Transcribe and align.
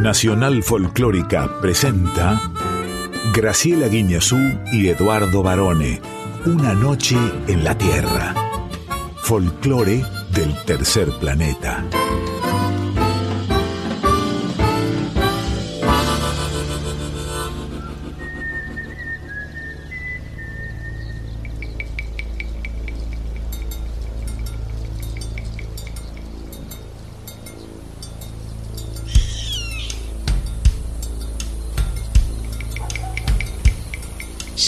Nacional 0.00 0.62
Folclórica 0.62 1.60
presenta 1.60 2.40
Graciela 3.34 3.86
Guiñazú 3.86 4.38
y 4.72 4.88
Eduardo 4.88 5.42
Barone. 5.42 6.00
Una 6.46 6.72
noche 6.72 7.18
en 7.48 7.62
la 7.64 7.76
Tierra. 7.76 8.34
Folclore 9.22 10.02
del 10.32 10.54
tercer 10.64 11.10
planeta. 11.20 11.84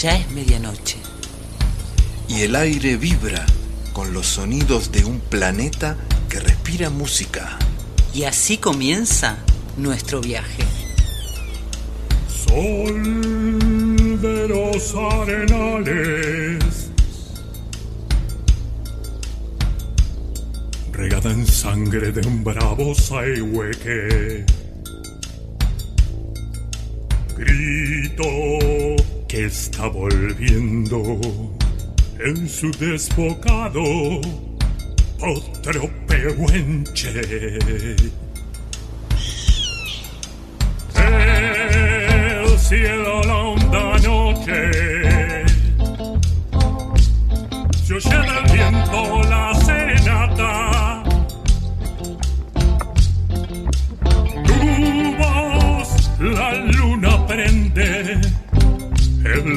Ya 0.03 0.17
es 0.17 0.29
medianoche. 0.31 0.97
Y 2.27 2.41
el 2.41 2.57
aire 2.57 2.97
vibra 2.97 3.45
con 3.93 4.11
los 4.11 4.27
sonidos 4.27 4.91
de 4.91 5.05
un 5.05 5.21
planeta 5.21 5.95
que 6.27 6.41
respira 6.41 6.89
música. 6.89 7.57
Y 8.13 8.25
así 8.25 8.57
comienza 8.57 9.37
nuestro 9.77 10.19
viaje. 10.19 10.63
Sol 12.27 13.01
de 14.19 14.47
los 14.49 14.93
arenales. 14.93 16.89
Regada 20.91 21.31
en 21.31 21.47
sangre 21.47 22.11
de 22.11 22.27
un 22.27 22.43
bravo 22.43 22.93
saihueque. 22.93 24.45
Grito 27.37 28.72
que 29.33 29.45
está 29.45 29.87
volviendo 29.87 31.19
en 32.19 32.47
su 32.47 32.69
desbocado 32.73 33.81
otro 35.19 35.89
pehuenche. 36.05 37.19
El 40.95 42.59
cielo 42.59 43.23
la 43.23 43.35
honda 43.35 43.97
noche 44.07 44.92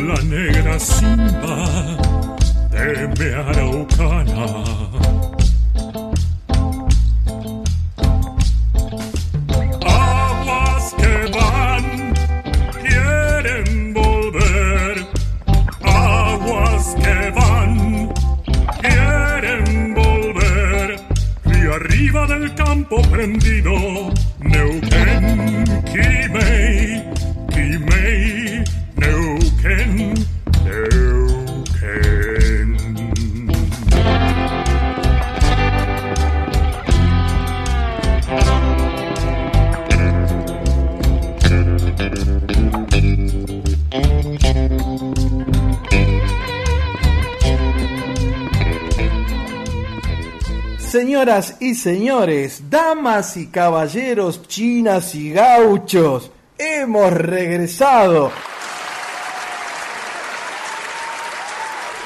la 0.07 0.23
negra 0.23 0.79
simba 0.79 1.97
de 2.71 3.09
mi 3.19 3.29
araucana. 3.35 4.47
Aguas 9.85 10.95
que 11.01 11.15
van, 11.37 12.15
quieren 12.83 13.95
volver. 13.95 15.07
Aguas 15.83 16.95
que 17.03 17.31
van, 17.41 18.13
quieren 18.81 19.95
volver. 19.95 21.01
Y 21.47 21.67
arriba 21.79 22.27
del 22.29 22.55
campo 22.55 23.03
prendido, 23.11 23.73
Señoras 51.27 51.57
y 51.59 51.75
señores, 51.75 52.71
damas 52.71 53.37
y 53.37 53.49
caballeros, 53.49 54.47
chinas 54.47 55.13
y 55.17 55.33
gauchos, 55.33 56.31
hemos 56.57 57.13
regresado. 57.13 58.31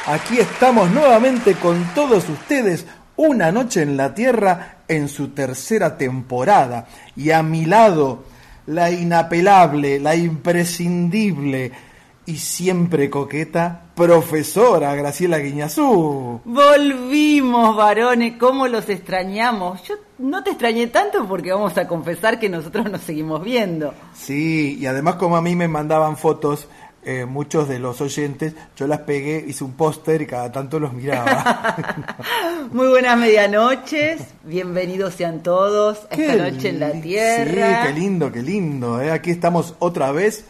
Aquí 0.06 0.38
estamos 0.38 0.91
nuevamente 0.91 1.53
con 1.56 1.84
todos 1.94 2.30
ustedes, 2.30 2.86
una 3.16 3.53
noche 3.53 3.82
en 3.82 3.98
la 3.98 4.14
Tierra 4.14 4.76
en 4.88 5.06
su 5.06 5.28
tercera 5.28 5.98
temporada. 5.98 6.86
Y 7.14 7.30
a 7.30 7.42
mi 7.42 7.66
lado, 7.66 8.25
la 8.69 8.91
inapelable, 8.91 10.00
la 10.00 10.16
imprescindible 10.16 11.72
y 12.30 12.36
siempre 12.36 13.10
coqueta, 13.10 13.86
profesora 13.96 14.94
Graciela 14.94 15.38
Guiñazú. 15.38 16.41
Volvimos, 16.44 17.76
varones, 17.76 18.34
cómo 18.38 18.68
los 18.68 18.88
extrañamos. 18.88 19.82
Yo 19.82 19.96
no 20.18 20.44
te 20.44 20.50
extrañé 20.50 20.86
tanto 20.86 21.26
porque 21.26 21.52
vamos 21.52 21.76
a 21.76 21.88
confesar 21.88 22.38
que 22.38 22.48
nosotros 22.48 22.88
nos 22.88 23.00
seguimos 23.00 23.42
viendo. 23.42 23.92
Sí, 24.14 24.78
y 24.78 24.86
además 24.86 25.16
como 25.16 25.36
a 25.36 25.42
mí 25.42 25.56
me 25.56 25.66
mandaban 25.66 26.16
fotos 26.16 26.68
eh, 27.02 27.24
muchos 27.24 27.68
de 27.68 27.80
los 27.80 28.00
oyentes, 28.00 28.54
yo 28.76 28.86
las 28.86 29.00
pegué, 29.00 29.44
hice 29.48 29.64
un 29.64 29.72
póster 29.72 30.22
y 30.22 30.26
cada 30.26 30.52
tanto 30.52 30.78
los 30.78 30.92
miraba. 30.92 31.74
Muy 32.72 32.86
buenas 32.86 33.18
medianoches, 33.18 34.22
bienvenidos 34.44 35.14
sean 35.14 35.42
todos 35.42 36.06
a 36.12 36.14
esta 36.14 36.36
noche 36.36 36.68
en 36.68 36.78
la 36.78 36.92
Tierra. 36.92 37.82
Sí, 37.82 37.88
qué 37.88 38.00
lindo, 38.00 38.30
qué 38.30 38.42
lindo. 38.42 39.00
¿eh? 39.00 39.10
Aquí 39.10 39.32
estamos 39.32 39.74
otra 39.80 40.12
vez 40.12 40.44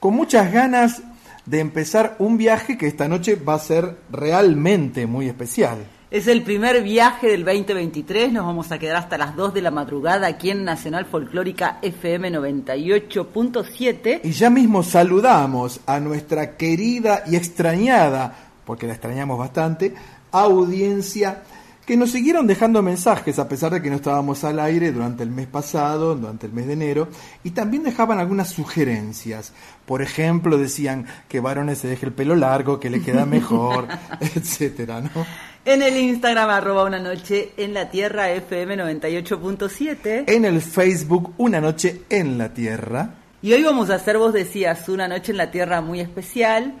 con 0.00 0.14
muchas 0.14 0.52
ganas 0.52 1.02
de 1.46 1.60
empezar 1.60 2.16
un 2.18 2.36
viaje 2.36 2.76
que 2.76 2.86
esta 2.86 3.08
noche 3.08 3.36
va 3.36 3.54
a 3.54 3.58
ser 3.58 3.96
realmente 4.10 5.06
muy 5.06 5.28
especial. 5.28 5.78
Es 6.10 6.28
el 6.28 6.42
primer 6.42 6.82
viaje 6.82 7.28
del 7.28 7.44
2023, 7.44 8.32
nos 8.32 8.46
vamos 8.46 8.70
a 8.70 8.78
quedar 8.78 8.96
hasta 8.96 9.18
las 9.18 9.34
2 9.34 9.54
de 9.54 9.62
la 9.62 9.72
madrugada 9.72 10.28
aquí 10.28 10.50
en 10.50 10.64
Nacional 10.64 11.04
Folclórica 11.04 11.78
FM 11.82 12.30
98.7. 12.32 14.20
Y 14.22 14.30
ya 14.30 14.48
mismo 14.48 14.84
saludamos 14.84 15.80
a 15.84 15.98
nuestra 15.98 16.56
querida 16.56 17.24
y 17.26 17.34
extrañada, 17.34 18.50
porque 18.64 18.86
la 18.86 18.92
extrañamos 18.92 19.36
bastante, 19.36 19.94
audiencia 20.30 21.42
que 21.86 21.96
nos 21.96 22.10
siguieron 22.10 22.48
dejando 22.48 22.82
mensajes 22.82 23.38
a 23.38 23.48
pesar 23.48 23.72
de 23.72 23.80
que 23.80 23.90
no 23.90 23.96
estábamos 23.96 24.42
al 24.42 24.58
aire 24.58 24.90
durante 24.90 25.22
el 25.22 25.30
mes 25.30 25.46
pasado, 25.46 26.16
durante 26.16 26.46
el 26.46 26.52
mes 26.52 26.66
de 26.66 26.72
enero, 26.72 27.08
y 27.44 27.50
también 27.50 27.84
dejaban 27.84 28.18
algunas 28.18 28.48
sugerencias. 28.50 29.52
Por 29.86 30.02
ejemplo, 30.02 30.58
decían 30.58 31.06
que 31.28 31.38
varones 31.38 31.78
se 31.78 31.88
deje 31.88 32.06
el 32.06 32.12
pelo 32.12 32.34
largo, 32.34 32.80
que 32.80 32.90
le 32.90 33.00
queda 33.00 33.24
mejor, 33.24 33.86
etcétera, 34.20 35.00
¿no? 35.00 35.24
En 35.64 35.80
el 35.82 35.96
Instagram 35.96 36.50
arroba 36.50 36.84
una 36.84 36.98
noche 36.98 37.52
en 37.56 37.72
la 37.72 37.88
Tierra 37.88 38.30
FM 38.30 38.76
98.7. 38.76 40.24
En 40.26 40.44
el 40.44 40.60
Facebook 40.60 41.34
Una 41.38 41.60
Noche 41.60 42.02
en 42.08 42.36
la 42.36 42.52
Tierra. 42.52 43.10
Y 43.42 43.52
hoy 43.52 43.62
vamos 43.62 43.90
a 43.90 43.96
hacer, 43.96 44.18
vos 44.18 44.32
decías, 44.32 44.88
una 44.88 45.06
noche 45.06 45.32
en 45.32 45.38
la 45.38 45.50
Tierra 45.50 45.80
muy 45.80 46.00
especial 46.00 46.74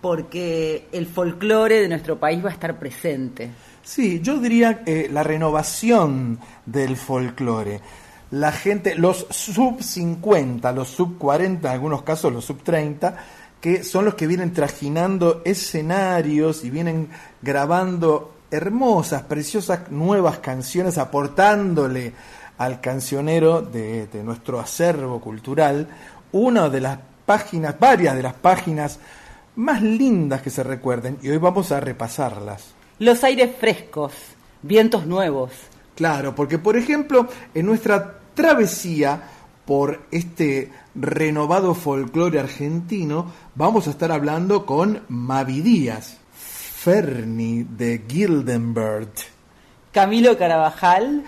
porque 0.00 0.86
el 0.92 1.06
folclore 1.06 1.80
de 1.80 1.88
nuestro 1.88 2.18
país 2.18 2.44
va 2.44 2.50
a 2.50 2.52
estar 2.52 2.78
presente. 2.78 3.50
Sí, 3.82 4.20
yo 4.20 4.38
diría 4.38 4.82
eh, 4.86 5.08
la 5.10 5.22
renovación 5.22 6.38
del 6.66 6.96
folclore. 6.96 7.80
La 8.30 8.52
gente, 8.52 8.94
los 8.94 9.26
sub 9.30 9.82
50, 9.82 10.70
los 10.72 10.88
sub 10.88 11.18
40, 11.18 11.68
en 11.68 11.74
algunos 11.74 12.02
casos 12.02 12.32
los 12.32 12.44
sub 12.44 12.62
30, 12.62 13.16
que 13.60 13.82
son 13.82 14.04
los 14.04 14.14
que 14.14 14.26
vienen 14.26 14.52
trajinando 14.52 15.42
escenarios 15.44 16.64
y 16.64 16.70
vienen 16.70 17.08
grabando 17.42 18.34
hermosas, 18.50 19.22
preciosas 19.22 19.90
nuevas 19.90 20.38
canciones, 20.38 20.98
aportándole 20.98 22.12
al 22.58 22.80
cancionero 22.80 23.62
de, 23.62 24.06
de 24.06 24.22
nuestro 24.22 24.60
acervo 24.60 25.20
cultural 25.20 25.88
una 26.32 26.68
de 26.68 26.80
las 26.80 26.98
páginas, 27.26 27.78
varias 27.78 28.14
de 28.14 28.22
las 28.22 28.34
páginas 28.34 28.98
más 29.56 29.82
lindas 29.82 30.42
que 30.42 30.50
se 30.50 30.62
recuerden, 30.62 31.18
y 31.22 31.28
hoy 31.28 31.38
vamos 31.38 31.72
a 31.72 31.80
repasarlas. 31.80 32.79
Los 33.00 33.24
aires 33.24 33.50
frescos, 33.58 34.12
vientos 34.60 35.06
nuevos. 35.06 35.52
Claro, 35.96 36.34
porque 36.34 36.58
por 36.58 36.76
ejemplo, 36.76 37.26
en 37.54 37.64
nuestra 37.64 38.18
travesía 38.34 39.22
por 39.64 40.02
este 40.10 40.70
renovado 40.94 41.74
folclore 41.74 42.38
argentino, 42.38 43.32
vamos 43.54 43.88
a 43.88 43.92
estar 43.92 44.12
hablando 44.12 44.66
con 44.66 45.00
Mavi 45.08 45.62
Díaz, 45.62 46.18
Ferni 46.34 47.62
de 47.62 48.02
Gildenberg. 48.06 49.08
Camilo 49.92 50.36
Carabajal, 50.36 51.24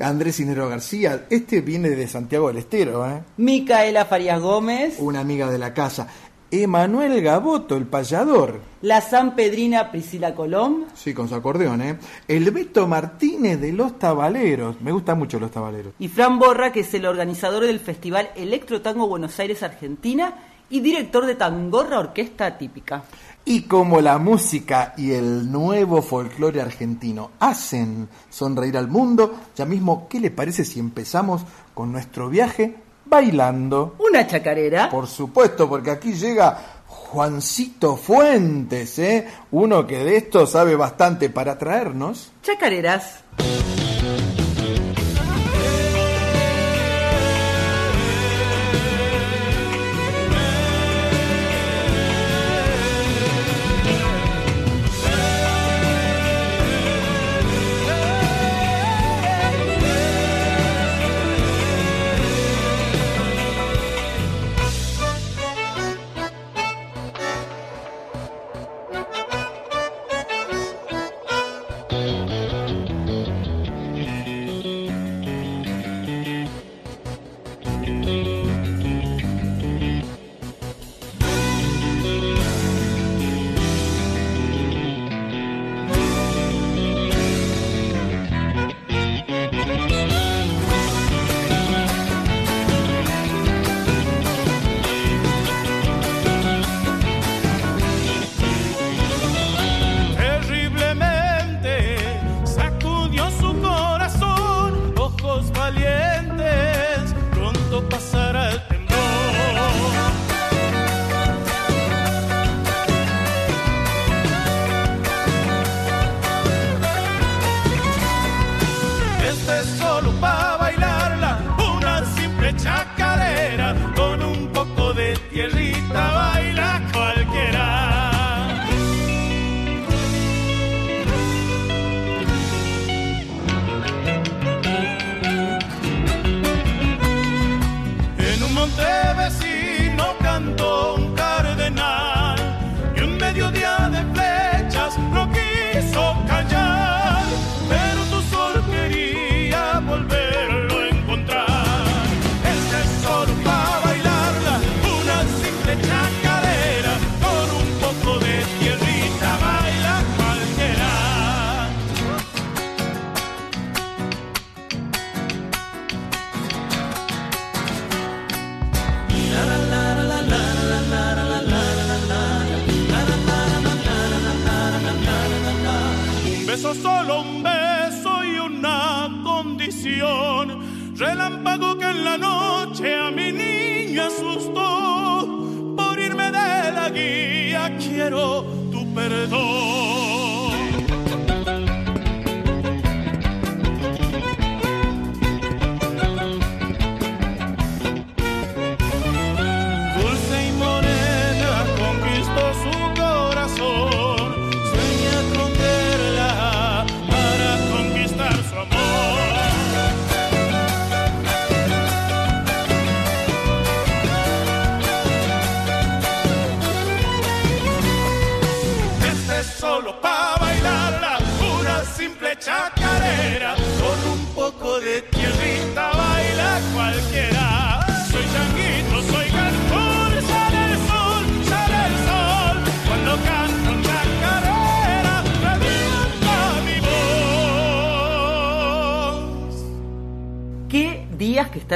Andrés 0.00 0.38
Inero 0.38 0.68
García, 0.68 1.26
este 1.28 1.60
viene 1.60 1.90
de 1.90 2.06
Santiago 2.06 2.48
del 2.48 2.58
Estero, 2.58 3.04
¿eh? 3.10 3.22
Micaela 3.36 4.04
Farías 4.04 4.40
Gómez, 4.40 4.94
una 4.98 5.20
amiga 5.20 5.50
de 5.50 5.58
la 5.58 5.74
casa. 5.74 6.06
Emanuel 6.50 7.20
Gaboto, 7.22 7.76
el 7.76 7.86
payador. 7.86 8.60
la 8.82 9.02
Pedrina 9.34 9.90
Priscila 9.90 10.34
Colón, 10.34 10.86
Sí, 10.94 11.12
con 11.12 11.28
su 11.28 11.34
acordeón, 11.34 11.82
¿eh? 11.82 11.98
El 12.28 12.50
Beto 12.50 12.86
Martínez 12.86 13.60
de 13.60 13.72
Los 13.72 13.98
Tabaleros. 13.98 14.80
Me 14.80 14.92
gustan 14.92 15.18
mucho 15.18 15.40
los 15.40 15.50
tabaleros. 15.50 15.94
y 15.98 16.08
Fran 16.08 16.38
Borra, 16.38 16.72
que 16.72 16.80
es 16.80 16.94
el 16.94 17.06
organizador 17.06 17.64
del 17.64 17.80
Festival 17.80 18.30
Electro 18.36 18.80
Tango 18.80 19.08
Buenos 19.08 19.38
Aires, 19.40 19.62
Argentina, 19.62 20.34
y 20.68 20.80
director 20.80 21.26
de 21.26 21.34
Tangorra 21.36 21.98
Orquesta 21.98 22.58
Típica. 22.58 23.04
Y 23.44 23.62
como 23.62 24.00
la 24.00 24.18
música 24.18 24.94
y 24.96 25.12
el 25.12 25.50
nuevo 25.52 26.02
folclore 26.02 26.60
argentino 26.60 27.30
hacen 27.38 28.08
sonreír 28.28 28.76
al 28.76 28.88
mundo, 28.88 29.34
ya 29.56 29.64
mismo, 29.64 30.08
¿qué 30.08 30.18
le 30.18 30.32
parece 30.32 30.64
si 30.64 30.80
empezamos 30.80 31.42
con 31.72 31.92
nuestro 31.92 32.28
viaje 32.28 32.85
bailando? 33.06 33.96
Una 33.98 34.26
chacarera. 34.26 34.90
Por 34.90 35.06
supuesto, 35.06 35.68
porque 35.68 35.90
aquí 35.90 36.12
llega 36.12 36.58
Juancito 36.86 37.96
Fuentes, 37.96 38.98
¿eh? 38.98 39.26
uno 39.52 39.86
que 39.86 40.04
de 40.04 40.16
esto 40.16 40.46
sabe 40.46 40.76
bastante 40.76 41.30
para 41.30 41.56
traernos. 41.56 42.32
Chacareras. 42.42 43.24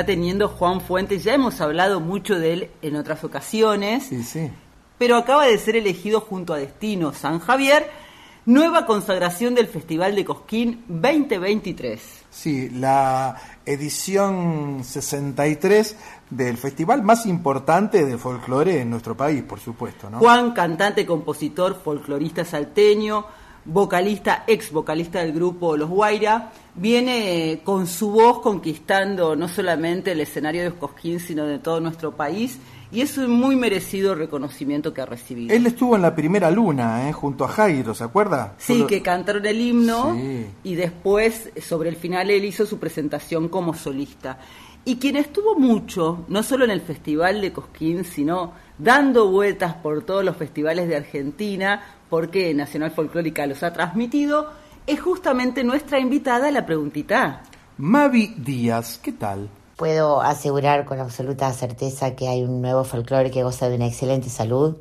Está 0.01 0.07
teniendo 0.07 0.49
Juan 0.49 0.81
Fuentes? 0.81 1.25
Ya 1.25 1.35
hemos 1.35 1.61
hablado 1.61 2.01
mucho 2.01 2.39
de 2.39 2.53
él 2.55 2.71
en 2.81 2.97
otras 2.97 3.23
ocasiones. 3.23 4.05
Sí, 4.05 4.23
sí. 4.23 4.51
pero 4.97 5.17
acaba 5.17 5.45
de 5.47 5.59
ser 5.59 5.77
elegido 5.77 6.23
junto 6.23 6.55
a 6.55 6.59
Destino 6.59 7.13
San 7.13 7.39
Javier, 7.39 7.91
nueva 8.47 8.87
consagración 8.87 9.55
del 9.55 9.67
Festival 9.67 10.15
de 10.15 10.25
Cosquín 10.25 10.85
2023. 10.89 12.01
Sí, 12.31 12.71
la 12.71 13.37
edición 13.67 14.83
63 14.85 15.97
del 16.31 16.57
festival 16.57 17.03
más 17.03 17.27
importante 17.27 18.07
de 18.07 18.17
folclore 18.17 18.81
en 18.81 18.89
nuestro 18.89 19.15
país, 19.15 19.43
por 19.43 19.61
supuesto, 19.61 20.09
¿no? 20.09 20.19
Juan, 20.19 20.53
cantante, 20.53 21.05
compositor, 21.05 21.79
folclorista 21.83 22.45
salteño, 22.47 23.27
vocalista, 23.73 24.43
ex 24.49 24.73
vocalista 24.73 25.21
del 25.21 25.33
grupo 25.33 25.77
Los 25.77 25.89
Guaira, 25.89 26.51
viene 26.75 27.61
con 27.65 27.87
su 27.87 28.11
voz 28.11 28.41
conquistando 28.41 29.37
no 29.37 29.47
solamente 29.49 30.13
el 30.13 30.21
escenario 30.21 30.63
de 30.65 30.73
Cosquín, 30.73 31.21
sino 31.21 31.47
de 31.47 31.59
todo 31.61 31.81
nuestro 31.81 32.17
país, 32.17 32.59
y 32.93 33.03
es 33.03 33.17
un 33.19 33.31
muy 33.31 33.55
merecido 33.55 34.17
reconocimiento 34.17 34.93
que 34.93 35.01
ha 35.01 35.07
recibido. 35.07 35.55
Él 35.55 35.67
estuvo 35.67 35.95
en 35.95 36.03
la 36.03 36.17
primera 36.17 36.51
luna, 36.51 37.09
¿eh? 37.09 37.13
junto 37.13 37.45
a 37.45 37.49
Jairo, 37.49 37.95
¿se 37.95 38.03
acuerda? 38.03 38.55
Sí, 38.59 38.75
Solo- 38.75 38.87
que 38.89 39.03
cantaron 39.03 39.47
el 39.47 39.61
himno 39.61 40.15
Sí. 40.17 40.47
y 40.65 40.75
después, 40.75 41.51
sobre 41.63 41.91
el 41.91 41.97
final, 41.97 42.29
él 42.31 42.45
hizo 42.45 42.67
su 42.67 42.79
presentación 42.81 43.49
como 43.49 43.75
solista. 43.75 44.39
Y 44.85 44.97
quien 44.97 45.17
estuvo 45.17 45.55
mucho, 45.57 46.25
no 46.29 46.43
solo 46.43 46.65
en 46.65 46.71
el 46.73 46.81
Festival 46.81 47.41
de 47.43 47.53
Cosquín, 47.53 48.03
sino 48.05 48.55
dando 48.79 49.31
vueltas 49.31 49.75
por 49.75 50.03
todos 50.03 50.25
los 50.25 50.37
festivales 50.37 50.89
de 50.89 50.97
Argentina, 50.97 51.83
porque 52.11 52.53
Nacional 52.53 52.91
Folclórica 52.91 53.47
los 53.47 53.63
ha 53.63 53.73
transmitido, 53.73 54.49
es 54.87 55.01
justamente 55.01 55.63
nuestra 55.65 55.99
invitada 56.01 56.49
a 56.49 56.51
la 56.51 56.67
preguntita. 56.67 57.43
Mavi 57.79 58.35
Díaz, 58.37 58.99
¿qué 59.03 59.13
tal? 59.13 59.49
Puedo 59.77 60.21
asegurar 60.21 60.85
con 60.85 60.99
absoluta 61.01 61.51
certeza 61.55 62.15
que 62.15 62.29
hay 62.29 62.43
un 62.43 62.61
nuevo 62.61 62.85
folclore 62.85 63.31
que 63.31 63.43
goza 63.43 63.69
de 63.71 63.77
una 63.77 63.87
excelente 63.87 64.29
salud, 64.29 64.77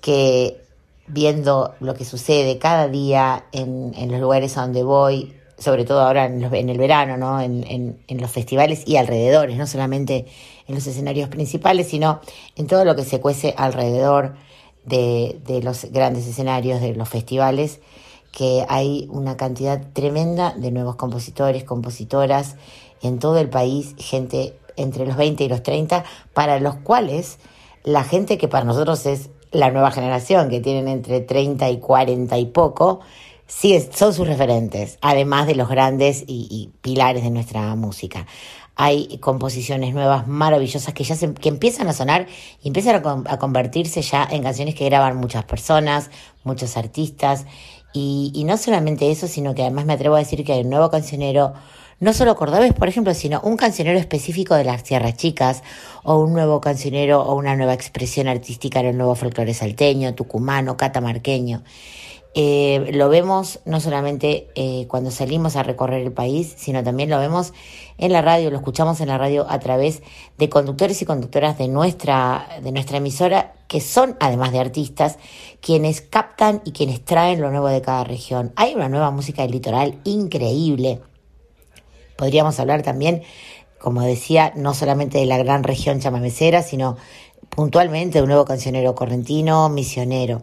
que 0.00 0.60
viendo 1.06 1.74
lo 1.80 1.94
que 1.94 2.04
sucede 2.04 2.58
cada 2.58 2.88
día 2.88 3.44
en, 3.52 3.92
en 3.96 4.10
los 4.10 4.20
lugares 4.20 4.56
a 4.58 4.62
donde 4.62 4.82
voy, 4.82 5.34
sobre 5.58 5.84
todo 5.84 6.00
ahora 6.00 6.26
en, 6.26 6.42
los- 6.42 6.52
en 6.52 6.68
el 6.68 6.78
verano, 6.78 7.16
¿no? 7.16 7.40
En, 7.40 7.64
en- 7.66 7.98
en 8.08 8.20
los 8.20 8.30
festivales 8.30 8.82
y 8.86 8.96
alrededores, 8.96 9.56
no 9.56 9.66
solamente 9.66 10.26
en 10.66 10.74
los 10.74 10.86
escenarios 10.86 11.28
principales, 11.28 11.88
sino 11.88 12.20
en 12.56 12.66
todo 12.66 12.84
lo 12.84 12.94
que 12.96 13.04
se 13.04 13.20
cuece 13.20 13.54
alrededor 13.56 14.34
de, 14.86 15.60
los 15.62 15.84
grandes 15.90 16.26
escenarios, 16.26 16.80
de 16.80 16.94
los 16.94 17.08
festivales, 17.08 17.80
que 18.32 18.64
hay 18.68 19.08
una 19.10 19.36
cantidad 19.36 19.82
tremenda 19.92 20.52
de 20.56 20.70
nuevos 20.70 20.96
compositores, 20.96 21.64
compositoras 21.64 22.56
en 23.02 23.18
todo 23.18 23.38
el 23.38 23.48
país, 23.48 23.94
gente 23.98 24.58
entre 24.76 25.06
los 25.06 25.16
20 25.16 25.44
y 25.44 25.48
los 25.48 25.62
30, 25.62 26.04
para 26.34 26.60
los 26.60 26.76
cuales 26.76 27.38
la 27.82 28.04
gente 28.04 28.38
que 28.38 28.48
para 28.48 28.64
nosotros 28.64 29.06
es 29.06 29.30
la 29.52 29.70
nueva 29.70 29.90
generación, 29.90 30.50
que 30.50 30.60
tienen 30.60 30.88
entre 30.88 31.20
30 31.20 31.70
y 31.70 31.78
40 31.78 32.38
y 32.38 32.46
poco, 32.46 33.00
sí 33.46 33.74
es- 33.74 33.88
son 33.94 34.12
sus 34.12 34.26
referentes, 34.26 34.98
además 35.00 35.46
de 35.46 35.54
los 35.54 35.68
grandes 35.68 36.24
y 36.26 36.70
pilares 36.82 37.22
de 37.22 37.30
nuestra 37.30 37.74
música. 37.74 38.26
Hay 38.78 39.18
composiciones 39.18 39.94
nuevas 39.94 40.28
maravillosas 40.28 40.92
que 40.92 41.02
ya 41.02 41.14
se- 41.16 41.32
que 41.34 41.48
empiezan 41.48 41.88
a 41.88 41.94
sonar 41.94 42.26
y 42.62 42.68
empiezan 42.68 42.96
a, 42.96 43.02
con- 43.02 43.24
a 43.26 43.38
convertirse 43.38 44.02
ya 44.02 44.28
en 44.30 44.42
canciones 44.42 44.74
que 44.74 44.84
graban 44.84 45.16
muchas 45.16 45.44
personas, 45.44 46.10
muchos 46.44 46.76
artistas. 46.76 47.46
Y, 47.94 48.30
y 48.34 48.44
no 48.44 48.58
solamente 48.58 49.10
eso, 49.10 49.26
sino 49.28 49.54
que 49.54 49.62
además 49.62 49.86
me 49.86 49.94
atrevo 49.94 50.16
a 50.16 50.18
decir 50.18 50.44
que 50.44 50.52
hay 50.52 50.60
un 50.60 50.68
nuevo 50.70 50.90
cancionero, 50.90 51.54
no 52.00 52.12
solo 52.12 52.36
cordobés, 52.36 52.74
por 52.74 52.88
ejemplo, 52.88 53.14
sino 53.14 53.40
un 53.40 53.56
cancionero 53.56 53.98
específico 53.98 54.54
de 54.54 54.64
las 54.64 54.82
Sierras 54.82 55.16
Chicas, 55.16 55.62
o 56.02 56.18
un 56.18 56.34
nuevo 56.34 56.60
cancionero 56.60 57.22
o 57.22 57.34
una 57.34 57.56
nueva 57.56 57.72
expresión 57.72 58.28
artística 58.28 58.80
en 58.80 58.86
el 58.86 58.98
nuevo 58.98 59.14
folclore 59.14 59.54
salteño, 59.54 60.14
tucumano, 60.14 60.76
catamarqueño. 60.76 61.62
Eh, 62.38 62.90
lo 62.92 63.08
vemos 63.08 63.60
no 63.64 63.80
solamente 63.80 64.50
eh, 64.56 64.84
cuando 64.88 65.10
salimos 65.10 65.56
a 65.56 65.62
recorrer 65.62 66.02
el 66.02 66.12
país, 66.12 66.52
sino 66.58 66.84
también 66.84 67.08
lo 67.08 67.18
vemos 67.18 67.54
en 67.96 68.12
la 68.12 68.20
radio, 68.20 68.50
lo 68.50 68.58
escuchamos 68.58 69.00
en 69.00 69.08
la 69.08 69.16
radio 69.16 69.46
a 69.48 69.58
través 69.58 70.02
de 70.36 70.50
conductores 70.50 71.00
y 71.00 71.06
conductoras 71.06 71.56
de 71.56 71.68
nuestra, 71.68 72.46
de 72.62 72.72
nuestra 72.72 72.98
emisora, 72.98 73.54
que 73.68 73.80
son, 73.80 74.18
además 74.20 74.52
de 74.52 74.58
artistas, 74.58 75.16
quienes 75.62 76.02
captan 76.02 76.60
y 76.66 76.72
quienes 76.72 77.02
traen 77.02 77.40
lo 77.40 77.50
nuevo 77.50 77.68
de 77.68 77.80
cada 77.80 78.04
región. 78.04 78.52
Hay 78.56 78.74
una 78.74 78.90
nueva 78.90 79.10
música 79.10 79.40
del 79.40 79.52
litoral 79.52 79.98
increíble. 80.04 81.00
Podríamos 82.18 82.60
hablar 82.60 82.82
también, 82.82 83.22
como 83.78 84.02
decía, 84.02 84.52
no 84.56 84.74
solamente 84.74 85.16
de 85.16 85.26
la 85.26 85.38
gran 85.38 85.64
región 85.64 86.00
chamamecera, 86.00 86.62
sino 86.62 86.98
puntualmente 87.56 88.20
un 88.20 88.28
nuevo 88.28 88.44
cancionero 88.44 88.94
correntino, 88.94 89.68
misionero. 89.70 90.42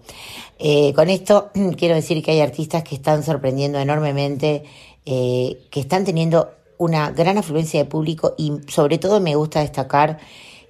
Eh, 0.57 0.93
con 0.93 1.09
esto 1.09 1.51
quiero 1.77 1.95
decir 1.95 2.21
que 2.23 2.31
hay 2.31 2.41
artistas 2.41 2.83
que 2.83 2.95
están 2.95 3.23
sorprendiendo 3.23 3.79
enormemente, 3.79 4.63
eh, 5.05 5.61
que 5.69 5.79
están 5.79 6.03
teniendo 6.03 6.49
una 6.79 7.11
gran 7.11 7.37
afluencia 7.37 7.79
de 7.79 7.85
público 7.85 8.33
y 8.37 8.53
sobre 8.67 8.97
todo 8.97 9.21
me 9.21 9.35
gusta 9.35 9.61
destacar 9.61 10.17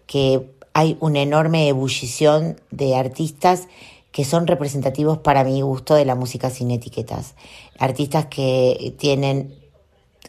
que 0.06 0.52
hay 0.74 0.98
una 1.00 1.22
enorme 1.22 1.70
ebullición 1.70 2.60
de 2.72 2.96
artistas 2.96 3.70
que 4.12 4.26
son 4.26 4.46
representativos 4.46 5.20
para 5.20 5.44
mi 5.44 5.62
gusto 5.62 5.96
de 5.96 6.06
la 6.06 6.14
música 6.14 6.50
sin 6.50 6.72
etiquetas. 6.72 7.36
Artistas 7.80 8.26
que 8.26 8.94
tienen 9.00 9.56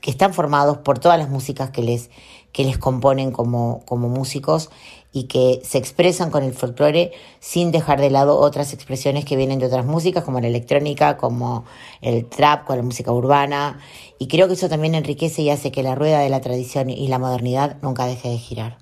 que 0.00 0.10
están 0.10 0.34
formados 0.34 0.78
por 0.78 0.98
todas 0.98 1.18
las 1.18 1.30
músicas 1.30 1.70
que 1.70 1.82
les, 1.82 2.10
que 2.52 2.62
les 2.64 2.76
componen 2.78 3.32
como, 3.32 3.82
como 3.86 4.08
músicos 4.08 4.70
y 5.14 5.24
que 5.24 5.60
se 5.62 5.78
expresan 5.78 6.30
con 6.30 6.42
el 6.42 6.52
folclore 6.52 7.12
sin 7.38 7.70
dejar 7.70 8.00
de 8.00 8.10
lado 8.10 8.36
otras 8.36 8.74
expresiones 8.74 9.24
que 9.24 9.36
vienen 9.36 9.60
de 9.60 9.66
otras 9.66 9.86
músicas, 9.86 10.24
como 10.24 10.40
la 10.40 10.48
electrónica, 10.48 11.16
como 11.16 11.64
el 12.02 12.26
trap, 12.26 12.66
con 12.66 12.76
la 12.76 12.82
música 12.82 13.12
urbana. 13.12 13.78
Y 14.18 14.26
creo 14.26 14.48
que 14.48 14.54
eso 14.54 14.68
también 14.68 14.96
enriquece 14.96 15.42
y 15.42 15.50
hace 15.50 15.70
que 15.70 15.84
la 15.84 15.94
rueda 15.94 16.18
de 16.18 16.30
la 16.30 16.40
tradición 16.40 16.90
y 16.90 17.06
la 17.06 17.20
modernidad 17.20 17.78
nunca 17.80 18.06
deje 18.06 18.28
de 18.28 18.38
girar. 18.38 18.78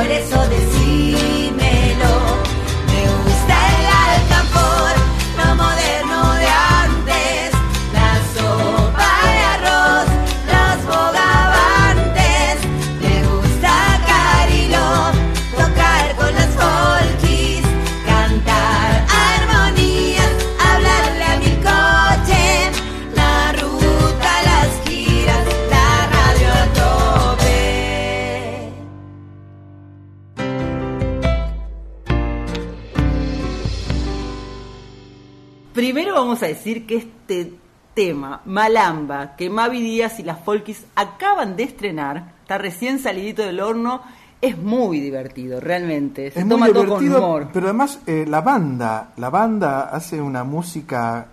Por 0.00 0.10
eso 0.10 0.39
vamos 36.40 36.54
a 36.54 36.58
decir 36.58 36.86
que 36.86 36.96
este 36.96 37.52
tema, 37.92 38.40
Malamba, 38.46 39.36
que 39.36 39.50
Mavi 39.50 39.82
Díaz 39.82 40.20
y 40.20 40.22
las 40.22 40.42
Folkis 40.42 40.86
acaban 40.94 41.54
de 41.54 41.64
estrenar, 41.64 42.32
está 42.40 42.56
recién 42.56 42.98
salidito 42.98 43.42
del 43.42 43.60
horno, 43.60 44.00
es 44.40 44.56
muy 44.56 45.00
divertido, 45.00 45.60
realmente. 45.60 46.30
Se 46.30 46.40
es 46.40 46.48
toma 46.48 46.64
muy 46.66 46.72
todo 46.72 46.96
con 46.96 47.06
humor. 47.06 47.50
pero 47.52 47.66
además 47.66 48.00
eh, 48.06 48.24
la 48.26 48.40
banda, 48.40 49.12
la 49.18 49.28
banda 49.28 49.90
hace 49.90 50.18
una 50.18 50.42
música 50.42 51.26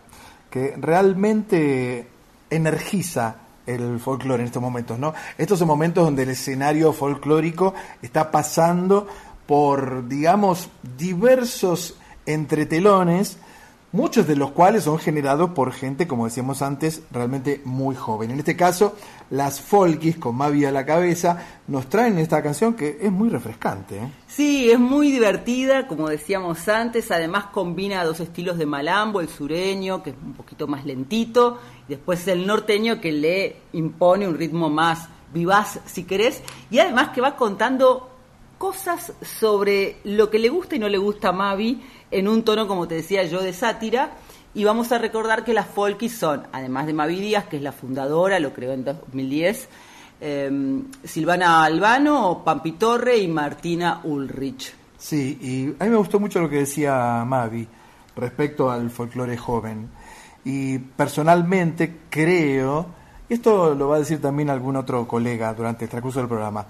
que 0.50 0.76
realmente 0.76 2.06
energiza 2.50 3.36
el 3.66 4.02
folclore 4.02 4.42
en 4.42 4.48
estos 4.48 4.62
momentos, 4.62 5.00
¿no? 5.00 5.14
Estos 5.38 5.60
son 5.60 5.70
momentos 5.70 6.04
donde 6.04 6.24
el 6.24 6.30
escenario 6.32 6.92
folclórico 6.92 7.74
está 8.02 8.30
pasando 8.30 9.08
por, 9.46 10.06
digamos, 10.10 10.70
diversos 10.98 11.96
entretelones, 12.26 13.38
muchos 13.92 14.28
de 14.28 14.36
los 14.36 14.52
cuales 14.52 14.84
son 14.84 15.00
generados 15.00 15.52
por 15.52 15.72
gente, 15.72 16.08
como 16.08 16.26
decíamos 16.26 16.62
antes, 16.62 17.02
realmente 17.12 17.62
muy 17.64 17.96
joven. 17.96 18.32
En 18.32 18.40
este 18.40 18.56
caso, 18.56 18.96
las 19.30 19.62
Folkis, 19.62 20.18
con 20.18 20.36
Mavi 20.36 20.66
a 20.66 20.72
la 20.72 20.86
cabeza, 20.86 21.46
nos 21.68 21.88
traen 21.88 22.18
esta 22.18 22.44
canción 22.44 22.74
que 22.74 22.98
es 23.02 23.12
muy 23.12 23.30
refrescante. 23.30 23.98
¿eh? 23.98 24.12
Sí, 24.28 24.70
es 24.70 24.80
muy 24.80 25.12
divertida, 25.12 25.88
como 25.88 26.10
decíamos 26.10 26.68
antes, 26.68 27.12
además 27.12 27.46
combina 27.46 28.04
dos 28.04 28.20
estilos 28.20 28.58
de 28.58 28.66
malambo, 28.66 29.22
el 29.22 29.30
sureño, 29.30 30.04
que 30.04 30.12
es 30.12 30.16
un 30.24 30.34
poquito 30.34 30.68
más 30.68 30.86
lentito, 30.86 31.60
y 31.88 31.96
después 31.96 32.28
el 32.28 32.46
norteño, 32.46 33.00
que 33.00 33.12
le 33.12 33.56
impone 33.74 34.28
un 34.28 34.38
ritmo 34.38 34.70
más 34.70 35.08
vivaz, 35.34 35.80
si 35.86 36.04
querés, 36.04 36.42
y 36.70 36.80
además 36.80 37.10
que 37.10 37.22
va 37.22 37.36
contando 37.36 38.10
cosas 38.58 39.14
sobre 39.22 39.98
lo 40.04 40.30
que 40.30 40.40
le 40.40 40.50
gusta 40.50 40.76
y 40.76 40.80
no 40.80 40.90
le 40.90 40.98
gusta 40.98 41.30
a 41.30 41.32
Mavi, 41.32 41.82
en 42.12 42.28
un 42.28 42.44
tono, 42.44 42.68
como 42.68 42.88
te 42.88 42.96
decía 42.96 43.24
yo, 43.24 43.42
de 43.42 43.54
sátira, 43.54 44.12
y 44.54 44.64
vamos 44.64 44.92
a 44.92 44.98
recordar 44.98 45.44
que 45.44 45.54
las 45.54 45.68
Folkis 45.68 46.18
son, 46.18 46.44
además 46.52 46.88
de 46.88 46.94
Mavi 46.94 47.20
Díaz, 47.20 47.46
que 47.46 47.58
es 47.58 47.62
la 47.62 47.72
fundadora, 47.72 48.40
lo 48.40 48.54
creó 48.54 48.74
en 48.74 48.84
2010, 48.84 49.70
eh, 50.20 50.82
Silvana 51.04 51.64
Albano, 51.64 52.42
Pampi 52.44 52.72
Torre 52.74 53.18
y 53.18 53.28
Martina 53.28 54.02
Ulrich. 54.04 54.74
Sí, 54.98 55.38
y 55.40 55.82
a 55.82 55.86
mí 55.86 55.92
me 55.92 55.98
gustó 55.98 56.20
mucho 56.20 56.40
lo 56.40 56.50
que 56.50 56.58
decía 56.58 57.24
Mavi 57.26 57.68
respecto 58.16 58.72
al 58.72 58.90
folclore 58.90 59.38
joven. 59.38 59.90
Y 60.44 60.80
personalmente 60.80 62.00
creo, 62.10 62.88
y 63.30 63.36
esto 63.36 63.76
lo 63.76 63.90
va 63.90 63.98
a 63.98 64.00
decir 64.00 64.22
también 64.22 64.50
algún 64.50 64.76
otro 64.76 65.08
colega 65.08 65.54
durante 65.54 65.86
el 65.86 65.92
transcurso 65.92 66.20
del 66.20 66.28
programa, 66.28 66.66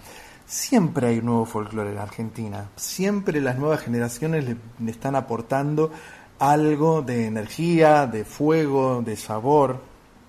siempre 0.47 1.07
hay 1.09 1.21
nuevo 1.21 1.45
folclore 1.45 1.91
en 1.91 1.97
Argentina. 1.99 2.69
Siempre 2.75 3.39
las 3.41 3.57
nuevas 3.57 3.81
generaciones 3.81 4.45
le, 4.45 4.89
están 4.89 5.15
aportando 5.15 5.91
algo 6.39 7.01
de 7.03 7.25
energía, 7.27 8.07
de 8.07 8.23
fuego, 8.25 9.01
de 9.03 9.15
sabor, 9.15 9.79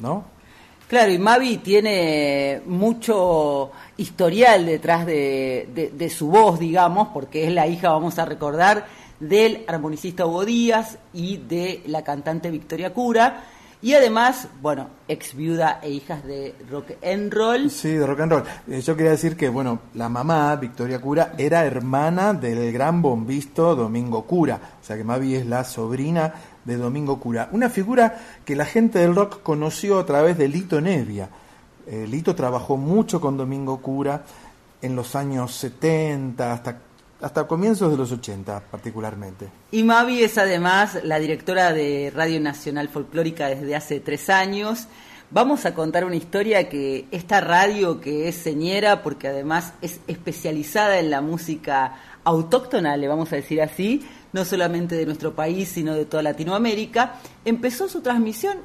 ¿no? 0.01 0.25
Claro, 0.89 1.13
y 1.13 1.19
Mavi 1.19 1.59
tiene 1.59 2.63
mucho 2.67 3.71
historial 3.99 4.65
detrás 4.67 5.05
de, 5.07 5.69
de- 5.75 5.91
de 5.91 6.11
su 6.11 6.29
voz, 6.29 6.59
digamos, 6.59 7.09
porque 7.09 7.47
es 7.47 7.53
la 7.53 7.67
hija, 7.67 7.91
vamos 7.91 8.19
a 8.19 8.25
recordar, 8.25 8.87
del 9.21 9.65
armonicista 9.69 10.25
Hugo 10.25 10.45
Díaz 10.47 10.97
y 11.13 11.37
de 11.37 11.83
la 11.87 12.03
cantante 12.03 12.51
Victoria 12.51 12.95
Cura. 12.95 13.45
Y 13.81 13.95
además, 13.95 14.49
bueno, 14.61 14.89
ex 15.07 15.37
viuda 15.37 15.79
e 15.83 15.91
hijas 15.91 16.25
de 16.25 16.53
rock 16.69 16.93
and 17.05 17.33
roll. 17.33 17.71
Sí, 17.71 17.93
de 17.93 18.05
rock 18.05 18.21
and 18.21 18.33
roll. 18.33 18.45
Eh, 18.69 18.81
yo 18.81 18.97
quería 18.97 19.13
decir 19.13 19.37
que, 19.37 19.49
bueno, 19.49 19.79
la 19.95 20.09
mamá, 20.09 20.57
Victoria 20.57 21.01
Cura, 21.01 21.35
era 21.39 21.65
hermana 21.65 22.35
del 22.35 22.73
gran 22.73 23.01
bombisto 23.01 23.77
Domingo 23.77 24.25
Cura. 24.25 24.61
O 24.81 24.85
sea 24.85 24.97
que 24.97 25.05
Mavi 25.05 25.37
es 25.37 25.47
la 25.47 25.63
sobrina 25.63 26.35
de 26.65 26.77
Domingo 26.77 27.21
Cura. 27.21 27.49
Una 27.53 27.71
figura 27.71 28.19
que 28.45 28.57
la 28.57 28.65
gente 28.65 28.99
del 28.99 29.15
rock 29.15 29.43
conoció 29.45 30.01
a 30.01 30.07
través 30.07 30.37
de 30.37 30.49
Lito 30.49 30.81
Nevia. 30.81 31.29
Eh, 31.87 32.05
Lito 32.09 32.35
trabajó 32.35 32.77
mucho 32.77 33.21
con 33.21 33.37
Domingo 33.37 33.81
Cura 33.81 34.25
en 34.83 34.97
los 34.97 35.15
años 35.15 35.55
70, 35.55 36.53
hasta, 36.53 36.79
hasta 37.21 37.47
comienzos 37.47 37.91
de 37.91 37.97
los 37.97 38.13
80 38.13 38.65
particularmente. 38.71 39.49
Y 39.71 39.83
Mavi 39.83 40.23
es 40.23 40.39
además 40.39 40.99
la 41.05 41.19
directora 41.19 41.73
de 41.73 42.13
Radio 42.15 42.41
Nacional 42.41 42.89
Folclórica 42.89 43.49
desde 43.49 43.75
hace 43.75 44.01
tres 44.01 44.31
años. 44.31 44.87
Vamos 45.31 45.67
a 45.67 45.75
contar 45.75 46.05
una 46.05 46.17
historia 46.17 46.69
que 46.69 47.07
esta 47.11 47.41
radio, 47.41 48.01
que 48.01 48.29
es 48.29 48.37
señera, 48.37 49.03
porque 49.03 49.29
además 49.29 49.75
es 49.83 50.01
especializada 50.07 50.99
en 51.01 51.11
la 51.11 51.21
música 51.21 51.97
autóctona, 52.25 52.97
le 52.97 53.09
vamos 53.09 53.33
a 53.33 53.37
decir 53.37 53.61
así, 53.61 54.07
no 54.33 54.45
solamente 54.45 54.95
de 54.95 55.07
nuestro 55.07 55.35
país, 55.35 55.69
sino 55.69 55.95
de 55.95 56.05
toda 56.05 56.23
Latinoamérica, 56.23 57.17
empezó 57.45 57.89
su 57.89 58.01
transmisión 58.01 58.59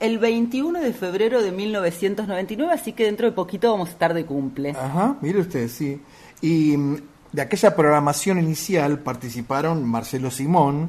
el 0.00 0.18
21 0.18 0.80
de 0.80 0.92
febrero 0.92 1.42
de 1.42 1.52
1999, 1.52 2.72
así 2.72 2.92
que 2.92 3.04
dentro 3.04 3.26
de 3.26 3.32
poquito 3.32 3.70
vamos 3.70 3.88
a 3.88 3.92
estar 3.92 4.12
de 4.12 4.26
cumple. 4.26 4.70
Ajá, 4.70 5.16
mire 5.22 5.40
usted, 5.40 5.68
sí. 5.68 6.00
Y 6.42 6.76
mm, 6.76 6.96
de 7.36 7.42
aquella 7.42 7.76
programación 7.76 8.38
inicial 8.38 8.98
participaron 9.00 9.84
Marcelo 9.84 10.30
Simón, 10.30 10.88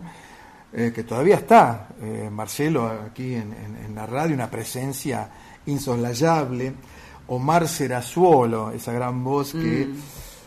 eh, 0.71 0.93
que 0.95 1.03
todavía 1.03 1.35
está, 1.35 1.89
eh, 2.01 2.29
Marcelo, 2.31 2.87
aquí 2.87 3.35
en, 3.35 3.51
en- 3.53 3.77
en 3.85 3.93
la 3.95 4.05
radio, 4.05 4.33
una 4.33 4.49
presencia 4.49 5.29
insoslayable. 5.65 6.73
Omar 7.27 7.67
Serazuolo, 7.67 8.71
esa 8.71 8.93
gran 8.93 9.21
voz 9.25 9.51
que 9.51 9.89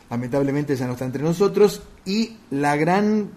lamentablemente 0.09 0.75
ya 0.75 0.87
no 0.87 0.93
está 0.93 1.05
entre 1.05 1.23
nosotros. 1.23 1.83
Y 2.07 2.39
la 2.51 2.75
gran 2.77 3.29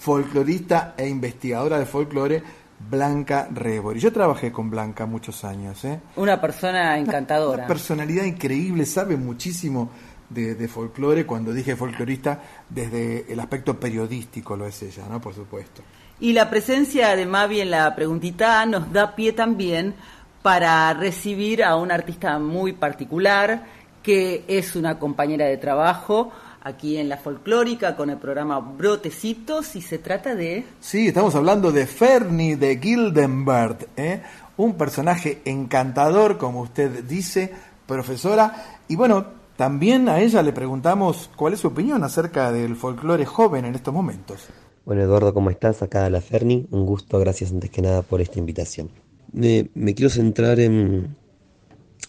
folclorista 0.00 0.92
e 0.98 1.08
investigadora 1.08 1.78
de 1.78 1.86
folclore, 1.86 2.42
Blanca 2.90 3.48
Rebori. 3.50 3.98
Yo 3.98 4.12
trabajé 4.12 4.52
con 4.52 4.68
Blanca 4.68 5.06
muchos 5.06 5.42
años, 5.44 5.82
¿eh? 5.86 5.98
Una 6.16 6.38
persona 6.38 6.98
encantadora. 6.98 7.60
Una 7.60 7.66
personalidad 7.66 8.24
increíble, 8.24 8.84
sabe 8.84 9.16
muchísimo 9.16 9.88
de, 10.34 10.54
de 10.54 10.68
folclore. 10.68 11.24
Cuando 11.24 11.52
dije 11.52 11.76
folclorista, 11.76 12.42
desde 12.68 13.32
el 13.32 13.40
aspecto 13.40 13.78
periodístico 13.78 14.56
lo 14.56 14.66
es 14.66 14.82
ella, 14.82 15.04
¿no? 15.08 15.20
Por 15.20 15.34
supuesto. 15.34 15.82
Y 16.20 16.32
la 16.32 16.50
presencia 16.50 17.16
de 17.16 17.26
Mavi 17.26 17.60
en 17.60 17.70
la 17.70 17.94
preguntita 17.94 18.64
nos 18.66 18.92
da 18.92 19.14
pie 19.14 19.32
también 19.32 19.94
para 20.42 20.92
recibir 20.92 21.64
a 21.64 21.76
una 21.76 21.94
artista 21.94 22.38
muy 22.38 22.72
particular, 22.72 23.64
que 24.02 24.44
es 24.46 24.76
una 24.76 24.98
compañera 24.98 25.46
de 25.46 25.56
trabajo 25.56 26.30
aquí 26.62 26.96
en 26.96 27.08
la 27.08 27.18
folclórica 27.18 27.94
con 27.94 28.10
el 28.10 28.16
programa 28.16 28.58
Brotecitos 28.58 29.76
y 29.76 29.82
se 29.82 29.98
trata 29.98 30.34
de... 30.34 30.64
Sí, 30.80 31.08
estamos 31.08 31.34
hablando 31.34 31.72
de 31.72 31.86
Fernie 31.86 32.56
de 32.56 32.78
Gildenberg, 32.78 33.86
¿eh? 33.96 34.22
un 34.56 34.74
personaje 34.74 35.42
encantador, 35.44 36.38
como 36.38 36.62
usted 36.62 37.04
dice, 37.04 37.52
profesora. 37.86 38.80
Y 38.88 38.96
bueno, 38.96 39.26
también 39.56 40.08
a 40.08 40.20
ella 40.20 40.42
le 40.42 40.52
preguntamos 40.52 41.30
cuál 41.36 41.52
es 41.52 41.60
su 41.60 41.68
opinión 41.68 42.02
acerca 42.02 42.52
del 42.52 42.76
folclore 42.76 43.24
joven 43.24 43.64
en 43.64 43.74
estos 43.74 43.94
momentos. 43.94 44.48
Bueno, 44.84 45.02
Eduardo, 45.02 45.32
¿cómo 45.32 45.50
estás? 45.50 45.82
Acá 45.82 46.08
la 46.10 46.20
Ferni. 46.20 46.66
Un 46.70 46.84
gusto, 46.84 47.18
gracias 47.18 47.50
antes 47.52 47.70
que 47.70 47.80
nada 47.80 48.02
por 48.02 48.20
esta 48.20 48.38
invitación. 48.38 48.90
Me, 49.32 49.94
quiero 49.94 50.10
centrar 50.10 50.60
en, 50.60 51.16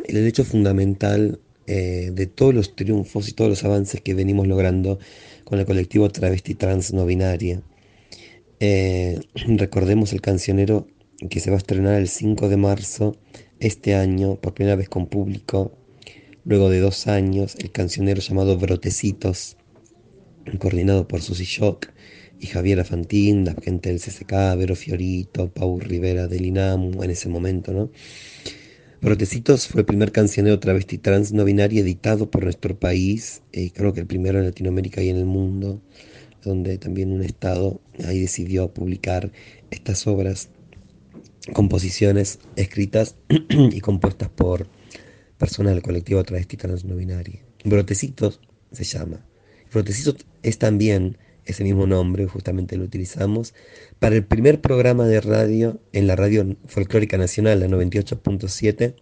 en 0.03 0.17
el 0.17 0.27
hecho 0.27 0.43
fundamental 0.43 1.39
eh, 1.67 2.12
de 2.13 2.27
todos 2.27 2.53
los 2.53 2.75
triunfos 2.75 3.27
y 3.27 3.34
todos 3.34 3.49
los 3.49 3.63
avances 3.63 4.01
que 4.01 4.13
venimos 4.13 4.45
logrando 4.45 4.99
con 5.45 5.60
el 5.60 5.65
colectivo 5.65 6.10
travesti 6.10 6.53
trans 6.53 6.93
no 6.93 7.05
binaria. 7.05 7.62
Eh, 8.60 9.19
recordemos 9.36 10.13
el 10.13 10.21
cancionero 10.21 10.88
que 11.29 11.39
se 11.39 11.49
va 11.49 11.55
a 11.55 11.58
estrenar 11.58 11.95
el 11.95 12.08
5 12.08 12.49
de 12.49 12.58
marzo 12.58 13.15
este 13.60 13.95
año 13.95 14.36
por 14.36 14.53
primera 14.53 14.75
vez 14.75 14.89
con 14.89 15.08
público. 15.08 15.71
Luego 16.47 16.69
de 16.69 16.79
dos 16.79 17.08
años, 17.08 17.55
el 17.58 17.71
cancionero 17.71 18.21
llamado 18.21 18.55
Brotecitos, 18.60 19.58
coordinado 20.60 21.08
por 21.08 21.23
Susy 21.23 21.43
Shock 21.43 21.88
y 22.39 22.45
Javiera 22.45 22.84
Fantín, 22.84 23.45
la 23.45 23.55
gente 23.55 23.89
del 23.89 23.99
CCK, 23.99 24.55
Vero 24.55 24.75
Fiorito, 24.75 25.49
Pau 25.49 25.79
Rivera 25.79 26.27
del 26.27 26.45
INAMU 26.45 27.01
en 27.01 27.10
ese 27.10 27.29
momento, 27.29 27.73
¿no? 27.73 27.89
Brotecitos 29.01 29.67
fue 29.67 29.81
el 29.81 29.86
primer 29.88 30.12
cancionero 30.12 30.60
travesti 30.60 30.99
trans 30.99 31.34
no 31.34 31.45
binario 31.45 31.81
editado 31.81 32.29
por 32.29 32.43
nuestro 32.43 32.79
país, 32.79 33.41
eh, 33.51 33.71
creo 33.73 33.93
que 33.93 34.01
el 34.01 34.05
primero 34.05 34.38
en 34.38 34.45
Latinoamérica 34.45 35.01
y 35.01 35.10
en 35.10 35.17
el 35.17 35.25
mundo, 35.25 35.81
donde 36.43 36.77
también 36.77 37.12
un 37.12 37.23
estado 37.23 37.81
ahí 38.05 38.19
decidió 38.19 38.71
publicar 38.71 39.31
estas 39.71 40.05
obras, 40.05 40.49
composiciones 41.53 42.38
escritas 42.55 43.15
y 43.49 43.81
compuestas 43.81 44.29
por 44.29 44.67
personas 45.38 45.74
del 45.74 45.84
colectivo 45.84 46.24
travesti 46.24 46.58
no. 46.65 46.76
Brotecitos 47.63 48.39
se 48.71 48.84
llama. 48.84 49.26
Brotecitos 49.71 50.26
es 50.43 50.58
también 50.58 51.17
ese 51.45 51.63
mismo 51.63 51.86
nombre, 51.88 52.26
justamente 52.26 52.76
lo 52.76 52.84
utilizamos, 52.84 53.54
para 54.00 54.15
el 54.15 54.26
primer 54.26 54.62
programa 54.62 55.06
de 55.06 55.21
radio 55.21 55.80
en 55.93 56.08
la 56.08 56.15
radio 56.15 56.56
folclórica 56.65 57.17
nacional, 57.17 57.60
la 57.60 57.67
98.7, 57.67 58.95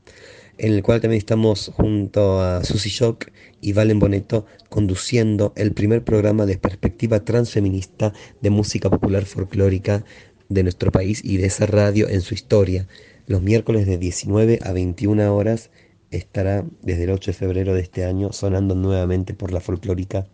en 0.58 0.74
el 0.74 0.84
cual 0.84 1.02
también 1.02 1.18
estamos 1.18 1.72
junto 1.74 2.42
a 2.42 2.64
Susy 2.64 2.90
Shock 2.90 3.32
y 3.62 3.74
Valen 3.74 4.00
Boneto 4.00 4.46
conduciendo 4.70 5.54
el 5.56 5.72
primer 5.72 6.04
programa 6.04 6.46
de 6.46 6.58
perspectiva 6.58 7.24
transfeminista 7.24 8.14
de 8.42 8.50
música 8.50 8.90
popular 8.90 9.26
folclórica 9.26 10.04
de 10.50 10.64
nuestro 10.64 10.92
país 10.92 11.22
y 11.24 11.38
de 11.38 11.48
esa 11.48 11.66
radio 11.66 12.08
en 12.10 12.22
su 12.22 12.34
historia. 12.34 12.88
Los 13.26 13.42
miércoles 13.42 13.88
de 13.88 13.98
19 13.98 14.60
a 14.62 14.74
21 14.74 15.34
horas 15.34 15.72
estará 16.18 16.66
desde 16.82 17.04
el 17.06 17.12
8 17.12 17.32
de 17.32 17.38
febrero 17.38 17.74
de 17.74 17.82
este 17.82 18.06
año 18.06 18.32
sonando 18.32 18.76
nuevamente 18.76 19.34
por 19.34 19.52
la 19.52 19.60
folclórica 19.60 20.26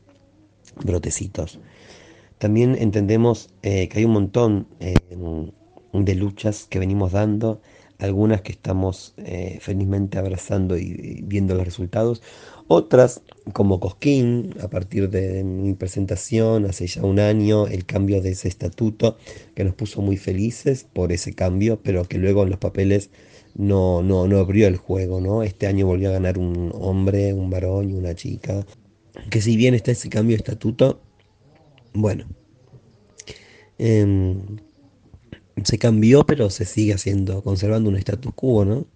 Brotecitos. 0.84 1.60
También 2.38 2.76
entendemos 2.80 3.50
eh, 3.64 3.90
que 3.90 4.00
hay 4.00 4.06
un 4.06 4.14
montón 4.14 4.68
eh, 4.80 4.96
de 5.94 6.16
luchas 6.16 6.68
que 6.70 6.80
venimos 6.80 7.12
dando, 7.12 7.62
algunas 7.98 8.42
que 8.42 8.54
estamos 8.54 9.14
eh, 9.18 9.58
felizmente 9.62 10.18
abrazando 10.18 10.78
y, 10.78 10.84
y 10.84 11.22
viendo 11.22 11.54
los 11.56 11.66
resultados, 11.66 12.22
otras 12.68 13.24
como 13.52 13.80
Cosquín, 13.80 14.56
a 14.62 14.70
partir 14.70 15.10
de 15.10 15.44
mi 15.44 15.74
presentación 15.74 16.66
hace 16.66 16.88
ya 16.88 17.02
un 17.02 17.20
año, 17.20 17.68
el 17.68 17.86
cambio 17.86 18.22
de 18.22 18.30
ese 18.30 18.48
estatuto 18.48 19.18
que 19.56 19.66
nos 19.66 19.74
puso 19.74 20.02
muy 20.02 20.18
felices 20.18 20.86
por 20.94 21.12
ese 21.12 21.34
cambio, 21.34 21.82
pero 21.82 22.06
que 22.06 22.20
luego 22.20 22.44
en 22.44 22.52
los 22.52 22.60
papeles 22.60 23.10
no, 23.60 24.02
no, 24.02 24.26
no 24.26 24.40
abrió 24.40 24.68
el 24.68 24.78
juego, 24.78 25.20
¿no? 25.20 25.44
Este 25.44 25.68
año 25.68 25.86
volvió 25.86 26.10
a 26.10 26.14
ganar 26.14 26.38
un 26.38 26.72
hombre, 26.76 27.34
un 27.34 27.50
varón 27.50 27.90
y 27.90 27.94
una 27.94 28.16
chica. 28.16 28.66
Que 29.30 29.42
si 29.42 29.58
bien 29.58 29.76
está 29.76 29.92
ese 29.92 30.10
cambio 30.10 30.38
de 30.38 30.44
estatuto, 30.44 31.02
bueno, 31.94 32.26
em, 33.78 34.60
se 35.64 35.78
cambió, 35.78 36.26
pero 36.26 36.50
se 36.50 36.64
sigue 36.64 36.94
haciendo, 36.94 37.44
conservando 37.44 37.90
un 37.90 37.98
status 37.98 38.34
quo, 38.34 38.64
¿no? 38.64 38.88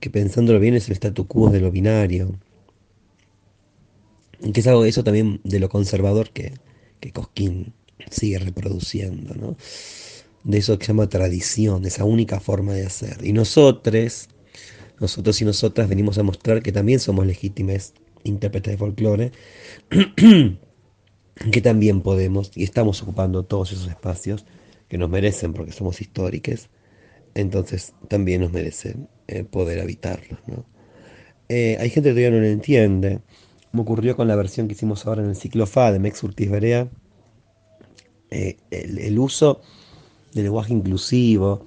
Que 0.00 0.08
pensándolo 0.08 0.60
bien 0.60 0.74
es 0.74 0.88
el 0.88 0.94
status 0.94 1.26
quo 1.26 1.50
de 1.50 1.60
lo 1.60 1.70
binario. 1.70 2.38
Que 4.54 4.60
es 4.60 4.66
algo 4.66 4.82
de 4.82 4.88
eso 4.88 5.04
también 5.04 5.42
de 5.44 5.60
lo 5.60 5.68
conservador 5.68 6.30
que, 6.30 6.54
que 7.00 7.12
Cosquín 7.12 7.74
sigue 8.10 8.38
reproduciendo, 8.38 9.34
¿no? 9.34 9.56
De 10.44 10.58
eso 10.58 10.78
que 10.78 10.86
se 10.86 10.92
llama 10.92 11.08
tradición, 11.08 11.84
esa 11.84 12.04
única 12.04 12.40
forma 12.40 12.72
de 12.72 12.86
hacer. 12.86 13.18
Y 13.24 13.32
nosotros, 13.32 14.28
nosotros 15.00 15.40
y 15.40 15.44
nosotras 15.44 15.88
venimos 15.88 16.18
a 16.18 16.22
mostrar 16.22 16.62
que 16.62 16.72
también 16.72 17.00
somos 17.00 17.26
legítimes 17.26 17.94
intérpretes 18.24 18.72
de 18.72 18.78
folclore, 18.78 19.32
que 21.50 21.60
también 21.60 22.02
podemos 22.02 22.50
y 22.54 22.64
estamos 22.64 23.02
ocupando 23.02 23.44
todos 23.44 23.72
esos 23.72 23.88
espacios 23.88 24.44
que 24.88 24.98
nos 24.98 25.10
merecen 25.10 25.54
porque 25.54 25.72
somos 25.72 26.00
históricos, 26.00 26.68
entonces 27.34 27.94
también 28.08 28.42
nos 28.42 28.52
merecen 28.52 29.08
eh, 29.28 29.44
poder 29.44 29.80
habitarlos. 29.80 30.38
Eh, 31.48 31.76
hay 31.80 31.90
gente 31.90 32.10
que 32.10 32.14
todavía 32.14 32.30
no 32.30 32.40
lo 32.40 32.46
entiende, 32.46 33.20
como 33.70 33.84
ocurrió 33.84 34.16
con 34.16 34.28
la 34.28 34.36
versión 34.36 34.68
que 34.68 34.74
hicimos 34.74 35.06
ahora 35.06 35.22
en 35.22 35.30
el 35.30 35.36
ciclo 35.36 35.66
FA 35.66 35.92
de 35.92 35.98
Mex 35.98 36.22
Urtiz 36.22 36.50
Berea, 36.50 36.90
eh, 38.30 38.56
el 38.70 39.18
uso 39.18 39.60
de 40.34 40.42
lenguaje 40.42 40.72
inclusivo. 40.72 41.62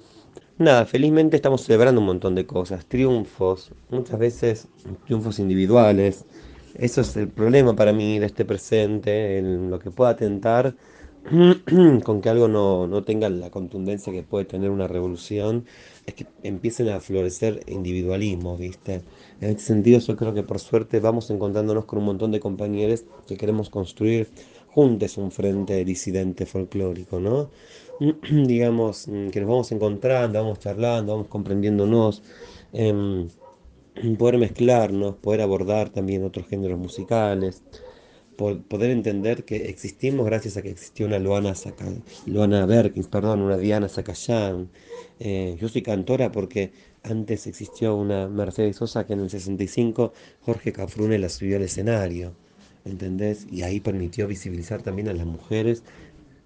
Nada, 0.58 0.86
felizmente 0.86 1.36
estamos 1.36 1.62
celebrando 1.62 2.00
un 2.00 2.06
montón 2.06 2.34
de 2.34 2.46
cosas, 2.46 2.86
triunfos, 2.86 3.72
muchas 3.90 4.18
veces 4.18 4.68
triunfos 5.04 5.38
individuales. 5.38 6.24
Eso 6.74 7.00
es 7.02 7.16
el 7.16 7.28
problema 7.28 7.74
para 7.76 7.92
mí 7.92 8.18
de 8.18 8.26
este 8.26 8.44
presente, 8.44 9.38
en 9.38 9.70
lo 9.70 9.78
que 9.78 9.90
pueda 9.90 10.10
atentar 10.10 10.74
con 12.04 12.20
que 12.20 12.28
algo 12.28 12.48
no, 12.48 12.86
no 12.86 13.02
tenga 13.04 13.28
la 13.28 13.50
contundencia 13.50 14.12
que 14.12 14.22
puede 14.22 14.44
tener 14.44 14.70
una 14.70 14.86
revolución, 14.86 15.66
es 16.06 16.14
que 16.14 16.26
empiecen 16.42 16.88
a 16.88 17.00
florecer 17.00 17.62
individualismos, 17.66 18.58
¿viste? 18.58 19.02
En 19.40 19.50
este 19.50 19.62
sentido 19.64 19.98
yo 19.98 20.16
creo 20.16 20.34
que 20.34 20.42
por 20.44 20.60
suerte 20.60 21.00
vamos 21.00 21.30
encontrándonos 21.30 21.84
con 21.84 21.98
un 21.98 22.06
montón 22.06 22.30
de 22.30 22.40
compañeros 22.40 23.04
que 23.26 23.36
queremos 23.36 23.70
construir 23.70 24.28
juntos 24.68 25.16
un 25.16 25.32
frente 25.32 25.84
disidente 25.84 26.46
folclórico, 26.46 27.18
¿no? 27.18 27.50
digamos, 28.30 29.08
mm, 29.08 29.28
que 29.28 29.40
nos 29.40 29.48
vamos 29.48 29.72
encontrando, 29.72 30.38
vamos 30.42 30.58
charlando, 30.58 31.12
vamos 31.12 31.28
comprendiéndonos, 31.28 32.22
em, 32.72 33.28
poder 34.18 34.38
mezclarnos, 34.38 35.16
poder 35.16 35.40
abordar 35.40 35.90
también 35.90 36.24
otros 36.24 36.46
géneros 36.48 36.78
musicales, 36.78 37.62
poder 38.36 38.90
entender 38.90 39.44
que 39.44 39.68
existimos 39.70 40.26
gracias 40.26 40.56
a 40.56 40.62
que 40.62 40.70
existió 40.70 41.06
una 41.06 41.18
Luana, 41.18 41.54
Saca, 41.54 41.86
Luana 42.26 42.66
Berkins, 42.66 43.08
perdón, 43.08 43.40
una 43.40 43.56
Diana 43.56 43.88
Zacayán. 43.88 44.68
Eh, 45.20 45.56
yo 45.60 45.68
soy 45.68 45.82
cantora 45.82 46.32
porque 46.32 46.72
antes 47.02 47.46
existió 47.46 47.96
una 47.96 48.28
Mercedes 48.28 48.76
Sosa 48.76 49.06
que 49.06 49.14
en 49.14 49.20
el 49.20 49.30
65 49.30 50.12
Jorge 50.42 50.72
Cafrune 50.72 51.18
la 51.18 51.28
subió 51.28 51.56
al 51.56 51.62
escenario, 51.62 52.34
¿entendés? 52.84 53.46
Y 53.50 53.62
ahí 53.62 53.80
permitió 53.80 54.26
visibilizar 54.26 54.82
también 54.82 55.08
a 55.08 55.14
las 55.14 55.26
mujeres 55.26 55.82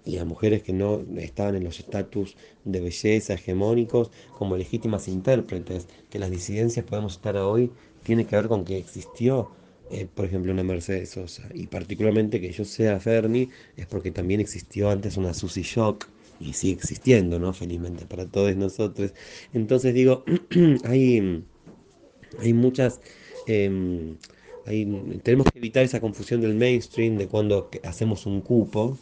y 0.05 0.19
a 0.19 0.25
mujeres 0.25 0.63
que 0.63 0.73
no 0.73 1.03
estaban 1.19 1.57
en 1.57 1.65
los 1.65 1.79
estatus 1.79 2.37
de 2.65 2.81
belleza 2.81 3.35
hegemónicos 3.35 4.11
como 4.39 4.57
legítimas 4.57 5.09
intérpretes, 5.09 5.89
que 6.09 6.19
las 6.19 6.31
disidencias 6.31 6.85
podemos 6.87 7.15
estar 7.15 7.37
hoy, 7.37 7.71
tiene 8.03 8.27
que 8.27 8.37
ver 8.37 8.49
con 8.49 8.65
que 8.65 8.79
existió, 8.79 9.51
eh, 9.91 10.07
por 10.13 10.25
ejemplo, 10.25 10.53
una 10.53 10.63
Mercedes 10.63 11.11
Sosa, 11.11 11.49
y 11.55 11.67
particularmente 11.67 12.41
que 12.41 12.53
yo 12.53 12.65
sea 12.65 12.99
Ferni, 13.01 13.51
es 13.77 13.87
porque 13.87 14.11
también 14.11 14.41
existió 14.41 14.91
antes 14.91 15.17
una 15.17 15.35
Susie 15.35 15.63
Shock, 15.63 16.07
y 16.41 16.55
sigue 16.55 16.73
existiendo, 16.73 17.39
¿no? 17.39 17.53
Felizmente 17.53 18.07
para 18.07 18.27
todos 18.27 18.57
nosotros. 18.57 19.13
Entonces 19.53 19.93
digo, 19.95 20.25
hay, 20.85 21.45
hay 22.39 22.53
muchas... 22.55 23.01
Em, 23.47 24.17
hay, 24.67 25.21
tenemos 25.23 25.47
que 25.53 25.59
evitar 25.59 25.85
esa 25.85 26.01
confusión 26.01 26.41
del 26.41 26.55
mainstream 26.55 27.17
de 27.19 27.29
cuando 27.29 27.71
hacemos 27.83 28.27
un 28.27 28.41
cupo, 28.41 28.99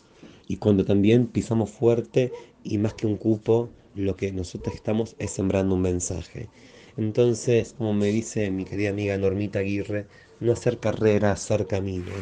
y 0.48 0.56
cuando 0.56 0.84
también 0.84 1.26
pisamos 1.26 1.70
fuerte 1.70 2.32
y 2.64 2.78
más 2.78 2.94
que 2.94 3.06
un 3.06 3.16
cupo, 3.16 3.68
lo 3.94 4.16
que 4.16 4.32
nosotros 4.32 4.74
estamos 4.74 5.14
es 5.18 5.30
sembrando 5.30 5.74
un 5.74 5.82
mensaje. 5.82 6.48
Entonces, 6.96 7.74
como 7.76 7.92
me 7.92 8.06
dice 8.06 8.50
mi 8.50 8.64
querida 8.64 8.90
amiga 8.90 9.16
Normita 9.18 9.60
Aguirre, 9.60 10.06
no 10.40 10.52
hacer 10.52 10.78
carrera, 10.78 11.32
hacer 11.32 11.66
camino. 11.66 12.12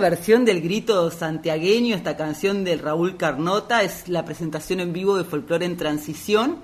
Versión 0.00 0.44
del 0.44 0.60
grito 0.60 1.10
santiagueño, 1.10 1.94
esta 1.94 2.16
canción 2.16 2.64
del 2.64 2.80
Raúl 2.80 3.16
Carnota, 3.16 3.82
es 3.82 4.08
la 4.08 4.24
presentación 4.24 4.80
en 4.80 4.92
vivo 4.92 5.16
de 5.16 5.24
Folclore 5.24 5.66
en 5.66 5.76
Transición, 5.76 6.56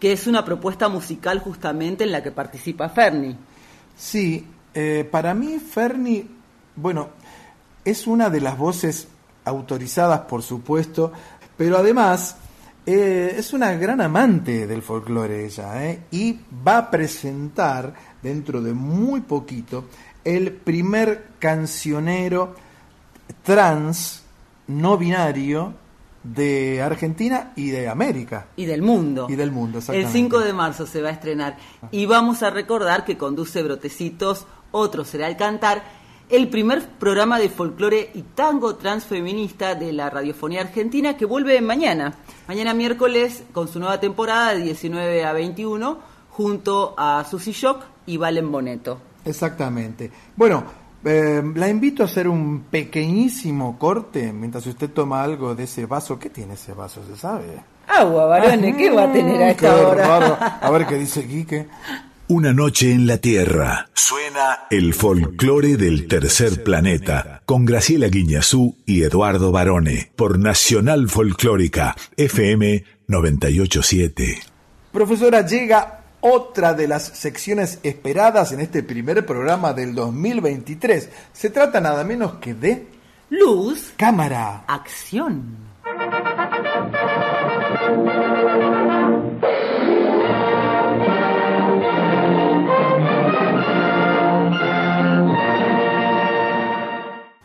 que 0.00 0.12
es 0.12 0.26
una 0.26 0.44
propuesta 0.44 0.88
musical 0.88 1.40
justamente 1.40 2.04
en 2.04 2.12
la 2.12 2.22
que 2.22 2.30
participa 2.30 2.88
Ferni. 2.88 3.36
Sí, 3.96 4.46
eh, 4.72 5.06
para 5.10 5.34
mí 5.34 5.58
Ferni, 5.58 6.26
bueno, 6.76 7.10
es 7.84 8.06
una 8.06 8.30
de 8.30 8.40
las 8.40 8.56
voces 8.56 9.08
autorizadas, 9.44 10.20
por 10.20 10.42
supuesto, 10.42 11.12
pero 11.56 11.78
además 11.78 12.36
eh, 12.86 13.34
es 13.36 13.52
una 13.52 13.72
gran 13.72 14.00
amante 14.00 14.66
del 14.66 14.82
folclore 14.82 15.44
ella, 15.44 15.84
¿eh? 15.84 16.02
y 16.10 16.38
va 16.66 16.78
a 16.78 16.90
presentar 16.90 17.92
dentro 18.22 18.62
de 18.62 18.72
muy 18.72 19.22
poquito 19.22 19.86
el 20.24 20.52
primer 20.52 21.30
cancionero 21.38 22.65
trans 23.42 24.24
no 24.68 24.96
binario 24.98 25.74
de 26.22 26.82
Argentina 26.82 27.52
y 27.56 27.70
de 27.70 27.88
América. 27.88 28.48
Y 28.56 28.64
del 28.64 28.82
mundo. 28.82 29.26
Y 29.28 29.36
del 29.36 29.52
mundo, 29.52 29.78
El 29.78 29.82
exactamente. 29.82 30.12
5 30.12 30.40
de 30.40 30.52
marzo 30.52 30.86
se 30.86 31.02
va 31.02 31.10
a 31.10 31.12
estrenar. 31.12 31.56
Y 31.90 32.06
vamos 32.06 32.42
a 32.42 32.50
recordar 32.50 33.04
que 33.04 33.16
conduce 33.16 33.62
Brotecitos, 33.62 34.46
otro 34.72 35.04
será 35.04 35.28
el 35.28 35.36
cantar, 35.36 35.84
el 36.28 36.48
primer 36.48 36.84
programa 36.98 37.38
de 37.38 37.48
folclore 37.48 38.10
y 38.14 38.22
tango 38.22 38.74
transfeminista 38.74 39.76
de 39.76 39.92
la 39.92 40.10
radiofonía 40.10 40.62
argentina 40.62 41.16
que 41.16 41.24
vuelve 41.24 41.60
mañana. 41.60 42.14
Mañana 42.48 42.74
miércoles 42.74 43.44
con 43.52 43.68
su 43.68 43.78
nueva 43.78 44.00
temporada 44.00 44.54
de 44.54 44.62
19 44.62 45.24
a 45.24 45.32
21 45.32 45.98
junto 46.30 46.94
a 46.98 47.24
Susy 47.24 47.52
Shock 47.52 47.84
y 48.06 48.16
Valen 48.16 48.50
Boneto. 48.50 48.98
Exactamente. 49.24 50.10
Bueno, 50.34 50.64
eh, 51.06 51.42
la 51.54 51.68
invito 51.68 52.02
a 52.02 52.06
hacer 52.06 52.28
un 52.28 52.64
pequeñísimo 52.70 53.78
corte 53.78 54.32
mientras 54.32 54.66
usted 54.66 54.90
toma 54.90 55.22
algo 55.22 55.54
de 55.54 55.64
ese 55.64 55.86
vaso. 55.86 56.18
¿Qué 56.18 56.30
tiene 56.30 56.54
ese 56.54 56.72
vaso? 56.72 57.02
¿Se 57.06 57.16
sabe? 57.16 57.62
Agua, 57.86 58.26
varones, 58.26 58.76
¿qué 58.76 58.90
va 58.90 59.04
a 59.04 59.12
tener 59.12 59.42
a 59.42 59.54
Qué 59.54 59.66
esta 59.66 59.86
hora? 59.86 60.58
A 60.60 60.70
ver 60.70 60.86
qué 60.86 60.96
dice 60.96 61.26
Quique. 61.26 61.68
Una 62.28 62.52
noche 62.52 62.90
en 62.90 63.06
la 63.06 63.18
Tierra. 63.18 63.88
Suena 63.94 64.66
el 64.70 64.94
folclore 64.94 65.76
del 65.76 66.08
tercer 66.08 66.64
planeta 66.64 67.42
con 67.46 67.64
Graciela 67.64 68.08
Guiñazú 68.08 68.76
y 68.84 69.04
Eduardo 69.04 69.52
Barone 69.52 70.10
por 70.16 70.40
Nacional 70.40 71.08
Folclórica 71.08 71.94
FM 72.16 72.82
987. 73.06 74.40
Profesora, 74.90 75.46
llega 75.46 75.95
otra 76.20 76.74
de 76.74 76.88
las 76.88 77.04
secciones 77.04 77.78
esperadas 77.82 78.52
en 78.52 78.60
este 78.60 78.82
primer 78.82 79.24
programa 79.24 79.72
del 79.72 79.94
2023. 79.94 81.08
Se 81.32 81.50
trata 81.50 81.80
nada 81.80 82.04
menos 82.04 82.34
que 82.34 82.54
de 82.54 82.86
Luz, 83.30 83.92
cámara. 83.96 84.64
acción. 84.66 85.56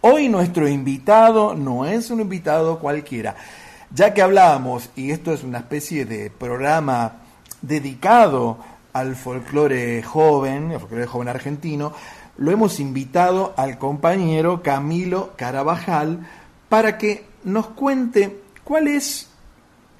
Hoy 0.01 0.29
nuestro 0.29 0.67
invitado 0.67 1.55
no 1.55 1.86
es 1.86 2.10
un 2.10 2.21
invitado 2.21 2.79
cualquiera, 2.79 3.36
ya 3.91 4.13
que 4.13 4.21
hablábamos, 4.21 4.89
y 4.95 5.12
esto 5.12 5.31
es 5.34 5.43
una 5.43 5.60
especie 5.60 6.05
de 6.05 6.29
programa 6.31 7.20
dedicado 7.62 8.58
al 8.93 9.15
folclore 9.15 10.04
joven, 10.04 10.71
al 10.71 10.80
folclore 10.80 11.08
joven 11.08 11.28
argentino, 11.28 11.93
lo 12.38 12.52
hemos 12.52 12.80
invitado 12.80 13.54
al 13.58 13.78
compañero 13.78 14.63
Camilo 14.63 15.34
Carabajal 15.36 16.28
para 16.69 16.97
que 16.97 17.26
nos 17.43 17.67
cuente 17.67 18.41
cuál 18.63 18.88
es 18.88 19.30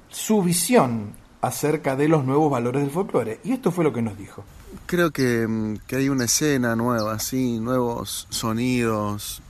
su 0.08 0.42
visión 0.42 1.12
acerca 1.40 1.96
de 1.96 2.08
los 2.08 2.24
nuevos 2.24 2.50
valores 2.50 2.82
del 2.82 2.90
folclore. 2.90 3.40
Y 3.44 3.52
esto 3.52 3.70
fue 3.70 3.84
lo 3.84 3.92
que 3.92 4.02
nos 4.02 4.16
dijo. 4.16 4.44
Creo 4.86 5.10
que, 5.10 5.46
mm, 5.46 5.78
que 5.86 5.96
hay 5.96 6.08
una 6.08 6.24
escena 6.24 6.76
nueva, 6.76 7.18
sí, 7.18 7.58
nuevos 7.58 8.26
sonidos. 8.30 9.42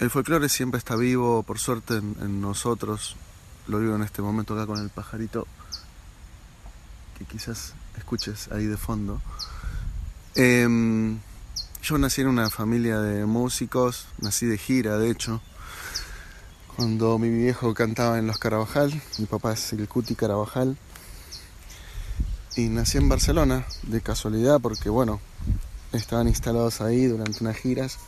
El 0.00 0.10
folclore 0.10 0.48
siempre 0.48 0.78
está 0.78 0.96
vivo, 0.96 1.42
por 1.42 1.58
suerte, 1.58 1.96
en, 1.96 2.16
en 2.20 2.40
nosotros. 2.40 3.16
Lo 3.68 3.78
vivo 3.78 3.94
en 3.94 4.02
este 4.02 4.22
momento 4.22 4.54
acá 4.54 4.66
con 4.66 4.80
el 4.80 4.90
pajarito 4.90 5.46
quizás 7.24 7.74
escuches 7.96 8.48
ahí 8.52 8.66
de 8.66 8.76
fondo. 8.76 9.20
Em, 10.34 11.18
yo 11.82 11.98
nací 11.98 12.20
en 12.20 12.28
una 12.28 12.48
familia 12.48 13.00
de 13.00 13.26
músicos, 13.26 14.06
nací 14.18 14.46
de 14.46 14.58
gira, 14.58 14.98
de 14.98 15.10
hecho. 15.10 15.40
Cuando 16.76 17.18
mi 17.18 17.28
viejo 17.28 17.74
cantaba 17.74 18.18
en 18.18 18.26
Los 18.26 18.38
Carabajal, 18.38 18.92
mi 19.18 19.26
papá 19.26 19.52
es 19.52 19.72
el 19.72 19.88
Cuti 19.88 20.14
Carabajal. 20.14 20.78
Y 22.56 22.68
nací 22.68 22.98
en 22.98 23.08
Barcelona, 23.08 23.66
de 23.82 24.00
casualidad, 24.00 24.60
porque 24.60 24.88
bueno, 24.90 25.20
estaban 25.92 26.28
instalados 26.28 26.80
ahí 26.80 27.06
durante 27.06 27.38
unas 27.42 27.56
giras. 27.56 27.98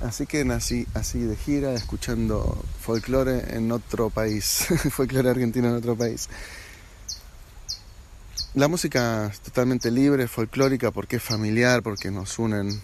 Así 0.00 0.26
que 0.26 0.44
nací 0.44 0.86
así 0.94 1.20
de 1.20 1.36
gira, 1.36 1.74
escuchando 1.74 2.64
folclore 2.80 3.56
en 3.56 3.70
otro 3.70 4.10
país, 4.10 4.66
folclore 4.90 5.30
argentino 5.30 5.68
en 5.68 5.74
otro 5.74 5.96
país. 5.96 6.28
La 8.54 8.68
música 8.68 9.28
es 9.32 9.40
totalmente 9.40 9.90
libre, 9.90 10.28
folclórica, 10.28 10.90
porque 10.90 11.16
es 11.16 11.22
familiar, 11.22 11.82
porque 11.82 12.10
nos 12.10 12.38
unen 12.38 12.82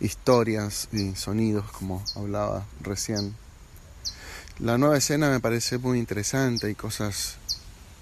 historias 0.00 0.90
y 0.92 1.14
sonidos, 1.14 1.64
como 1.72 2.04
hablaba 2.14 2.66
recién. 2.82 3.34
La 4.58 4.76
nueva 4.76 4.98
escena 4.98 5.30
me 5.30 5.40
parece 5.40 5.78
muy 5.78 5.98
interesante, 5.98 6.66
hay 6.66 6.74
cosas 6.74 7.36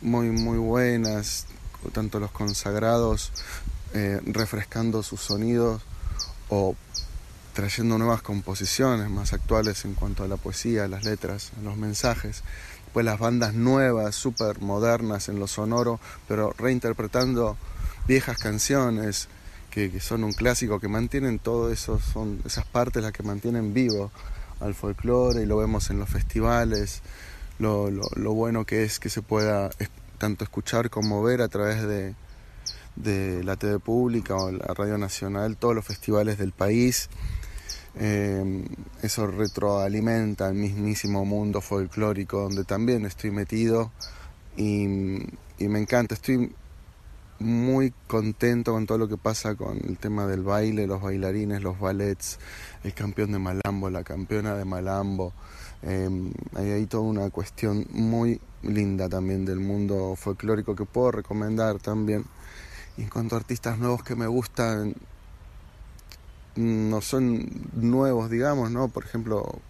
muy, 0.02 0.30
muy 0.30 0.58
buenas, 0.58 1.46
tanto 1.92 2.18
los 2.18 2.32
consagrados 2.32 3.30
eh, 3.94 4.20
refrescando 4.24 5.04
sus 5.04 5.20
sonidos 5.20 5.82
o 6.48 6.74
trayendo 7.54 7.98
nuevas 7.98 8.20
composiciones 8.20 9.08
más 9.10 9.32
actuales 9.32 9.84
en 9.84 9.94
cuanto 9.94 10.24
a 10.24 10.28
la 10.28 10.38
poesía, 10.38 10.88
las 10.88 11.04
letras, 11.04 11.52
los 11.62 11.76
mensajes. 11.76 12.42
Pues 12.92 13.04
las 13.04 13.18
bandas 13.18 13.54
nuevas, 13.54 14.14
súper 14.14 14.60
modernas 14.60 15.28
en 15.28 15.38
lo 15.38 15.46
sonoro, 15.46 16.00
pero 16.28 16.54
reinterpretando 16.56 17.56
viejas 18.06 18.38
canciones 18.38 19.28
que, 19.70 20.00
son 20.00 20.24
un 20.24 20.32
clásico, 20.32 20.80
que 20.80 20.88
mantienen 20.88 21.38
todo 21.38 21.70
eso, 21.70 22.00
son 22.00 22.40
esas 22.46 22.64
partes 22.64 23.02
las 23.02 23.12
que 23.12 23.22
mantienen 23.22 23.74
vivo 23.74 24.10
al 24.60 24.74
folclore 24.74 25.42
y 25.42 25.46
lo 25.46 25.58
vemos 25.58 25.90
en 25.90 25.98
los 25.98 26.08
festivales, 26.08 27.02
lo, 27.58 27.90
lo, 27.90 28.08
lo 28.14 28.32
bueno 28.32 28.64
que 28.64 28.84
es 28.84 28.98
que 28.98 29.10
se 29.10 29.20
pueda 29.20 29.68
tanto 30.16 30.44
escuchar 30.44 30.88
como 30.88 31.22
ver 31.22 31.42
a 31.42 31.48
través 31.48 31.82
de, 31.86 32.14
de 32.96 33.44
la 33.44 33.56
TV 33.56 33.78
pública 33.78 34.34
o 34.34 34.50
la 34.50 34.74
Radio 34.74 34.98
Nacional, 34.98 35.56
todos 35.56 35.74
los 35.74 35.84
festivales 35.84 36.38
del 36.38 36.52
país. 36.52 37.08
Eh, 37.98 38.64
eso 39.02 39.26
retroalimenta 39.26 40.48
el 40.48 40.54
mismísimo 40.54 41.24
mundo 41.24 41.62
folclórico 41.62 42.42
donde 42.42 42.64
también 42.64 43.06
estoy 43.06 43.30
metido 43.30 43.90
y, 44.56 44.84
y, 45.58 45.68
me 45.68 45.80
encanta. 45.80 46.14
Estoy 46.14 46.52
muy 47.38 47.92
contento 48.06 48.72
con 48.72 48.86
todo 48.86 48.98
lo 48.98 49.08
que 49.08 49.16
pasa 49.16 49.54
con 49.54 49.78
el 49.86 49.98
tema 49.98 50.26
del 50.26 50.42
baile, 50.42 50.86
los 50.86 51.02
bailarines, 51.02 51.62
los 51.62 51.78
ballets, 51.78 52.38
el 52.84 52.94
campeón 52.94 53.32
de 53.32 53.38
Malambo, 53.38 53.90
la 53.90 54.04
campeona 54.04 54.54
de 54.54 54.64
Malambo. 54.64 55.32
Eh, 55.82 56.08
hay 56.54 56.70
ahí 56.70 56.86
toda 56.86 57.02
una 57.02 57.30
cuestión 57.30 57.86
muy 57.90 58.40
linda 58.62 59.08
también 59.08 59.44
del 59.44 59.60
mundo 59.60 60.16
folclórico 60.16 60.74
que 60.74 60.84
puedo 60.84 61.12
recomendar 61.12 61.78
también. 61.78 62.24
Y 62.96 63.02
en 63.02 63.10
cuanto 63.10 63.36
a 63.36 63.38
artistas 63.38 63.78
nuevos 63.78 64.02
que 64.02 64.16
me 64.16 64.26
gustan, 64.26 64.94
no 66.56 67.00
son 67.00 67.48
nuevos, 67.74 68.30
digamos, 68.30 68.70
¿no? 68.70 68.88
Por 68.88 69.04
ejemplo, 69.04 69.60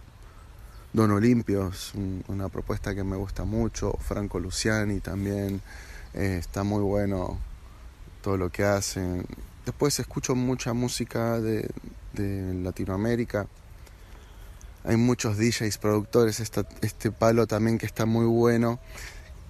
Don 0.93 1.11
Olimpio 1.11 1.69
es 1.69 1.93
una 2.27 2.49
propuesta 2.49 2.95
que 2.95 3.03
me 3.03 3.17
gusta 3.17 3.43
mucho, 3.43 3.93
Franco 3.99 4.39
Luciani 4.39 4.99
también, 4.99 5.61
eh, 6.13 6.37
está 6.39 6.63
muy 6.63 6.81
bueno 6.81 7.37
todo 8.21 8.37
lo 8.37 8.49
que 8.49 8.63
hacen. 8.63 9.25
Después 9.65 9.99
escucho 9.99 10.33
mucha 10.33 10.73
música 10.73 11.39
de, 11.39 11.69
de 12.13 12.53
Latinoamérica. 12.63 13.47
Hay 14.85 14.95
muchos 14.95 15.37
DJs, 15.37 15.77
productores, 15.77 16.39
esta, 16.39 16.65
este 16.81 17.11
palo 17.11 17.45
también 17.45 17.77
que 17.77 17.85
está 17.85 18.05
muy 18.05 18.25
bueno 18.25 18.79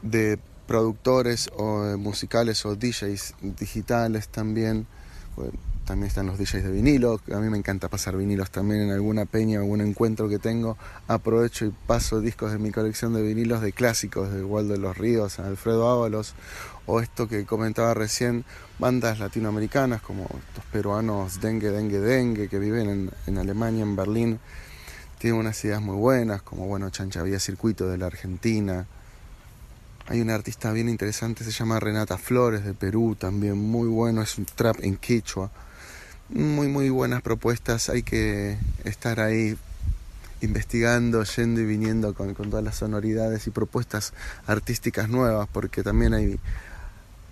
de 0.01 0.39
productores 0.67 1.49
o 1.55 1.97
musicales 1.97 2.65
o 2.65 2.75
DJs 2.75 3.35
digitales 3.41 4.27
también. 4.27 4.87
También 5.87 6.09
están 6.09 6.27
los 6.27 6.37
DJs 6.37 6.65
de 6.65 6.69
vinilo, 6.71 7.21
a 7.33 7.37
mí 7.37 7.49
me 7.49 7.57
encanta 7.57 7.87
pasar 7.87 8.17
vinilos 8.17 8.51
también 8.51 8.81
en 8.81 8.91
alguna 8.91 9.25
peña, 9.25 9.59
algún 9.59 9.79
encuentro 9.79 10.27
que 10.27 10.37
tengo, 10.37 10.77
aprovecho 11.07 11.65
y 11.65 11.73
paso 11.87 12.19
discos 12.19 12.51
de 12.51 12.59
mi 12.59 12.71
colección 12.71 13.13
de 13.13 13.21
vinilos 13.21 13.61
de 13.61 13.71
clásicos, 13.71 14.31
de 14.31 14.43
Waldo 14.43 14.73
de 14.73 14.79
los 14.79 14.97
Ríos, 14.97 15.39
Alfredo 15.39 15.89
Ábalos, 15.89 16.35
o 16.87 16.99
esto 16.99 17.29
que 17.29 17.45
comentaba 17.45 17.93
recién, 17.93 18.43
bandas 18.79 19.19
latinoamericanas 19.19 20.01
como 20.01 20.23
estos 20.23 20.65
peruanos 20.73 21.39
Dengue, 21.39 21.71
Dengue, 21.71 21.99
Dengue, 21.99 22.49
que 22.49 22.59
viven 22.59 23.09
en, 23.25 23.37
Alemania, 23.37 23.83
en 23.83 23.95
Berlín, 23.95 24.39
tienen 25.19 25.39
unas 25.39 25.63
ideas 25.63 25.81
muy 25.81 25.95
buenas, 25.95 26.41
como 26.41 26.67
bueno, 26.67 26.89
Chancha 26.89 27.23
Vía 27.23 27.39
Circuito 27.39 27.87
de 27.87 27.97
la 27.97 28.07
Argentina, 28.07 28.85
hay 30.09 30.19
una 30.19 30.35
artista 30.35 30.73
bien 30.73 30.89
interesante, 30.89 31.45
se 31.45 31.51
llama 31.51 31.79
Renata 31.79 32.17
Flores 32.17 32.65
de 32.65 32.73
Perú, 32.73 33.15
también 33.17 33.57
muy 33.57 33.87
bueno, 33.87 34.21
es 34.21 34.37
un 34.37 34.45
trap 34.45 34.79
en 34.81 34.97
quechua 34.97 35.49
muy, 36.29 36.67
muy 36.67 36.89
buenas 36.89 37.21
propuestas. 37.21 37.89
Hay 37.89 38.03
que 38.03 38.57
estar 38.83 39.19
ahí 39.19 39.57
investigando, 40.41 41.23
yendo 41.23 41.61
y 41.61 41.65
viniendo 41.65 42.13
con, 42.13 42.33
con, 42.33 42.49
todas 42.49 42.63
las 42.63 42.75
sonoridades 42.75 43.47
y 43.47 43.51
propuestas 43.51 44.13
artísticas 44.45 45.09
nuevas, 45.09 45.47
porque 45.51 45.83
también 45.83 46.13
hay, 46.13 46.39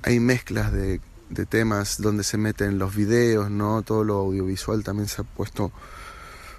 hay 0.04 0.20
mezclas 0.20 0.72
de, 0.72 1.00
de, 1.30 1.46
temas 1.46 2.02
donde 2.02 2.24
se 2.24 2.38
meten 2.38 2.80
los 2.80 2.96
videos, 2.96 3.52
¿no? 3.52 3.84
Todo 3.84 4.04
lo 4.04 4.16
audiovisual 4.16 4.84
también 4.84 5.08
se 5.08 5.22
ha 5.22 5.24
puesto 5.24 5.72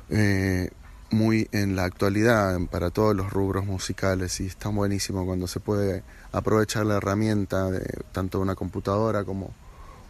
eh, 0.08 0.70
muy 1.10 1.48
en 1.52 1.76
la 1.76 1.84
actualidad 1.84 2.58
para 2.70 2.90
todos 2.90 3.14
los 3.14 3.32
rubros 3.32 3.64
musicales 3.64 4.40
y 4.40 4.46
está 4.46 4.68
buenísimo 4.68 5.24
cuando 5.24 5.46
se 5.46 5.60
puede 5.60 6.02
aprovechar 6.32 6.86
la 6.86 6.96
herramienta 6.96 7.70
de 7.70 8.02
tanto 8.12 8.40
una 8.40 8.54
computadora 8.54 9.24
como 9.24 9.54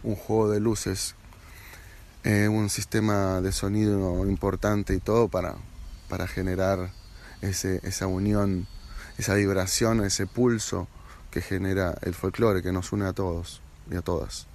un 0.03 0.15
juego 0.15 0.49
de 0.49 0.59
luces 0.59 1.15
eh, 2.23 2.47
un 2.47 2.69
sistema 2.69 3.41
de 3.41 3.51
sonido 3.51 4.25
importante 4.27 4.93
y 4.93 4.99
todo 4.99 5.27
para, 5.27 5.55
para 6.09 6.27
generar 6.27 6.91
ese, 7.41 7.79
esa 7.83 8.07
unión, 8.07 8.67
esa 9.17 9.35
vibración, 9.35 10.03
ese 10.03 10.27
pulso 10.27 10.87
que 11.31 11.41
genera 11.41 11.97
el 12.01 12.13
folclore, 12.13 12.63
que 12.63 12.71
nos 12.71 12.91
une 12.91 13.05
a 13.05 13.13
todos 13.13 13.61
y 13.91 13.95
a 13.95 14.01
todas. 14.01 14.47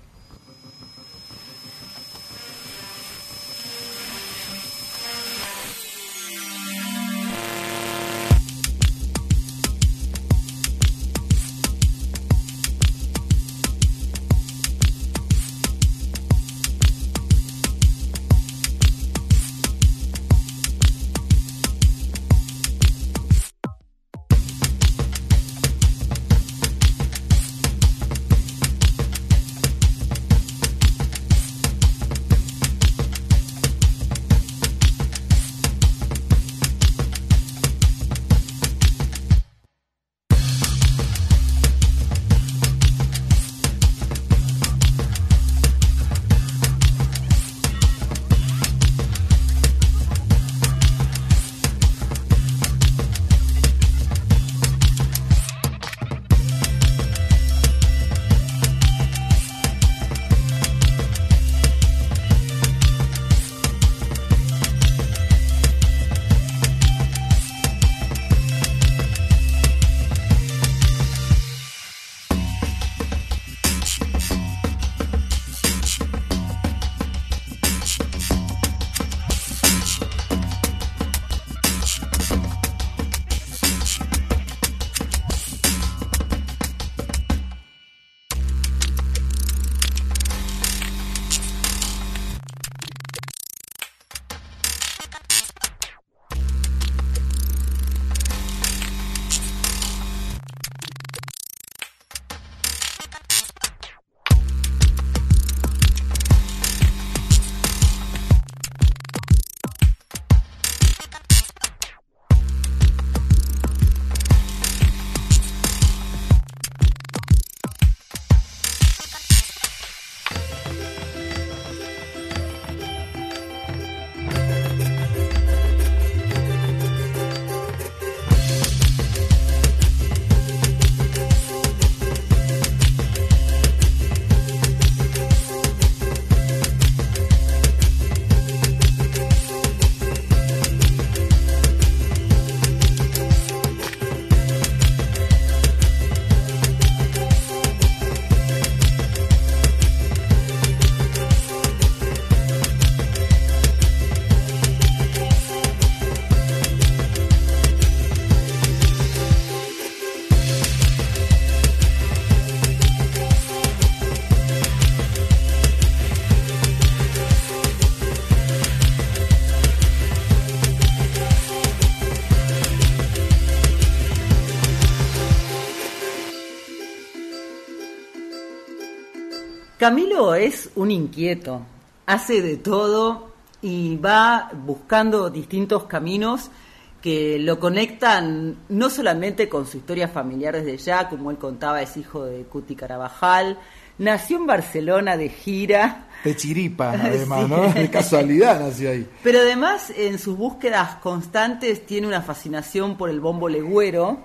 Camilo 179.83 180.37
es 180.37 180.71
un 180.77 180.93
inquieto, 180.93 181.61
hace 182.07 182.41
de 182.41 182.57
todo 182.57 183.33
y 183.63 183.97
va 183.97 184.49
buscando 184.65 185.29
distintos 185.29 185.87
caminos 185.87 186.53
que 187.01 187.41
lo 187.41 187.59
conectan 187.59 188.59
no 188.69 188.91
solamente 188.91 189.49
con 189.49 189.67
su 189.67 189.79
historia 189.79 190.07
familiar 190.07 190.55
desde 190.55 190.77
ya, 190.77 191.09
como 191.09 191.33
él 191.33 191.37
contaba, 191.37 191.83
es 191.83 191.97
hijo 191.97 192.25
de 192.25 192.45
Cuti 192.45 192.77
Carabajal, 192.77 193.59
nació 193.99 194.37
en 194.37 194.47
Barcelona 194.47 195.17
de 195.17 195.31
gira, 195.31 196.07
De 196.23 196.37
chiripa, 196.37 196.93
además, 197.03 197.49
¿no? 197.49 197.73
De 197.73 197.91
casualidad 197.91 198.61
nació 198.61 198.89
ahí. 198.89 199.09
pero 199.25 199.41
además 199.41 199.93
en 199.97 200.21
sus 200.21 200.37
búsquedas 200.37 200.95
constantes 201.03 201.85
tiene 201.87 202.07
una 202.07 202.23
fascinación 202.23 202.97
por 202.97 203.11
el 203.11 203.19
bombo 203.19 203.49
legüero, 203.49 204.21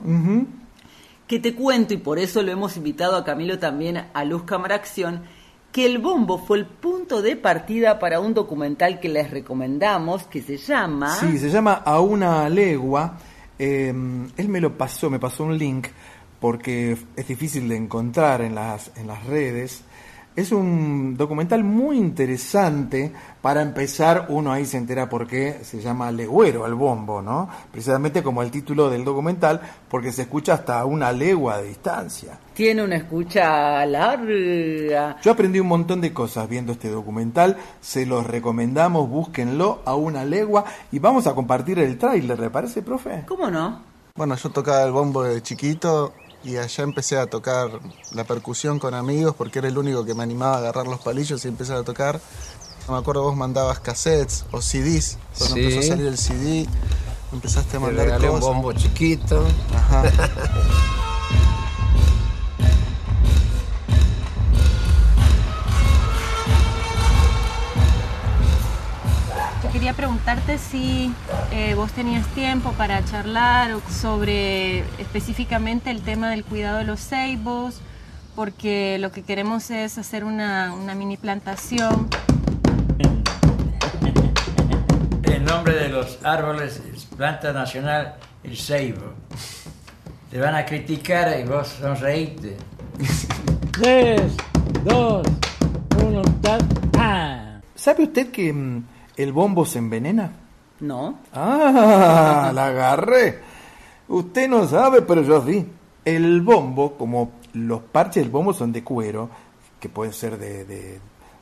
que 1.26 1.40
te 1.40 1.56
cuento, 1.56 1.96
y 1.96 1.98
por 1.98 2.20
eso 2.20 2.44
lo 2.44 2.52
hemos 2.52 2.78
invitado 2.78 3.16
a 3.16 3.26
Camilo 3.26 3.58
también 3.58 4.06
a 4.14 4.24
Luz 4.24 4.44
Cámara 4.44 4.76
Acción, 4.76 5.24
que 5.72 5.86
el 5.86 6.00
bombo 6.00 6.38
fue 6.38 6.58
el 6.58 6.66
punto 6.66 7.22
de 7.22 7.36
partida 7.36 8.00
para 8.00 8.20
un 8.20 8.34
documental 8.34 9.00
que 9.00 9.10
les 9.10 9.30
recomendamos, 9.30 10.24
que 10.24 10.42
se 10.42 10.58
llama... 10.58 11.16
Sí, 11.16 11.38
se 11.38 11.50
llama 11.50 11.74
A 11.74 12.00
una 12.00 12.50
legua. 12.50 13.18
Eh, 13.60 13.94
él 14.38 14.50
me 14.50 14.62
lo 14.62 14.78
pasó, 14.78 15.10
me 15.10 15.20
pasó 15.20 15.44
un 15.44 15.58
link 15.58 15.88
porque 16.40 16.98
es 17.16 17.28
difícil 17.28 17.68
de 17.68 17.76
encontrar 17.76 18.42
en 18.42 18.56
las, 18.56 18.92
en 18.96 19.08
las 19.08 19.26
redes. 19.26 19.84
Es 20.38 20.52
un 20.52 21.18
documental 21.18 21.64
muy 21.64 21.98
interesante. 21.98 23.12
Para 23.42 23.64
empezar, 23.64 24.28
uno 24.30 24.52
ahí 24.52 24.68
se 24.68 24.78
entera 24.78 25.10
por 25.10 25.26
qué 25.26 25.62
se 25.64 25.82
llama 25.82 26.12
Legüero 26.12 26.64
al 26.64 26.76
bombo, 26.76 27.24
¿no? 27.24 27.50
Precisamente 27.72 28.22
como 28.22 28.44
el 28.44 28.52
título 28.52 28.88
del 28.92 29.04
documental, 29.04 29.60
porque 29.90 30.12
se 30.12 30.22
escucha 30.22 30.54
hasta 30.54 30.86
una 30.86 31.12
legua 31.12 31.58
de 31.58 31.70
distancia. 31.70 32.38
Tiene 32.54 32.84
una 32.84 32.98
escucha 32.98 33.84
larga. 33.88 35.18
Yo 35.24 35.32
aprendí 35.32 35.60
un 35.60 35.70
montón 35.70 36.02
de 36.02 36.14
cosas 36.14 36.48
viendo 36.48 36.74
este 36.74 36.92
documental, 36.92 37.58
se 37.82 38.06
los 38.06 38.28
recomendamos, 38.28 39.10
búsquenlo 39.10 39.82
a 39.86 39.96
una 39.96 40.24
legua 40.24 40.66
y 40.92 41.00
vamos 41.00 41.26
a 41.26 41.34
compartir 41.34 41.80
el 41.80 41.98
tráiler, 41.98 42.40
¿le 42.40 42.52
parece, 42.52 42.84
profe? 42.84 43.24
¿Cómo 43.28 43.50
no? 43.50 43.82
Bueno, 44.16 44.36
yo 44.36 44.52
tocaba 44.52 44.84
el 44.84 44.92
bombo 44.92 45.24
de 45.24 45.42
chiquito 45.42 46.14
y 46.48 46.58
allá 46.58 46.84
empecé 46.84 47.18
a 47.20 47.28
tocar 47.28 47.70
la 48.14 48.24
percusión 48.24 48.80
con 48.80 48.94
amigos 48.94 49.36
porque 49.38 49.60
era 49.60 49.68
el 49.68 49.78
único 49.78 50.06
que 50.06 50.14
me 50.14 50.24
animaba 50.24 50.56
a 50.56 50.58
agarrar 50.60 50.88
los 50.88 51.00
palillos 51.02 51.44
y 51.46 51.48
empezar 51.50 51.78
a 51.78 51.84
tocar. 51.84 52.20
No 52.88 52.94
me 52.94 53.00
acuerdo, 53.00 53.24
vos 53.24 53.36
mandabas 53.36 53.80
cassettes 53.82 54.46
o 54.52 54.62
CDs. 54.62 55.18
Cuando 55.38 55.56
Sí. 55.56 55.62
empezó 55.64 55.80
a 55.80 55.84
salir 55.84 56.08
el 56.08 56.18
CD, 56.18 56.66
empezaste 57.34 57.70
a 57.76 57.80
Te 57.80 57.86
mandar 57.86 58.22
un 58.22 58.28
cosas. 58.28 58.40
bombo 58.40 58.72
chiquito. 58.74 59.46
Ajá. 59.76 60.04
quería 69.72 69.94
preguntarte 69.94 70.58
si 70.58 71.14
eh, 71.52 71.74
vos 71.76 71.92
tenías 71.92 72.26
tiempo 72.28 72.72
para 72.74 73.04
charlar 73.06 73.72
sobre 73.90 74.80
específicamente 75.00 75.92
el 75.92 76.02
tema 76.02 76.30
del 76.30 76.44
cuidado 76.44 76.78
de 76.80 76.84
los 76.86 77.00
ceibos, 77.00 77.82
porque 78.36 78.98
lo 79.00 79.12
que 79.12 79.24
queremos 79.24 79.70
es 79.72 79.98
hacer 79.98 80.24
una, 80.24 80.74
una 80.74 80.96
mini 80.96 81.18
plantación. 81.18 82.08
El 85.24 85.44
nombre 85.44 85.76
de 85.76 85.90
los 85.90 86.20
árboles 86.24 86.82
es 86.94 87.06
planta 87.06 87.54
nacional, 87.54 88.16
el 88.44 88.58
ceibo. 88.58 89.14
Te 90.30 90.40
van 90.40 90.56
a 90.56 90.66
criticar 90.66 91.40
y 91.40 91.44
vos 91.44 91.68
sonreíste. 91.68 92.58
Tres, 93.72 94.36
dos, 94.84 95.26
uno, 96.04 96.22
tal. 96.42 96.60
¡Ah! 96.98 97.60
¿Sabe 97.76 98.04
usted 98.04 98.32
que 98.32 98.52
mm, 98.52 98.84
el 99.18 99.34
bombo 99.34 99.66
se 99.66 99.80
envenena? 99.80 100.32
No. 100.80 101.20
Ah, 101.34 102.52
la 102.54 102.68
agarré. 102.68 103.40
Usted 104.08 104.48
no 104.48 104.68
sabe, 104.68 105.02
pero 105.02 105.22
yo 105.24 105.44
sí. 105.46 105.66
El 106.06 106.42
bombo, 106.42 106.94
como 106.98 107.32
los 107.54 107.82
parches 107.82 108.24
del 108.24 108.32
bombo 108.32 108.54
son 108.54 108.72
de 108.72 108.84
cuero, 108.84 109.30
que 109.80 109.90
pueden 109.90 110.14
ser 110.14 110.38
de, 110.38 110.64
de- 110.66 111.00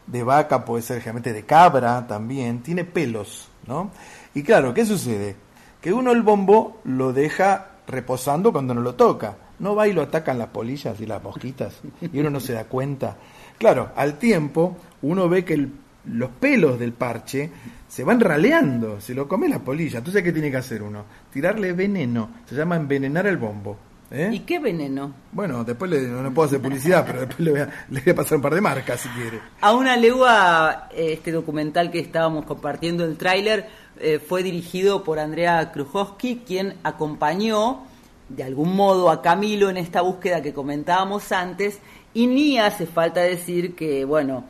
de 0.07 0.23
vaca, 0.23 0.63
puede 0.65 0.83
ser 0.83 0.97
generalmente 0.99 1.33
de 1.33 1.45
cabra 1.45 2.05
también, 2.07 2.61
tiene 2.61 2.85
pelos, 2.85 3.47
¿no? 3.67 3.89
Y 4.35 4.43
claro, 4.43 4.73
¿qué 4.73 4.85
sucede? 4.85 5.35
Que 5.81 5.91
uno 5.93 6.11
el 6.11 6.21
bombo 6.21 6.77
lo 6.83 7.11
deja 7.11 7.71
reposando 7.87 8.51
cuando 8.51 8.73
no 8.75 8.81
lo 8.81 8.93
toca. 8.95 9.35
No 9.57 9.73
va 9.75 9.87
y 9.87 9.93
lo 9.93 10.01
atacan 10.03 10.37
las 10.37 10.49
polillas 10.49 10.99
y 10.99 11.05
las 11.05 11.23
mosquitas 11.23 11.79
y 12.01 12.19
uno 12.19 12.29
no 12.29 12.39
se 12.39 12.53
da 12.53 12.65
cuenta. 12.65 13.15
Claro, 13.57 13.89
al 13.95 14.17
tiempo 14.19 14.75
uno 15.01 15.27
ve 15.29 15.43
que 15.45 15.53
el- 15.55 15.71
los 16.07 16.29
pelos 16.31 16.79
del 16.79 16.93
parche 16.93 17.49
se 17.87 18.03
van 18.03 18.19
raleando, 18.19 18.99
se 18.99 19.13
lo 19.13 19.27
come 19.27 19.47
la 19.47 19.59
polilla. 19.59 19.99
Entonces, 19.99 20.23
¿qué 20.23 20.31
tiene 20.31 20.51
que 20.51 20.57
hacer 20.57 20.83
uno? 20.83 21.05
Tirarle 21.31 21.73
veneno. 21.73 22.29
Se 22.45 22.55
llama 22.55 22.75
envenenar 22.75 23.25
el 23.27 23.37
bombo. 23.37 23.77
¿eh? 24.11 24.29
¿Y 24.33 24.39
qué 24.39 24.59
veneno? 24.59 25.13
Bueno, 25.31 25.63
después 25.63 25.89
le, 25.91 26.01
no, 26.01 26.21
no 26.21 26.33
puedo 26.33 26.47
hacer 26.47 26.61
publicidad, 26.61 27.05
pero 27.05 27.21
después 27.21 27.39
le 27.39 27.51
voy, 27.51 27.59
a, 27.61 27.69
le 27.89 28.01
voy 28.01 28.13
a 28.13 28.15
pasar 28.15 28.37
un 28.37 28.41
par 28.41 28.53
de 28.55 28.61
marcas 28.61 29.01
si 29.01 29.09
quiere. 29.09 29.39
A 29.61 29.73
una 29.73 29.97
legua, 29.97 30.89
eh, 30.91 31.13
este 31.13 31.31
documental 31.31 31.91
que 31.91 31.99
estábamos 31.99 32.45
compartiendo 32.45 33.05
el 33.05 33.17
tráiler 33.17 33.67
eh, 33.99 34.19
fue 34.19 34.43
dirigido 34.43 35.03
por 35.03 35.19
Andrea 35.19 35.71
Krujowski, 35.71 36.43
quien 36.45 36.75
acompañó 36.83 37.83
de 38.29 38.43
algún 38.43 38.75
modo 38.75 39.09
a 39.09 39.21
Camilo 39.21 39.69
en 39.69 39.77
esta 39.77 40.01
búsqueda 40.01 40.41
que 40.41 40.53
comentábamos 40.53 41.31
antes, 41.31 41.79
y 42.13 42.27
ni 42.27 42.57
hace 42.57 42.87
falta 42.87 43.21
decir 43.21 43.75
que, 43.75 44.03
bueno, 44.03 44.45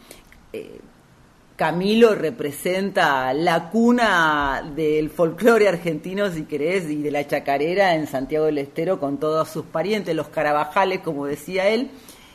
eh, 0.53 0.79
Camilo 1.55 2.15
representa 2.15 3.33
la 3.33 3.69
cuna 3.69 4.61
del 4.75 5.09
folclore 5.09 5.69
argentino, 5.69 6.29
si 6.29 6.43
querés, 6.43 6.89
y 6.89 7.01
de 7.01 7.11
la 7.11 7.25
chacarera 7.25 7.95
en 7.95 8.07
Santiago 8.07 8.47
del 8.47 8.57
Estero 8.57 8.99
con 8.99 9.17
todos 9.17 9.47
sus 9.49 9.63
parientes, 9.65 10.13
los 10.15 10.27
carabajales, 10.27 10.99
como 10.99 11.25
decía 11.25 11.69
él. 11.69 11.91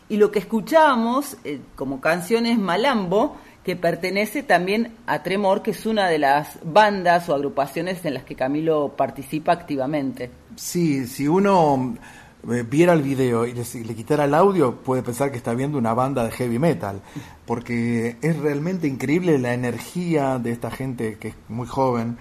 Y 0.08 0.16
lo 0.16 0.32
que 0.32 0.38
escuchábamos 0.38 1.36
eh, 1.44 1.60
como 1.76 2.00
canción 2.00 2.46
es 2.46 2.58
Malambo, 2.58 3.36
que 3.62 3.76
pertenece 3.76 4.42
también 4.42 4.96
a 5.06 5.22
Tremor, 5.22 5.62
que 5.62 5.72
es 5.72 5.84
una 5.84 6.08
de 6.08 6.18
las 6.18 6.58
bandas 6.64 7.28
o 7.28 7.34
agrupaciones 7.34 8.02
en 8.06 8.14
las 8.14 8.24
que 8.24 8.34
Camilo 8.34 8.94
participa 8.96 9.52
activamente. 9.52 10.30
Sí, 10.56 11.06
si 11.06 11.28
uno 11.28 11.94
viera 12.42 12.92
el 12.92 13.02
video 13.02 13.46
y 13.46 13.52
le, 13.52 13.64
le 13.84 13.94
quitara 13.94 14.24
el 14.24 14.34
audio, 14.34 14.76
puede 14.76 15.02
pensar 15.02 15.30
que 15.30 15.36
está 15.36 15.54
viendo 15.54 15.78
una 15.78 15.94
banda 15.94 16.24
de 16.24 16.30
heavy 16.30 16.58
metal, 16.58 17.02
porque 17.46 18.16
es 18.22 18.38
realmente 18.38 18.86
increíble 18.86 19.38
la 19.38 19.54
energía 19.54 20.38
de 20.38 20.52
esta 20.52 20.70
gente 20.70 21.18
que 21.18 21.28
es 21.28 21.34
muy 21.48 21.66
joven 21.66 22.16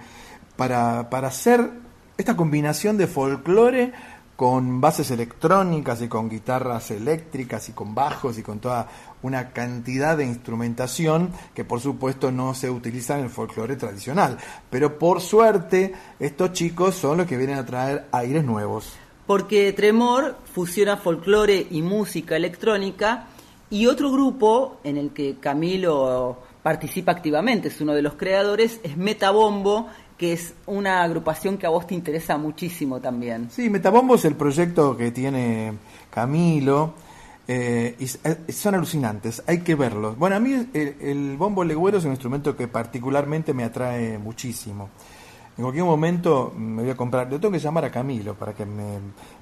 para, 0.56 1.08
para 1.10 1.28
hacer 1.28 1.70
esta 2.18 2.36
combinación 2.36 2.98
de 2.98 3.06
folclore 3.06 3.92
con 4.40 4.80
bases 4.80 5.10
electrónicas 5.10 6.00
y 6.00 6.08
con 6.08 6.30
guitarras 6.30 6.90
eléctricas 6.90 7.68
y 7.68 7.72
con 7.72 7.94
bajos 7.94 8.38
y 8.38 8.42
con 8.42 8.58
toda 8.58 8.88
una 9.22 9.50
cantidad 9.50 10.16
de 10.16 10.24
instrumentación 10.24 11.30
que 11.54 11.64
por 11.64 11.80
supuesto 11.80 12.30
no 12.30 12.54
se 12.54 12.70
utiliza 12.70 13.18
en 13.18 13.24
el 13.24 13.30
folclore 13.30 13.76
tradicional. 13.76 14.38
Pero 14.70 14.98
por 14.98 15.20
suerte 15.20 15.92
estos 16.18 16.54
chicos 16.54 16.94
son 16.94 17.18
los 17.18 17.26
que 17.26 17.36
vienen 17.36 17.58
a 17.58 17.66
traer 17.66 18.08
aires 18.12 18.42
nuevos. 18.42 18.94
Porque 19.26 19.72
Tremor 19.72 20.36
fusiona 20.52 20.96
folclore 20.96 21.66
y 21.70 21.82
música 21.82 22.36
electrónica 22.36 23.26
y 23.70 23.86
otro 23.86 24.10
grupo 24.10 24.80
en 24.82 24.96
el 24.96 25.10
que 25.10 25.36
Camilo 25.38 26.38
participa 26.62 27.12
activamente, 27.12 27.68
es 27.68 27.80
uno 27.80 27.94
de 27.94 28.02
los 28.02 28.14
creadores, 28.14 28.80
es 28.82 28.96
Metabombo, 28.96 29.86
que 30.18 30.32
es 30.32 30.52
una 30.66 31.02
agrupación 31.02 31.56
que 31.56 31.66
a 31.66 31.70
vos 31.70 31.86
te 31.86 31.94
interesa 31.94 32.36
muchísimo 32.36 33.00
también. 33.00 33.48
Sí, 33.50 33.70
Metabombo 33.70 34.16
es 34.16 34.24
el 34.24 34.34
proyecto 34.34 34.96
que 34.96 35.10
tiene 35.12 35.72
Camilo. 36.10 36.94
eh, 37.48 37.96
y 37.98 38.04
eh, 38.04 38.52
son 38.52 38.74
alucinantes, 38.74 39.42
hay 39.46 39.60
que 39.60 39.74
verlos. 39.74 40.16
Bueno, 40.16 40.36
a 40.36 40.40
mí 40.40 40.68
el, 40.72 40.96
el 41.00 41.36
bombo 41.36 41.64
legüero 41.64 41.98
es 41.98 42.04
un 42.04 42.10
instrumento 42.10 42.56
que 42.56 42.68
particularmente 42.68 43.54
me 43.54 43.64
atrae 43.64 44.18
muchísimo. 44.18 44.90
En 45.60 45.64
cualquier 45.64 45.84
momento 45.84 46.54
me 46.56 46.80
voy 46.80 46.90
a 46.90 46.96
comprar, 46.96 47.30
le 47.30 47.38
tengo 47.38 47.52
que 47.52 47.58
llamar 47.58 47.84
a 47.84 47.90
Camilo 47.90 48.34
para 48.34 48.54
que 48.54 48.64
me, 48.64 48.98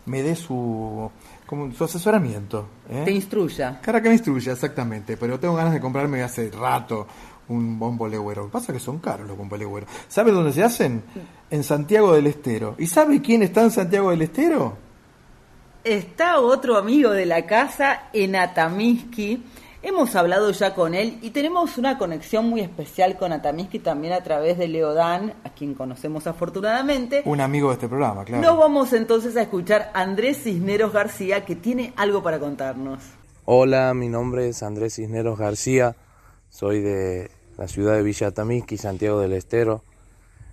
me 0.07 0.21
dé 0.21 0.35
su, 0.35 1.09
como 1.47 1.73
su 1.73 1.85
asesoramiento. 1.85 2.67
¿eh? 2.91 3.03
Te 3.05 3.13
instruya. 3.13 3.81
Cara 3.81 4.03
que 4.03 4.09
me 4.09 4.17
instruya, 4.17 4.51
exactamente, 4.51 5.17
pero 5.17 5.39
tengo 5.39 5.55
ganas 5.55 5.73
de 5.75 5.81
comprarme 5.81 6.21
hace 6.25 6.51
rato 6.51 7.07
un 7.47 7.79
bombo 7.79 8.09
legüero. 8.09 8.43
Lo 8.43 8.49
que 8.49 8.53
pasa 8.53 8.73
es 8.73 8.79
que 8.79 8.85
son 8.85 8.99
caros 8.99 9.29
los 9.29 9.39
bombos 9.39 9.61
legüeros. 9.61 9.89
¿Sabe 10.09 10.33
dónde 10.33 10.53
se 10.53 10.65
hacen? 10.65 11.05
En 11.53 11.63
Santiago 11.63 12.13
del 12.13 12.27
Estero. 12.27 12.75
¿Y 12.79 12.89
sabe 12.89 13.23
quién 13.23 13.45
está 13.45 13.63
en 13.63 13.71
Santiago 13.71 14.11
del 14.11 14.23
Estero? 14.23 14.77
Está 15.85 16.41
otro 16.41 16.77
amigo 16.79 17.13
de 17.13 17.27
la 17.27 17.47
casa, 17.47 18.09
Enatamiski. 18.13 19.41
Hemos 19.81 20.17
hablado 20.17 20.51
ya 20.51 20.75
con 20.75 20.93
él 20.93 21.19
y 21.23 21.31
tenemos 21.31 21.79
una 21.79 21.99
conexión 21.99 22.49
muy 22.51 22.61
especial 22.61 23.17
con 23.17 23.33
Atamiski 23.33 23.79
también 23.79 24.13
a 24.13 24.25
través 24.25 24.59
de 24.59 24.67
Leodán, 24.67 25.35
a 25.45 25.51
quien 25.51 25.75
conocemos 25.75 26.27
afortunadamente. 26.27 27.23
Un 27.25 27.41
amigo 27.41 27.69
de 27.69 27.75
este 27.75 27.89
programa, 27.89 28.25
claro. 28.25 28.43
Nos 28.43 28.59
vamos 28.59 28.93
entonces 28.93 29.37
a 29.37 29.43
escuchar 29.43 29.93
a 29.95 30.01
Andrés 30.01 30.43
Cisneros 30.43 30.93
García, 30.93 31.45
que 31.45 31.55
tiene 31.55 31.93
algo 31.95 32.25
para 32.25 32.41
contarnos. 32.41 32.99
Hola, 33.45 33.95
mi 33.95 34.09
nombre 34.09 34.49
es 34.49 34.65
Andrés 34.65 34.97
Cisneros 34.97 35.39
García, 35.39 35.95
soy 36.51 36.81
de 36.81 37.31
la 37.57 37.69
ciudad 37.69 37.95
de 37.95 38.03
Villa 38.03 38.27
Atamisqui, 38.27 38.79
Santiago 38.79 39.21
del 39.21 39.33
Estero. 39.33 39.85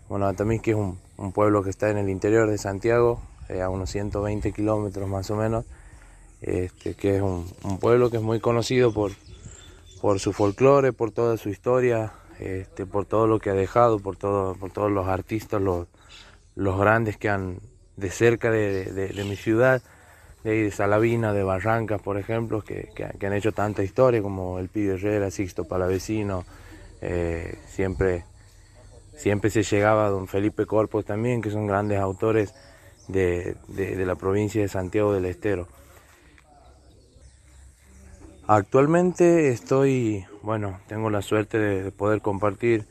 Bueno, 0.07 0.27
Atamisqui 0.27 0.69
es 0.69 0.77
un, 0.77 0.99
un 1.17 1.31
pueblo 1.31 1.63
que 1.63 1.71
está 1.71 1.89
en 1.89 1.97
el 1.97 2.09
interior 2.09 2.47
de 2.47 2.59
Santiago, 2.59 3.19
eh, 3.49 3.63
a 3.63 3.69
unos 3.69 3.89
120 3.89 4.51
kilómetros 4.51 5.09
más 5.09 5.31
o 5.31 5.35
menos, 5.35 5.65
este, 6.45 6.93
que 6.93 7.15
es 7.15 7.21
un, 7.23 7.47
pueblo 7.79 8.11
que 8.11 8.17
es 8.17 8.23
muy 8.23 8.39
conocido 8.39 8.93
por, 8.93 9.11
por 9.99 10.19
su 10.19 10.31
folclore, 10.31 10.93
por 10.93 11.11
toda 11.11 11.37
su 11.37 11.49
historia, 11.49 12.13
este, 12.39 12.85
por 12.85 13.05
todo 13.05 13.25
lo 13.25 13.39
que 13.39 13.49
ha 13.49 13.53
dejado, 13.53 13.99
por, 13.99 14.15
todo, 14.15 14.53
por 14.53 14.69
todos 14.69 14.91
los 14.91 15.07
artistas, 15.07 15.59
los, 15.59 15.87
grandes 16.55 17.17
que 17.17 17.29
han 17.29 17.57
de 17.97 18.11
cerca 18.11 18.51
de, 18.51 19.23
mi 19.27 19.35
ciudad, 19.35 19.81
de, 20.43 20.63
de 20.65 20.71
Salavina, 20.71 21.33
de 21.33 21.41
Barrancas, 21.41 21.99
por 21.99 22.19
ejemplo, 22.19 22.61
que, 22.61 22.91
han 23.19 23.33
hecho 23.33 23.51
tanta 23.51 23.81
historia, 23.81 24.21
como 24.21 24.59
el 24.59 24.69
Pibe 24.69 24.93
Herrera, 24.93 25.31
Sixto 25.31 25.63
Palavecino, 25.63 26.45
eh, 27.01 27.57
siempre, 27.67 28.23
siempre 29.17 29.49
se 29.49 29.63
llegaba 29.63 30.09
don 30.09 30.27
Felipe 30.27 30.67
Corpos 30.67 31.05
también, 31.05 31.41
que 31.41 31.49
son 31.49 31.65
grandes 31.65 31.99
autores 31.99 32.53
de- 33.07 33.55
de 33.67 34.05
la 34.05 34.13
provincia 34.13 34.61
de 34.61 34.67
Santiago 34.67 35.11
del 35.11 35.25
Estero. 35.25 35.67
Actualmente 38.47 39.49
estoy, 39.49 40.25
bueno, 40.43 40.79
tengo 40.87 41.09
la 41.09 41.21
suerte 41.23 41.57
de, 41.57 41.83
de 41.83 41.91
poder 41.91 42.21
compartir 42.21 42.85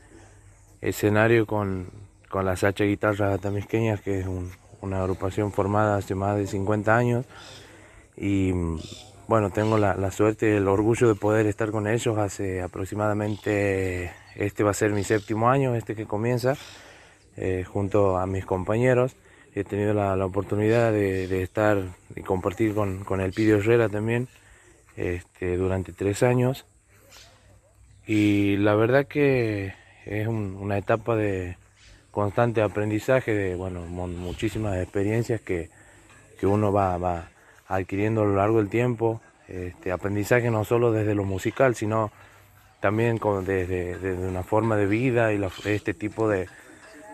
escenario 0.81 1.47
con, 1.47 1.89
con 2.29 2.45
las 2.45 2.65
H 2.65 2.85
Guitarras 2.85 3.21
Atamisqueñas, 3.39 4.01
que 4.01 4.21
es 4.21 4.27
un- 4.27 4.51
una 4.81 5.01
agrupación 5.01 5.53
formada 5.53 5.97
hace 5.97 6.15
más 6.15 6.37
de 6.37 6.47
50 6.47 6.97
años. 6.97 7.25
Y 8.17 8.53
bueno, 9.29 9.51
tengo 9.51 9.79
la, 9.79 9.95
la 9.97 10.11
suerte 10.11 10.57
el 10.57 10.69
orgullo 10.69 11.09
de 11.09 11.15
poder 11.15 11.47
estar 11.47 11.71
con 11.71 11.87
ellos 11.87 12.19
hace 12.19 12.61
aproximadamente, 12.63 14.13
este 14.37 14.65
va 14.65 14.73
a 14.73 14.75
ser 14.75 14.93
mi 14.93 15.05
séptimo 15.05 15.49
año, 15.51 15.75
este 15.77 15.95
que 15.95 16.07
comienza, 16.07 16.57
eh, 17.37 17.65
junto 17.67 18.19
a 18.19 18.27
mis 18.27 18.45
compañeros. 18.47 19.17
He 19.55 19.65
tenido 19.65 19.95
la, 19.95 20.17
la 20.17 20.27
oportunidad 20.27 20.93
de, 20.93 21.29
de 21.29 21.43
estar 21.43 21.79
y 22.17 22.23
compartir 22.23 22.75
con, 22.75 23.05
con 23.05 23.21
el 23.21 23.33
Pidio 23.33 23.57
Herrera 23.59 23.89
también 23.89 24.29
este, 24.97 25.57
durante 25.57 25.93
tres 25.93 26.23
años. 26.23 26.65
Y 28.07 28.57
la 28.59 28.75
verdad 28.75 29.07
que 29.07 29.75
es 30.05 30.27
un- 30.27 30.57
una 30.61 30.77
etapa 30.79 31.17
de 31.17 31.57
constante 32.11 32.63
aprendizaje, 32.63 33.35
de 33.35 33.55
bueno, 33.57 33.81
muchísimas 33.83 34.77
experiencias 34.79 35.41
que, 35.41 35.71
que 36.39 36.47
uno 36.47 36.73
va, 36.73 36.97
va 36.99 37.29
adquiriendo 37.69 38.23
a 38.23 38.25
lo 38.25 38.37
largo 38.37 38.59
del 38.59 38.69
tiempo. 38.69 39.21
Este, 39.49 39.93
aprendizaje 39.93 40.51
no 40.51 40.65
solo 40.65 40.93
desde 40.93 41.15
lo 41.15 41.25
musical, 41.25 41.75
sino 41.75 42.11
también 42.81 43.19
con- 43.19 43.45
desde, 43.45 43.99
desde 43.99 44.27
una 44.29 44.43
forma 44.43 44.77
de 44.77 44.87
vida 44.87 45.33
y 45.33 45.43
este 45.65 45.95
tipo 45.95 46.29
de, 46.29 46.47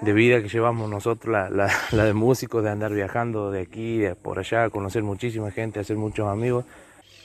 de 0.00 0.12
vida 0.12 0.42
que 0.42 0.48
llevamos 0.48 0.90
nosotros, 0.90 1.32
la, 1.32 1.48
la- 1.50 1.72
la 1.92 2.04
de 2.04 2.12
músicos, 2.12 2.62
de 2.64 2.70
andar 2.70 2.92
viajando 2.92 3.50
de 3.52 3.62
aquí, 3.62 3.98
de 3.98 4.16
por 4.16 4.38
allá, 4.40 4.68
conocer 4.70 5.02
muchísima 5.04 5.50
gente, 5.52 5.80
hacer 5.80 5.96
muchos 5.96 6.28
amigos. 6.28 6.64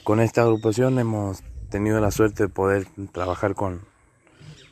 Con 0.05 0.19
esta 0.19 0.43
agrupación 0.43 0.99
hemos 0.99 1.41
tenido 1.71 1.99
la 1.99 2.11
suerte 2.11 2.43
de 2.43 2.49
poder 2.49 2.85
trabajar 3.11 3.55
con, 3.55 3.81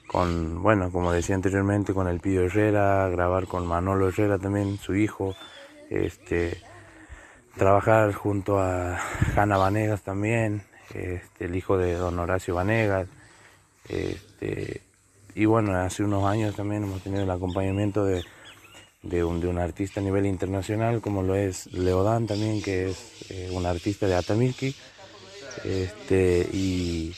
con 0.06 0.62
bueno, 0.62 0.92
como 0.92 1.12
decía 1.12 1.34
anteriormente, 1.34 1.92
con 1.92 2.08
el 2.08 2.20
Pido 2.20 2.44
Herrera, 2.44 3.10
grabar 3.10 3.48
con 3.48 3.66
Manolo 3.66 4.10
Herrera 4.10 4.38
también, 4.38 4.78
su 4.78 4.94
hijo, 4.94 5.34
este, 5.90 6.62
trabajar 7.58 8.14
junto 8.14 8.60
a 8.60 9.00
Hanna 9.36 9.58
Vanegas 9.58 10.04
también, 10.04 10.62
este, 10.94 11.46
el 11.46 11.56
hijo 11.56 11.78
de 11.78 11.96
don 11.96 12.20
Horacio 12.20 12.54
Vanegas, 12.54 13.08
este, 13.90 14.82
y 15.34 15.46
bueno, 15.46 15.76
hace 15.76 16.04
unos 16.04 16.26
años 16.26 16.56
también 16.56 16.84
hemos 16.84 17.02
tenido 17.02 17.24
el 17.24 17.32
acompañamiento 17.32 18.06
de, 18.06 18.24
de, 19.02 19.24
un, 19.24 19.42
de 19.42 19.48
un 19.48 19.58
artista 19.58 20.00
a 20.00 20.04
nivel 20.04 20.28
internacional, 20.28 21.02
como 21.02 21.24
lo 21.24 21.34
es 21.34 21.74
Leodán 21.74 22.28
también, 22.28 22.62
que 22.62 22.92
es 22.92 23.32
eh, 23.32 23.50
un 23.52 23.66
artista 23.66 24.06
de 24.06 24.14
Atamirki. 24.14 24.76
Este, 25.64 26.47
y 26.51 27.16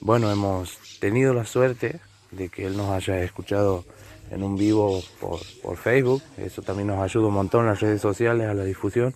bueno, 0.00 0.30
hemos 0.30 0.98
tenido 1.00 1.34
la 1.34 1.44
suerte 1.44 2.00
de 2.30 2.48
que 2.48 2.66
él 2.66 2.76
nos 2.76 2.90
haya 2.90 3.22
escuchado 3.22 3.84
en 4.30 4.42
un 4.42 4.56
vivo 4.56 5.02
por, 5.20 5.40
por 5.62 5.76
Facebook. 5.76 6.22
Eso 6.36 6.62
también 6.62 6.88
nos 6.88 7.00
ayuda 7.00 7.28
un 7.28 7.34
montón 7.34 7.66
las 7.66 7.80
redes 7.80 8.00
sociales 8.00 8.48
a 8.48 8.54
la 8.54 8.64
difusión. 8.64 9.14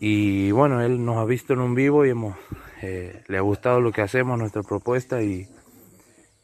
Y 0.00 0.50
bueno, 0.52 0.80
él 0.80 1.04
nos 1.04 1.18
ha 1.18 1.24
visto 1.24 1.52
en 1.52 1.60
un 1.60 1.74
vivo 1.74 2.06
y 2.06 2.10
hemos, 2.10 2.34
eh, 2.80 3.22
le 3.28 3.36
ha 3.36 3.42
gustado 3.42 3.80
lo 3.80 3.92
que 3.92 4.00
hacemos, 4.00 4.38
nuestra 4.38 4.62
propuesta 4.62 5.22
y, 5.22 5.46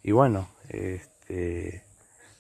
y 0.03 0.13
bueno, 0.13 0.49
este, 0.69 1.83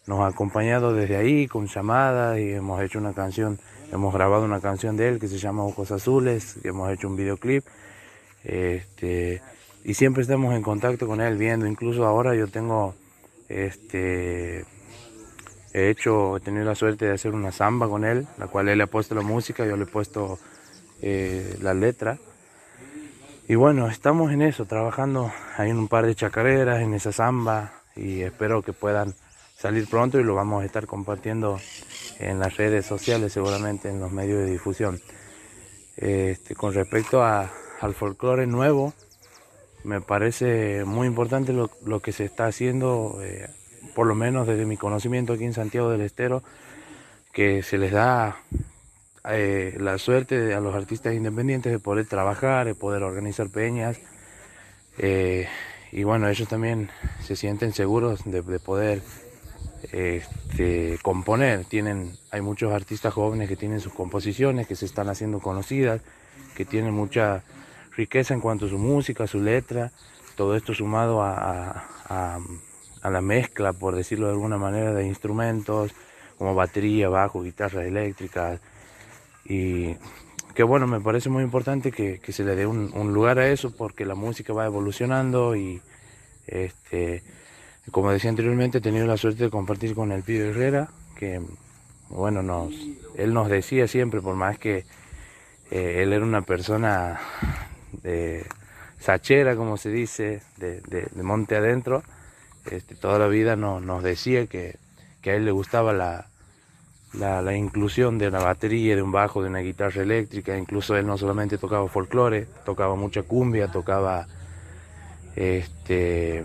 nos 0.07 0.21
ha 0.21 0.27
acompañado 0.27 0.93
desde 0.93 1.17
ahí 1.17 1.49
con 1.49 1.69
llamadas 1.69 2.39
y 2.39 2.51
hemos 2.51 2.83
hecho 2.83 2.99
una 2.99 3.15
canción, 3.15 3.59
hemos 3.93 4.13
grabado 4.13 4.45
una 4.45 4.61
canción 4.61 4.99
de 4.99 5.09
él 5.09 5.19
que 5.19 5.27
se 5.27 5.39
llama 5.39 5.65
Ojos 5.65 5.91
Azules, 5.91 6.59
que 6.63 6.69
hemos 6.69 6.93
hecho 6.93 7.09
un 7.09 7.17
videoclip. 7.17 7.65
Este, 8.47 9.43
y 9.85 9.95
siempre 9.95 10.23
estamos 10.23 10.55
en 10.55 10.63
contacto 10.63 11.09
con 11.09 11.21
él 11.21 11.37
viendo, 11.37 11.67
incluso 11.67 12.07
ahora 12.07 12.37
yo 12.37 12.47
tengo, 12.47 12.95
este, 13.49 14.65
he 15.73 15.91
hecho, 15.91 16.37
he 16.37 16.41
tenido 16.41 16.65
la 16.65 16.77
suerte 16.77 17.07
de 17.07 17.13
hacer 17.13 17.33
una 17.35 17.51
samba 17.51 17.89
con 17.89 18.05
él, 18.05 18.27
la 18.39 18.47
cual 18.47 18.69
él 18.69 18.79
le 18.79 18.85
ha 18.85 18.87
puesto 18.87 19.17
la 19.17 19.23
música, 19.23 19.67
yo 19.67 19.77
le 19.77 19.83
he 19.83 19.89
puesto 19.89 20.39
eh, 21.03 21.59
la 21.61 21.75
letra. 21.75 22.19
Y 23.49 23.57
bueno, 23.57 23.89
estamos 23.89 24.31
en 24.33 24.43
eso, 24.43 24.65
trabajando, 24.65 25.33
hay 25.57 25.73
un 25.73 25.89
par 25.89 26.07
de 26.07 26.15
chacareras 26.15 26.81
en 26.83 26.95
esa 26.95 27.11
samba 27.11 27.73
y 27.97 28.23
espero 28.23 28.63
que 28.63 28.73
puedan 28.73 29.15
salir 29.57 29.89
pronto 29.89 30.21
y 30.21 30.25
lo 30.25 30.35
vamos 30.37 30.63
a 30.63 30.67
estar 30.67 30.87
compartiendo 30.87 31.59
en 32.21 32.39
las 32.39 32.57
redes 32.57 32.87
sociales, 32.87 33.33
seguramente 33.33 33.89
en 33.89 33.99
los 33.99 34.13
medios 34.13 34.39
de 34.39 34.51
difusión. 34.51 35.01
Este, 35.97 36.55
con 36.55 36.75
respecto 36.75 37.25
a- 37.25 37.51
al 37.81 37.95
folclore 37.95 38.47
nuevo, 38.47 38.93
me 39.85 40.01
parece 40.01 40.85
muy 40.85 41.07
importante 41.07 41.53
lo, 41.53 42.01
que 42.01 42.13
se 42.13 42.25
está 42.25 42.47
haciendo, 42.47 43.19
eh, 43.23 43.49
por 43.95 44.07
lo 44.07 44.15
menos 44.15 44.47
desde 44.47 44.67
mi 44.67 44.77
conocimiento 44.77 45.35
aquí 45.35 45.45
en 45.45 45.53
Santiago 45.53 45.91
del 45.91 46.01
Estero, 46.01 46.43
que 47.33 47.63
se 47.63 47.79
les 47.79 47.93
da 47.93 48.37
eh, 49.31 49.77
la 49.79 49.99
suerte 49.99 50.55
a 50.55 50.61
los 50.61 50.75
artistas 50.75 51.15
independientes 51.15 51.71
de 51.71 51.79
poder 51.79 52.07
trabajar, 52.07 52.67
de 52.67 52.75
poder 52.75 53.03
organizar 53.03 53.49
peñas. 53.49 53.99
eh, 54.99 55.49
y 55.93 56.03
bueno, 56.03 56.29
ellos 56.29 56.49
también 56.49 56.91
se 57.23 57.37
sienten 57.37 57.73
seguros 57.73 58.25
de, 58.25 58.43
de 58.43 58.59
poder 58.59 59.03
este, 59.93 60.99
componer. 61.03 61.65
Tienen, 61.65 62.13
hay 62.31 62.41
muchos 62.41 62.73
artistas 62.73 63.15
jóvenes 63.15 63.49
que 63.49 63.57
tienen 63.57 63.81
sus 63.81 63.93
composiciones, 63.93 64.67
que 64.67 64.77
se 64.77 64.85
están 64.85 65.09
haciendo 65.09 65.41
conocidas, 65.41 66.01
que 66.57 66.65
tienen 66.65 66.95
mucha 66.95 67.43
riqueza 67.97 68.35
en 68.35 68.41
cuanto 68.41 68.67
a 68.67 68.69
su 68.69 68.79
música, 68.79 69.27
su 69.27 69.41
letra, 69.41 69.91
todo 70.37 70.55
esto 70.57 70.75
sumado 70.75 71.23
a, 71.23 71.35
a- 72.09 72.39
a- 73.03 73.11
la 73.11 73.21
mezcla, 73.21 73.73
por 73.73 73.95
decirlo 73.95 74.27
de 74.27 74.33
alguna 74.33 74.59
manera, 74.59 74.93
de 74.93 75.07
instrumentos 75.07 75.93
como 76.39 76.55
batería, 76.57 77.09
bajo, 77.09 77.43
guitarras 77.43 77.87
eléctricas. 77.87 78.61
Y 79.45 79.95
que 80.55 80.65
bueno, 80.65 80.87
me 80.89 81.01
parece 81.01 81.29
muy 81.29 81.45
importante 81.45 81.93
que, 81.93 82.19
que 82.19 82.33
se 82.33 82.43
le 82.45 82.57
dé 82.57 82.67
un, 82.67 82.91
un 82.95 83.15
lugar 83.15 83.39
a 83.39 83.49
eso 83.49 83.71
porque 83.77 84.05
la 84.05 84.17
música 84.17 84.53
va 84.53 84.67
evolucionando 84.67 85.55
y 85.55 85.81
este, 86.49 87.23
como 87.93 88.11
decía 88.11 88.31
anteriormente, 88.31 88.79
he 88.79 88.81
tenido 88.81 89.07
la 89.07 89.17
suerte 89.17 89.45
de 89.45 89.51
compartir 89.51 89.95
con 89.95 90.11
el 90.11 90.23
Pío 90.25 90.45
Herrera, 90.45 90.89
que 91.17 91.41
bueno, 92.09 92.43
nos, 92.43 92.75
él 93.17 93.33
nos 93.33 93.49
decía 93.49 93.87
siempre, 93.87 94.21
por 94.21 94.35
más 94.35 94.59
que 94.59 94.85
eh, 95.71 96.01
él 96.03 96.13
era 96.13 96.25
una 96.25 96.43
persona 96.43 97.21
de 98.03 98.47
sachera, 99.01 99.57
como 99.57 99.77
se 99.77 99.91
dice, 99.91 100.43
de, 100.57 100.81
de- 100.83 101.09
monte 101.23 101.57
adentro, 101.57 102.03
este, 102.71 102.95
toda 102.95 103.19
la 103.19 103.29
vida 103.29 103.57
no- 103.57 103.81
nos 103.81 104.03
decía 104.03 104.47
que, 104.47 104.77
que 105.23 105.31
a 105.33 105.35
él 105.37 105.45
le 105.45 105.51
gustaba 105.53 105.93
la, 105.93 106.27
la, 107.15 107.57
inclusión 107.57 108.19
de 108.19 108.29
una 108.29 108.41
batería, 108.41 108.97
de 108.97 109.03
un 109.03 109.13
bajo, 109.13 109.43
de 109.43 109.49
una 109.49 109.61
guitarra 109.61 110.03
eléctrica, 110.03 110.57
incluso 110.57 110.97
él 110.97 111.07
no 111.07 111.17
solamente 111.19 111.59
tocaba 111.59 111.89
folclore, 111.89 112.47
tocaba 112.65 112.95
mucha 112.97 113.23
cumbia, 113.23 113.69
tocaba 113.69 114.27
este 115.37 116.45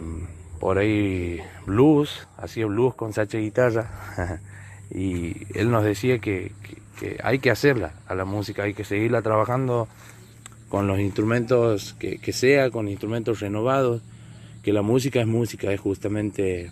por 0.59 0.77
ahí 0.77 1.41
blues, 1.65 2.27
hacía 2.37 2.67
blues 2.67 2.93
con 2.93 3.13
sacha 3.13 3.39
guitarra 3.39 3.89
y 4.91 5.47
él 5.57 5.71
nos 5.71 5.83
decía 5.83 6.19
que- 6.19 6.51
que 6.99 7.17
hay 7.23 7.39
que 7.39 7.49
hacerla 7.49 7.93
a 8.07 8.13
la 8.13 8.25
música, 8.25 8.61
hay 8.63 8.75
que 8.75 8.83
seguirla 8.83 9.23
trabajando 9.23 9.87
con 10.71 10.87
los 10.87 11.01
instrumentos 11.01 11.97
que, 11.99 12.17
que 12.17 12.31
sea, 12.31 12.71
con 12.71 12.87
instrumentos 12.87 13.41
renovados, 13.41 14.01
que 14.63 14.71
la 14.71 14.81
música 14.81 15.19
es 15.19 15.27
música, 15.27 15.69
es 15.73 15.81
justamente 15.81 16.71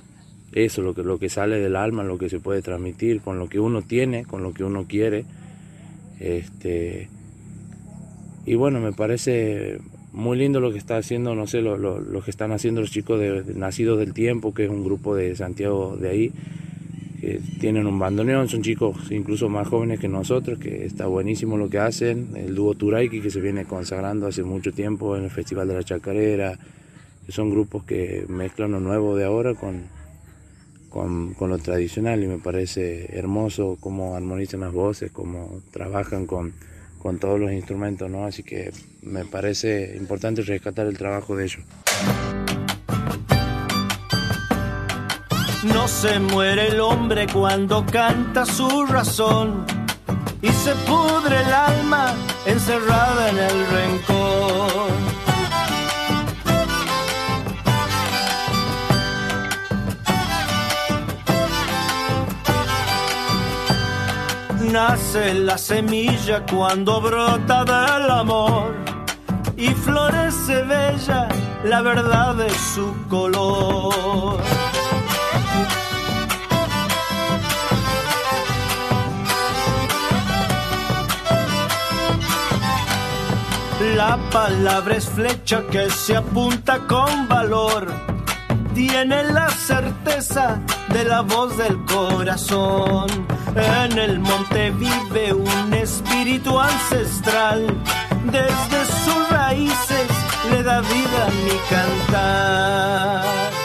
eso, 0.53 0.81
lo 0.81 0.95
que, 0.95 1.03
lo 1.03 1.19
que 1.19 1.27
sale 1.27 1.59
del 1.59 1.75
alma, 1.75 2.03
lo 2.03 2.17
que 2.17 2.29
se 2.29 2.39
puede 2.39 2.61
transmitir, 2.61 3.19
con 3.19 3.37
lo 3.37 3.49
que 3.49 3.59
uno 3.59 3.81
tiene, 3.81 4.23
con 4.23 4.41
lo 4.41 4.53
que 4.53 4.63
uno 4.63 4.85
quiere. 4.87 5.25
Este, 6.21 7.09
y 8.45 8.55
bueno, 8.55 8.79
me 8.79 8.93
parece 8.93 9.79
muy 10.13 10.37
lindo 10.37 10.61
lo 10.61 10.71
que 10.71 10.77
está 10.77 10.95
haciendo, 10.95 11.35
no 11.35 11.45
sé, 11.45 11.59
lo, 11.59 11.77
lo, 11.77 11.99
lo 11.99 12.21
que 12.21 12.31
están 12.31 12.53
haciendo 12.53 12.79
los 12.79 12.91
chicos 12.91 13.19
de, 13.19 13.43
de 13.43 13.53
Nacidos 13.53 13.99
del 13.99 14.13
Tiempo, 14.13 14.53
que 14.53 14.63
es 14.63 14.69
un 14.69 14.85
grupo 14.85 15.13
de 15.13 15.35
Santiago 15.35 15.97
de 15.97 16.09
ahí, 16.09 16.31
que 17.19 17.41
tienen 17.59 17.85
un 17.85 17.99
bandoneón, 17.99 18.47
son 18.47 18.61
chicos 18.61 19.11
incluso 19.11 19.49
más 19.49 19.67
jóvenes 19.67 19.99
que 19.99 20.07
nosotros, 20.07 20.59
que 20.59 20.85
está 20.85 21.07
buenísimo 21.07 21.57
lo 21.57 21.69
que 21.69 21.79
hacen, 21.79 22.29
el 22.35 22.55
dúo 22.55 22.75
Turaiki 22.75 23.21
que 23.21 23.29
se 23.29 23.41
viene 23.41 23.65
consagrando 23.65 24.27
hace 24.27 24.43
mucho 24.43 24.71
tiempo 24.71 25.15
en 25.17 25.25
el 25.25 25.29
Festival 25.29 25.67
de 25.67 25.73
la 25.75 25.83
Chacarera, 25.83 26.57
son 27.27 27.51
grupos 27.51 27.83
que 27.83 28.25
mezclan 28.27 28.71
lo 28.71 28.79
nuevo 28.79 29.15
de 29.15 29.25
ahora 29.25 29.53
con, 29.53 29.83
con, 30.89 31.33
con 31.33 31.49
lo 31.49 31.57
tradicional 31.57 32.23
y 32.23 32.27
me 32.27 32.39
parece 32.39 33.17
hermoso 33.17 33.77
cómo 33.79 34.15
armonizan 34.15 34.61
las 34.61 34.73
voces, 34.73 35.11
cómo 35.11 35.61
trabajan 35.71 36.25
con, 36.25 36.53
con 36.99 37.19
todos 37.19 37.39
los 37.39 37.51
instrumentos, 37.51 38.09
¿no? 38.09 38.25
Así 38.25 38.43
que 38.43 38.71
me 39.01 39.25
parece 39.25 39.95
importante 39.97 40.41
rescatar 40.41 40.87
el 40.87 40.97
trabajo 40.97 41.35
de 41.35 41.45
ellos. 41.45 41.63
No 45.63 45.89
se 45.89 46.19
muere 46.19 46.69
el 46.69 46.79
hombre 46.79 47.27
cuando 47.27 47.85
canta 47.85 48.45
su 48.45 48.85
razón 48.85 49.65
y 50.41 50.47
se 50.47 50.73
pudre 50.87 51.41
el 51.41 51.53
alma 51.53 52.13
encerrada 52.45 53.29
en 53.29 53.37
el 53.37 53.67
rencor. 53.67 54.89
Nace 64.71 65.33
la 65.33 65.57
semilla 65.57 66.45
cuando 66.45 67.01
brota 67.01 67.65
del 67.65 68.09
amor 68.09 68.75
y 69.57 69.67
florece 69.69 70.63
bella 70.63 71.27
la 71.65 71.81
verdad 71.81 72.35
de 72.35 72.49
su 72.49 72.95
color. 73.09 74.39
La 83.79 84.17
palabra 84.29 84.97
es 84.97 85.07
flecha 85.07 85.63
que 85.71 85.89
se 85.89 86.17
apunta 86.17 86.79
con 86.79 87.29
valor. 87.29 87.87
Tiene 88.75 89.23
la 89.23 89.49
certeza 89.49 90.59
de 90.89 91.05
la 91.05 91.21
voz 91.21 91.57
del 91.57 91.77
corazón. 91.85 93.07
En 93.55 93.97
el 93.97 94.19
monte 94.19 94.71
vive 94.71 95.33
un 95.33 95.73
espíritu 95.73 96.59
ancestral. 96.59 97.67
Desde 98.25 98.85
sus 99.05 99.29
raíces 99.29 100.09
le 100.51 100.61
da 100.61 100.81
vida 100.81 101.25
a 101.25 101.31
mi 101.31 101.57
cantar. 101.69 103.58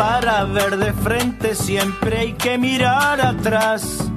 Para 0.00 0.44
ver 0.44 0.78
de 0.78 0.94
frente 0.94 1.54
siempre 1.54 2.20
hay 2.20 2.32
que 2.32 2.56
mirar 2.56 3.20
atrás, 3.20 4.10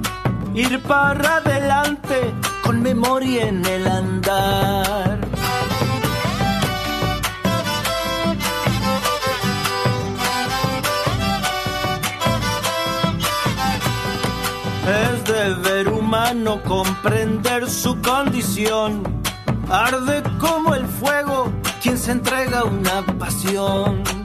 ir 0.54 0.82
para 0.82 1.36
adelante 1.36 2.32
con 2.62 2.80
memoria 2.80 3.48
en 3.48 3.66
el 3.66 3.86
andar. 3.86 5.20
Es 14.88 15.24
deber 15.24 15.88
humano 15.90 16.62
comprender 16.62 17.68
su 17.68 18.00
condición. 18.00 19.02
Arde 19.68 20.22
como 20.40 20.74
el 20.74 20.86
fuego 20.86 21.52
quien 21.82 21.98
se 21.98 22.12
entrega 22.12 22.64
una 22.64 23.04
pasión. 23.18 24.23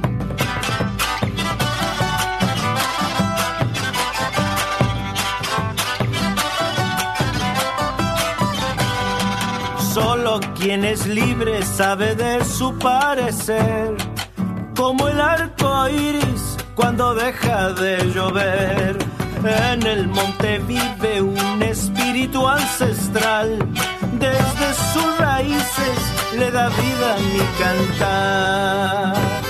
Quien 10.38 10.86
es 10.86 11.08
libre 11.08 11.64
sabe 11.64 12.14
de 12.14 12.46
su 12.46 12.78
parecer, 12.78 13.96
como 14.76 15.08
el 15.08 15.20
arco 15.20 15.90
iris 15.90 16.56
cuando 16.76 17.16
deja 17.16 17.72
de 17.74 17.98
llover. 18.14 18.98
En 19.44 19.88
el 19.88 20.08
monte 20.08 20.60
vive 20.60 21.22
un 21.22 21.64
espíritu 21.64 22.48
ancestral, 22.48 23.58
desde 24.20 24.74
sus 24.94 25.18
raíces 25.18 25.98
le 26.38 26.52
da 26.52 26.70
vida 26.70 27.16
a 27.16 27.20
mi 27.20 27.44
cantar. 27.64 29.49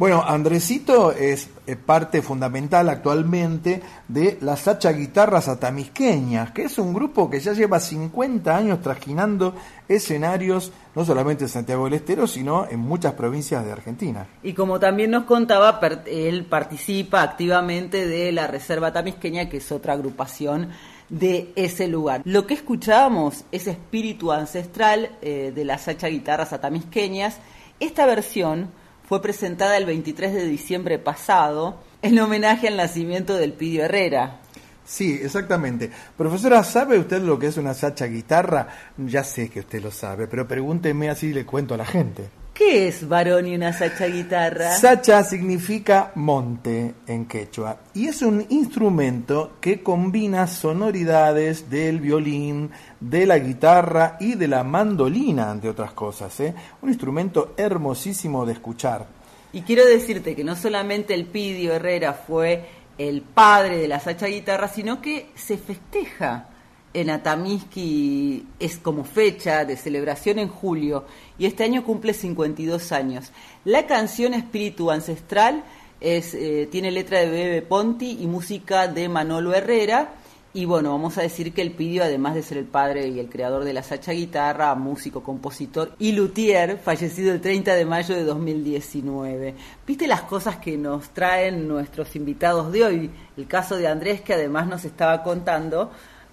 Bueno, 0.00 0.24
Andresito 0.26 1.12
es 1.12 1.50
eh, 1.66 1.76
parte 1.76 2.22
fundamental 2.22 2.88
actualmente 2.88 3.82
de 4.08 4.38
las 4.40 4.60
Sacha 4.60 4.92
Guitarras 4.92 5.46
Atamisqueñas, 5.46 6.52
que 6.52 6.62
es 6.62 6.78
un 6.78 6.94
grupo 6.94 7.28
que 7.28 7.38
ya 7.38 7.52
lleva 7.52 7.78
50 7.78 8.56
años 8.56 8.80
trasquinando 8.80 9.54
escenarios, 9.86 10.72
no 10.94 11.04
solamente 11.04 11.44
en 11.44 11.50
Santiago 11.50 11.84
del 11.84 11.92
Estero, 11.92 12.26
sino 12.26 12.66
en 12.70 12.80
muchas 12.80 13.12
provincias 13.12 13.62
de 13.62 13.72
Argentina. 13.72 14.26
Y 14.42 14.54
como 14.54 14.80
también 14.80 15.10
nos 15.10 15.24
contaba, 15.24 15.78
él 16.06 16.46
participa 16.46 17.20
activamente 17.20 18.08
de 18.08 18.32
la 18.32 18.46
Reserva 18.46 18.86
Atamisqueña, 18.86 19.50
que 19.50 19.58
es 19.58 19.70
otra 19.70 19.92
agrupación 19.92 20.70
de 21.10 21.52
ese 21.56 21.88
lugar. 21.88 22.22
Lo 22.24 22.46
que 22.46 22.54
escuchábamos 22.54 23.44
es 23.52 23.66
espíritu 23.66 24.32
ancestral 24.32 25.10
eh, 25.20 25.52
de 25.54 25.64
las 25.66 25.82
Sacha 25.82 26.08
Guitarras 26.08 26.54
Atamisqueñas. 26.54 27.36
Esta 27.80 28.06
versión 28.06 28.79
fue 29.10 29.20
presentada 29.20 29.76
el 29.76 29.86
23 29.86 30.32
de 30.32 30.46
diciembre 30.46 31.00
pasado 31.00 31.80
en 32.00 32.16
homenaje 32.20 32.68
al 32.68 32.76
nacimiento 32.76 33.34
del 33.34 33.54
Pidio 33.54 33.82
Herrera. 33.82 34.38
Sí, 34.84 35.18
exactamente. 35.20 35.90
Profesora, 36.16 36.62
¿sabe 36.62 36.96
usted 36.96 37.20
lo 37.20 37.36
que 37.36 37.48
es 37.48 37.56
una 37.56 37.74
sacha 37.74 38.06
guitarra? 38.06 38.68
Ya 38.96 39.24
sé 39.24 39.48
que 39.48 39.58
usted 39.58 39.82
lo 39.82 39.90
sabe, 39.90 40.28
pero 40.28 40.46
pregúnteme 40.46 41.10
así 41.10 41.32
le 41.32 41.44
cuento 41.44 41.74
a 41.74 41.78
la 41.78 41.86
gente. 41.86 42.28
¿Qué 42.60 42.88
es 42.88 43.08
varón 43.08 43.46
y 43.46 43.54
una 43.54 43.72
sacha 43.72 44.04
guitarra? 44.04 44.72
Sacha 44.72 45.24
significa 45.24 46.12
monte 46.16 46.96
en 47.06 47.24
quechua 47.24 47.78
y 47.94 48.06
es 48.06 48.20
un 48.20 48.44
instrumento 48.50 49.52
que 49.62 49.82
combina 49.82 50.46
sonoridades 50.46 51.70
del 51.70 52.00
violín, 52.00 52.70
de 53.00 53.24
la 53.24 53.38
guitarra 53.38 54.18
y 54.20 54.34
de 54.34 54.46
la 54.46 54.62
mandolina, 54.62 55.50
entre 55.50 55.70
otras 55.70 55.92
cosas. 55.92 56.38
¿eh? 56.40 56.54
Un 56.82 56.90
instrumento 56.90 57.54
hermosísimo 57.56 58.44
de 58.44 58.52
escuchar. 58.52 59.06
Y 59.54 59.62
quiero 59.62 59.86
decirte 59.86 60.36
que 60.36 60.44
no 60.44 60.54
solamente 60.54 61.14
el 61.14 61.24
Pidio 61.24 61.72
Herrera 61.72 62.12
fue 62.12 62.66
el 62.98 63.22
padre 63.22 63.78
de 63.78 63.88
la 63.88 64.00
sacha 64.00 64.26
guitarra, 64.26 64.68
sino 64.68 65.00
que 65.00 65.30
se 65.34 65.56
festeja 65.56 66.49
en 66.92 67.10
Atamisqui, 67.10 68.46
es 68.58 68.78
como 68.78 69.04
fecha 69.04 69.64
de 69.64 69.76
celebración 69.76 70.38
en 70.38 70.48
julio, 70.48 71.04
y 71.38 71.46
este 71.46 71.64
año 71.64 71.84
cumple 71.84 72.14
52 72.14 72.92
años. 72.92 73.32
La 73.64 73.86
canción 73.86 74.34
Espíritu 74.34 74.90
Ancestral 74.90 75.64
es, 76.00 76.34
eh, 76.34 76.68
tiene 76.70 76.90
letra 76.90 77.20
de 77.20 77.30
Bebe 77.30 77.62
Ponti 77.62 78.18
y 78.20 78.26
música 78.26 78.88
de 78.88 79.08
Manolo 79.08 79.54
Herrera, 79.54 80.14
y 80.52 80.64
bueno, 80.64 80.90
vamos 80.90 81.16
a 81.16 81.22
decir 81.22 81.54
que 81.54 81.62
el 81.62 81.70
Pidio, 81.70 82.02
además 82.02 82.34
de 82.34 82.42
ser 82.42 82.58
el 82.58 82.64
padre 82.64 83.06
y 83.06 83.20
el 83.20 83.28
creador 83.28 83.62
de 83.62 83.72
la 83.72 83.84
Sacha 83.84 84.10
Guitarra, 84.10 84.74
músico, 84.74 85.22
compositor 85.22 85.92
y 86.00 86.10
luthier, 86.10 86.76
fallecido 86.78 87.32
el 87.32 87.40
30 87.40 87.72
de 87.76 87.84
mayo 87.84 88.16
de 88.16 88.24
2019. 88.24 89.54
¿Viste 89.86 90.08
las 90.08 90.22
cosas 90.22 90.56
que 90.56 90.76
nos 90.76 91.10
traen 91.10 91.68
nuestros 91.68 92.16
invitados 92.16 92.72
de 92.72 92.84
hoy? 92.84 93.10
El 93.36 93.46
caso 93.46 93.76
de 93.76 93.86
Andrés, 93.86 94.22
que 94.22 94.34
además 94.34 94.66
nos 94.66 94.84
estaba 94.84 95.22
contando, 95.22 95.92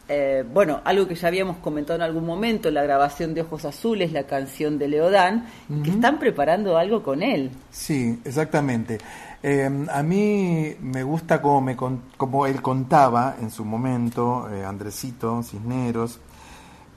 eh, 0.10 0.44
bueno, 0.54 0.82
algo 0.86 1.08
que 1.08 1.16
ya 1.16 1.28
habíamos 1.28 1.58
comentado 1.58 1.96
en 1.98 2.04
algún 2.04 2.26
momento, 2.26 2.72
la 2.72 2.84
grabación 2.84 3.34
de 3.34 3.42
Ojos 3.42 3.66
Azules, 3.66 4.12
la 4.12 4.24
canción 4.24 4.78
de 4.78 4.88
Leodán, 4.88 5.46
que 5.84 5.90
están 5.92 6.18
preparando 6.20 6.78
algo 6.78 7.04
con 7.04 7.22
él. 7.24 7.52
Sí, 7.72 8.20
exactamente. 8.24 8.98
Eh, 9.44 9.70
a 9.92 10.04
mí 10.04 10.76
me 10.82 11.04
gusta 11.04 11.42
como, 11.42 11.62
me, 11.62 11.76
con- 11.76 12.02
como 12.18 12.46
él 12.48 12.62
contaba 12.62 13.36
en 13.42 13.52
su 13.52 13.64
momento, 13.66 14.50
eh, 14.52 14.64
Andresito 14.66 15.44
Cisneros, 15.44 16.20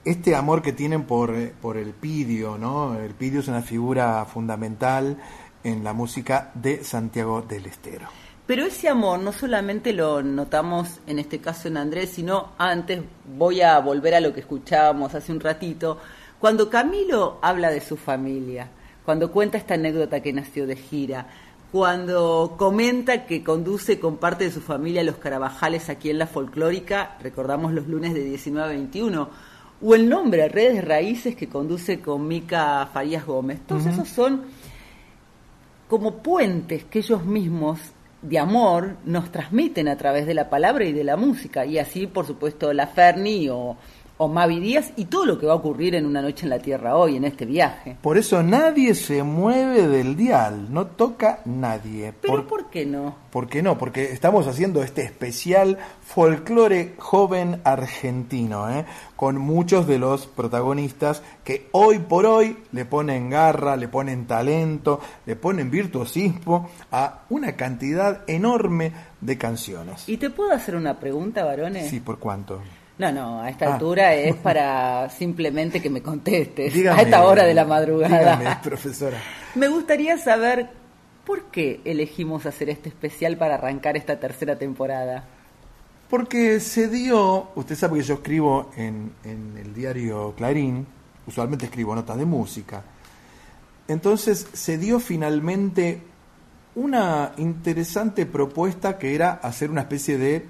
este 0.03 0.35
amor 0.35 0.61
que 0.63 0.73
tienen 0.73 1.03
por, 1.03 1.35
eh, 1.35 1.53
por 1.61 1.77
el 1.77 1.91
Pidio, 1.91 2.57
¿no? 2.57 2.97
El 2.97 3.13
Pidio 3.13 3.41
es 3.41 3.47
una 3.47 3.61
figura 3.61 4.25
fundamental 4.25 5.17
en 5.63 5.83
la 5.83 5.93
música 5.93 6.49
de 6.55 6.83
Santiago 6.83 7.43
del 7.43 7.67
Estero. 7.67 8.07
Pero 8.51 8.65
ese 8.65 8.89
amor 8.89 9.21
no 9.21 9.31
solamente 9.31 9.93
lo 9.93 10.21
notamos 10.21 10.99
en 11.07 11.19
este 11.19 11.39
caso 11.39 11.69
en 11.69 11.77
Andrés, 11.77 12.09
sino 12.09 12.49
antes 12.57 13.01
voy 13.37 13.61
a 13.61 13.79
volver 13.79 14.13
a 14.13 14.19
lo 14.19 14.33
que 14.33 14.41
escuchábamos 14.41 15.15
hace 15.15 15.31
un 15.31 15.39
ratito, 15.39 15.99
cuando 16.37 16.69
Camilo 16.69 17.39
habla 17.41 17.69
de 17.69 17.79
su 17.79 17.95
familia, 17.95 18.67
cuando 19.05 19.31
cuenta 19.31 19.57
esta 19.57 19.75
anécdota 19.75 20.19
que 20.19 20.33
nació 20.33 20.67
de 20.67 20.75
gira, 20.75 21.27
cuando 21.71 22.55
comenta 22.57 23.25
que 23.25 23.41
conduce 23.41 24.01
con 24.01 24.17
parte 24.17 24.43
de 24.43 24.51
su 24.51 24.59
familia 24.59 25.01
los 25.05 25.15
Carabajales 25.15 25.87
aquí 25.87 26.09
en 26.09 26.19
la 26.19 26.27
folclórica, 26.27 27.15
recordamos 27.21 27.71
los 27.71 27.87
lunes 27.87 28.13
de 28.13 28.21
19 28.21 28.67
a 28.67 28.69
21, 28.73 29.29
o 29.81 29.95
el 29.95 30.09
nombre, 30.09 30.49
Redes 30.49 30.83
Raíces, 30.83 31.37
que 31.37 31.47
conduce 31.47 32.01
con 32.01 32.27
Mica 32.27 32.85
Farías 32.91 33.25
Gómez. 33.25 33.61
Todos 33.65 33.85
esos 33.85 34.09
son 34.09 34.41
como 35.87 36.21
puentes 36.21 36.83
que 36.83 36.99
ellos 36.99 37.23
mismos 37.23 37.79
de 38.21 38.39
amor 38.39 38.97
nos 39.05 39.31
transmiten 39.31 39.87
a 39.87 39.97
través 39.97 40.25
de 40.27 40.33
la 40.33 40.49
palabra 40.49 40.85
y 40.85 40.93
de 40.93 41.03
la 41.03 41.17
música. 41.17 41.65
Y 41.65 41.79
así, 41.79 42.07
por 42.07 42.25
supuesto, 42.25 42.71
la 42.73 42.87
Ferni 42.87 43.49
o, 43.49 43.77
o 44.21 44.27
Mavi 44.27 44.59
Díaz 44.59 44.93
y 44.97 45.05
todo 45.05 45.25
lo 45.25 45.39
que 45.39 45.47
va 45.47 45.53
a 45.53 45.55
ocurrir 45.55 45.95
en 45.95 46.05
Una 46.05 46.21
Noche 46.21 46.45
en 46.45 46.51
la 46.51 46.59
Tierra 46.59 46.95
hoy, 46.95 47.15
en 47.15 47.25
este 47.25 47.43
viaje. 47.43 47.97
Por 48.03 48.19
eso 48.19 48.43
nadie 48.43 48.93
se 48.93 49.23
mueve 49.23 49.87
del 49.87 50.15
dial, 50.15 50.71
no 50.71 50.85
toca 50.85 51.41
nadie. 51.45 52.13
Pero 52.21 52.45
¿por 52.45 52.69
qué 52.69 52.85
no? 52.85 53.15
¿Por 53.31 53.49
qué 53.49 53.63
no? 53.63 53.79
Porque 53.79 54.11
estamos 54.11 54.45
haciendo 54.45 54.83
este 54.83 55.01
especial 55.01 55.79
folclore 56.03 56.93
joven 56.99 57.61
argentino, 57.63 58.69
¿eh? 58.69 58.85
con 59.15 59.39
muchos 59.39 59.87
de 59.87 59.97
los 59.97 60.27
protagonistas 60.27 61.23
que 61.43 61.69
hoy 61.71 61.97
por 61.97 62.27
hoy 62.27 62.57
le 62.73 62.85
ponen 62.85 63.31
garra, 63.31 63.75
le 63.75 63.87
ponen 63.87 64.27
talento, 64.27 64.99
le 65.25 65.35
ponen 65.35 65.71
virtuosismo 65.71 66.69
a 66.91 67.21
una 67.31 67.53
cantidad 67.53 68.21
enorme 68.27 68.91
de 69.19 69.39
canciones. 69.39 70.07
¿Y 70.07 70.17
te 70.17 70.29
puedo 70.29 70.51
hacer 70.51 70.75
una 70.75 70.99
pregunta, 70.99 71.43
varones? 71.43 71.89
Sí, 71.89 72.01
¿por 72.01 72.19
cuánto? 72.19 72.61
No, 73.01 73.11
no, 73.11 73.41
a 73.41 73.49
esta 73.49 73.65
Ah. 73.65 73.73
altura 73.73 74.13
es 74.13 74.35
para 74.35 75.09
simplemente 75.09 75.81
que 75.81 75.89
me 75.89 76.01
contestes. 76.03 76.71
Dígame, 76.73 76.99
a 76.99 77.03
esta 77.03 77.23
hora 77.25 77.43
de 77.45 77.53
la 77.55 77.65
madrugada. 77.65 78.37
Dígame, 78.37 78.57
profesora. 78.63 79.17
Me 79.55 79.67
gustaría 79.67 80.17
saber 80.19 80.69
por 81.25 81.45
qué 81.45 81.81
elegimos 81.83 82.45
hacer 82.45 82.69
este 82.69 82.89
especial 82.89 83.37
para 83.37 83.55
arrancar 83.55 83.97
esta 83.97 84.19
tercera 84.19 84.55
temporada. 84.57 85.23
Porque 86.11 86.59
se 86.59 86.87
dio, 86.89 87.49
usted 87.55 87.75
sabe 87.75 87.99
que 87.99 88.03
yo 88.05 88.13
escribo 88.15 88.69
en, 88.77 89.13
en 89.23 89.57
el 89.57 89.73
diario 89.73 90.33
Clarín, 90.37 90.85
usualmente 91.25 91.65
escribo 91.65 91.95
notas 91.95 92.17
de 92.17 92.25
música, 92.25 92.83
entonces 93.87 94.45
se 94.53 94.77
dio 94.77 94.99
finalmente 94.99 96.01
una 96.75 97.31
interesante 97.37 98.25
propuesta 98.25 98.97
que 98.97 99.15
era 99.15 99.31
hacer 99.41 99.71
una 99.71 99.81
especie 99.81 100.17
de 100.17 100.45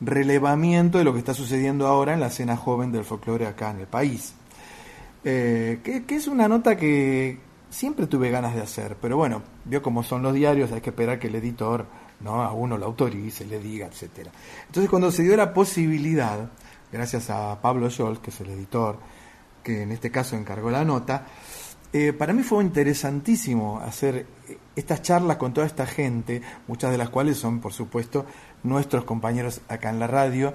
relevamiento 0.00 0.98
de 0.98 1.04
lo 1.04 1.12
que 1.12 1.18
está 1.18 1.34
sucediendo 1.34 1.86
ahora 1.86 2.14
en 2.14 2.20
la 2.20 2.28
escena 2.28 2.56
joven 2.56 2.92
del 2.92 3.04
folclore 3.04 3.46
acá 3.46 3.70
en 3.70 3.80
el 3.80 3.86
país. 3.86 4.34
Eh, 5.24 5.80
que, 5.82 6.14
es 6.14 6.28
una 6.28 6.48
nota 6.48 6.76
que 6.76 7.38
siempre 7.70 8.06
tuve 8.06 8.30
ganas 8.30 8.54
de 8.54 8.62
hacer, 8.62 8.96
pero 9.00 9.16
bueno, 9.16 9.42
vio 9.64 9.82
cómo 9.82 10.02
son 10.02 10.22
los 10.22 10.34
diarios, 10.34 10.72
hay 10.72 10.80
que 10.80 10.90
esperar 10.90 11.18
que 11.18 11.26
el 11.26 11.34
editor 11.34 11.86
no 12.20 12.42
a 12.42 12.52
uno 12.52 12.78
lo 12.78 12.86
autorice, 12.86 13.44
le 13.44 13.58
diga, 13.58 13.86
etcétera. 13.86 14.30
Entonces 14.66 14.88
cuando 14.88 15.10
se 15.10 15.22
dio 15.24 15.36
la 15.36 15.52
posibilidad, 15.52 16.50
gracias 16.92 17.30
a 17.30 17.60
Pablo 17.60 17.90
Scholz, 17.90 18.20
que 18.20 18.30
es 18.30 18.40
el 18.40 18.50
editor, 18.50 18.98
que 19.62 19.82
en 19.82 19.92
este 19.92 20.10
caso 20.10 20.36
encargó 20.36 20.70
la 20.70 20.84
nota, 20.84 21.26
eh, 21.92 22.12
para 22.12 22.32
mí 22.32 22.42
fue 22.42 22.62
interesantísimo 22.62 23.80
hacer 23.80 24.26
estas 24.76 25.02
charlas 25.02 25.38
con 25.38 25.54
toda 25.54 25.66
esta 25.66 25.86
gente, 25.86 26.42
muchas 26.66 26.90
de 26.90 26.98
las 26.98 27.08
cuales 27.08 27.38
son, 27.38 27.60
por 27.60 27.72
supuesto, 27.72 28.26
nuestros 28.62 29.04
compañeros 29.04 29.60
acá 29.68 29.90
en 29.90 29.98
la 29.98 30.06
radio, 30.06 30.52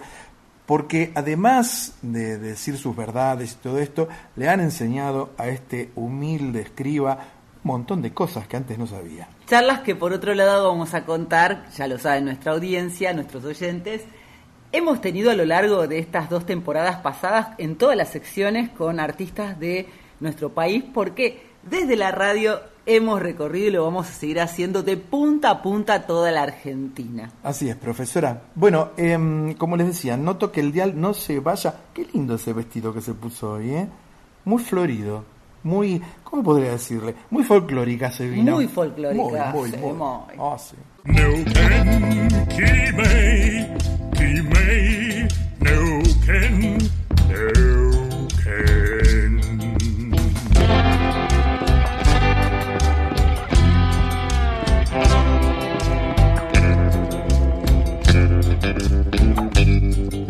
porque 0.65 1.11
además 1.15 1.95
de 2.01 2.37
decir 2.37 2.77
sus 2.77 2.95
verdades 2.95 3.53
y 3.53 3.55
todo 3.55 3.79
esto, 3.79 4.07
le 4.35 4.49
han 4.49 4.59
enseñado 4.59 5.31
a 5.37 5.47
este 5.47 5.91
humilde 5.95 6.61
escriba 6.61 7.17
un 7.63 7.71
montón 7.71 8.01
de 8.01 8.13
cosas 8.13 8.47
que 8.47 8.57
antes 8.57 8.77
no 8.77 8.87
sabía. 8.87 9.27
Charlas 9.47 9.81
que 9.81 9.95
por 9.95 10.13
otro 10.13 10.33
lado 10.33 10.69
vamos 10.69 10.93
a 10.93 11.05
contar, 11.05 11.65
ya 11.75 11.87
lo 11.87 11.97
sabe 11.97 12.21
nuestra 12.21 12.53
audiencia, 12.53 13.13
nuestros 13.13 13.43
oyentes, 13.45 14.03
hemos 14.73 14.99
tenido 14.99 15.31
a 15.31 15.35
lo 15.35 15.45
largo 15.45 15.87
de 15.87 15.99
estas 15.99 16.29
dos 16.29 16.45
temporadas 16.45 16.97
pasadas 16.97 17.49
en 17.59 17.77
todas 17.77 17.95
las 17.95 18.09
secciones 18.09 18.69
con 18.71 18.99
artistas 18.99 19.57
de 19.59 19.87
nuestro 20.19 20.49
país, 20.49 20.83
porque 20.93 21.43
desde 21.61 21.95
la 21.95 22.11
radio 22.11 22.59
hemos 22.85 23.21
recorrido 23.21 23.67
y 23.67 23.71
lo 23.71 23.85
vamos 23.85 24.09
a 24.09 24.13
seguir 24.13 24.41
haciendo 24.41 24.83
de 24.83 24.97
punta 24.97 25.51
a 25.51 25.61
punta 25.61 26.05
toda 26.05 26.31
la 26.31 26.41
Argentina. 26.43 27.31
Así 27.43 27.69
es, 27.69 27.77
profesora. 27.77 28.41
Bueno, 28.55 28.89
em, 28.97 29.53
como 29.53 29.77
les 29.77 29.87
decía, 29.87 30.17
noto 30.17 30.51
que 30.51 30.59
el 30.59 30.73
dial 30.73 30.99
no 30.99 31.13
se 31.13 31.39
vaya. 31.39 31.75
Qué 31.93 32.05
lindo 32.11 32.35
ese 32.35 32.51
vestido 32.51 32.93
que 32.93 32.99
se 33.01 33.13
puso 33.13 33.53
hoy, 33.53 33.69
¿eh? 33.71 33.87
Muy 34.45 34.61
florido, 34.61 35.23
muy, 35.63 36.01
¿cómo 36.23 36.43
podría 36.43 36.71
decirle? 36.71 37.15
Muy 37.29 37.43
folclórica 37.43 38.11
se 38.11 38.27
vino. 38.27 38.55
Muy 38.55 38.67
folclórica, 38.67 39.51
Muy, 39.53 39.61
muy, 39.61 39.71
sí, 39.71 39.77
muy. 39.77 39.93
muy. 39.93 40.35
Ah, 40.39 40.57
sí. 40.57 40.75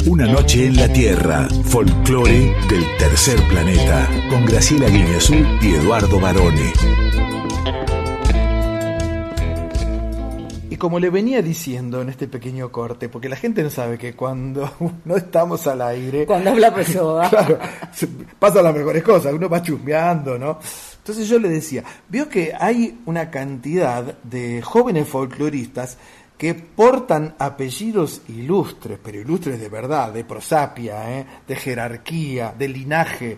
Una 0.06 0.28
noche 0.28 0.68
en 0.68 0.76
la 0.76 0.91
Tierra, 0.91 1.47
folclore 1.64 2.54
del 2.70 2.86
tercer 2.97 3.39
planeta, 3.47 4.10
con 4.30 4.45
Graciela 4.45 4.89
Guineazú 4.89 5.36
y 5.62 5.76
Eduardo 5.76 6.20
Barone. 6.20 6.74
Como 10.84 11.00
le 11.00 11.10
venía 11.10 11.42
diciendo 11.42 12.02
en 12.02 12.10
este 12.10 12.28
pequeño 12.28 12.70
corte, 12.70 13.08
porque 13.08 13.30
la 13.30 13.38
gente 13.38 13.64
no 13.64 13.70
sabe 13.70 13.98
que 13.98 14.18
cuando 14.18 14.70
no 15.06 15.16
estamos 15.16 15.66
al 15.66 15.82
aire. 15.82 16.26
Cuando 16.26 16.50
habla 16.50 16.76
Pessoa. 16.76 17.30
claro, 17.30 17.58
pasan 18.38 18.66
las 18.66 18.76
mejores 18.76 19.02
cosas, 19.02 19.32
uno 19.32 19.48
va 19.48 19.62
chusmeando, 19.62 20.38
¿no? 20.38 20.60
Entonces 20.98 21.30
yo 21.30 21.40
le 21.40 21.48
decía, 21.48 21.86
vio 22.10 22.28
que 22.28 22.52
hay 22.60 23.00
una 23.06 23.32
cantidad 23.32 24.04
de 24.24 24.62
jóvenes 24.62 25.08
folcloristas 25.08 25.98
que 26.38 26.54
portan 26.54 27.34
apellidos 27.40 28.20
ilustres, 28.28 29.00
pero 29.02 29.22
ilustres 29.22 29.62
de 29.62 29.70
verdad, 29.70 30.12
de 30.12 30.26
prosapia, 30.26 31.18
¿eh? 31.18 31.26
de 31.48 31.56
jerarquía, 31.56 32.54
de 32.60 32.68
linaje. 32.68 33.38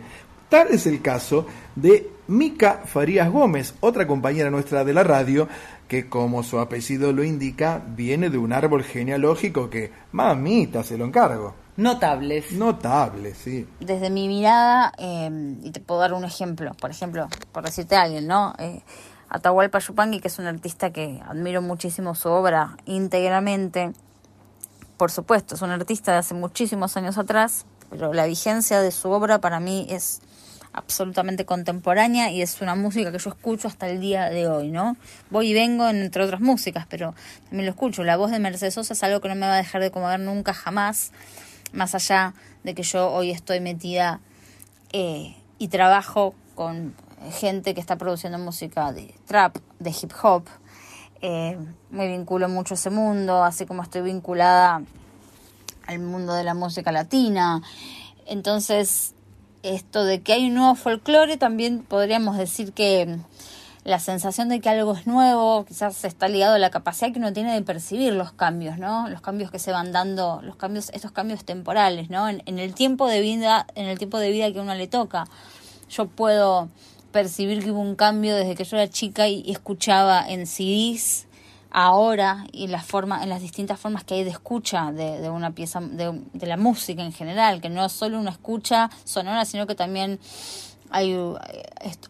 Tal 0.50 0.70
es 0.70 0.88
el 0.88 1.00
caso 1.00 1.46
de 1.76 2.10
Mica 2.28 2.82
Farías 2.86 3.32
Gómez, 3.32 3.76
otra 3.82 4.08
compañera 4.08 4.50
nuestra 4.50 4.84
de 4.84 4.93
la 4.93 5.04
radio, 5.04 5.48
que 5.88 6.10
como 6.10 6.44
su 6.44 6.60
apellido 6.60 7.12
lo 7.14 7.24
indica, 7.24 7.84
viene 7.88 8.30
de 8.30 8.38
un 8.38 8.54
árbol 8.54 8.84
genealógico 8.84 9.70
que, 9.70 9.92
mamita, 10.12 10.84
se 10.84 10.98
lo 10.98 11.06
encargo. 11.06 11.54
Notables. 11.78 12.54
Notables, 12.54 13.38
sí. 13.38 13.68
desde 13.80 14.10
mi 14.10 14.28
mirada, 14.28 14.94
eh, 14.98 15.58
y 15.62 15.72
te 15.72 15.82
puedo 15.82 16.00
dar 16.00 16.14
un 16.14 16.24
ejemplo, 16.24 16.74
por 16.80 16.90
ejemplo, 16.90 17.28
por 17.52 17.66
decirte 17.66 17.96
a 17.96 18.04
alguien, 18.04 18.28
¿no? 18.28 18.54
Eh, 18.60 18.82
Atahualpa 19.28 19.80
Yupanqui, 19.80 20.22
que 20.22 20.30
es 20.30 20.40
un 20.40 20.46
artista 20.46 20.92
que 20.92 21.22
admiro 21.28 21.62
muchísimo 21.62 22.16
su 22.16 22.30
obra 22.30 22.78
íntegramente, 22.86 23.92
por 24.98 25.12
supuesto, 25.12 25.56
es 25.56 25.62
un 25.62 25.72
artista 25.72 26.14
de 26.14 26.20
hace 26.20 26.34
muchísimos 26.34 26.96
años 26.96 27.18
atrás, 27.18 27.66
pero 27.90 28.14
la 28.14 28.26
vigencia 28.26 28.80
de 28.80 28.92
su 28.92 29.10
obra 29.10 29.40
para 29.40 29.60
mí 29.60 29.86
es 29.90 30.22
absolutamente 30.76 31.45
contemporánea 31.45 32.32
y 32.32 32.41
es 32.41 32.61
una 32.61 32.76
música 32.76 33.11
que 33.11 33.17
yo 33.17 33.30
escucho 33.30 33.67
hasta 33.67 33.89
el 33.89 34.01
día 34.01 34.30
de 34.30 34.47
hoy, 34.47 34.69
¿no? 34.69 34.97
Voy 35.30 35.51
y 35.51 35.53
vengo 35.53 35.88
entre 35.88 36.23
otras 36.23 36.41
músicas, 36.41 36.86
pero 36.89 37.15
también 37.45 37.65
lo 37.65 37.71
escucho. 37.71 38.03
La 38.03 38.17
voz 38.17 38.32
de 38.32 38.39
Mercedes 38.39 38.73
Sosa 38.73 38.93
es 38.93 39.03
algo 39.03 39.21
que 39.21 39.30
no 39.30 39.36
me 39.36 39.47
va 39.47 39.53
a 39.53 39.57
dejar 39.57 39.82
de 39.82 39.89
conmover 39.89 40.19
nunca 40.19 40.53
jamás, 40.53 41.11
más 41.71 41.95
allá 41.95 42.34
de 42.63 42.76
que 42.76 42.84
yo 42.84 43.09
hoy 43.11 43.32
estoy 43.32 43.61
metida 43.61 44.19
eh, 44.91 45.36
y 45.57 45.69
trabajo 45.69 46.36
con 46.55 46.93
gente 47.32 47.73
que 47.73 47.80
está 47.80 47.95
produciendo 47.97 48.38
música 48.38 48.91
de 48.91 49.15
trap, 49.26 49.57
de 49.80 49.89
hip 49.89 50.11
hop. 50.21 50.43
Eh, 51.21 51.57
me 51.89 52.07
vinculo 52.07 52.49
mucho 52.49 52.73
a 52.73 52.76
ese 52.76 52.89
mundo, 52.89 53.43
así 53.43 53.65
como 53.65 53.82
estoy 53.82 54.01
vinculada 54.01 54.82
al 55.88 55.99
mundo 55.99 56.34
de 56.34 56.43
la 56.43 56.53
música 56.53 56.91
latina. 56.91 57.61
Entonces, 58.26 59.14
esto 59.66 60.03
de 60.03 60.22
que 60.22 60.34
hay 60.34 60.47
un 60.47 60.55
nuevo 60.55 60.76
folclore, 60.76 61.38
también 61.38 61.84
podríamos 61.84 62.38
decir 62.38 62.74
que 62.74 63.18
la 63.84 63.99
sensación 63.99 64.49
de 64.49 64.59
que 64.59 64.70
algo 64.70 64.93
es 64.93 65.05
nuevo 65.05 65.63
quizás 65.66 66.03
está 66.05 66.28
ligado 66.28 66.55
a 66.55 66.59
la 66.59 66.72
capacidad 66.72 67.11
que 67.11 67.20
uno 67.20 67.34
tiene 67.34 67.53
de 67.53 67.61
percibir 67.61 68.13
los 68.13 68.32
cambios, 68.32 68.80
¿no? 68.80 69.07
Los 69.09 69.22
cambios 69.22 69.51
que 69.51 69.59
se 69.59 69.72
van 69.72 69.91
dando, 69.91 70.41
los 70.43 70.55
cambios, 70.55 70.89
estos 70.89 71.11
cambios 71.11 71.45
temporales, 71.45 72.09
¿no? 72.09 72.28
En, 72.28 72.41
en 72.47 72.57
el 72.57 72.74
tiempo 72.74 73.07
de 73.07 73.22
vida, 73.22 73.68
en 73.76 73.86
el 73.86 73.97
tiempo 73.97 74.18
de 74.18 74.32
vida 74.32 74.51
que 74.51 74.59
uno 74.59 74.74
le 74.74 74.88
toca. 74.88 75.28
Yo 75.89 76.07
puedo 76.07 76.68
percibir 77.11 77.63
que 77.63 77.72
hubo 77.72 77.80
un 77.80 77.95
cambio 77.95 78.36
desde 78.36 78.55
que 78.55 78.63
yo 78.63 78.76
era 78.78 78.89
chica 78.89 79.28
y, 79.28 79.43
y 79.45 79.51
escuchaba 79.51 80.26
en 80.28 80.47
CDs 80.47 81.28
ahora 81.78 82.45
y 82.53 82.67
las 82.67 82.86
formas 82.86 83.21
en 83.21 83.28
las 83.28 83.41
distintas 83.41 83.78
formas 83.78 84.05
que 84.05 84.13
hay 84.13 84.23
de 84.23 84.30
escucha 84.30 84.93
de, 84.93 85.30
una 85.30 85.51
pieza 85.51 85.82
de, 85.82 86.21
la 86.47 86.55
música 86.55 87.03
en 87.03 87.11
general 87.11 87.59
que 87.59 87.67
no 87.67 87.84
es 87.84 87.91
solo 87.91 88.17
una 88.17 88.32
escucha 88.32 88.89
sonora 89.03 89.43
sino 89.43 89.67
que 89.67 89.76
también 89.76 90.17
hay, 90.89 91.13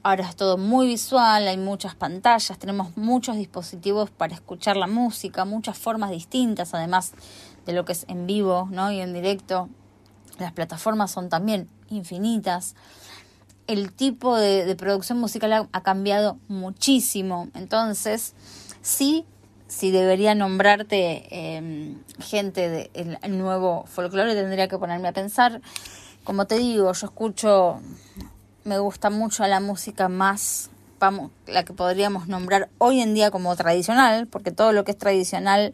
ahora 0.03 0.29
es 0.29 0.35
todo 0.35 0.59
muy 0.59 0.85
visual, 0.85 1.47
hay 1.47 1.57
muchas 1.57 1.95
pantallas, 1.95 2.59
tenemos 2.59 2.95
muchos 2.95 3.37
dispositivos 3.37 4.11
para 4.11 4.35
escuchar 4.35 4.77
la 4.77 4.85
música, 4.85 5.45
muchas 5.45 5.79
formas 5.79 6.11
distintas, 6.11 6.75
además 6.75 7.13
de 7.65 7.73
lo 7.73 7.85
que 7.85 7.93
es 7.93 8.05
en 8.07 8.27
vivo 8.27 8.67
¿no? 8.69 8.91
y 8.91 8.99
en 8.99 9.13
directo. 9.13 9.69
Las 10.37 10.51
plataformas 10.51 11.09
son 11.09 11.29
también 11.29 11.69
infinitas. 11.89 12.75
El 13.65 13.93
tipo 13.93 14.37
de, 14.37 14.75
producción 14.75 15.17
musical 15.19 15.67
ha 15.71 15.81
cambiado 15.81 16.37
muchísimo. 16.49 17.47
Entonces, 17.55 18.35
sí, 18.81 19.25
si 19.75 19.91
debería 19.91 20.35
nombrarte 20.35 21.27
eh, 21.31 21.95
gente 22.19 22.69
del 22.69 23.19
el 23.21 23.37
nuevo 23.37 23.83
folclore, 23.87 24.33
tendría 24.33 24.69
que 24.69 24.77
ponerme 24.77 25.09
a 25.09 25.11
pensar. 25.11 25.59
Como 26.23 26.47
te 26.47 26.57
digo, 26.57 26.93
yo 26.93 27.05
escucho, 27.05 27.81
me 28.63 28.79
gusta 28.79 29.09
mucho 29.09 29.45
la 29.45 29.59
música 29.59 30.07
más, 30.07 30.69
la 31.45 31.65
que 31.65 31.73
podríamos 31.73 32.29
nombrar 32.29 32.69
hoy 32.77 33.01
en 33.01 33.13
día 33.13 33.31
como 33.31 33.53
tradicional, 33.57 34.27
porque 34.27 34.51
todo 34.51 34.71
lo 34.71 34.85
que 34.85 34.91
es 34.91 34.97
tradicional 34.97 35.73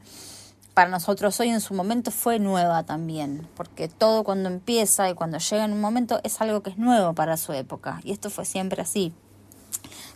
para 0.73 0.89
nosotros 0.89 1.39
hoy 1.39 1.49
en 1.49 1.61
su 1.61 1.75
momento 1.75 2.09
fue 2.09 2.39
nueva 2.39 2.83
también, 2.83 3.47
porque 3.55 3.87
todo 3.87 4.23
cuando 4.23 4.49
empieza 4.49 5.11
y 5.11 5.13
cuando 5.13 5.37
llega 5.37 5.63
en 5.63 5.73
un 5.73 5.81
momento 5.81 6.19
es 6.23 6.41
algo 6.41 6.63
que 6.63 6.71
es 6.71 6.77
nuevo 6.79 7.13
para 7.13 7.37
su 7.37 7.53
época, 7.53 8.01
y 8.03 8.11
esto 8.11 8.31
fue 8.31 8.45
siempre 8.45 8.81
así. 8.81 9.13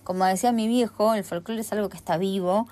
Como 0.04 0.26
decía 0.26 0.52
mi 0.52 0.68
viejo, 0.68 1.14
el 1.14 1.24
folclore 1.24 1.62
es 1.62 1.72
algo 1.72 1.90
que 1.90 1.98
está 1.98 2.18
vivo. 2.18 2.68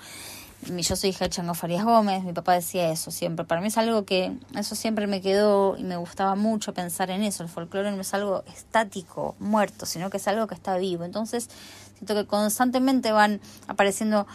Yo 0.66 0.96
soy 0.96 1.10
hija 1.10 1.26
de 1.26 1.30
Chango 1.30 1.56
Farías 1.56 1.84
Gómez, 1.84 2.24
mi 2.24 2.32
papá 2.32 2.54
decía 2.54 2.90
eso 2.90 3.12
siempre. 3.12 3.44
Para 3.44 3.60
mí 3.60 3.68
es 3.68 3.78
algo 3.78 4.06
que, 4.06 4.32
eso 4.58 4.76
siempre 4.76 5.08
me 5.08 5.20
quedó 5.20 5.76
y 5.78 5.84
me 5.84 5.98
gustaba 5.98 6.36
mucho 6.36 6.74
pensar 6.74 7.10
en 7.10 7.22
eso. 7.24 7.44
El 7.44 7.50
folclore 7.50 7.92
no 7.92 8.00
es 8.00 8.14
algo 8.14 8.44
estático, 8.48 9.36
muerto, 9.40 9.86
sino 9.86 10.10
que 10.10 10.18
es 10.18 10.28
algo 10.28 10.48
que 10.48 10.56
está 10.56 10.78
vivo. 10.78 11.04
Entonces, 11.04 11.50
siento 11.96 12.16
que 12.16 12.26
constantemente 12.26 13.12
van 13.12 13.42
apareciendo 13.68 14.26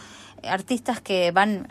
artistas 0.43 1.01
que 1.01 1.31
van 1.31 1.67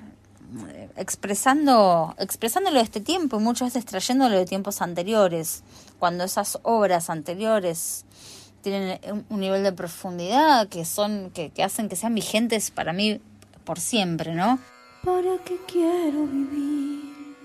eh, 0.70 0.90
expresando 0.96 2.16
expresándolo 2.18 2.78
de 2.78 2.84
este 2.84 3.00
tiempo 3.00 3.40
y 3.40 3.44
muchas 3.44 3.74
veces 3.74 3.86
trayéndolo 3.86 4.38
de 4.38 4.46
tiempos 4.46 4.82
anteriores 4.82 5.64
cuando 6.00 6.24
esas 6.24 6.58
obras 6.64 7.10
anteriores 7.10 8.06
tienen 8.62 9.00
un 9.30 9.40
nivel 9.40 9.64
de 9.64 9.72
profundidad 9.72 10.68
que 10.68 10.84
son 10.86 11.32
que, 11.32 11.50
que 11.50 11.64
hacen 11.64 11.90
que 11.90 11.96
sean 11.96 12.16
vigentes 12.16 12.72
para 12.72 12.94
mí 12.94 13.22
por 13.68 13.82
siempre 13.82 14.34
no 14.34 14.60
¿Para 15.04 15.38
qué 15.44 15.60
quiero 15.68 16.26
vivir 16.26 17.36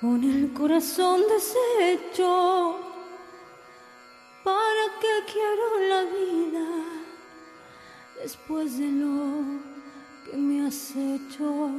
con 0.00 0.22
el 0.22 0.52
corazón 0.52 1.22
deshecho? 1.32 2.76
¿Para 4.42 4.84
qué 5.00 5.32
quiero 5.32 5.66
la 5.88 6.02
vida 6.02 6.66
después 8.20 8.78
de 8.78 8.88
lo 8.88 9.42
que 10.24 10.36
me 10.36 10.66
has 10.66 10.90
hecho? 10.96 11.70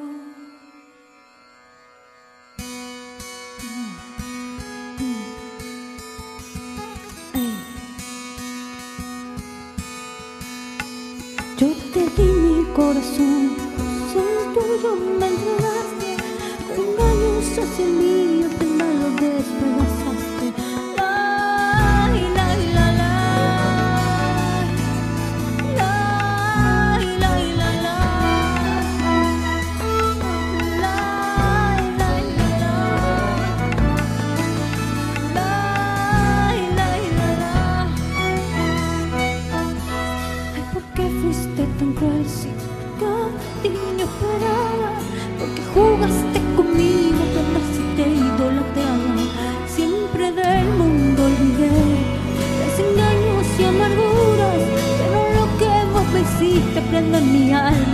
Yo 11.66 11.72
te 11.94 12.02
di 12.16 12.30
mi 12.30 12.64
corazón, 12.76 13.56
el 14.14 14.54
tuyo 14.54 14.96
me 15.20 15.26
entregaste, 15.26 16.10
con 16.76 16.86
engaños 16.86 17.58
hacia 17.58 17.86
el 17.86 17.94
mío, 17.94 18.48
te 18.60 18.66
me 18.66 18.90
lo 19.00 19.08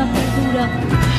mi 0.05 0.57
alma 0.59 1.10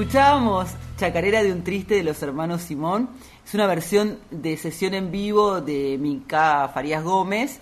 Escuchábamos 0.00 0.70
Chacarera 0.96 1.42
de 1.42 1.52
un 1.52 1.62
triste 1.62 1.94
de 1.94 2.02
los 2.02 2.22
hermanos 2.22 2.62
Simón. 2.62 3.10
Es 3.44 3.52
una 3.52 3.66
versión 3.66 4.18
de 4.30 4.56
sesión 4.56 4.94
en 4.94 5.10
vivo 5.10 5.60
de 5.60 5.98
Mica 6.00 6.70
Farías 6.72 7.04
Gómez 7.04 7.60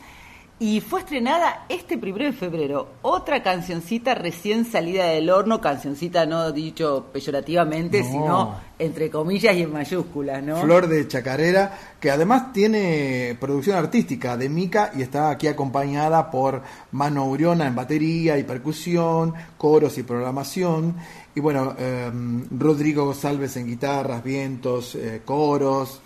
y 0.61 0.81
fue 0.81 1.01
estrenada 1.01 1.67
este 1.69 1.99
primero 1.99 2.25
de 2.25 2.33
febrero. 2.33 2.89
Otra 3.03 3.43
cancioncita 3.45 4.15
recién 4.17 4.65
salida 4.65 5.07
del 5.07 5.31
horno, 5.31 5.61
cancioncita 5.61 6.27
no 6.27 6.51
dicho 6.51 7.07
peyorativamente, 7.13 8.03
No. 8.03 8.09
sino 8.11 8.61
entre 8.79 9.09
comillas 9.11 9.55
y 9.57 9.63
en 9.63 9.73
mayúsculas, 9.73 10.43
¿no? 10.43 10.61
Flor 10.61 10.89
de 10.89 11.07
Chacarera, 11.07 11.79
que 12.01 12.11
además 12.11 12.53
tiene 12.53 13.37
producción 13.41 13.77
artística 13.77 14.37
de 14.37 14.49
Mica 14.49 14.91
y 14.97 15.03
está 15.03 15.31
aquí 15.31 15.47
acompañada 15.47 16.31
por 16.31 16.63
Mano 16.93 17.27
Uriona 17.27 17.67
en 17.67 17.75
batería 17.77 18.37
y 18.37 18.43
percusión, 18.45 19.35
coros 19.57 19.97
y 19.99 20.03
programación. 20.03 20.97
Y 21.35 21.41
bueno, 21.41 21.75
eh, 21.79 22.11
Rodrigo 22.51 23.05
González 23.05 23.57
en 23.57 23.67
guitarras, 23.69 24.25
vientos, 24.25 24.97
eh, 24.97 25.23
coros. 25.25 26.01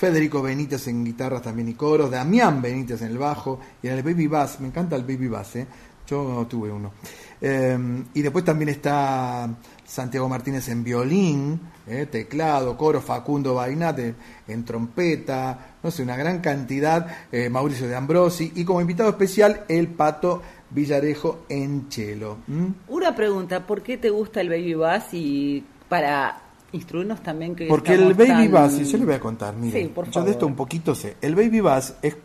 Federico 0.00 0.40
Benítez 0.40 0.88
en 0.88 1.04
guitarras 1.04 1.42
también 1.42 1.68
y 1.68 1.74
coros, 1.74 2.10
Damián 2.10 2.62
Benítez 2.62 3.02
en 3.02 3.08
el 3.08 3.18
bajo 3.18 3.60
y 3.82 3.88
en 3.88 3.98
el 3.98 4.02
baby 4.02 4.28
bass, 4.28 4.58
me 4.58 4.68
encanta 4.68 4.96
el 4.96 5.02
baby 5.02 5.28
bass, 5.28 5.56
¿eh? 5.56 5.66
yo 6.06 6.46
tuve 6.48 6.72
uno. 6.72 6.92
Eh, 7.38 7.78
y 8.14 8.22
después 8.22 8.42
también 8.42 8.70
está 8.70 9.46
Santiago 9.84 10.26
Martínez 10.26 10.70
en 10.70 10.82
violín, 10.82 11.60
¿eh? 11.86 12.06
teclado, 12.10 12.78
coro, 12.78 13.02
Facundo 13.02 13.52
Bainate 13.52 14.14
en 14.48 14.64
trompeta, 14.64 15.76
no 15.82 15.90
sé, 15.90 16.02
una 16.02 16.16
gran 16.16 16.40
cantidad, 16.40 17.06
eh, 17.30 17.50
Mauricio 17.50 17.86
de 17.86 17.94
Ambrosi 17.94 18.52
y 18.54 18.64
como 18.64 18.80
invitado 18.80 19.10
especial 19.10 19.66
el 19.68 19.88
Pato 19.88 20.40
Villarejo 20.70 21.44
en 21.50 21.88
cello. 21.90 22.38
¿m? 22.48 22.72
Una 22.88 23.14
pregunta, 23.14 23.66
¿por 23.66 23.82
qué 23.82 23.98
te 23.98 24.08
gusta 24.08 24.40
el 24.40 24.48
baby 24.48 24.72
bass 24.72 25.12
y 25.12 25.62
para 25.90 26.49
instruirnos 26.72 27.22
también 27.22 27.54
que 27.54 27.66
Porque 27.66 27.94
el 27.94 28.14
Baby 28.14 28.26
tan- 28.28 28.50
Bass, 28.52 28.78
y 28.78 28.84
yo 28.84 28.98
le 28.98 29.04
voy 29.04 29.14
a 29.14 29.20
contar, 29.20 29.54
mire, 29.54 29.82
Sí, 29.84 29.92
yo 30.12 30.22
de 30.24 30.30
esto 30.30 30.46
un 30.46 30.54
poquito 30.56 30.94
sé. 30.94 31.16
El 31.20 31.34
Baby 31.34 31.60
Bass 31.60 31.94
es 32.02 32.16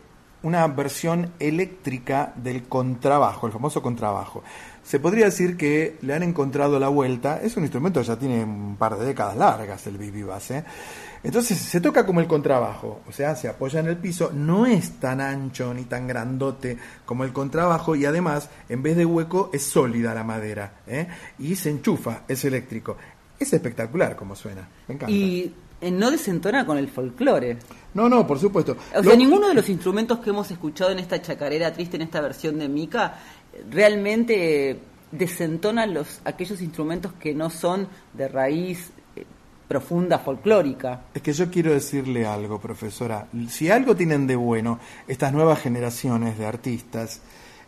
una 0.42 0.66
versión 0.68 1.32
eléctrica 1.40 2.32
del 2.36 2.64
contrabajo, 2.64 3.46
el 3.46 3.52
famoso 3.52 3.82
contrabajo. 3.82 4.44
Se 4.84 5.00
podría 5.00 5.24
decir 5.24 5.56
que 5.56 5.96
le 6.02 6.14
han 6.14 6.22
encontrado 6.22 6.78
la 6.78 6.86
vuelta, 6.88 7.40
es 7.42 7.56
un 7.56 7.64
instrumento 7.64 8.00
que 8.00 8.06
ya 8.06 8.16
tiene 8.16 8.44
un 8.44 8.76
par 8.76 8.96
de 8.96 9.04
décadas 9.06 9.36
largas 9.36 9.84
el 9.88 9.98
Baby 9.98 10.22
Bass. 10.22 10.52
¿eh? 10.52 10.64
Entonces 11.24 11.58
se 11.58 11.80
toca 11.80 12.06
como 12.06 12.20
el 12.20 12.28
contrabajo, 12.28 13.00
o 13.08 13.10
sea, 13.10 13.34
se 13.34 13.48
apoya 13.48 13.80
en 13.80 13.86
el 13.88 13.96
piso, 13.96 14.30
no 14.32 14.64
es 14.66 15.00
tan 15.00 15.20
ancho 15.20 15.74
ni 15.74 15.84
tan 15.84 16.06
grandote 16.06 16.78
como 17.04 17.24
el 17.24 17.32
contrabajo 17.32 17.96
y 17.96 18.04
además, 18.04 18.48
en 18.68 18.84
vez 18.84 18.96
de 18.96 19.04
hueco, 19.04 19.50
es 19.52 19.64
sólida 19.64 20.14
la 20.14 20.22
madera 20.22 20.74
¿eh? 20.86 21.08
y 21.40 21.56
se 21.56 21.70
enchufa, 21.70 22.20
es 22.28 22.44
eléctrico. 22.44 22.96
Es 23.38 23.52
espectacular 23.52 24.16
como 24.16 24.34
suena, 24.34 24.68
me 24.88 24.94
encanta. 24.94 25.12
Y 25.14 25.52
eh, 25.80 25.90
no 25.90 26.10
desentona 26.10 26.64
con 26.64 26.78
el 26.78 26.88
folclore. 26.88 27.58
No, 27.94 28.08
no, 28.08 28.26
por 28.26 28.38
supuesto. 28.38 28.76
O 28.94 28.96
Lo- 28.98 29.04
sea, 29.04 29.16
ninguno 29.16 29.48
de 29.48 29.54
los 29.54 29.68
instrumentos 29.68 30.18
que 30.20 30.30
hemos 30.30 30.50
escuchado 30.50 30.90
en 30.90 30.98
esta 30.98 31.20
chacarera 31.20 31.72
triste, 31.72 31.96
en 31.96 32.02
esta 32.02 32.20
versión 32.20 32.58
de 32.58 32.68
Mica, 32.68 33.18
realmente 33.70 34.80
desentonan 35.12 35.94
los 35.94 36.20
aquellos 36.24 36.60
instrumentos 36.60 37.12
que 37.14 37.34
no 37.34 37.48
son 37.50 37.88
de 38.12 38.26
raíz 38.28 38.90
eh, 39.14 39.24
profunda 39.68 40.18
folclórica. 40.18 41.02
Es 41.14 41.22
que 41.22 41.32
yo 41.32 41.50
quiero 41.50 41.72
decirle 41.72 42.26
algo, 42.26 42.58
profesora. 42.60 43.28
Si 43.48 43.70
algo 43.70 43.94
tienen 43.94 44.26
de 44.26 44.36
bueno 44.36 44.78
estas 45.06 45.32
nuevas 45.32 45.60
generaciones 45.60 46.38
de 46.38 46.46
artistas, 46.46 47.20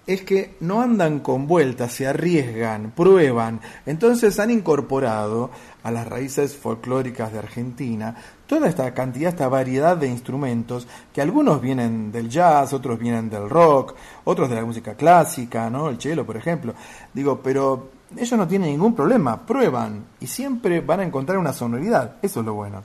es 0.09 0.23
que 0.23 0.57
no 0.61 0.81
andan 0.81 1.21
con 1.21 1.47
vueltas, 1.47 1.93
se 1.93 2.07
arriesgan, 2.07 2.93
prueban. 2.93 3.61
Entonces 3.85 4.41
han 4.41 4.51
incorporado 4.51 5.51
a 5.83 5.91
las 5.91 6.09
raíces 6.09 6.57
folclóricas 6.57 7.31
de 7.31 7.39
Argentina 7.39 8.17
toda 8.47 8.69
esta 8.69 8.95
cantidad, 8.95 9.29
esta 9.29 9.49
variedad 9.49 9.99
de 9.99 10.09
instrumentos, 10.09 10.89
que 11.13 11.21
algunos 11.21 11.61
vienen 11.61 12.11
del 12.11 12.31
jazz, 12.31 12.73
otros 12.73 12.99
vienen 12.99 13.29
del 13.29 13.51
rock, 13.51 13.95
otros 14.25 14.49
de 14.49 14.57
la 14.57 14.65
música 14.65 14.95
clásica, 14.95 15.69
¿no? 15.69 15.91
El 15.91 16.01
cello, 16.01 16.25
por 16.25 16.39
ejemplo. 16.39 16.73
Digo, 17.13 17.41
pero 17.43 17.91
ellos 18.17 18.39
no 18.39 18.49
tienen 18.49 18.71
ningún 18.71 18.95
problema, 18.95 19.45
prueban 19.45 20.07
y 20.21 20.27
siempre 20.27 20.81
van 20.81 21.01
a 21.01 21.05
encontrar 21.05 21.37
una 21.37 21.53
sonoridad. 21.53 22.17
Eso 22.23 22.41
es 22.41 22.47
lo 22.47 22.55
bueno. 22.55 22.83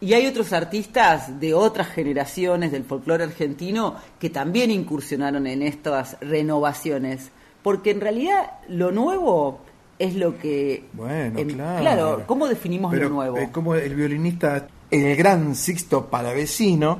Y 0.00 0.14
hay 0.14 0.26
otros 0.26 0.52
artistas 0.54 1.38
de 1.40 1.52
otras 1.52 1.88
generaciones 1.88 2.72
del 2.72 2.84
folclore 2.84 3.24
argentino 3.24 3.96
que 4.18 4.30
también 4.30 4.70
incursionaron 4.70 5.46
en 5.46 5.62
estas 5.62 6.16
renovaciones. 6.20 7.30
Porque 7.62 7.90
en 7.90 8.00
realidad 8.00 8.52
lo 8.68 8.92
nuevo 8.92 9.60
es 9.98 10.14
lo 10.14 10.38
que... 10.38 10.84
Bueno, 10.94 11.38
en- 11.38 11.50
claro. 11.50 12.22
¿cómo 12.26 12.48
definimos 12.48 12.90
Pero, 12.92 13.08
lo 13.10 13.14
nuevo? 13.16 13.36
eh, 13.36 13.50
como 13.52 13.74
el 13.74 13.94
violinista, 13.94 14.66
el 14.90 15.14
gran 15.16 15.54
Sixto 15.54 16.06
Palavecino, 16.06 16.98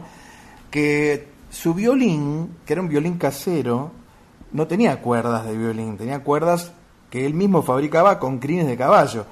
que 0.70 1.28
su 1.48 1.72
violín, 1.72 2.57
que 2.66 2.74
era 2.74 2.82
un 2.82 2.88
violín 2.90 3.16
casero, 3.16 3.92
no 4.53 4.66
tenía 4.66 5.01
cuerdas 5.01 5.46
de 5.46 5.57
violín, 5.57 5.96
tenía 5.96 6.22
cuerdas 6.22 6.72
que 7.09 7.24
él 7.24 7.32
mismo 7.32 7.62
fabricaba 7.62 8.18
con 8.18 8.38
crines 8.38 8.66
de 8.66 8.76
caballo. 8.76 9.24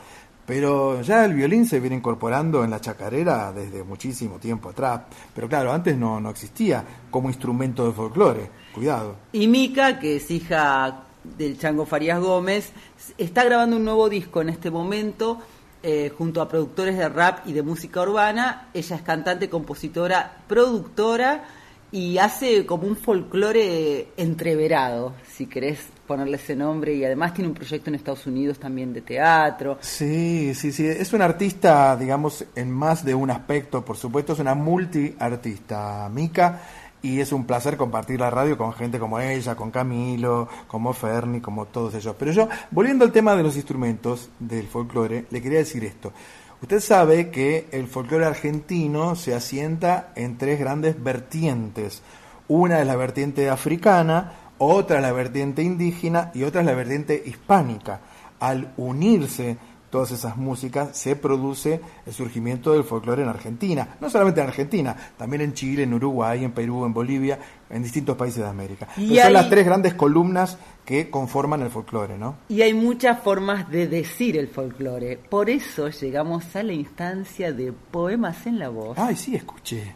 Pero 0.49 1.03
ya 1.03 1.26
el 1.26 1.34
violín 1.34 1.66
se 1.66 1.78
viene 1.78 1.96
incorporando 1.96 2.64
en 2.64 2.70
la 2.70 2.80
chacarera 2.80 3.53
desde 3.53 3.84
muchísimo 3.84 4.38
tiempo 4.38 4.70
atrás. 4.70 5.03
Pero 5.34 5.46
claro, 5.46 5.70
antes 5.70 5.94
no, 5.94 6.18
no 6.20 6.30
existía 6.30 6.82
como 7.11 7.28
instrumento 7.28 7.86
de 7.86 7.92
folclore. 7.92 8.51
Cuidado. 8.74 9.16
Y 9.32 9.46
Mica, 9.46 9.99
que 9.99 10.16
es 10.16 10.30
hija 10.30 11.05
del 11.36 11.59
Chango 11.59 11.84
Farías 11.84 12.18
Gómez, 12.18 12.72
está 13.18 13.44
grabando 13.44 13.76
un 13.76 13.84
nuevo 13.84 14.09
disco 14.09 14.40
en 14.40 14.49
este 14.49 14.70
momento 14.70 15.38
eh, 15.82 16.11
junto 16.16 16.40
a 16.40 16.49
productores 16.49 16.96
de 16.96 17.11
rap 17.11 17.46
y 17.46 17.53
de 17.53 17.62
música 17.62 18.01
urbana. 18.01 18.70
Ella 18.72 18.96
es 18.96 19.03
cantante, 19.03 19.51
compositora, 19.51 20.44
productora 20.49 21.44
y 21.92 22.16
hace 22.16 22.64
como 22.64 22.86
un 22.86 22.96
folclore 22.96 24.09
entreverado, 24.16 25.12
si 25.30 25.44
querés 25.44 25.88
ponerle 26.09 26.38
ese 26.38 26.56
nombre. 26.56 26.94
Y 26.94 27.04
además 27.04 27.32
tiene 27.34 27.48
un 27.48 27.54
proyecto 27.54 27.90
en 27.90 27.94
Estados 27.94 28.26
Unidos 28.26 28.59
también 28.59 28.92
de 28.92 29.02
teatro. 29.02 29.78
Sí, 29.80 30.52
sí, 30.54 30.72
sí. 30.72 30.84
Es 30.84 31.12
una 31.12 31.26
artista, 31.26 31.96
digamos, 31.96 32.44
en 32.56 32.72
más 32.72 33.04
de 33.04 33.14
un 33.14 33.30
aspecto, 33.30 33.84
por 33.84 33.96
supuesto, 33.96 34.32
es 34.32 34.40
una 34.40 34.56
multiartista, 34.56 36.09
Mica, 36.12 36.62
y 37.00 37.20
es 37.20 37.30
un 37.30 37.44
placer 37.44 37.76
compartir 37.76 38.18
la 38.18 38.30
radio 38.30 38.59
con 38.59 38.72
gente 38.72 38.98
como 38.98 39.20
ella, 39.20 39.54
con 39.54 39.70
Camilo, 39.70 40.48
como 40.66 40.92
Ferni, 40.92 41.40
como 41.40 41.66
todos 41.66 41.94
ellos. 41.94 42.16
Pero 42.18 42.32
yo, 42.32 42.48
volviendo 42.72 43.04
al 43.04 43.12
tema 43.12 43.36
de 43.36 43.44
los 43.44 43.54
instrumentos 43.54 44.30
del 44.40 44.66
folclore, 44.66 45.26
le 45.30 45.42
quería 45.42 45.59
decir 45.59 45.84
esto. 45.84 46.12
Usted 46.61 46.80
sabe 46.80 47.30
que 47.30 47.68
el 47.70 47.86
folclore 47.86 48.24
argentino 48.24 49.14
se 49.14 49.32
asienta 49.32 50.12
en 50.16 50.38
tres 50.38 50.59
grandes 50.59 51.00
vertientes. 51.00 52.02
Una 52.48 52.80
es 52.80 52.86
la 52.86 52.96
vertiente 52.96 53.48
africana, 53.48 54.32
otra 54.59 54.96
es 54.96 55.02
la 55.02 55.12
vertiente 55.12 55.62
indígena 55.62 56.30
y 56.34 56.42
otra 56.42 56.61
es 56.61 56.66
la 56.66 56.74
vertiente 56.74 57.22
hispánica. 57.24 58.00
Al 58.40 58.72
unirse 58.76 59.56
todas 59.90 60.11
esas 60.11 60.36
músicas 60.36 60.96
se 60.96 61.16
produce 61.16 61.80
el 62.06 62.12
surgimiento 62.12 62.72
del 62.72 62.84
folclore 62.84 63.22
en 63.22 63.28
Argentina. 63.28 63.96
No 64.00 64.11
solamente 64.11 64.40
en 64.40 64.48
Argentina, 64.48 64.96
también 65.16 65.42
en 65.42 65.54
Chile, 65.54 65.84
en 65.84 65.94
Uruguay, 65.94 66.44
en 66.44 66.52
Perú, 66.52 66.84
en 66.84 66.92
Bolivia, 66.92 67.38
en 67.70 67.82
distintos 67.82 68.16
países 68.16 68.42
de 68.42 68.48
América. 68.48 68.88
Y 68.96 69.11
Pero 69.11 69.24
son 69.24 69.32
las 69.32 69.48
tres 69.48 69.64
grandes 69.64 69.94
columnas 69.94 70.59
que 70.84 71.11
conforman 71.11 71.62
el 71.62 71.70
folclore, 71.70 72.18
¿no? 72.18 72.36
Y 72.48 72.62
hay 72.62 72.74
muchas 72.74 73.20
formas 73.20 73.70
de 73.70 73.88
decir 73.88 74.36
el 74.36 74.48
folclore. 74.48 75.16
Por 75.16 75.50
eso 75.50 75.88
llegamos 75.88 76.54
a 76.56 76.62
la 76.62 76.72
instancia 76.72 77.52
de 77.52 77.72
poemas 77.72 78.46
en 78.46 78.59
la 78.59 78.68
voz. 78.68 78.98
Ay, 78.98 79.16
sí, 79.16 79.36
escuché. 79.36 79.94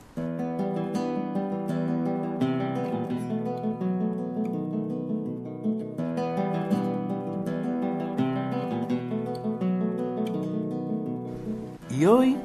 Y 12.03 12.07
hoy 12.07 12.37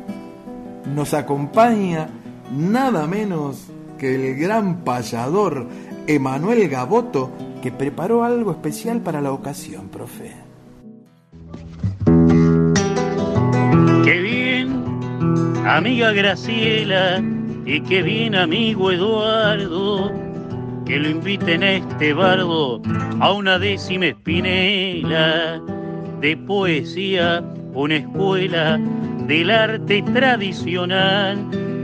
nos 0.93 1.15
acompaña 1.15 2.09
nada 2.55 3.07
menos 3.07 3.71
que 3.97 4.13
el 4.13 4.35
gran 4.35 4.83
payador 4.83 5.67
Emanuel 6.05 6.69
Gaboto, 6.69 7.31
que 7.63 7.71
preparó 7.71 8.23
algo 8.23 8.51
especial 8.51 9.01
para 9.01 9.19
la 9.19 9.31
ocasión, 9.31 9.89
profe. 9.89 10.31
Qué 14.05 14.19
bien, 14.21 14.83
amiga 15.65 16.11
Graciela, 16.11 17.19
y 17.65 17.81
qué 17.81 18.03
bien, 18.03 18.35
amigo 18.35 18.91
Eduardo, 18.91 20.11
que 20.85 20.99
lo 20.99 21.09
inviten 21.09 21.63
a 21.63 21.71
este 21.71 22.13
bardo 22.13 22.79
a 23.19 23.33
una 23.33 23.57
décima 23.57 24.05
espinela 24.05 25.59
de 26.21 26.37
poesía, 26.37 27.43
una 27.73 27.95
escuela 27.95 28.79
del 29.27 29.51
arte 29.51 30.01
tradicional. 30.13 31.37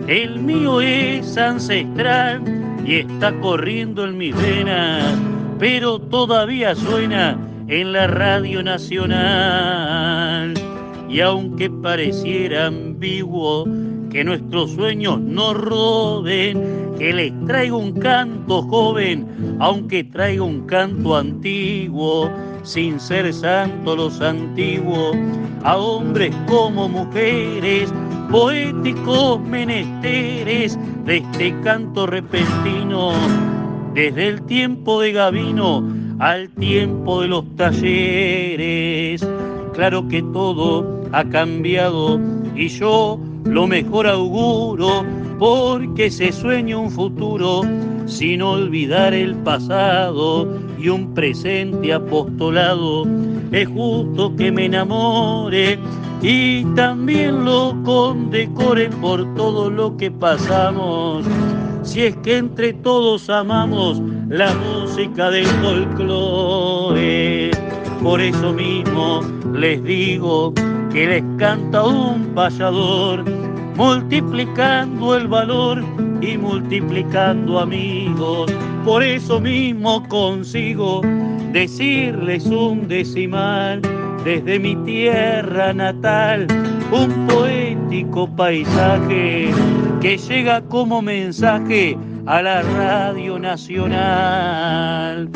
El 0.07 0.39
mío 0.39 0.81
es 0.81 1.37
ancestral 1.37 2.41
y 2.85 2.95
está 2.95 3.33
corriendo 3.41 4.05
en 4.05 4.17
mis 4.17 4.35
venas, 4.35 5.17
pero 5.59 5.99
todavía 5.99 6.75
suena 6.75 7.37
en 7.67 7.93
la 7.93 8.07
radio 8.07 8.63
nacional. 8.63 10.53
y 11.09 11.19
aunque 11.19 11.69
pareciera 11.69 12.65
ambiguo 12.67 13.65
que 14.09 14.23
nuestros 14.23 14.71
sueños 14.71 15.19
no 15.19 15.53
roben, 15.53 16.95
que 16.97 17.13
les 17.13 17.45
traiga 17.45 17.75
un 17.75 17.93
canto 17.99 18.63
joven, 18.63 19.57
aunque 19.59 20.03
traiga 20.05 20.41
un 20.43 20.65
canto 20.65 21.15
antiguo, 21.15 22.31
sin 22.63 22.99
ser 22.99 23.33
santo 23.33 23.95
los 23.95 24.19
antiguos, 24.21 25.15
a 25.63 25.77
hombres 25.77 26.35
como 26.47 26.89
mujeres, 26.89 27.93
poéticos 28.31 29.39
menesteres 29.41 30.77
de 31.05 31.17
este 31.17 31.59
canto 31.61 32.07
repentino, 32.07 33.11
desde 33.93 34.27
el 34.27 34.41
tiempo 34.43 35.01
de 35.01 35.11
Gavino 35.11 35.83
al 36.19 36.49
tiempo 36.49 37.21
de 37.21 37.27
los 37.27 37.43
talleres. 37.55 39.27
Claro 39.73 40.07
que 40.07 40.21
todo 40.21 41.03
ha 41.11 41.23
cambiado 41.25 42.19
y 42.55 42.67
yo 42.69 43.19
lo 43.45 43.67
mejor 43.67 44.07
auguro 44.07 45.03
porque 45.43 46.09
se 46.09 46.31
sueña 46.31 46.77
un 46.77 46.89
futuro 46.89 47.63
sin 48.05 48.41
olvidar 48.41 49.13
el 49.13 49.35
pasado 49.35 50.47
y 50.79 50.87
un 50.87 51.13
presente 51.13 51.91
apostolado. 51.91 53.05
Es 53.51 53.67
justo 53.67 54.33
que 54.37 54.53
me 54.53 54.67
enamore 54.67 55.77
y 56.21 56.63
también 56.75 57.43
lo 57.43 57.75
condecore 57.83 58.87
por 59.01 59.35
todo 59.35 59.69
lo 59.69 59.97
que 59.97 60.11
pasamos. 60.11 61.25
Si 61.81 62.03
es 62.03 62.15
que 62.23 62.37
entre 62.37 62.71
todos 62.71 63.29
amamos 63.29 64.01
la 64.29 64.53
música 64.53 65.29
del 65.29 65.45
folclore, 65.45 67.51
por 68.01 68.21
eso 68.21 68.53
mismo 68.53 69.19
les 69.53 69.83
digo 69.83 70.53
que 70.89 71.05
les 71.05 71.23
canta 71.37 71.83
un 71.83 72.27
payador, 72.33 73.25
multiplicando 73.75 75.15
el 75.15 75.27
valor 75.27 75.83
y 76.21 76.37
multiplicando 76.37 77.59
amigos. 77.59 78.51
Por 78.85 79.03
eso 79.03 79.39
mismo 79.39 80.07
consigo 80.07 81.01
decirles 81.51 82.45
un 82.45 82.87
decimal 82.87 83.81
desde 84.23 84.59
mi 84.59 84.75
tierra 84.77 85.73
natal, 85.73 86.47
un 86.91 87.27
poético 87.27 88.27
paisaje 88.35 89.51
que 90.01 90.17
llega 90.17 90.61
como 90.61 91.01
mensaje 91.01 91.97
a 92.25 92.41
la 92.41 92.61
radio 92.61 93.37
nacional. 93.39 95.29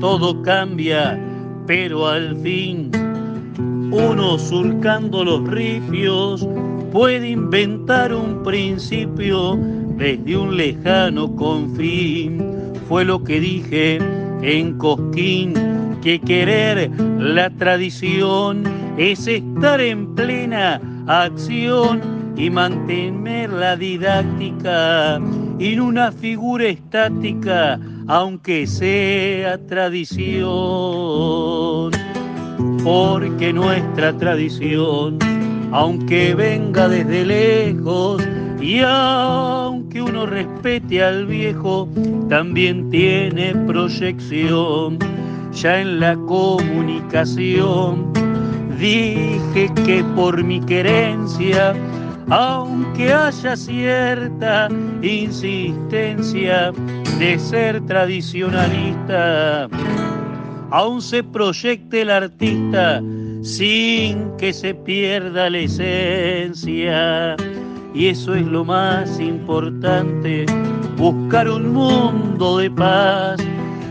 Todo 0.00 0.42
cambia, 0.42 1.18
pero 1.66 2.06
al 2.06 2.36
fin 2.36 2.90
uno 3.92 4.38
surcando 4.38 5.24
los 5.24 5.48
ripios 5.48 6.46
puede 6.96 7.28
inventar 7.28 8.14
un 8.14 8.42
principio 8.42 9.58
desde 9.98 10.34
un 10.34 10.56
lejano 10.56 11.36
confín. 11.36 12.72
Fue 12.88 13.04
lo 13.04 13.22
que 13.22 13.38
dije 13.38 13.98
en 14.40 14.78
Cosquín, 14.78 15.52
que 16.02 16.18
querer 16.18 16.90
la 17.18 17.50
tradición 17.50 18.64
es 18.96 19.26
estar 19.26 19.78
en 19.82 20.14
plena 20.14 20.80
acción 21.06 22.00
y 22.34 22.48
mantener 22.48 23.50
la 23.50 23.76
didáctica 23.76 25.16
en 25.58 25.80
una 25.82 26.10
figura 26.10 26.64
estática, 26.64 27.78
aunque 28.08 28.66
sea 28.66 29.58
tradición. 29.66 30.30
Porque 32.82 33.52
nuestra 33.52 34.16
tradición, 34.16 35.18
aunque 35.72 36.34
venga 36.34 36.88
desde 36.88 37.24
lejos 37.24 38.26
y 38.60 38.80
aunque 38.80 40.02
uno 40.02 40.26
respete 40.26 41.02
al 41.02 41.26
viejo, 41.26 41.88
también 42.28 42.90
tiene 42.90 43.54
proyección. 43.66 44.98
Ya 45.52 45.80
en 45.80 46.00
la 46.00 46.16
comunicación 46.16 48.12
dije 48.78 49.70
que 49.84 50.04
por 50.14 50.42
mi 50.42 50.60
querencia 50.60 51.74
aunque 52.30 53.12
haya 53.12 53.56
cierta 53.56 54.68
insistencia 55.00 56.72
de 57.18 57.38
ser 57.38 57.80
tradicionalista, 57.86 59.68
aún 60.70 61.00
se 61.00 61.22
proyecte 61.22 62.02
el 62.02 62.10
artista 62.10 63.00
sin 63.46 64.36
que 64.36 64.52
se 64.52 64.74
pierda 64.74 65.48
la 65.48 65.58
esencia. 65.58 67.36
Y 67.94 68.08
eso 68.08 68.34
es 68.34 68.44
lo 68.44 68.64
más 68.64 69.20
importante, 69.20 70.44
buscar 70.96 71.48
un 71.48 71.72
mundo 71.72 72.58
de 72.58 72.70
paz. 72.70 73.40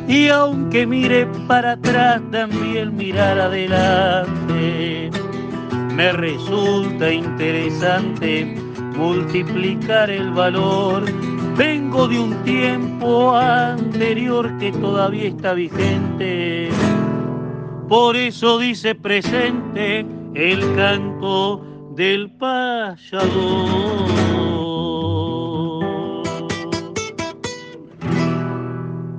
Y 0.07 0.27
aunque 0.27 0.86
mire 0.86 1.26
para 1.48 1.72
atrás, 1.72 2.22
también 2.32 2.95
mirar 2.95 3.40
adelante 3.40 5.10
me 5.95 6.11
resulta 6.11 7.11
interesante 7.11 8.56
multiplicar 8.98 10.10
el 10.10 10.30
valor. 10.32 11.06
Vengo 11.56 12.10
de 12.10 12.19
un 12.19 12.44
tiempo 12.44 13.34
anterior 13.34 14.57
que 14.57 14.73
todavía 14.73 15.30
está 15.30 15.53
vigente. 15.53 16.69
Por 17.87 18.17
eso 18.17 18.57
dice 18.57 18.95
presente 18.95 20.03
el 20.33 20.75
canto 20.75 21.63
del 21.95 22.31
payador. 22.31 23.35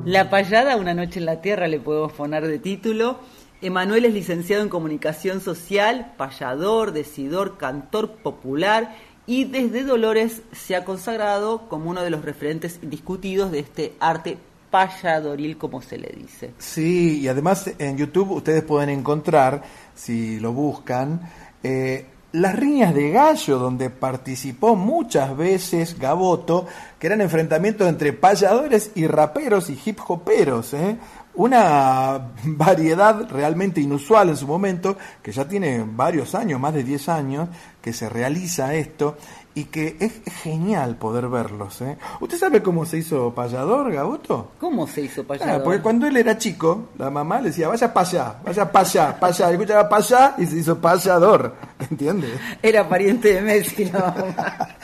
La 0.05 0.31
payada, 0.31 0.77
una 0.77 0.95
noche 0.95 1.21
en 1.21 1.27
la 1.27 1.41
tierra, 1.41 1.69
le 1.69 1.79
podemos 1.79 2.13
poner 2.13 2.49
de 2.49 2.59
título. 2.59 3.21
Emanuel 3.63 4.05
es 4.05 4.13
licenciado 4.13 4.65
en 4.65 4.69
comunicación 4.69 5.41
social, 5.41 6.15
payador, 6.17 6.91
decidor, 6.91 7.59
cantor 7.59 8.17
popular 8.17 8.97
y 9.29 9.45
desde 9.45 9.85
Dolores 9.85 10.43
se 10.51 10.75
ha 10.75 10.85
consagrado 10.85 11.69
como 11.69 11.89
uno 11.91 12.03
de 12.03 12.11
los 12.11 12.25
referentes 12.25 12.81
indiscutidos 12.83 13.53
de 13.53 13.61
este 13.61 13.95
arte 14.01 14.39
payadoril, 14.77 15.57
como 15.57 15.81
se 15.81 15.97
le 15.97 16.09
dice. 16.15 16.53
Sí, 16.59 17.21
y 17.21 17.29
además 17.29 17.71
en 17.79 17.97
YouTube 17.97 18.33
ustedes 18.33 18.63
pueden 18.63 18.91
encontrar, 18.91 19.63
si 19.95 20.39
lo 20.39 20.53
buscan, 20.53 21.21
eh, 21.63 22.05
las 22.33 22.55
riñas 22.55 22.95
de 22.95 23.11
gallo, 23.11 23.59
donde 23.59 23.89
participó 23.89 24.77
muchas 24.77 25.35
veces 25.35 25.99
Gaboto, 25.99 26.67
que 26.99 27.07
eran 27.07 27.23
enfrentamientos 27.23 27.89
entre 27.89 28.13
payadores 28.13 28.91
y 28.95 29.07
raperos 29.07 29.71
y 29.71 29.81
hip 29.83 29.99
hoperos. 30.09 30.75
¿eh? 30.75 30.99
una 31.37 32.33
variedad 32.45 33.29
realmente 33.31 33.81
inusual 33.81 34.31
en 34.31 34.37
su 34.37 34.47
momento, 34.47 34.97
que 35.23 35.33
ya 35.33 35.47
tiene 35.47 35.85
varios 35.87 36.35
años, 36.35 36.61
más 36.61 36.75
de 36.75 36.83
10 36.83 37.09
años, 37.09 37.49
que 37.81 37.93
se 37.93 38.09
realiza 38.09 38.75
esto 38.75 39.17
y 39.57 39.65
que 39.65 39.97
es 39.99 40.21
genial 40.43 40.97
poder 40.97 41.29
verlos. 41.29 41.81
¿eh? 41.81 41.97
¿Usted 42.21 42.37
sabe 42.37 42.63
cómo 42.63 42.85
se 42.85 42.99
hizo 42.99 43.35
payador, 43.35 43.91
Gaboto? 43.91 44.53
¿Cómo 44.61 44.87
se 44.87 45.01
hizo 45.01 45.25
payador? 45.25 45.65
porque 45.65 45.81
cuando 45.81 46.07
él 46.07 46.19
era 46.19 46.37
chico, 46.37 46.91
la 46.99 47.09
mamá 47.09 47.41
le 47.41 47.49
decía, 47.49 47.67
vaya 47.67 47.93
para 47.93 48.07
allá, 48.07 48.37
vaya 48.45 48.71
para 48.71 48.87
allá, 48.87 49.19
para 49.19 49.33
allá, 49.33 49.51
escuchaba 49.53 49.89
para 49.89 50.05
allá 50.05 50.35
y 50.37 50.45
se 50.45 50.59
hizo 50.59 50.79
payador, 50.79 51.55
¿entiendes? 51.91 52.39
Era 52.63 52.87
pariente 52.87 53.33
de 53.33 53.41
Messi, 53.41 53.87
la 53.87 53.99
mamá. 53.99 54.77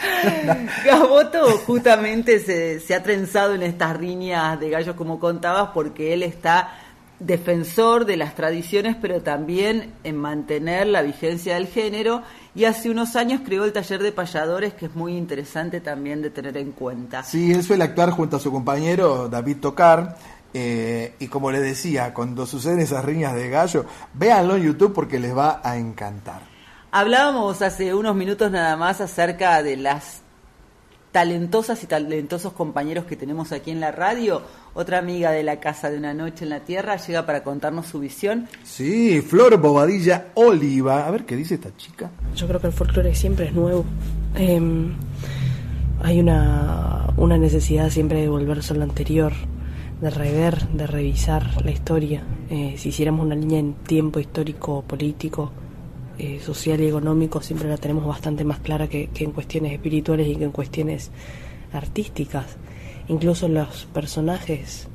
Gaboto 0.86 1.58
justamente 1.66 2.38
se, 2.38 2.80
se 2.80 2.94
ha 2.94 3.02
trenzado 3.02 3.52
en 3.52 3.62
estas 3.64 3.94
riñas 3.94 4.58
de 4.58 4.70
gallos, 4.70 4.96
como 4.96 5.20
contabas, 5.20 5.68
porque 5.74 6.14
él 6.14 6.22
está 6.22 6.70
defensor 7.26 8.04
de 8.04 8.16
las 8.16 8.34
tradiciones, 8.34 8.96
pero 9.00 9.22
también 9.22 9.92
en 10.02 10.16
mantener 10.16 10.86
la 10.86 11.02
vigencia 11.02 11.54
del 11.54 11.66
género. 11.66 12.22
Y 12.54 12.66
hace 12.66 12.90
unos 12.90 13.16
años 13.16 13.40
creó 13.44 13.64
el 13.64 13.72
taller 13.72 14.02
de 14.02 14.12
payadores, 14.12 14.74
que 14.74 14.86
es 14.86 14.94
muy 14.94 15.16
interesante 15.16 15.80
también 15.80 16.20
de 16.20 16.30
tener 16.30 16.56
en 16.58 16.72
cuenta. 16.72 17.22
Sí, 17.22 17.50
él 17.50 17.62
suele 17.62 17.84
actuar 17.84 18.10
junto 18.10 18.36
a 18.36 18.40
su 18.40 18.50
compañero 18.52 19.28
David 19.28 19.56
Tocar. 19.58 20.16
eh, 20.54 21.14
y 21.18 21.28
como 21.28 21.50
le 21.50 21.60
decía, 21.60 22.12
cuando 22.12 22.44
suceden 22.44 22.80
esas 22.80 23.04
riñas 23.04 23.34
de 23.34 23.48
gallo, 23.48 23.86
véanlo 24.12 24.56
en 24.56 24.64
YouTube 24.64 24.92
porque 24.92 25.18
les 25.18 25.34
va 25.34 25.62
a 25.64 25.78
encantar. 25.78 26.42
Hablábamos 26.90 27.62
hace 27.62 27.94
unos 27.94 28.14
minutos 28.14 28.50
nada 28.50 28.76
más 28.76 29.00
acerca 29.00 29.62
de 29.62 29.78
las 29.78 30.20
talentosas 31.12 31.82
y 31.84 31.86
talentosos 31.86 32.54
compañeros 32.54 33.04
que 33.04 33.16
tenemos 33.16 33.52
aquí 33.52 33.70
en 33.70 33.80
la 33.80 33.92
radio. 33.92 34.42
Otra 34.74 34.98
amiga 34.98 35.30
de 35.30 35.42
la 35.42 35.60
Casa 35.60 35.90
de 35.90 35.98
una 35.98 36.14
Noche 36.14 36.44
en 36.44 36.50
la 36.50 36.60
Tierra 36.60 36.96
llega 36.96 37.26
para 37.26 37.44
contarnos 37.44 37.86
su 37.86 38.00
visión. 38.00 38.48
Sí, 38.64 39.20
Flor 39.20 39.58
Bobadilla 39.58 40.28
Oliva. 40.34 41.06
A 41.06 41.10
ver 41.10 41.24
qué 41.24 41.36
dice 41.36 41.54
esta 41.54 41.76
chica. 41.76 42.10
Yo 42.34 42.48
creo 42.48 42.60
que 42.60 42.68
el 42.68 42.72
folclore 42.72 43.14
siempre 43.14 43.46
es 43.46 43.52
nuevo. 43.52 43.84
Eh, 44.36 44.60
hay 46.02 46.18
una, 46.18 47.08
una 47.16 47.36
necesidad 47.36 47.90
siempre 47.90 48.22
de 48.22 48.28
volverse 48.28 48.72
a 48.72 48.76
lo 48.76 48.82
anterior, 48.82 49.32
de 50.00 50.10
rever, 50.10 50.66
de 50.68 50.86
revisar 50.86 51.62
la 51.62 51.70
historia. 51.70 52.22
Eh, 52.50 52.74
si 52.78 52.88
hiciéramos 52.88 53.26
una 53.26 53.34
línea 53.34 53.58
en 53.58 53.74
tiempo 53.74 54.18
histórico 54.18 54.82
político, 54.82 55.52
eh, 56.18 56.40
social 56.40 56.80
y 56.80 56.88
económico 56.88 57.40
siempre 57.40 57.68
la 57.68 57.76
tenemos 57.76 58.06
bastante 58.06 58.44
más 58.44 58.60
clara 58.60 58.88
que, 58.88 59.08
en 59.14 59.32
cuestiones 59.32 59.72
espirituales 59.72 60.28
y 60.28 60.36
que 60.36 60.44
en 60.44 60.52
cuestiones 60.52 61.10
artísticas. 61.72 62.56
Incluso 63.08 63.48
los 63.48 63.86
personajes 63.86 64.88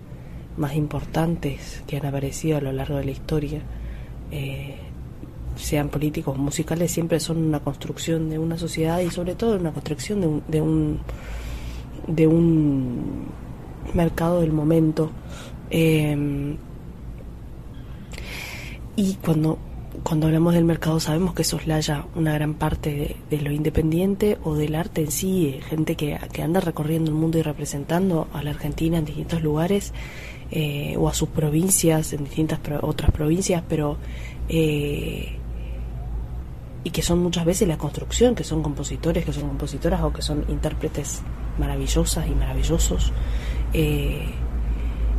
más 0.58 0.76
importantes 0.76 1.84
que 1.88 1.98
han 1.98 2.06
aparecido 2.06 2.58
a 2.58 2.62
lo 2.62 2.72
largo 2.72 2.98
de 2.98 3.06
la 3.06 3.12
historia, 3.12 3.62
eh, 4.32 4.76
sean 5.56 5.90
políticos 5.90 6.36
o 6.38 6.42
musicales, 6.42 6.92
siempre 6.92 7.20
son 7.20 7.38
una 7.38 7.60
construcción 7.60 8.30
de 8.30 8.38
una 8.38 8.58
sociedad 8.58 9.00
y 9.00 9.10
sobre 9.10 9.36
todo 9.36 9.58
una 9.58 9.72
construcción 9.72 10.22
de 10.22 10.28
un, 10.28 10.44
de 10.48 10.62
un, 10.62 11.00
de 12.08 12.28
un 12.28 13.26
mercado 13.94 14.42
del 14.42 14.52
momento. 14.52 15.10
Eh, 15.70 16.56
y 18.96 19.14
cuando, 19.16 19.60
cuando 20.04 20.28
hablamos 20.28 20.54
del 20.54 20.64
mercado 20.64 21.00
sabemos 21.00 21.34
que 21.34 21.44
soslaya 21.44 22.06
una 22.16 22.34
gran 22.34 22.54
parte 22.54 23.18
de, 23.30 23.42
lo 23.42 23.52
independiente 23.52 24.38
o 24.44 24.56
del 24.56 24.76
arte 24.76 25.02
en 25.02 25.12
sí, 25.12 25.48
eh, 25.48 25.62
gente 25.62 25.96
que, 25.96 26.18
que 26.32 26.42
anda 26.44 26.60
recorriendo 26.60 27.12
el 27.12 27.18
mundo 27.18 27.38
y 27.38 27.42
representando 27.42 28.28
a 28.34 28.42
la 28.44 28.52
Argentina 28.52 28.98
en 28.98 29.06
distintos 29.06 29.42
lugares 29.42 29.94
eh, 30.52 30.96
o 30.98 31.10
a 31.10 31.14
sus 31.14 31.30
provincias 31.30 32.14
en 32.14 32.24
distintas 32.24 32.60
pro- 32.60 32.80
otras 32.84 33.12
provincias, 33.12 33.64
pero 33.68 33.98
eh, 34.48 35.34
y 36.84 36.90
que 36.92 37.02
son 37.02 37.20
muchas 37.20 37.44
veces 37.44 37.68
la 37.68 37.78
construcción, 37.78 38.34
que 38.34 38.46
son 38.46 38.64
compositores, 38.64 39.26
que 39.26 39.34
son 39.34 39.48
compositoras 39.50 40.02
o 40.04 40.14
que 40.14 40.22
son 40.22 40.46
intérpretes 40.48 41.22
maravillosas 41.60 42.28
y 42.28 42.32
maravillosos, 42.32 43.12
eh, 43.74 44.30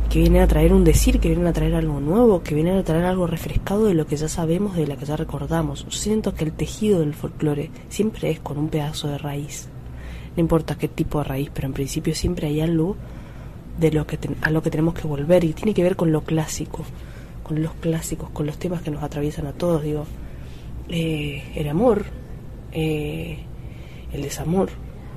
que 0.09 0.19
vienen 0.19 0.41
a 0.41 0.47
traer 0.47 0.73
un 0.73 0.83
decir, 0.83 1.19
que 1.19 1.29
vienen 1.29 1.45
a 1.45 1.53
traer 1.53 1.75
algo 1.75 1.99
nuevo, 1.99 2.41
que 2.41 2.55
vienen 2.55 2.77
a 2.77 2.83
traer 2.83 3.05
algo 3.05 3.27
refrescado 3.27 3.85
de 3.85 3.93
lo 3.93 4.07
que 4.07 4.17
ya 4.17 4.27
sabemos, 4.27 4.75
de 4.75 4.87
lo 4.87 4.97
que 4.97 5.05
ya 5.05 5.15
recordamos. 5.15 5.85
Siento 5.89 6.33
que 6.33 6.45
el 6.45 6.51
tejido 6.51 7.01
del 7.01 7.13
folclore 7.13 7.69
siempre 7.89 8.31
es 8.31 8.39
con 8.39 8.57
un 8.57 8.69
pedazo 8.69 9.07
de 9.07 9.19
raíz. 9.19 9.69
No 10.35 10.41
importa 10.41 10.75
qué 10.75 10.87
tipo 10.87 11.19
de 11.19 11.25
raíz, 11.25 11.51
pero 11.53 11.67
en 11.67 11.73
principio 11.73 12.15
siempre 12.15 12.47
hay 12.47 12.59
algo 12.59 12.95
de 13.79 13.91
lo 13.91 14.07
que 14.07 14.17
a 14.41 14.49
lo 14.49 14.63
que 14.63 14.71
tenemos 14.71 14.95
que 14.95 15.07
volver 15.07 15.43
y 15.43 15.53
tiene 15.53 15.75
que 15.75 15.83
ver 15.83 15.95
con 15.95 16.11
lo 16.11 16.21
clásico, 16.21 16.83
con 17.43 17.61
los 17.61 17.73
clásicos, 17.75 18.31
con 18.31 18.47
los 18.47 18.57
temas 18.57 18.81
que 18.81 18.89
nos 18.89 19.03
atraviesan 19.03 19.45
a 19.45 19.53
todos, 19.53 19.83
digo, 19.83 20.05
eh, 20.89 21.43
el 21.55 21.69
amor, 21.69 22.05
eh, 22.71 23.39
el 24.11 24.23
desamor, 24.23 24.69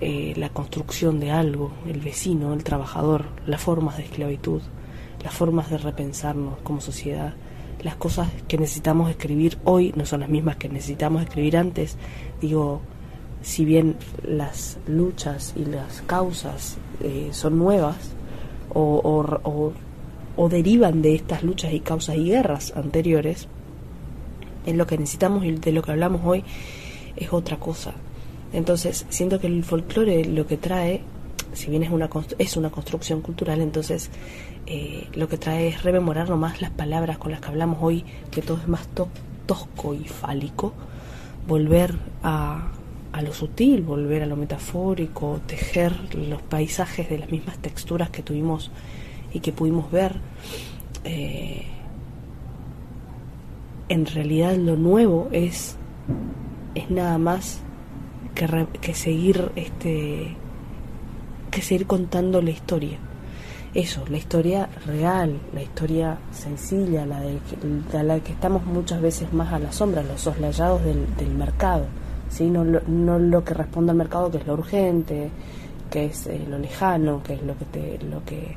eh, 0.03 0.35
la 0.37 0.51
construcción 0.51 1.19
de 1.19 1.31
algo, 1.31 1.73
el 1.89 2.01
vecino, 2.01 2.53
el 2.53 2.63
trabajador, 2.63 3.25
las 3.47 3.61
formas 3.61 3.97
de 3.97 4.05
esclavitud, 4.05 4.61
las 5.23 5.35
formas 5.35 5.71
de 5.71 5.79
repensarnos 5.79 6.59
como 6.63 6.81
sociedad, 6.81 7.35
las 7.83 7.97
cosas 7.97 8.29
que 8.49 8.59
necesitamos 8.59 9.11
escribir 9.11 9.59
hoy 9.65 9.93
no 9.97 10.07
son 10.07 10.21
las 10.21 10.29
mismas 10.29 10.57
que 10.57 10.69
necesitamos 10.69 11.23
escribir 11.23 11.57
antes, 11.57 11.97
digo, 12.41 12.81
si 13.43 13.65
bien 13.65 13.97
las 14.23 14.79
luchas 14.87 15.53
y 15.57 15.65
las 15.65 16.03
causas 16.03 16.77
eh, 17.03 17.31
son 17.33 17.59
nuevas 17.59 17.97
o, 18.73 19.73
o- 20.37 20.49
derivan 20.49 21.03
de 21.03 21.15
estas 21.15 21.43
luchas 21.43 21.73
y 21.73 21.81
causas 21.81 22.17
y 22.17 22.25
guerras 22.27 22.73
anteriores, 22.77 23.49
en 24.67 24.79
lo 24.79 24.87
que 24.87 24.97
necesitamos 24.97 25.45
y 25.45 25.51
de 25.53 25.73
lo 25.73 25.83
que 25.83 25.91
hablamos 25.91 26.21
hoy 26.25 26.45
es 27.17 27.33
otra 27.33 27.59
cosa. 27.59 27.93
Entonces, 28.53 29.07
siento 29.09 29.41
que 29.41 29.47
el 29.49 29.65
folclore 29.65 30.25
lo 30.25 30.47
que 30.47 30.57
trae, 30.57 31.01
si 31.53 31.69
bien 31.71 31.83
es 31.83 31.91
una, 31.91 32.09
es 32.39 32.57
una 32.57 32.71
construcción 32.71 33.23
cultural, 33.23 33.61
entonces 33.61 34.11
eh, 34.67 35.09
lo 35.15 35.29
que 35.29 35.39
trae 35.39 35.69
es 35.69 35.83
rememorar 35.83 36.29
nomás 36.29 36.61
las 36.61 36.71
palabras 36.71 37.19
con 37.19 37.31
las 37.33 37.41
que 37.41 37.49
hablamos 37.49 37.79
hoy, 37.81 38.05
que 38.31 38.43
todo 38.43 38.59
es 38.59 38.69
más 38.69 38.87
to- 38.89 39.09
tosco 39.47 39.95
y 39.95 40.05
fálico, 40.05 40.73
volver 41.49 41.95
a, 42.23 42.69
a 43.13 43.23
lo 43.23 43.33
sutil, 43.33 43.83
volver 43.83 44.23
a 44.23 44.27
lo 44.27 44.37
metafórico, 44.37 45.41
tejer 45.47 46.15
los 46.15 46.41
paisajes 46.43 47.09
de 47.11 47.19
las 47.19 47.31
mismas 47.31 47.59
texturas 47.59 48.11
que 48.11 48.23
tuvimos 48.23 48.71
y 49.33 49.41
que 49.41 49.53
pudimos 49.53 49.91
ver. 49.91 50.17
Eh, 51.05 51.65
en 53.89 54.07
realidad 54.07 54.57
lo 54.57 54.77
nuevo 54.77 55.29
es, 55.33 55.77
es 56.75 56.91
nada 56.91 57.19
más 57.19 57.61
que, 58.35 58.47
re- 58.47 58.67
que 58.81 58.95
seguir 58.95 59.51
este 59.57 60.37
que 61.51 61.61
seguir 61.61 61.87
contando 61.87 62.41
la 62.41 62.49
historia. 62.51 62.99
Eso, 63.75 64.05
la 64.11 64.19
historia 64.19 64.69
real, 64.85 65.41
la 65.55 65.63
historia 65.63 66.19
sencilla, 66.31 67.07
la 67.07 67.21
de, 67.21 67.41
la 68.03 68.21
que 68.21 68.33
estamos 68.33 68.67
muchas 68.67 69.01
veces 69.01 69.33
más 69.33 69.51
a 69.51 69.59
la 69.59 69.73
sombra, 69.73 70.03
los 70.03 70.21
soslayados 70.21 70.83
del, 70.85 71.31
mercado, 71.31 71.87
¿sí? 72.29 72.51
no, 72.51 72.65
lo, 72.65 72.83
no 72.87 73.19
lo 73.19 73.43
que 73.45 73.55
responde 73.55 73.93
al 73.93 73.97
mercado, 73.97 74.31
que 74.31 74.39
es 74.39 74.47
lo 74.47 74.53
urgente, 74.55 75.31
que 75.91 76.05
es 76.07 76.27
eh, 76.27 76.45
lo 76.47 76.59
lejano, 76.59 77.23
que 77.23 77.35
es 77.35 77.43
lo 77.43 77.57
que, 77.57 77.65
te, 77.65 77.99
lo, 78.05 78.23
que, 78.27 78.57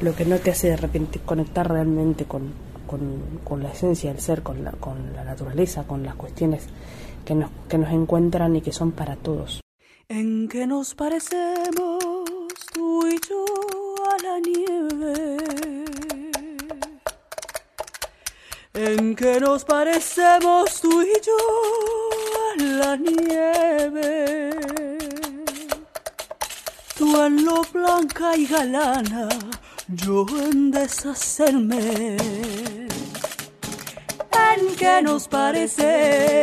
lo 0.00 0.14
que 0.14 0.24
no 0.24 0.38
te 0.38 0.52
hace 0.52 0.68
de 0.68 0.78
repente 0.78 1.20
conectar 1.22 1.70
realmente 1.70 2.24
con, 2.24 2.52
con, 2.86 3.40
con 3.44 3.62
la 3.62 3.68
esencia 3.68 4.12
del 4.12 4.22
ser, 4.22 4.42
con 4.42 4.64
la, 4.64 4.70
con 4.72 5.12
la 5.14 5.24
naturaleza, 5.24 5.84
con 5.84 6.02
las 6.02 6.14
cuestiones 6.14 6.68
que 7.26 7.34
nos, 7.34 7.50
que 7.68 7.76
nos 7.76 7.92
encuentran 7.92 8.56
y 8.56 8.62
que 8.62 8.72
son 8.72 8.92
para 8.92 9.16
todos. 9.16 9.60
En 10.08 10.48
que 10.48 10.66
nos 10.66 10.94
parecemos 10.94 11.98
tú 12.72 13.06
y 13.06 13.18
yo 13.28 13.73
la 14.22 14.38
nieve. 14.40 15.14
En 18.74 19.14
que 19.14 19.40
nos 19.40 19.64
parecemos 19.64 20.80
tú 20.80 21.02
y 21.02 21.12
yo 21.24 21.36
a 22.50 22.62
la 22.62 22.96
nieve. 22.96 24.50
Tú 26.96 27.20
en 27.22 27.44
lo 27.44 27.62
blanca 27.72 28.36
y 28.36 28.46
galana, 28.46 29.28
yo 29.88 30.26
en 30.28 30.70
deshacerme. 30.70 32.16
En 34.52 34.76
que 34.76 35.02
nos 35.02 35.28
parecemos 35.28 36.34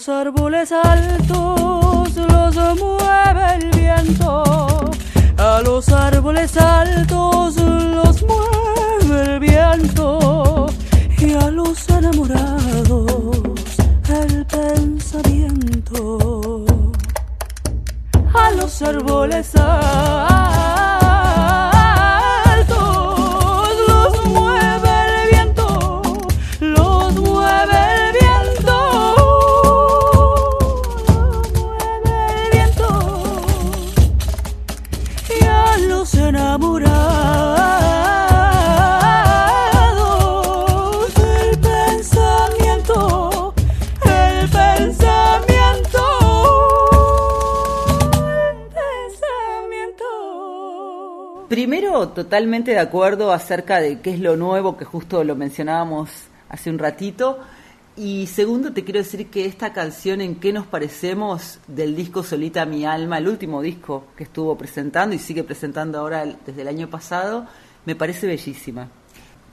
los 0.00 0.08
árboles 0.08 0.72
altos 0.72 2.16
los 2.16 2.56
mueve 2.56 3.54
el 3.56 3.70
viento. 3.70 4.90
A 5.36 5.60
los 5.62 5.90
árboles 5.90 6.56
altos 6.56 7.56
los 7.56 8.22
mueve 8.22 9.34
el 9.34 9.40
viento. 9.40 10.68
Y 11.18 11.34
a 11.34 11.50
los 11.50 11.86
enamorados 11.90 13.12
el 14.08 14.46
pensamiento. 14.46 15.98
A 18.32 18.52
los 18.52 18.80
árboles 18.80 19.54
altos 19.54 20.09
totalmente 52.30 52.70
de 52.70 52.78
acuerdo 52.78 53.32
acerca 53.32 53.80
de 53.80 53.98
qué 53.98 54.14
es 54.14 54.20
lo 54.20 54.36
nuevo, 54.36 54.76
que 54.76 54.84
justo 54.84 55.24
lo 55.24 55.34
mencionábamos 55.34 56.10
hace 56.48 56.70
un 56.70 56.78
ratito. 56.78 57.40
Y 57.96 58.28
segundo, 58.28 58.72
te 58.72 58.84
quiero 58.84 59.00
decir 59.00 59.26
que 59.30 59.46
esta 59.46 59.72
canción, 59.72 60.20
¿En 60.20 60.36
qué 60.36 60.52
nos 60.52 60.64
parecemos? 60.64 61.58
del 61.66 61.96
disco 61.96 62.22
Solita 62.22 62.64
mi 62.66 62.84
alma, 62.84 63.18
el 63.18 63.26
último 63.26 63.60
disco 63.60 64.04
que 64.16 64.22
estuvo 64.22 64.56
presentando 64.56 65.12
y 65.12 65.18
sigue 65.18 65.42
presentando 65.42 65.98
ahora 65.98 66.24
desde 66.46 66.62
el 66.62 66.68
año 66.68 66.88
pasado, 66.88 67.48
me 67.84 67.96
parece 67.96 68.28
bellísima. 68.28 68.86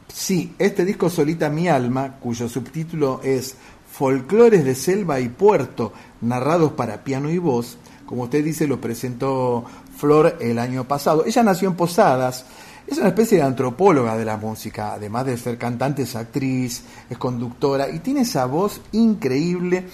Sí, 0.08 0.54
este 0.60 0.86
disco 0.86 1.10
Solita 1.10 1.50
mi 1.50 1.68
alma, 1.68 2.18
cuyo 2.20 2.48
subtítulo 2.48 3.22
es 3.24 3.56
Folclores 3.92 4.64
de 4.64 4.76
selva 4.76 5.20
y 5.20 5.30
puerto, 5.30 5.94
narrados 6.22 6.74
para 6.74 7.04
piano 7.04 7.32
y 7.32 7.40
voz, 7.40 7.80
como 8.08 8.24
usted 8.24 8.44
dice, 8.44 8.68
lo 8.68 8.80
presentó 8.80 9.66
Flor 9.98 10.38
el 10.40 10.60
año 10.60 10.88
pasado. 10.88 11.26
Ella 11.26 11.44
nació 11.44 11.68
en 11.68 11.76
Posadas, 11.76 12.46
es 12.88 12.98
una 12.98 13.10
especie 13.10 13.38
de 13.38 13.44
antropóloga 13.44 14.18
de 14.18 14.26
la 14.26 14.38
música, 14.38 14.94
además 14.94 15.26
de 15.26 15.38
ser 15.38 15.58
cantante, 15.58 16.04
es 16.04 16.16
actriz, 16.16 16.84
es 17.10 17.18
conductora 17.18 17.90
y 17.90 18.00
tiene 18.00 18.22
esa 18.22 18.46
voz 18.46 18.82
increíble 18.94 19.86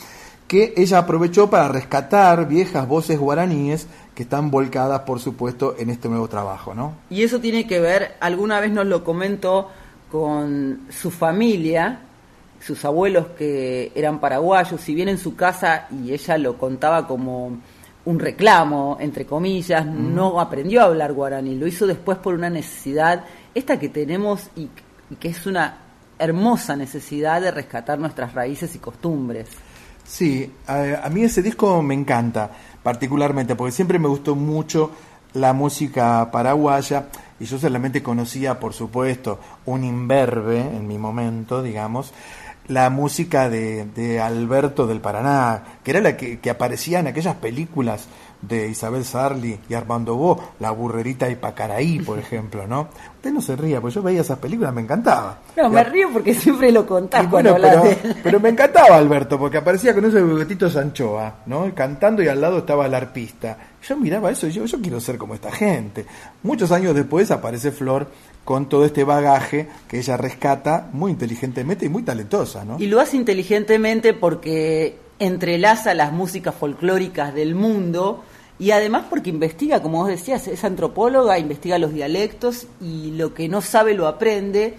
que 0.48 0.74
ella 0.78 1.00
aprovechó 1.00 1.50
para 1.50 1.68
rescatar 1.68 2.48
viejas 2.48 2.88
voces 2.88 3.18
guaraníes 3.18 3.88
que 4.14 4.24
están 4.24 4.52
volcadas, 4.52 5.02
por 5.02 5.20
supuesto, 5.20 5.76
en 5.80 5.90
este 5.90 6.08
nuevo 6.08 6.28
trabajo, 6.28 6.76
¿no? 6.76 6.94
Y 7.10 7.24
eso 7.24 7.40
tiene 7.40 7.66
que 7.66 7.80
ver, 7.80 8.16
alguna 8.20 8.60
vez 8.60 8.72
nos 8.72 8.86
lo 8.86 9.04
comentó 9.04 9.70
con 10.12 10.82
su 10.92 11.10
familia, 11.10 12.02
sus 12.60 12.86
abuelos 12.86 13.28
que 13.38 13.92
eran 13.96 14.20
paraguayos, 14.20 14.80
si 14.80 14.94
bien 14.94 15.10
en 15.10 15.18
su 15.18 15.36
casa, 15.36 15.88
y 15.92 16.14
ella 16.14 16.38
lo 16.38 16.60
contaba 16.60 17.08
como 17.08 17.58
un 18.06 18.20
reclamo, 18.20 18.98
entre 19.00 19.26
comillas, 19.26 19.86
no 19.86 20.40
aprendió 20.40 20.82
a 20.82 20.86
hablar 20.86 21.14
guaraní, 21.14 21.56
lo 21.56 21.68
hizo 21.68 21.88
después 21.88 22.18
por 22.18 22.34
una 22.34 22.50
necesidad, 22.50 23.24
esta 23.56 23.80
que 23.80 23.90
tenemos 23.90 24.50
y, 24.56 24.70
y 25.10 25.16
que 25.16 25.30
es 25.30 25.46
una 25.46 25.78
hermosa 26.20 26.76
necesidad 26.76 27.42
de 27.42 27.52
rescatar 27.52 28.00
nuestras 28.00 28.34
raíces 28.34 28.76
y 28.76 28.80
costumbres. 28.80 29.48
Sí, 30.06 30.52
a, 30.68 31.06
a 31.06 31.10
mí 31.10 31.24
ese 31.24 31.42
disco 31.42 31.82
me 31.82 31.94
encanta, 31.94 32.52
particularmente, 32.82 33.56
porque 33.56 33.72
siempre 33.72 34.00
me 34.00 34.10
gustó 34.10 34.36
mucho 34.36 34.92
la 35.34 35.54
música 35.54 36.30
paraguaya 36.32 37.08
y 37.40 37.46
yo 37.46 37.58
solamente 37.58 38.04
conocía, 38.04 38.60
por 38.60 38.74
supuesto, 38.74 39.40
un 39.66 39.84
imberbe 39.84 40.60
en 40.60 40.88
mi 40.88 40.98
momento, 40.98 41.64
digamos, 41.64 42.14
la 42.68 42.90
música 42.90 43.50
de, 43.50 43.86
de 43.86 44.20
Alberto 44.20 44.88
del 44.88 45.02
Paraná, 45.02 45.80
que 45.84 45.92
era 45.92 46.02
la 46.02 46.18
que, 46.18 46.40
que 46.40 46.50
aparecía 46.50 47.00
en 47.00 47.08
aquellas 47.08 47.36
películas 47.36 48.08
de 48.48 48.68
Isabel 48.68 49.06
Sarli 49.06 49.58
y 49.70 49.74
Armando 49.74 50.16
Bo, 50.16 50.54
La 50.60 50.72
Burrerita 50.72 51.30
y 51.30 51.36
Pacaraí, 51.36 52.00
por 52.00 52.20
ejemplo, 52.24 52.68
¿no? 52.68 52.90
Usted 53.16 53.32
no 53.32 53.42
se 53.42 53.56
ría, 53.56 53.80
porque 53.80 53.96
yo 53.96 54.02
veía 54.02 54.22
esas 54.22 54.40
películas, 54.40 54.74
me 54.74 54.82
encantaba. 54.82 55.40
No, 55.56 55.70
me 55.70 55.84
río 55.84 56.10
porque 56.12 56.34
siempre 56.36 56.72
lo 56.72 56.86
cuando 56.86 57.10
bueno, 57.30 57.56
pero, 57.60 57.84
pero 58.22 58.40
me 58.40 58.50
encantaba 58.50 58.98
Alberto, 58.98 59.40
porque 59.40 59.58
aparecía 59.58 59.94
con 59.94 60.06
esos 60.06 60.22
bigotitos 60.22 60.76
anchoa, 60.76 61.36
¿no? 61.46 61.68
Y 61.68 61.72
cantando 61.72 62.22
y 62.22 62.28
al 62.28 62.42
lado 62.42 62.60
estaba 62.60 62.86
el 62.86 62.94
arpista. 62.94 63.58
Yo 63.82 63.98
miraba 63.98 64.32
eso 64.32 64.48
y 64.48 64.52
yo, 64.52 64.66
yo 64.66 64.80
quiero 64.82 65.00
ser 65.00 65.18
como 65.18 65.36
esta 65.36 65.52
gente. 65.52 66.06
Muchos 66.44 66.72
años 66.72 66.96
después 66.96 67.32
aparece 67.32 67.72
Flor 67.72 68.08
con 68.46 68.68
todo 68.68 68.86
este 68.86 69.04
bagaje 69.04 69.70
que 69.88 70.00
ella 70.00 70.18
rescata 70.18 70.90
muy 70.92 71.12
inteligentemente 71.12 71.86
y 71.86 71.90
muy 71.90 72.04
talentosa, 72.04 72.66
¿no? 72.66 72.78
Y 72.80 72.88
lo 72.88 73.00
hace 73.00 73.18
inteligentemente 73.18 74.14
porque 74.14 74.98
entrelaza 75.20 75.94
las 75.94 76.12
músicas 76.12 76.54
folclóricas 76.56 77.34
del 77.34 77.56
mundo 77.56 78.24
y 78.60 78.72
además 78.72 79.06
porque 79.10 79.30
investiga, 79.30 79.82
como 79.82 80.00
vos 80.00 80.08
decías, 80.08 80.48
es 80.48 80.64
antropóloga, 80.64 81.40
investiga 81.40 81.78
los 81.80 81.94
dialectos 81.94 82.68
y 82.82 83.12
lo 83.12 83.34
que 83.34 83.50
no 83.50 83.62
sabe 83.62 83.94
lo 83.94 84.08
aprende. 84.08 84.78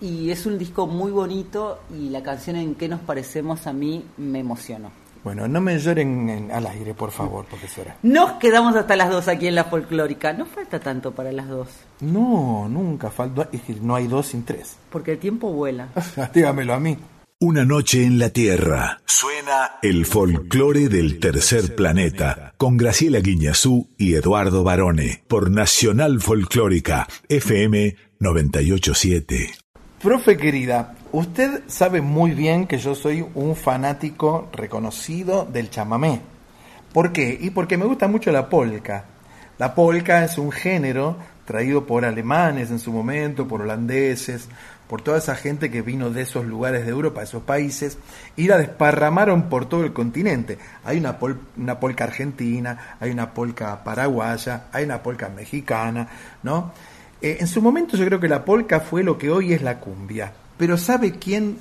Y 0.00 0.30
es 0.30 0.46
un 0.46 0.58
disco 0.58 0.86
muy 0.86 1.12
bonito 1.12 1.80
y 1.94 2.08
la 2.08 2.22
canción 2.22 2.56
en 2.56 2.74
que 2.74 2.88
nos 2.88 3.00
parecemos 3.00 3.66
a 3.66 3.72
mí 3.72 4.04
me 4.16 4.40
emocionó. 4.40 4.90
Bueno, 5.22 5.46
no 5.48 5.60
me 5.60 5.78
lloren 5.78 6.28
en- 6.30 6.50
al 6.50 6.66
aire, 6.66 6.94
por 6.94 7.10
favor, 7.10 7.44
profesora. 7.44 7.96
Nos 8.02 8.32
quedamos 8.38 8.74
hasta 8.76 8.96
las 8.96 9.10
dos 9.10 9.28
aquí 9.28 9.46
en 9.48 9.54
la 9.54 9.64
folclórica. 9.64 10.32
No 10.32 10.46
falta 10.46 10.80
tanto 10.80 11.12
para 11.12 11.30
las 11.32 11.48
dos, 11.48 11.68
No, 12.00 12.66
nunca 12.70 13.10
falta. 13.10 13.48
Es 13.52 13.60
que 13.62 13.74
no 13.74 13.94
hay 13.96 14.06
dos 14.06 14.26
sin 14.28 14.44
tres. 14.44 14.76
porque 14.90 15.12
el 15.12 15.18
tiempo 15.18 15.52
vuela. 15.52 15.88
Dígamelo 16.34 16.74
a 16.74 16.80
mí. 16.80 16.96
Una 17.42 17.64
noche 17.64 18.04
en 18.04 18.18
la 18.18 18.28
Tierra. 18.30 19.00
Suena 19.06 19.78
el 19.82 20.04
folclore 20.04 20.88
del 20.90 21.18
tercer 21.20 21.74
planeta 21.74 22.52
con 22.58 22.76
Graciela 22.76 23.20
Guiñazú 23.20 23.88
y 23.96 24.14
Eduardo 24.14 24.62
Barone 24.62 25.22
por 25.26 25.50
Nacional 25.50 26.20
Folclórica 26.20 27.06
FM 27.30 27.96
987. 28.18 29.52
Profe 30.02 30.38
querida, 30.38 30.94
usted 31.12 31.64
sabe 31.66 32.00
muy 32.00 32.30
bien 32.30 32.66
que 32.66 32.78
yo 32.78 32.94
soy 32.94 33.26
un 33.34 33.54
fanático 33.54 34.48
reconocido 34.50 35.44
del 35.44 35.68
chamamé. 35.68 36.22
¿Por 36.94 37.12
qué? 37.12 37.36
Y 37.38 37.50
porque 37.50 37.76
me 37.76 37.84
gusta 37.84 38.08
mucho 38.08 38.32
la 38.32 38.48
polka. 38.48 39.04
La 39.58 39.74
polka 39.74 40.24
es 40.24 40.38
un 40.38 40.52
género 40.52 41.16
traído 41.44 41.84
por 41.86 42.06
alemanes 42.06 42.70
en 42.70 42.78
su 42.78 42.92
momento, 42.92 43.46
por 43.46 43.60
holandeses, 43.60 44.48
por 44.88 45.02
toda 45.02 45.18
esa 45.18 45.36
gente 45.36 45.70
que 45.70 45.82
vino 45.82 46.08
de 46.08 46.22
esos 46.22 46.46
lugares 46.46 46.86
de 46.86 46.92
Europa, 46.92 47.20
de 47.20 47.26
esos 47.26 47.42
países, 47.42 47.98
y 48.36 48.46
la 48.46 48.56
desparramaron 48.56 49.50
por 49.50 49.68
todo 49.68 49.84
el 49.84 49.92
continente. 49.92 50.56
Hay 50.82 50.96
una, 50.96 51.18
pol- 51.18 51.40
una 51.58 51.78
polca 51.78 52.04
argentina, 52.04 52.96
hay 53.00 53.10
una 53.10 53.34
polca 53.34 53.84
paraguaya, 53.84 54.64
hay 54.72 54.84
una 54.84 55.02
polca 55.02 55.28
mexicana, 55.28 56.08
¿no? 56.42 56.72
Eh, 57.22 57.38
en 57.40 57.46
su 57.48 57.60
momento 57.60 57.96
yo 57.96 58.06
creo 58.06 58.20
que 58.20 58.28
la 58.28 58.44
polca 58.44 58.80
fue 58.80 59.02
lo 59.02 59.18
que 59.18 59.30
hoy 59.30 59.52
es 59.52 59.62
la 59.62 59.78
cumbia. 59.80 60.32
Pero 60.56 60.76
¿sabe 60.76 61.18
quién 61.18 61.58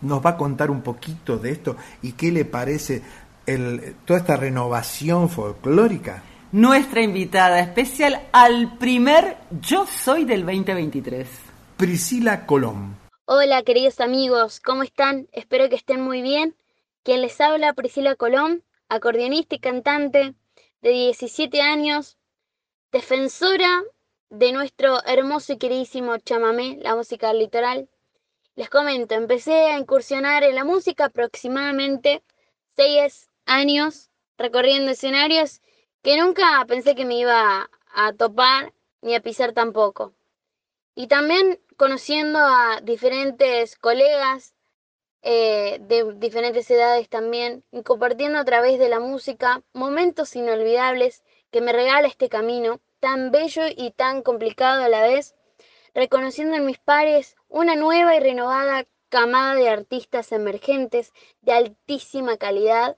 nos 0.00 0.24
va 0.24 0.30
a 0.30 0.36
contar 0.36 0.70
un 0.70 0.82
poquito 0.82 1.38
de 1.38 1.50
esto 1.50 1.76
y 2.02 2.12
qué 2.12 2.30
le 2.32 2.44
parece 2.44 3.02
el- 3.46 3.96
toda 4.04 4.20
esta 4.20 4.36
renovación 4.36 5.28
folclórica? 5.28 6.22
Nuestra 6.52 7.02
invitada 7.02 7.60
especial 7.60 8.22
al 8.32 8.78
primer 8.78 9.36
Yo 9.60 9.86
Soy 9.86 10.24
del 10.24 10.46
2023. 10.46 11.28
Priscila 11.76 12.46
Colón. 12.46 12.96
Hola 13.26 13.62
queridos 13.62 14.00
amigos, 14.00 14.60
¿cómo 14.60 14.82
están? 14.82 15.28
Espero 15.32 15.68
que 15.68 15.74
estén 15.76 16.00
muy 16.00 16.22
bien. 16.22 16.54
Quien 17.02 17.22
les 17.22 17.40
habla, 17.40 17.72
Priscila 17.72 18.14
Colón, 18.14 18.62
acordeonista 18.88 19.56
y 19.56 19.58
cantante 19.58 20.34
de 20.82 20.90
17 20.90 21.60
años, 21.60 22.16
defensora 22.92 23.82
de 24.38 24.52
nuestro 24.52 24.98
hermoso 25.06 25.52
y 25.52 25.58
queridísimo 25.58 26.18
chamamé, 26.18 26.78
la 26.82 26.96
música 26.96 27.28
del 27.28 27.38
litoral. 27.38 27.88
Les 28.56 28.68
comento, 28.68 29.14
empecé 29.14 29.52
a 29.52 29.78
incursionar 29.78 30.42
en 30.42 30.56
la 30.56 30.64
música 30.64 31.06
aproximadamente 31.06 32.22
6 32.76 33.30
años, 33.46 34.10
recorriendo 34.36 34.90
escenarios 34.90 35.60
que 36.02 36.16
nunca 36.18 36.64
pensé 36.66 36.96
que 36.96 37.04
me 37.04 37.16
iba 37.18 37.70
a 37.94 38.12
topar 38.14 38.72
ni 39.02 39.14
a 39.14 39.20
pisar 39.20 39.52
tampoco. 39.52 40.14
Y 40.96 41.06
también 41.06 41.60
conociendo 41.76 42.38
a 42.40 42.80
diferentes 42.82 43.76
colegas 43.76 44.54
eh, 45.22 45.78
de 45.80 46.12
diferentes 46.14 46.68
edades 46.70 47.08
también 47.08 47.64
y 47.70 47.82
compartiendo 47.82 48.38
a 48.38 48.44
través 48.44 48.78
de 48.80 48.88
la 48.88 49.00
música 49.00 49.62
momentos 49.72 50.34
inolvidables 50.34 51.22
que 51.50 51.60
me 51.60 51.72
regala 51.72 52.08
este 52.08 52.28
camino 52.28 52.80
tan 53.04 53.30
bello 53.30 53.64
y 53.68 53.90
tan 53.90 54.22
complicado 54.22 54.82
a 54.82 54.88
la 54.88 55.02
vez, 55.02 55.34
reconociendo 55.92 56.56
en 56.56 56.64
mis 56.64 56.78
pares 56.78 57.36
una 57.48 57.76
nueva 57.76 58.16
y 58.16 58.20
renovada 58.20 58.86
camada 59.10 59.56
de 59.56 59.68
artistas 59.68 60.32
emergentes 60.32 61.12
de 61.42 61.52
altísima 61.52 62.38
calidad, 62.38 62.96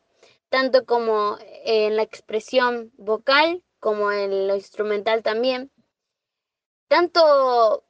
tanto 0.48 0.86
como 0.86 1.38
en 1.64 1.96
la 1.96 2.02
expresión 2.02 2.92
vocal 2.96 3.64
como 3.80 4.12
en 4.12 4.46
lo 4.46 4.54
instrumental 4.54 5.24
también. 5.24 5.72
Tanto 6.86 7.82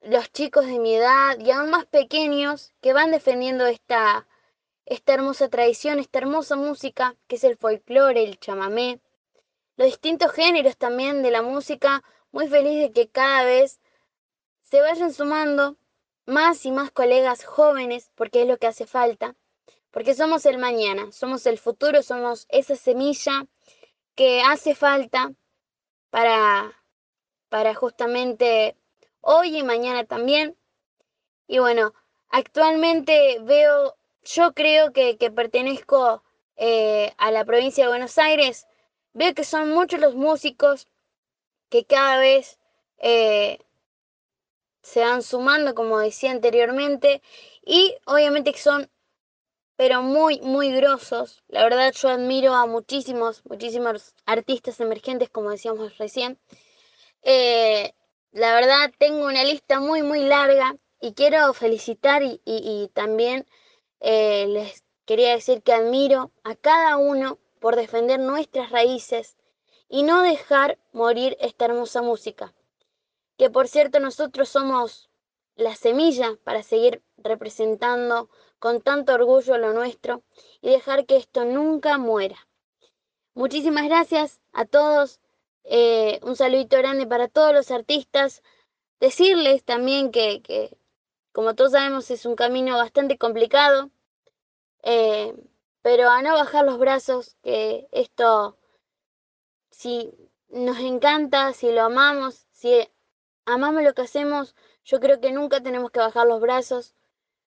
los 0.00 0.32
chicos 0.32 0.66
de 0.66 0.80
mi 0.80 0.96
edad 0.96 1.38
y 1.38 1.52
aún 1.52 1.70
más 1.70 1.86
pequeños 1.86 2.72
que 2.80 2.92
van 2.92 3.12
defendiendo 3.12 3.66
esta, 3.66 4.26
esta 4.84 5.14
hermosa 5.14 5.48
tradición, 5.48 6.00
esta 6.00 6.18
hermosa 6.18 6.56
música 6.56 7.14
que 7.28 7.36
es 7.36 7.44
el 7.44 7.56
folclore, 7.56 8.24
el 8.24 8.40
chamamé, 8.40 9.00
los 9.80 9.86
distintos 9.86 10.32
géneros 10.32 10.76
también 10.76 11.22
de 11.22 11.30
la 11.30 11.40
música, 11.40 12.04
muy 12.32 12.48
feliz 12.48 12.78
de 12.82 12.92
que 12.92 13.08
cada 13.08 13.44
vez 13.44 13.80
se 14.62 14.78
vayan 14.82 15.10
sumando 15.10 15.78
más 16.26 16.66
y 16.66 16.70
más 16.70 16.90
colegas 16.90 17.44
jóvenes, 17.44 18.10
porque 18.14 18.42
es 18.42 18.46
lo 18.46 18.58
que 18.58 18.66
hace 18.66 18.86
falta, 18.86 19.36
porque 19.90 20.14
somos 20.14 20.44
el 20.44 20.58
mañana, 20.58 21.10
somos 21.12 21.46
el 21.46 21.56
futuro, 21.56 22.02
somos 22.02 22.44
esa 22.50 22.76
semilla 22.76 23.46
que 24.16 24.42
hace 24.42 24.74
falta 24.74 25.32
para, 26.10 26.74
para 27.48 27.74
justamente 27.74 28.76
hoy 29.22 29.56
y 29.56 29.62
mañana 29.62 30.04
también. 30.04 30.58
Y 31.46 31.58
bueno, 31.58 31.94
actualmente 32.28 33.38
veo, 33.40 33.96
yo 34.24 34.52
creo 34.52 34.92
que, 34.92 35.16
que 35.16 35.30
pertenezco 35.30 36.22
eh, 36.56 37.14
a 37.16 37.30
la 37.30 37.46
provincia 37.46 37.84
de 37.84 37.88
Buenos 37.88 38.18
Aires, 38.18 38.66
veo 39.14 39.34
que 39.34 39.44
son 39.44 39.70
muchos 39.70 40.00
los 40.00 40.14
músicos 40.16 40.86
que 41.70 41.84
cada 41.86 42.18
vez 42.18 42.58
eh, 42.98 43.58
se 44.82 45.00
van 45.00 45.22
sumando, 45.22 45.74
como 45.74 45.98
decía 45.98 46.30
anteriormente, 46.30 47.22
y 47.64 47.94
obviamente 48.06 48.52
que 48.52 48.58
son, 48.58 48.90
pero 49.76 50.02
muy, 50.02 50.40
muy 50.42 50.72
grosos. 50.72 51.42
La 51.48 51.64
verdad 51.64 51.92
yo 51.94 52.10
admiro 52.10 52.54
a 52.54 52.66
muchísimos, 52.66 53.42
muchísimos 53.46 54.14
artistas 54.26 54.80
emergentes, 54.80 55.30
como 55.30 55.50
decíamos 55.50 55.98
recién. 55.98 56.38
Eh, 57.22 57.92
la 58.32 58.54
verdad 58.54 58.92
tengo 58.98 59.26
una 59.26 59.44
lista 59.44 59.80
muy, 59.80 60.02
muy 60.02 60.20
larga 60.24 60.76
y 61.00 61.14
quiero 61.14 61.52
felicitar 61.54 62.22
y, 62.22 62.40
y- 62.44 62.90
también 62.94 63.46
eh, 64.00 64.46
les 64.48 64.84
quería 65.06 65.32
decir 65.34 65.62
que 65.62 65.72
admiro 65.74 66.32
a 66.44 66.54
cada 66.56 66.96
uno 66.98 67.38
por 67.60 67.76
defender 67.76 68.18
nuestras 68.20 68.70
raíces 68.70 69.36
y 69.88 70.02
no 70.02 70.22
dejar 70.22 70.78
morir 70.92 71.36
esta 71.40 71.66
hermosa 71.66 72.02
música. 72.02 72.54
Que 73.38 73.50
por 73.50 73.68
cierto 73.68 74.00
nosotros 74.00 74.48
somos 74.48 75.10
la 75.56 75.76
semilla 75.76 76.38
para 76.44 76.62
seguir 76.62 77.02
representando 77.18 78.30
con 78.58 78.80
tanto 78.82 79.14
orgullo 79.14 79.58
lo 79.58 79.72
nuestro 79.72 80.22
y 80.62 80.70
dejar 80.70 81.06
que 81.06 81.16
esto 81.16 81.44
nunca 81.44 81.98
muera. 81.98 82.48
Muchísimas 83.34 83.86
gracias 83.86 84.40
a 84.52 84.64
todos. 84.66 85.20
eh, 85.64 86.20
un 86.22 86.36
saludito 86.36 86.76
grande 86.78 87.06
para 87.06 87.28
todos 87.28 87.52
los 87.54 87.70
artistas. 87.70 88.42
Decirles 89.00 89.64
también 89.64 90.10
que, 90.10 90.42
que, 90.42 90.76
como 91.32 91.54
todos 91.54 91.72
sabemos, 91.72 92.10
es 92.10 92.26
un 92.26 92.36
camino 92.36 92.76
bastante 92.76 93.18
complicado. 93.18 93.90
eh, 94.82 95.34
pero 95.82 96.08
a 96.10 96.22
no 96.22 96.34
bajar 96.34 96.64
los 96.64 96.78
brazos, 96.78 97.36
que 97.42 97.88
esto, 97.92 98.58
si 99.70 100.12
nos 100.48 100.78
encanta, 100.78 101.52
si 101.52 101.72
lo 101.72 101.82
amamos, 101.82 102.46
si 102.52 102.88
amamos 103.46 103.82
lo 103.82 103.94
que 103.94 104.02
hacemos, 104.02 104.54
yo 104.84 105.00
creo 105.00 105.20
que 105.20 105.32
nunca 105.32 105.62
tenemos 105.62 105.90
que 105.90 106.00
bajar 106.00 106.26
los 106.26 106.40
brazos. 106.40 106.94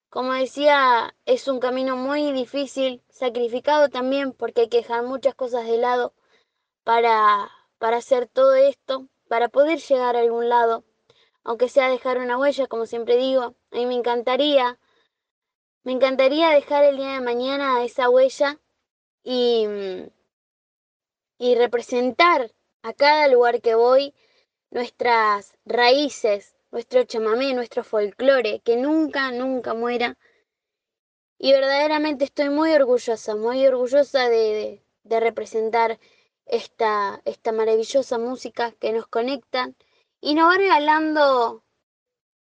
Como 0.09 0.33
decía, 0.33 1.15
es 1.25 1.47
un 1.47 1.59
camino 1.59 1.95
muy 1.95 2.31
difícil, 2.31 3.03
sacrificado 3.09 3.89
también, 3.89 4.31
porque 4.33 4.61
hay 4.61 4.69
que 4.69 4.77
dejar 4.77 5.03
muchas 5.03 5.35
cosas 5.35 5.65
de 5.65 5.77
lado 5.77 6.13
para, 6.83 7.49
para 7.79 7.97
hacer 7.97 8.27
todo 8.27 8.55
esto, 8.55 9.07
para 9.27 9.49
poder 9.49 9.79
llegar 9.79 10.15
a 10.15 10.19
algún 10.19 10.49
lado, 10.49 10.83
aunque 11.43 11.69
sea 11.69 11.89
dejar 11.89 12.19
una 12.19 12.37
huella, 12.37 12.67
como 12.67 12.85
siempre 12.85 13.17
digo. 13.17 13.55
A 13.71 13.75
mí 13.75 13.85
me 13.85 13.95
encantaría, 13.95 14.79
me 15.83 15.91
encantaría 15.93 16.49
dejar 16.49 16.83
el 16.83 16.97
día 16.97 17.13
de 17.13 17.21
mañana 17.21 17.83
esa 17.83 18.09
huella 18.09 18.59
y, 19.23 19.67
y 21.37 21.53
representar 21.55 22.51
a 22.81 22.93
cada 22.93 23.27
lugar 23.27 23.61
que 23.61 23.75
voy 23.75 24.15
nuestras 24.71 25.53
raíces, 25.65 26.55
nuestro 26.71 27.03
chamamé, 27.03 27.53
nuestro 27.53 27.83
folclore, 27.83 28.61
que 28.61 28.77
nunca, 28.77 29.31
nunca 29.31 29.73
muera. 29.75 30.17
Y 31.37 31.51
verdaderamente 31.51 32.25
estoy 32.25 32.49
muy 32.49 32.73
orgullosa, 32.73 33.35
muy 33.35 33.65
orgullosa 33.67 34.29
de, 34.29 34.83
de- 35.03 35.19
representar 35.19 35.99
esta, 36.45 37.21
esta 37.25 37.51
maravillosa 37.51 38.17
música 38.17 38.71
que 38.71 38.91
nos 38.93 39.07
conecta 39.07 39.69
y 40.21 40.33
nos 40.33 40.51
va 40.51 40.57
regalando 40.57 41.63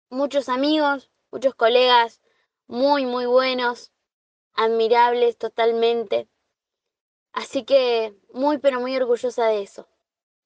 muchos 0.09 0.49
amigos, 0.49 1.11
muchos 1.31 1.55
colegas 1.55 2.21
muy, 2.67 3.05
muy 3.05 3.25
buenos, 3.25 3.91
admirables 4.53 5.37
totalmente. 5.37 6.27
Así 7.33 7.63
que 7.63 8.15
muy, 8.33 8.57
pero 8.57 8.79
muy 8.79 8.95
orgullosa 8.95 9.45
de 9.45 9.61
eso. 9.61 9.87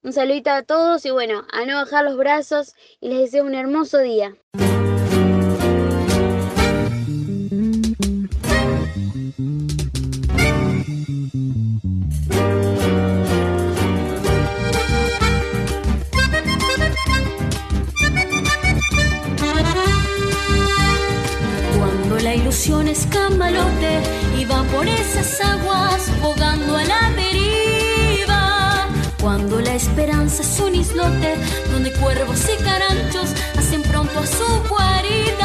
Un 0.01 0.13
saludito 0.13 0.49
a 0.49 0.63
todos 0.63 1.05
y 1.05 1.11
bueno, 1.11 1.45
a 1.51 1.65
no 1.65 1.75
bajar 1.75 2.05
los 2.05 2.17
brazos 2.17 2.73
y 2.99 3.09
les 3.09 3.19
deseo 3.19 3.45
un 3.45 3.53
hermoso 3.53 3.99
día. 3.99 4.37
La 22.89 22.95
ilusión 22.95 22.95
es 22.95 23.05
camalote 23.07 24.01
y 24.37 24.45
va 24.45 24.63
por 24.63 24.87
esas 24.87 25.41
aguas 25.41 26.09
bogando 26.21 26.75
a 26.75 26.83
la 26.83 27.11
deriva. 27.15 28.87
Cuando 29.21 29.59
la 29.59 29.75
esperanza 29.75 30.41
es 30.41 30.59
un 30.59 30.75
islote 30.75 31.35
donde 31.71 31.91
cuervos 31.93 32.41
y 32.49 32.63
caranchos 32.63 33.29
hacen 33.57 33.81
pronto 33.83 34.19
a 34.19 34.25
su 34.25 34.69
guarida. 34.69 35.38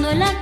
La 0.00 0.41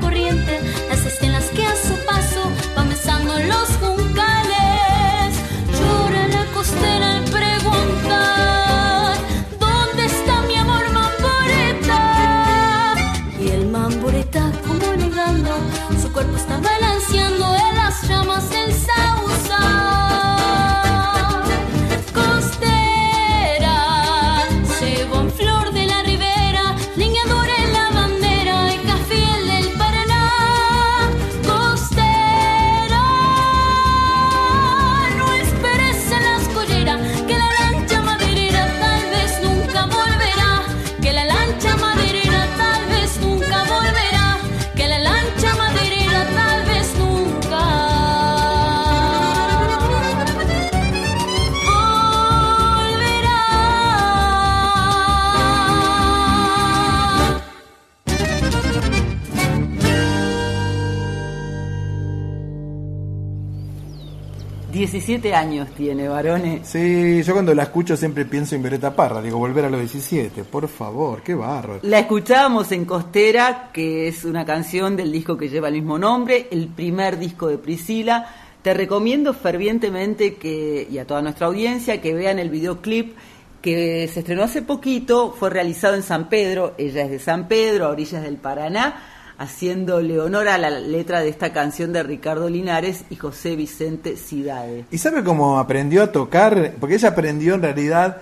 17 64.93 65.35
años 65.35 65.69
tiene, 65.77 66.09
varones. 66.09 66.67
Sí, 66.67 67.23
yo 67.23 67.33
cuando 67.33 67.55
la 67.55 67.63
escucho 67.63 67.97
siempre 67.97 68.25
pienso 68.25 68.57
en 68.57 68.63
Violeta 68.63 68.97
Parra, 68.97 69.23
digo, 69.23 69.39
volver 69.39 69.67
a 69.67 69.71
los 69.71 69.79
17, 69.79 70.43
por 70.43 70.67
favor, 70.67 71.23
qué 71.23 71.33
bárbaro. 71.33 71.79
La 71.83 72.01
escuchábamos 72.01 72.73
en 72.73 72.85
Costera, 72.85 73.71
que 73.73 74.09
es 74.09 74.25
una 74.25 74.45
canción 74.45 74.97
del 74.97 75.13
disco 75.13 75.37
que 75.37 75.49
lleva 75.49 75.69
el 75.69 75.75
mismo 75.75 75.97
nombre, 75.97 76.49
el 76.51 76.67
primer 76.67 77.21
disco 77.21 77.47
de 77.47 77.59
Priscila. 77.59 78.35
Te 78.63 78.75
recomiendo 78.75 79.33
fervientemente 79.33 80.35
que, 80.35 80.89
y 80.91 80.99
a 80.99 81.07
toda 81.07 81.23
nuestra 81.23 81.47
audiencia, 81.47 82.01
que 82.01 82.13
vean 82.13 82.41
el 82.41 82.51
videoclip 82.51 83.17
que 83.63 84.09
se 84.13 84.21
estrenó 84.21 84.43
hace 84.43 84.63
poquito, 84.63 85.33
fue 85.39 85.51
realizado 85.51 85.95
en 85.95 86.03
San 86.03 86.29
Pedro, 86.29 86.75
ella 86.79 87.05
es 87.05 87.11
de 87.11 87.19
San 87.21 87.47
Pedro, 87.47 87.87
a 87.87 87.91
orillas 87.91 88.23
del 88.23 88.39
Paraná, 88.39 89.20
haciéndole 89.41 90.21
honor 90.21 90.49
a 90.49 90.59
la 90.59 90.69
letra 90.69 91.21
de 91.21 91.31
esta 91.31 91.51
canción 91.51 91.95
de 91.95 92.03
Ricardo 92.03 92.51
Linares 92.51 93.05
y 93.09 93.17
José 93.17 93.57
Vicente 93.57 94.19
Cidade. 94.19 94.85
¿Y 94.91 94.99
sabe 94.99 95.25
cómo 95.25 95.59
aprendió 95.59 96.03
a 96.03 96.13
tocar? 96.13 96.75
Porque 96.79 96.97
ella 96.97 97.09
aprendió 97.09 97.55
en 97.55 97.63
realidad 97.63 98.19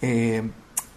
eh, 0.00 0.42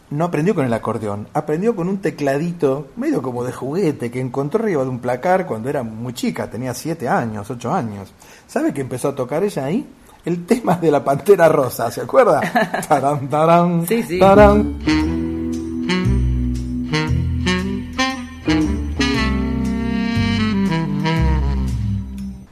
no 0.10 0.24
aprendió 0.24 0.56
con 0.56 0.64
el 0.64 0.72
acordeón, 0.72 1.28
aprendió 1.34 1.76
con 1.76 1.90
un 1.90 1.98
tecladito 1.98 2.88
medio 2.96 3.22
como 3.22 3.44
de 3.44 3.52
juguete 3.52 4.10
que 4.10 4.22
encontró 4.22 4.64
arriba 4.64 4.84
de 4.84 4.90
un 4.90 5.00
placar 5.00 5.46
cuando 5.46 5.70
era 5.70 5.84
muy 5.84 6.14
chica, 6.14 6.50
tenía 6.50 6.74
siete 6.74 7.10
años, 7.10 7.50
ocho 7.52 7.74
años. 7.74 8.14
¿Sabe 8.48 8.74
que 8.74 8.80
empezó 8.80 9.10
a 9.10 9.16
tocar 9.16 9.44
ella 9.44 9.66
ahí? 9.66 9.86
El 10.24 10.46
tema 10.46 10.76
de 10.78 10.92
la 10.92 11.04
Pantera 11.04 11.50
Rosa, 11.50 11.92
¿se 11.92 12.00
acuerda? 12.02 12.40
Tarán, 12.88 13.30
tarán, 13.30 13.86
Sí, 13.86 14.02
sí. 14.04 14.18
tarán. 14.18 14.78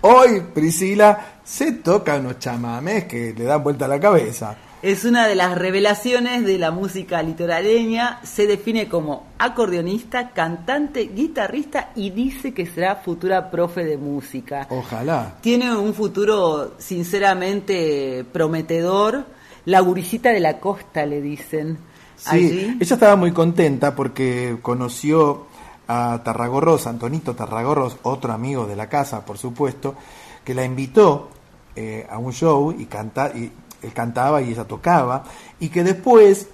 Hoy 0.07 0.39
Priscila 0.53 1.39
se 1.43 1.71
toca 1.71 2.17
unos 2.17 2.37
chamames 2.37 3.05
que 3.05 3.33
le 3.35 3.43
dan 3.43 3.63
vuelta 3.63 3.85
a 3.85 3.87
la 3.87 3.99
cabeza. 3.99 4.55
Es 4.83 5.03
una 5.03 5.27
de 5.27 5.33
las 5.33 5.57
revelaciones 5.57 6.45
de 6.45 6.59
la 6.59 6.69
música 6.69 7.23
litoraleña. 7.23 8.19
Se 8.21 8.45
define 8.45 8.87
como 8.87 9.25
acordeonista, 9.39 10.29
cantante, 10.29 11.09
guitarrista 11.11 11.89
y 11.95 12.11
dice 12.11 12.53
que 12.53 12.67
será 12.67 12.97
futura 12.97 13.49
profe 13.49 13.83
de 13.83 13.97
música. 13.97 14.67
Ojalá. 14.69 15.37
Tiene 15.41 15.75
un 15.75 15.95
futuro 15.95 16.75
sinceramente 16.77 18.23
prometedor. 18.31 19.25
La 19.65 19.79
gurisita 19.79 20.29
de 20.29 20.39
la 20.39 20.59
costa, 20.59 21.03
le 21.07 21.19
dicen. 21.19 21.79
Sí, 22.15 22.29
Allí. 22.29 22.77
ella 22.79 22.93
estaba 22.93 23.15
muy 23.15 23.31
contenta 23.31 23.95
porque 23.95 24.59
conoció 24.61 25.47
a 25.87 26.21
Tarragorros, 26.23 26.87
Antonito 26.87 27.35
Tarragorros, 27.35 27.97
otro 28.03 28.33
amigo 28.33 28.65
de 28.65 28.75
la 28.75 28.89
casa, 28.89 29.25
por 29.25 29.37
supuesto, 29.37 29.95
que 30.43 30.53
la 30.53 30.63
invitó 30.63 31.29
eh, 31.75 32.07
a 32.09 32.17
un 32.17 32.31
show 32.31 32.73
y, 32.77 32.85
canta, 32.85 33.31
y 33.35 33.51
él 33.81 33.93
cantaba 33.93 34.41
y 34.41 34.51
ella 34.51 34.65
tocaba, 34.65 35.23
y 35.59 35.69
que 35.69 35.83
después 35.83 36.47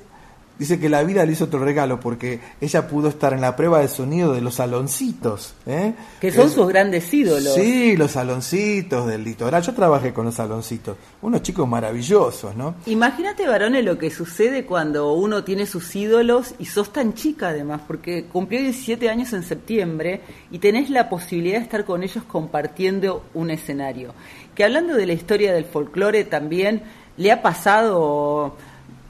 dice 0.62 0.80
que 0.80 0.90
la 0.90 1.02
vida 1.04 1.26
le 1.26 1.32
hizo 1.32 1.46
otro 1.46 1.60
regalo 1.64 2.00
porque 2.00 2.40
ella 2.62 2.88
pudo 2.88 3.10
estar 3.10 3.34
en 3.34 3.42
la 3.42 3.56
prueba 3.56 3.80
de 3.80 3.88
sonido 3.88 4.32
de 4.34 4.42
los 4.42 4.54
saloncitos. 4.56 5.56
¿eh? 5.66 5.94
Que 6.20 6.32
son 6.32 6.46
Es- 6.48 6.54
sus 6.54 6.68
grandes 6.68 7.12
ídolos. 7.12 7.56
Sí, 7.56 7.98
los 7.98 8.12
saloncitos 8.12 9.08
del 9.08 9.24
litoral. 9.24 9.64
Yo 9.64 9.74
trabajé 9.74 10.14
con 10.14 10.26
los 10.26 10.36
saloncitos. 10.36 10.98
Unos 11.24 11.42
chicos 11.42 11.68
maravillosos, 11.68 12.56
¿no? 12.56 12.76
Imagínate, 12.86 13.48
varones, 13.48 13.84
lo 13.84 13.98
que 13.98 14.12
sucede 14.12 14.64
cuando 14.66 15.14
uno 15.14 15.44
tiene 15.44 15.66
sus 15.66 15.96
ídolos 15.96 16.54
y 16.60 16.66
sos 16.66 16.94
tan 16.94 17.16
chica 17.16 17.50
además, 17.50 17.82
porque 17.88 18.26
cumplió 18.26 18.62
17 18.62 19.10
años 19.10 19.34
en 19.34 19.42
septiembre 19.42 20.22
y 20.52 20.60
tenés 20.60 20.92
la 20.92 21.10
posibilidad 21.10 21.58
de 21.58 21.64
estar 21.64 21.86
con 21.86 22.04
ellos 22.04 22.24
compartiendo 22.26 23.24
un 23.34 23.50
escenario. 23.50 24.14
Que 24.54 24.64
hablando 24.64 24.94
de 24.94 25.08
la 25.08 25.14
historia 25.14 25.54
del 25.54 25.66
folclore 25.66 26.24
también 26.24 26.84
le 27.18 27.32
ha 27.32 27.42
pasado 27.42 28.56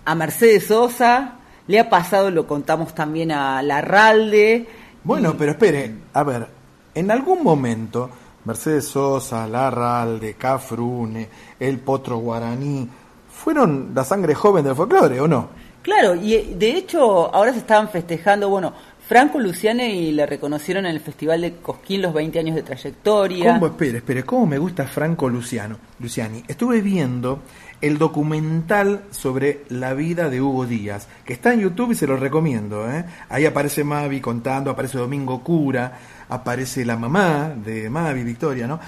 a 0.05 0.15
Mercedes 0.15 0.67
Sosa, 0.67 1.35
le 1.71 1.79
ha 1.79 1.89
pasado, 1.89 2.29
lo 2.29 2.45
contamos 2.45 2.93
también 2.93 3.31
a 3.31 3.63
Larralde. 3.63 4.67
Bueno, 5.03 5.35
pero 5.37 5.51
espere, 5.51 5.95
a 6.13 6.23
ver, 6.23 6.47
en 6.93 7.09
algún 7.09 7.43
momento 7.43 8.09
Mercedes 8.43 8.89
Sosa, 8.89 9.47
Larralde, 9.47 10.33
Cafrune, 10.33 11.29
El 11.57 11.79
Potro 11.79 12.17
Guaraní, 12.17 12.87
fueron 13.29 13.91
la 13.95 14.03
sangre 14.03 14.35
joven 14.35 14.65
del 14.65 14.75
folclore, 14.75 15.21
¿o 15.21 15.27
no? 15.27 15.49
Claro, 15.81 16.13
y 16.13 16.35
eh, 16.35 16.53
de 16.55 16.71
hecho 16.75 17.33
ahora 17.33 17.53
se 17.53 17.59
estaban 17.59 17.89
festejando, 17.89 18.49
bueno, 18.49 18.73
Franco 19.07 19.39
Luciani 19.39 20.11
le 20.11 20.25
reconocieron 20.25 20.85
en 20.85 20.91
el 20.91 20.99
Festival 20.99 21.41
de 21.41 21.55
Cosquín 21.55 22.01
los 22.01 22.13
20 22.13 22.37
años 22.37 22.55
de 22.55 22.63
trayectoria. 22.63 23.53
¿Cómo, 23.53 23.67
espere, 23.67 23.97
espere, 23.97 24.23
cómo 24.23 24.45
me 24.45 24.57
gusta 24.57 24.85
Franco 24.85 25.29
Luciano, 25.29 25.77
Luciani? 25.99 26.43
Estuve 26.47 26.81
viendo 26.81 27.39
el 27.81 27.97
documental 27.97 29.03
sobre 29.11 29.63
la 29.69 29.93
vida 29.93 30.29
de 30.29 30.41
Hugo 30.41 30.65
Díaz, 30.65 31.07
que 31.25 31.33
está 31.33 31.53
en 31.53 31.61
YouTube 31.61 31.91
y 31.91 31.95
se 31.95 32.07
lo 32.07 32.15
recomiendo. 32.15 32.89
¿eh? 32.89 33.05
Ahí 33.29 33.45
aparece 33.45 33.83
Mavi 33.83 34.21
contando, 34.21 34.71
aparece 34.71 34.97
Domingo 34.97 35.43
Cura, 35.43 35.99
aparece 36.29 36.85
la 36.85 36.95
mamá 36.95 37.53
de 37.55 37.89
Mavi, 37.89 38.23
Victoria, 38.23 38.67
¿no? 38.67 38.79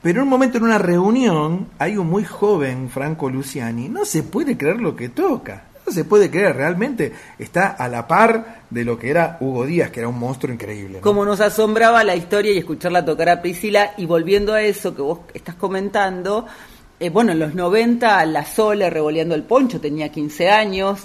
Pero 0.00 0.20
en 0.20 0.24
un 0.24 0.30
momento 0.30 0.58
en 0.58 0.64
una 0.64 0.78
reunión 0.78 1.68
hay 1.78 1.96
un 1.96 2.08
muy 2.08 2.24
joven 2.24 2.90
Franco 2.90 3.30
Luciani, 3.30 3.88
no 3.88 4.04
se 4.04 4.22
puede 4.24 4.56
creer 4.56 4.80
lo 4.80 4.96
que 4.96 5.08
toca. 5.08 5.64
No 5.84 5.92
se 5.92 6.04
puede 6.04 6.30
creer, 6.30 6.54
realmente 6.54 7.12
está 7.40 7.68
a 7.68 7.88
la 7.88 8.06
par 8.06 8.62
de 8.70 8.84
lo 8.84 8.96
que 8.96 9.10
era 9.10 9.36
Hugo 9.40 9.66
Díaz, 9.66 9.90
que 9.90 9.98
era 9.98 10.08
un 10.08 10.18
monstruo 10.18 10.54
increíble. 10.54 11.00
Como 11.00 11.24
nos 11.24 11.40
asombraba 11.40 12.04
la 12.04 12.14
historia 12.14 12.52
y 12.52 12.58
escucharla 12.58 13.04
tocar 13.04 13.28
a 13.28 13.42
Priscila, 13.42 13.92
y 13.96 14.06
volviendo 14.06 14.54
a 14.54 14.62
eso 14.62 14.94
que 14.94 15.02
vos 15.02 15.20
estás 15.34 15.56
comentando, 15.56 16.46
eh, 17.02 17.10
bueno, 17.10 17.32
en 17.32 17.38
los 17.38 17.54
90 17.54 18.24
la 18.26 18.44
Sole 18.44 18.88
revoleando 18.88 19.34
el 19.34 19.42
poncho 19.42 19.80
tenía 19.80 20.08
15 20.10 20.50
años. 20.50 21.00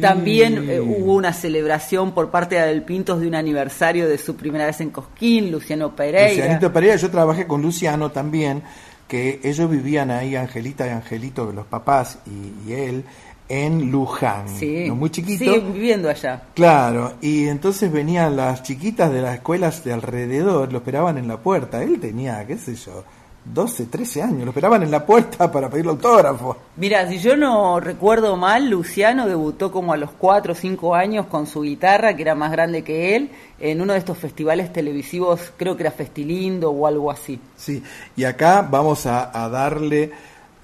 También 0.00 0.68
eh, 0.68 0.80
hubo 0.80 1.14
una 1.14 1.32
celebración 1.32 2.12
por 2.12 2.30
parte 2.30 2.56
de 2.56 2.62
Abel 2.62 2.82
Pintos 2.82 3.20
de 3.20 3.28
un 3.28 3.34
aniversario 3.36 4.08
de 4.08 4.18
su 4.18 4.34
primera 4.34 4.66
vez 4.66 4.80
en 4.80 4.90
Cosquín, 4.90 5.50
Luciano 5.52 5.94
Pereira. 5.94 6.28
Lucianito 6.44 6.72
Pereira, 6.72 6.96
yo 6.96 7.10
trabajé 7.10 7.46
con 7.46 7.62
Luciano 7.62 8.10
también, 8.10 8.62
que 9.06 9.40
ellos 9.44 9.70
vivían 9.70 10.10
ahí, 10.10 10.34
Angelita 10.34 10.86
y 10.86 10.90
Angelito, 10.90 11.52
los 11.52 11.66
papás 11.66 12.18
y, 12.26 12.68
y 12.70 12.72
él, 12.74 13.04
en 13.48 13.90
Luján, 13.90 14.48
Sí, 14.48 14.86
¿no? 14.88 14.96
muy 14.96 15.10
chiquito. 15.10 15.44
siguen 15.44 15.72
viviendo 15.72 16.10
allá. 16.10 16.42
Claro, 16.54 17.14
y 17.22 17.46
entonces 17.48 17.90
venían 17.90 18.36
las 18.36 18.62
chiquitas 18.62 19.10
de 19.12 19.22
las 19.22 19.36
escuelas 19.36 19.84
de 19.84 19.92
alrededor, 19.92 20.72
lo 20.72 20.78
esperaban 20.78 21.16
en 21.18 21.28
la 21.28 21.38
puerta. 21.38 21.82
Él 21.82 21.98
tenía, 22.00 22.44
qué 22.46 22.58
sé 22.58 22.74
yo, 22.74 23.04
12, 23.52 23.86
13 23.86 24.22
años, 24.22 24.44
lo 24.44 24.50
esperaban 24.50 24.82
en 24.82 24.90
la 24.90 25.04
puerta 25.04 25.50
para 25.52 25.68
pedirle 25.68 25.92
autógrafo. 25.92 26.56
Mira, 26.76 27.08
si 27.08 27.18
yo 27.18 27.36
no 27.36 27.80
recuerdo 27.80 28.36
mal, 28.36 28.68
Luciano 28.68 29.26
debutó 29.26 29.70
como 29.72 29.92
a 29.92 29.96
los 29.96 30.10
4 30.12 30.52
o 30.52 30.54
5 30.54 30.94
años 30.94 31.26
con 31.26 31.46
su 31.46 31.62
guitarra, 31.62 32.14
que 32.14 32.22
era 32.22 32.34
más 32.34 32.52
grande 32.52 32.82
que 32.82 33.16
él, 33.16 33.30
en 33.58 33.80
uno 33.80 33.92
de 33.92 33.98
estos 33.98 34.18
festivales 34.18 34.72
televisivos, 34.72 35.52
creo 35.56 35.76
que 35.76 35.82
era 35.82 35.92
Festilindo 35.92 36.70
o 36.70 36.86
algo 36.86 37.10
así. 37.10 37.40
Sí, 37.56 37.82
y 38.16 38.24
acá 38.24 38.66
vamos 38.68 39.06
a, 39.06 39.44
a 39.44 39.48
darle 39.48 40.12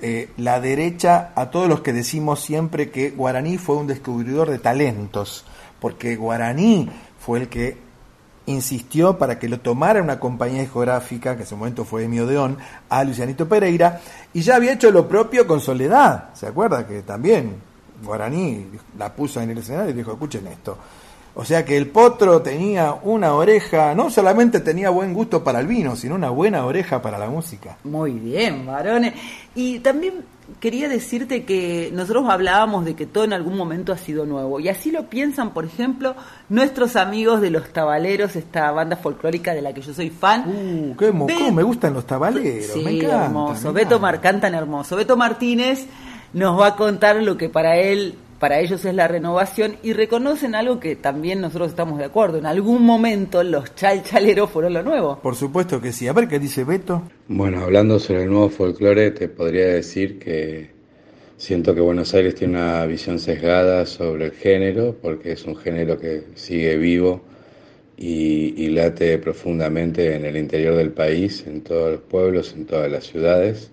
eh, 0.01 0.29
la 0.37 0.61
derecha 0.61 1.33
a 1.35 1.51
todos 1.51 1.69
los 1.69 1.81
que 1.81 1.93
decimos 1.93 2.41
siempre 2.41 2.91
que 2.91 3.11
Guaraní 3.11 3.59
fue 3.59 3.77
un 3.77 3.87
descubridor 3.87 4.51
de 4.51 4.59
talentos, 4.59 5.45
porque 5.81 6.17
Guaraní 6.17 6.91
fue 7.19 7.41
el 7.41 7.49
que 7.49 7.79
insistió 8.47 9.19
para 9.19 9.39
que 9.39 9.49
lo 9.49 9.61
tomara 9.61 10.03
una 10.03 10.21
compañía 10.21 10.61
discográfica, 10.61 11.33
que 11.33 11.43
en 11.43 11.47
ese 11.47 11.57
momento 11.57 11.85
fue 11.85 12.05
Emi 12.05 12.21
Odeón, 12.21 12.59
a 12.89 13.05
Lucianito 13.05 13.49
Pereira, 13.49 14.01
y 14.33 14.43
ya 14.43 14.57
había 14.57 14.73
hecho 14.73 14.91
lo 14.91 15.09
propio 15.09 15.47
con 15.47 15.61
Soledad, 15.61 16.35
¿se 16.35 16.47
acuerda? 16.47 16.87
Que 16.87 17.03
también 17.03 17.57
Guaraní 18.03 18.67
la 18.99 19.15
puso 19.15 19.41
en 19.41 19.51
el 19.51 19.59
escenario 19.59 19.91
y 19.91 19.95
dijo, 19.95 20.13
escuchen 20.13 20.47
esto. 20.47 20.77
O 21.37 21.45
sea 21.45 21.65
que 21.65 21.77
el 21.77 21.89
potro 21.89 22.43
tenía 22.43 22.95
una 23.03 23.35
oreja, 23.35 23.93
no 23.95 24.09
solamente 24.09 24.61
tenía 24.61 24.91
buen 24.91 25.13
gusto 25.13 25.43
para 25.43 25.59
el 25.59 25.67
vino, 25.67 25.97
sino 25.97 26.15
una 26.15 26.31
buena 26.31 26.65
oreja 26.65 27.03
para 27.03 27.19
la 27.19 27.29
música. 27.29 27.77
Muy 27.83 28.13
bien, 28.13 28.65
varones. 28.65 29.15
Y 29.57 29.81
también 29.81 30.15
quería 30.61 30.89
decirte 30.89 31.45
que 31.45 31.91
nosotros 31.93 32.27
hablábamos 32.29 32.85
de 32.85 32.95
que 32.95 33.07
todo 33.07 33.25
en 33.25 33.33
algún 33.33 33.57
momento 33.57 33.93
ha 33.93 33.99
sido 33.99 34.27
nuevo. 34.27 34.61
Y 34.61 34.69
así 34.69 34.93
lo 34.93 35.07
piensan, 35.11 35.51
por 35.51 35.65
ejemplo, 35.65 36.15
nuestros 36.49 36.95
amigos 36.95 37.41
de 37.41 37.51
los 37.51 37.69
Tabaleros, 37.73 38.37
esta 38.37 38.71
banda 38.71 38.95
folclórica 38.97 39.55
de 39.55 39.63
la 39.63 39.73
que 39.73 39.81
yo 39.81 39.93
soy 39.93 40.11
fan. 40.11 40.45
Uh, 40.47 40.97
qué 40.97 41.11
mo- 41.11 41.27
Ve- 41.27 41.35
cómo 41.35 41.51
me 41.51 41.63
gustan 41.65 41.95
los 41.95 42.07
tabaleros, 42.07 42.67
Sí, 42.67 42.81
me 42.85 42.93
encanta. 42.93 43.25
hermoso. 43.25 43.69
me 43.73 43.81
Beto 43.83 43.99
Mar 43.99 44.21
cantan 44.21 44.55
hermoso. 44.55 44.95
Beto 44.95 45.17
Martínez 45.17 45.87
nos 46.33 46.61
va 46.61 46.69
a 46.69 46.77
contar 46.77 47.17
lo 47.23 47.37
que 47.37 47.49
para 47.49 47.77
él, 47.77 48.15
para 48.39 48.61
ellos 48.61 48.85
es 48.85 48.95
la 48.95 49.09
renovación 49.09 49.77
y 49.83 49.93
reconocen 49.93 50.55
algo 50.55 50.81
que 50.81 50.97
también 50.97 51.41
nosotros 51.41 51.71
estamos 51.71 51.99
de 51.99 52.05
acuerdo. 52.05 52.39
En 52.39 52.47
algún 52.47 52.83
momento 52.83 53.43
los 53.43 53.75
chalchaleros 53.75 54.51
fueron 54.51 54.75
lo 54.75 54.83
nuevo. 54.83 55.19
Por 55.21 55.37
supuesto 55.37 55.81
que 55.81 55.93
sí. 55.93 56.09
A 56.09 56.13
ver 56.13 56.29
qué 56.29 56.39
dice 56.39 56.65
Beto. 56.65 57.03
Bueno, 57.29 57.63
hablando 57.63 57.99
sobre 57.99 58.25
el 58.25 58.31
nuevo 58.31 58.51
folclore, 58.51 59.11
te 59.13 59.29
podría 59.29 59.67
decir 59.67 60.19
que 60.19 60.71
siento 61.37 61.75
que 61.75 61.81
Buenos 61.81 62.15
Aires 62.15 62.35
tiene 62.35 62.55
una 62.55 62.85
visión 62.87 63.19
sesgada 63.19 63.87
sobre 63.87 64.27
el 64.27 64.33
género, 64.33 64.97
porque 65.01 65.33
es 65.33 65.45
un 65.45 65.57
género 65.57 65.99
que 65.99 66.25
sigue 66.35 66.77
vivo 66.77 67.23
y, 67.97 68.55
y 68.57 68.69
late 68.71 69.19
profundamente 69.19 70.17
en 70.17 70.25
el 70.25 70.37
interior 70.37 70.77
del 70.77 70.91
país, 70.91 71.45
en 71.47 71.63
todos 71.63 71.93
los 71.93 72.01
pueblos, 72.01 72.53
en 72.55 72.67
todas 72.67 72.91
las 72.91 73.05
ciudades. 73.05 73.71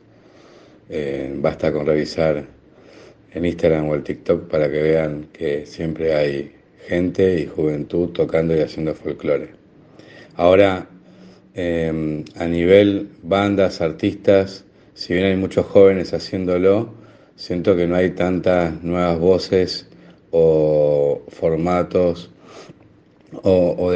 Eh, 0.89 1.33
basta 1.37 1.71
con 1.71 1.85
revisar 1.85 2.45
en 3.33 3.45
Instagram 3.45 3.89
o 3.89 3.95
el 3.95 4.03
TikTok 4.03 4.47
para 4.47 4.69
que 4.69 4.81
vean 4.81 5.27
que 5.31 5.65
siempre 5.65 6.13
hay 6.13 6.51
gente 6.87 7.39
y 7.39 7.45
juventud 7.45 8.09
tocando 8.09 8.55
y 8.55 8.59
haciendo 8.59 8.93
folclore. 8.93 9.49
Ahora, 10.35 10.87
eh, 11.53 12.23
a 12.35 12.45
nivel 12.45 13.09
bandas, 13.23 13.81
artistas, 13.81 14.65
si 14.93 15.13
bien 15.13 15.25
hay 15.25 15.35
muchos 15.35 15.65
jóvenes 15.65 16.13
haciéndolo, 16.13 16.93
siento 17.35 17.75
que 17.75 17.87
no 17.87 17.95
hay 17.95 18.11
tantas 18.11 18.83
nuevas 18.83 19.19
voces 19.19 19.87
o 20.31 21.21
formatos 21.29 22.31
o, 23.43 23.91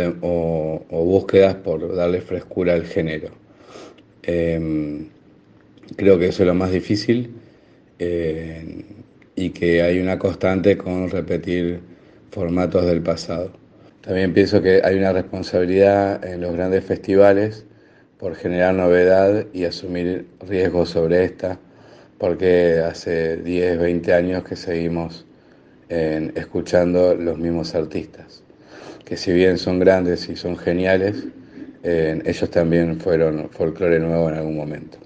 búsquedas 0.90 1.56
por 1.56 1.96
darle 1.96 2.22
frescura 2.22 2.74
al 2.74 2.86
género. 2.86 3.30
Eh, 4.24 5.06
creo 5.96 6.18
que 6.18 6.28
eso 6.28 6.44
es 6.44 6.48
lo 6.48 6.56
más 6.56 6.72
difícil 6.72 7.32
y 9.36 9.50
que 9.52 9.82
hay 9.82 10.00
una 10.00 10.18
constante 10.20 10.78
con 10.78 11.10
repetir 11.10 11.82
formatos 12.32 12.86
del 12.86 13.02
pasado. 13.02 13.52
También 14.02 14.34
pienso 14.34 14.62
que 14.62 14.82
hay 14.84 14.98
una 14.98 15.14
responsabilidad 15.14 16.24
en 16.26 16.42
los 16.42 16.54
grandes 16.54 16.86
festivales 16.86 17.66
por 18.18 18.36
generar 18.36 18.74
novedad 18.74 19.46
y 19.54 19.66
asumir 19.66 20.28
riesgos 20.48 20.90
sobre 20.90 21.26
esta, 21.26 21.60
porque 22.18 22.80
hace 22.80 23.38
10, 23.38 23.78
20 23.80 24.14
años 24.14 24.44
que 24.44 24.56
seguimos 24.56 25.26
escuchando 25.90 27.14
los 27.16 27.38
mismos 27.38 27.76
artistas, 27.76 28.44
que 29.06 29.18
si 29.18 29.32
bien 29.34 29.58
son 29.58 29.80
grandes 29.80 30.30
y 30.30 30.36
son 30.36 30.58
geniales, 30.58 31.26
ellos 31.84 32.50
también 32.50 33.00
fueron 33.00 33.50
folclore 33.50 34.00
nuevo 34.00 34.30
en 34.30 34.36
algún 34.36 34.56
momento. 34.56 34.98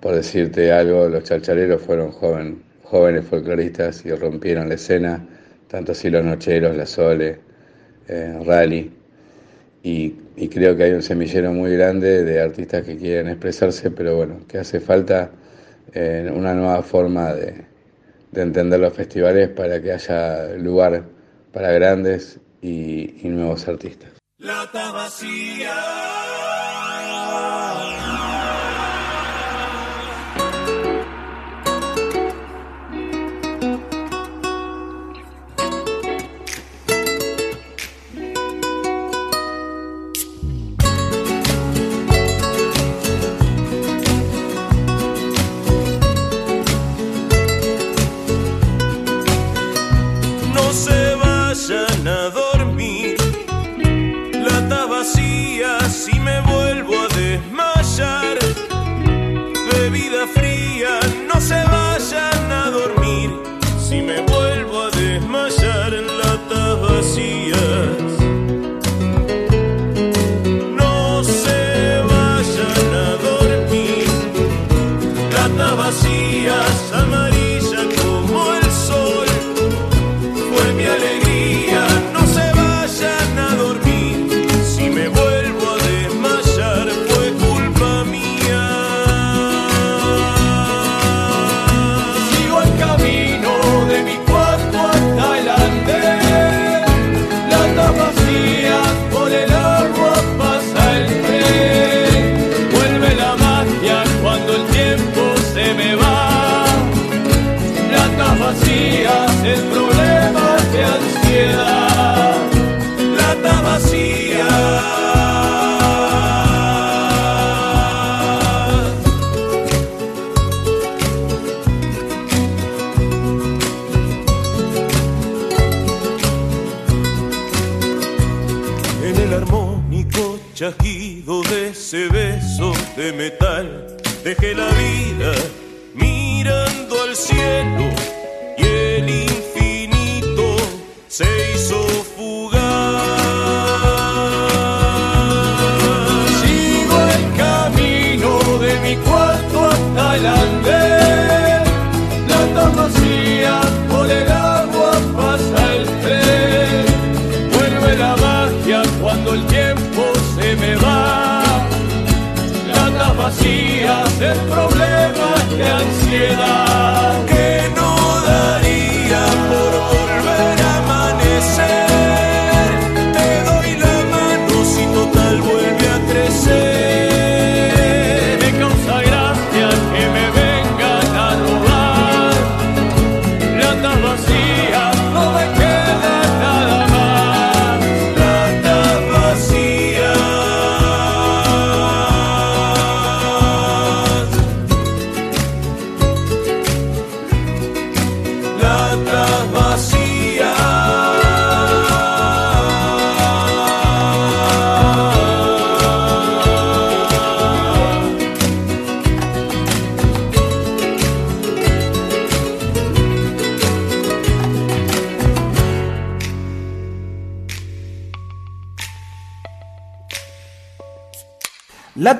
Por 0.00 0.14
decirte 0.14 0.70
algo, 0.70 1.08
los 1.08 1.24
chalchaleros 1.24 1.80
fueron 1.82 2.10
joven- 2.12 2.62
jóvenes 2.84 3.26
folcloristas 3.26 4.04
y 4.04 4.14
rompieron 4.14 4.68
la 4.68 4.74
escena, 4.74 5.26
tanto 5.68 5.92
así 5.92 6.10
los 6.10 6.24
nocheros, 6.24 6.76
la 6.76 6.86
Sole, 6.86 7.40
eh, 8.08 8.38
Rally, 8.44 8.92
y, 9.82 10.14
y 10.36 10.48
creo 10.48 10.76
que 10.76 10.84
hay 10.84 10.92
un 10.92 11.02
semillero 11.02 11.52
muy 11.52 11.72
grande 11.76 12.24
de 12.24 12.40
artistas 12.40 12.84
que 12.84 12.96
quieren 12.96 13.28
expresarse, 13.28 13.90
pero 13.90 14.16
bueno, 14.16 14.40
que 14.48 14.58
hace 14.58 14.80
falta 14.80 15.30
eh, 15.92 16.30
una 16.34 16.54
nueva 16.54 16.82
forma 16.82 17.34
de, 17.34 17.64
de 18.32 18.42
entender 18.42 18.80
los 18.80 18.92
festivales 18.92 19.48
para 19.50 19.80
que 19.80 19.92
haya 19.92 20.48
lugar 20.56 21.04
para 21.52 21.70
grandes 21.72 22.40
y, 22.62 23.26
y 23.26 23.28
nuevos 23.28 23.68
artistas. 23.68 24.10
Bebida 59.84 60.26
fría, 60.26 60.98
no 61.28 61.38
se 61.42 61.62
vayan 61.62 62.50
a 62.50 62.70
dormir. 62.70 63.30
Si 63.78 64.00
me 64.00 64.22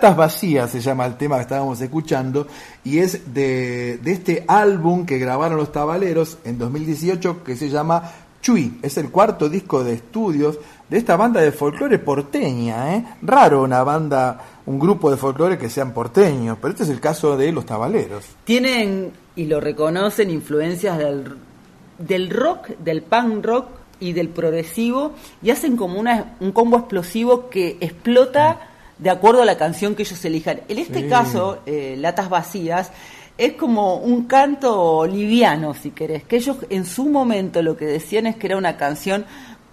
Latas 0.05 0.19
Vacías 0.19 0.71
se 0.71 0.81
llama 0.83 1.07
el 1.07 1.17
tema 1.17 1.37
que 1.37 1.43
estábamos 1.43 1.81
escuchando 1.81 2.47
y 2.85 2.99
es 2.99 3.33
de, 3.33 3.99
de 4.03 4.13
este 4.13 4.45
álbum 4.47 5.07
que 5.07 5.17
grabaron 5.17 5.57
los 5.57 5.73
Tabaleros 5.73 6.37
en 6.45 6.59
2018 6.59 7.43
que 7.43 7.57
se 7.57 7.71
llama 7.71 8.13
Chui. 8.43 8.81
Es 8.83 8.99
el 8.99 9.09
cuarto 9.09 9.49
disco 9.49 9.83
de 9.83 9.95
estudios 9.95 10.59
de 10.91 10.99
esta 10.99 11.17
banda 11.17 11.41
de 11.41 11.53
folclore 11.53 11.99
porteña. 12.01 12.97
¿eh? 12.97 13.05
Raro 13.23 13.63
una 13.63 13.83
banda, 13.83 14.45
un 14.67 14.79
grupo 14.79 15.11
de 15.11 15.17
folclore 15.17 15.57
que 15.57 15.71
sean 15.71 15.95
porteños, 15.95 16.59
pero 16.61 16.73
este 16.73 16.83
es 16.83 16.91
el 16.91 17.01
caso 17.01 17.39
de 17.39 17.51
los 17.51 17.65
Tabaleros. 17.65 18.27
Tienen, 18.45 19.11
y 19.37 19.47
lo 19.47 19.59
reconocen, 19.59 20.29
influencias 20.29 20.99
del, 20.99 21.35
del 21.99 22.29
rock, 22.29 22.77
del 22.85 23.01
punk 23.01 23.43
rock 23.43 23.69
y 24.01 24.13
del 24.13 24.29
progresivo, 24.29 25.15
y 25.41 25.49
hacen 25.49 25.79
como 25.79 25.99
una, 25.99 26.37
un 26.41 26.53
combo 26.53 26.77
explosivo 26.77 27.49
que 27.49 27.79
explota 27.81 28.69
de 28.99 29.11
acuerdo 29.11 29.43
a 29.43 29.45
la 29.45 29.57
canción 29.57 29.95
que 29.95 30.03
ellos 30.03 30.25
elijan. 30.25 30.61
En 30.69 30.79
este 30.79 31.03
Sí. 31.03 31.09
caso, 31.09 31.59
eh, 31.67 31.97
Latas 31.99 32.29
Vacías, 32.29 32.91
es 33.37 33.55
como 33.55 33.97
un 33.97 34.27
canto 34.27 35.07
liviano, 35.07 35.75
si 35.75 35.91
querés, 35.91 36.23
que 36.25 36.37
ellos 36.37 36.59
en 36.71 36.87
su 36.87 37.07
momento 37.07 37.63
lo 37.63 37.77
que 37.77 37.85
decían 37.87 38.27
es 38.27 38.37
que 38.37 38.47
era 38.47 38.57
una 38.57 38.77
canción 38.77 39.25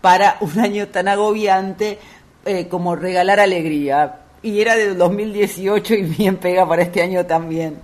para 0.02 0.38
un 0.42 0.60
año 0.60 0.88
tan 0.88 1.08
agobiante 1.08 2.00
eh, 2.46 2.68
como 2.68 2.96
regalar 2.96 3.40
alegría. 3.40 4.18
Y 4.42 4.60
era 4.62 4.76
de 4.76 4.96
2018 4.96 5.94
y 5.94 6.02
bien 6.02 6.38
pega 6.38 6.68
para 6.68 6.82
este 6.82 7.04
año 7.04 7.24
también. 7.28 7.78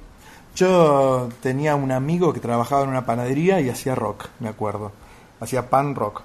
Yo 0.55 1.29
tenía 1.41 1.75
un 1.75 1.91
amigo 1.91 2.33
que 2.33 2.39
trabajaba 2.39 2.81
en 2.83 2.89
una 2.89 3.05
panadería 3.05 3.61
y 3.61 3.69
hacía 3.69 3.93
rock, 3.93 4.29
me 4.39 4.49
acuerdo. 4.49 4.91
Hacía 5.39 5.69
pan 5.69 5.93
rock. 5.93 6.23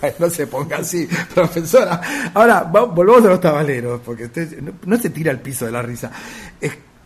Bueno, 0.00 0.16
no 0.18 0.30
se 0.30 0.46
ponga 0.46 0.78
así, 0.78 1.08
profesora. 1.34 2.00
Ahora, 2.34 2.62
va- 2.64 2.84
volvamos 2.84 3.24
a 3.24 3.28
los 3.28 3.40
tabaleros, 3.40 4.00
porque 4.04 4.26
usted 4.26 4.60
no, 4.84 4.96
se 4.98 5.10
tira 5.10 5.30
al 5.30 5.40
piso 5.40 5.64
de 5.66 5.72
la 5.72 5.82
risa. 5.82 6.10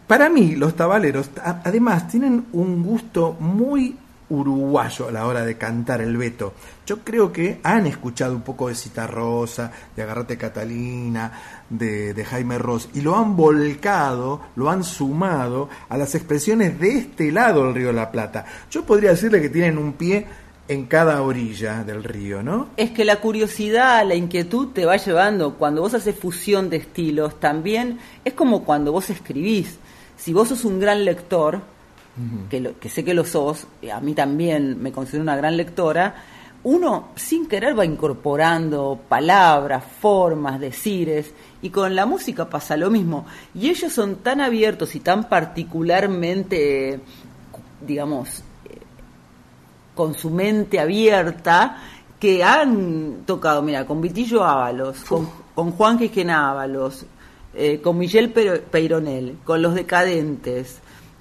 Para 0.06 0.28
mí, 0.28 0.56
los 0.56 0.74
tabaleros, 0.76 1.30
además, 1.64 2.08
tienen 2.08 2.46
un 2.52 2.82
gusto 2.82 3.36
muy 3.40 3.96
uruguayo 4.28 5.08
a 5.08 5.12
la 5.12 5.26
hora 5.26 5.44
de 5.44 5.56
cantar 5.58 6.00
el 6.00 6.16
veto. 6.16 6.54
Yo 6.86 7.00
creo 7.00 7.30
que 7.32 7.60
han 7.62 7.86
escuchado 7.86 8.34
un 8.34 8.40
poco 8.42 8.68
de 8.68 8.74
Citarrosa, 8.74 9.70
de 9.94 10.02
Agarrate 10.02 10.36
Catalina, 10.38 11.32
de, 11.68 12.12
de 12.14 12.24
Jaime 12.24 12.58
Ross, 12.58 12.88
y 12.94 13.00
lo 13.02 13.16
han 13.16 13.36
volcado, 13.36 14.40
lo 14.56 14.70
han 14.70 14.84
sumado 14.84 15.68
a 15.88 15.96
las 15.98 16.14
expresiones 16.14 16.78
de 16.80 16.98
este 16.98 17.30
lado 17.30 17.64
del 17.64 17.74
Río 17.74 17.86
de 17.88 17.92
la 17.94 18.10
Plata. 18.10 18.44
Yo 18.70 18.84
podría 18.84 19.10
decirle 19.10 19.40
que 19.40 19.50
tienen 19.50 19.76
un 19.78 19.92
pie 19.94 20.26
en 20.68 20.86
cada 20.86 21.20
orilla 21.22 21.84
del 21.84 22.04
río, 22.04 22.42
¿no? 22.42 22.68
Es 22.76 22.90
que 22.92 23.04
la 23.04 23.16
curiosidad, 23.20 24.06
la 24.06 24.14
inquietud 24.14 24.68
te 24.68 24.86
va 24.86 24.96
llevando. 24.96 25.54
Cuando 25.54 25.82
vos 25.82 25.94
haces 25.94 26.16
fusión 26.16 26.70
de 26.70 26.76
estilos, 26.78 27.38
también 27.40 27.98
es 28.24 28.32
como 28.34 28.64
cuando 28.64 28.92
vos 28.92 29.10
escribís. 29.10 29.78
Si 30.16 30.32
vos 30.32 30.48
sos 30.48 30.64
un 30.64 30.78
gran 30.80 31.04
lector, 31.04 31.60
que, 32.48 32.60
lo- 32.60 32.78
que 32.78 32.88
sé 32.88 33.04
que 33.04 33.14
lo 33.14 33.24
sos, 33.24 33.66
y 33.82 33.88
a 33.90 33.98
mí 34.00 34.14
también 34.14 34.80
me 34.82 34.92
considero 34.92 35.22
una 35.22 35.36
gran 35.36 35.56
lectora, 35.56 36.14
uno 36.64 37.08
sin 37.16 37.48
querer 37.48 37.76
va 37.76 37.84
incorporando 37.84 39.00
palabras, 39.08 39.82
formas, 40.00 40.60
decires, 40.60 41.32
y 41.60 41.70
con 41.70 41.96
la 41.96 42.06
música 42.06 42.48
pasa 42.48 42.76
lo 42.76 42.88
mismo. 42.88 43.26
Y 43.54 43.68
ellos 43.68 43.92
son 43.92 44.16
tan 44.16 44.40
abiertos 44.40 44.94
y 44.94 45.00
tan 45.00 45.28
particularmente, 45.28 47.00
digamos, 47.86 48.42
con 49.94 50.14
su 50.14 50.30
mente 50.30 50.78
abierta, 50.80 51.78
que 52.18 52.42
han 52.44 53.22
tocado, 53.26 53.62
mira, 53.62 53.84
con 53.86 54.00
Vitillo 54.00 54.44
Ábalos, 54.44 55.00
con, 55.04 55.28
con 55.54 55.72
Juan 55.72 55.98
Quisquén 55.98 56.30
Ábalos, 56.30 57.04
eh, 57.54 57.80
con 57.82 57.98
Miguel 57.98 58.30
Peironel, 58.32 59.38
con 59.44 59.60
Los 59.60 59.74
Decadentes, 59.74 60.78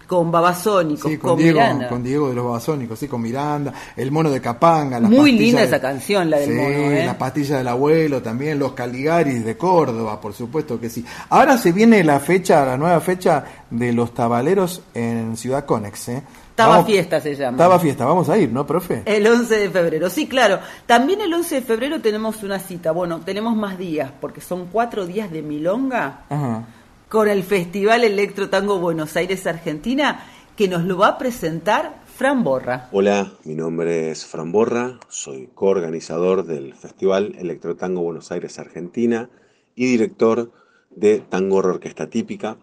con 0.07 0.30
Babasónicos, 0.31 1.10
Sí, 1.10 1.18
con, 1.18 1.31
con, 1.31 1.39
Diego, 1.39 1.60
Miranda. 1.60 1.88
con 1.88 2.03
Diego 2.03 2.30
de 2.30 2.35
los 2.35 2.45
Babasónicos, 2.45 2.99
sí, 2.99 3.07
con 3.07 3.22
Miranda, 3.22 3.73
el 3.95 4.11
mono 4.11 4.30
de 4.30 4.41
Capanga, 4.41 4.99
las 4.99 5.10
Muy 5.10 5.31
linda 5.31 5.61
de- 5.61 5.68
esa 5.68 5.80
canción, 5.81 6.30
la 6.30 6.38
del 6.38 6.49
Sí, 6.49 6.53
mono, 6.56 6.69
¿eh? 6.91 7.06
la 7.06 7.18
pastilla 7.18 7.57
del 7.57 7.68
abuelo 7.69 8.22
también, 8.22 8.60
los 8.60 8.73
Caligaris 8.73 9.43
de 9.45 9.56
Córdoba, 9.57 10.19
por 10.19 10.34
supuesto 10.34 10.80
que 10.80 10.89
sí. 10.89 11.06
Ahora 11.30 11.57
se 11.57 11.72
viene 11.72 12.03
la 12.03 12.19
fecha, 12.19 12.65
la 12.65 12.77
nueva 12.77 12.99
fecha 12.99 13.43
de 13.69 13.93
los 13.93 14.14
tabaleros 14.14 14.81
en 14.93 15.35
Ciudad 15.38 15.65
Conex, 15.65 16.10
¿eh? 16.10 16.23
Taba 16.64 16.76
Vamos- 16.78 16.88
Fiesta 16.88 17.22
se 17.22 17.36
llama. 17.36 17.58
Taba 17.58 17.80
Fiesta, 17.80 18.06
vamos 18.06 18.30
a 18.30 18.38
ir, 18.38 18.52
¿no, 18.52 18.66
profe? 18.66 19.04
El 19.06 19.26
11 19.28 19.58
de 19.58 19.70
febrero, 19.70 20.10
sí, 20.10 20.28
claro. 20.28 20.60
También 20.86 21.22
el 21.22 21.34
11 21.34 21.56
de 21.56 21.62
febrero 21.62 22.02
tenemos 22.02 22.44
una 22.44 22.60
cita. 22.60 22.92
Bueno, 22.92 23.22
tenemos 23.22 23.56
más 23.56 23.78
días, 23.78 24.12
porque 24.20 24.42
son 24.42 24.68
cuatro 24.72 25.06
días 25.06 25.32
de 25.32 25.42
milonga 25.42 26.26
Ajá. 26.30 26.64
con 27.10 27.28
el 27.30 27.44
Festival 27.44 28.04
Electro 28.04 28.50
Tango 28.50 28.80
Buenos 28.80 29.16
Aires, 29.16 29.46
Argentina, 29.48 30.24
que 30.56 30.68
nos 30.68 30.84
lo 30.84 30.98
va 30.98 31.08
a 31.08 31.18
presentar 31.18 32.02
Fran 32.16 32.44
Borra. 32.44 32.90
Hola, 32.92 33.32
mi 33.46 33.56
nombre 33.56 34.12
es 34.12 34.26
Fran 34.26 34.52
Borra, 34.52 35.00
soy 35.10 35.50
coorganizador 35.56 36.46
del 36.46 36.74
Festival 36.76 37.36
Electrotango 37.40 38.02
Buenos 38.02 38.32
Aires 38.32 38.60
Argentina 38.60 39.30
y 39.76 39.86
director 39.88 40.52
de 40.92 41.20
Tango 41.20 41.56
Horror 41.58 41.76
Orquesta 41.76 42.08
Típica. 42.10 42.58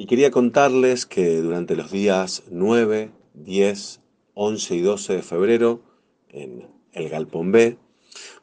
Y 0.00 0.06
quería 0.06 0.30
contarles 0.30 1.04
que 1.04 1.42
durante 1.42 1.76
los 1.76 1.90
días 1.90 2.42
9, 2.50 3.10
10, 3.34 4.00
11 4.32 4.74
y 4.74 4.80
12 4.80 5.16
de 5.16 5.22
febrero 5.22 5.82
en 6.30 6.66
el 6.94 7.10
Galpón 7.10 7.52
B 7.52 7.76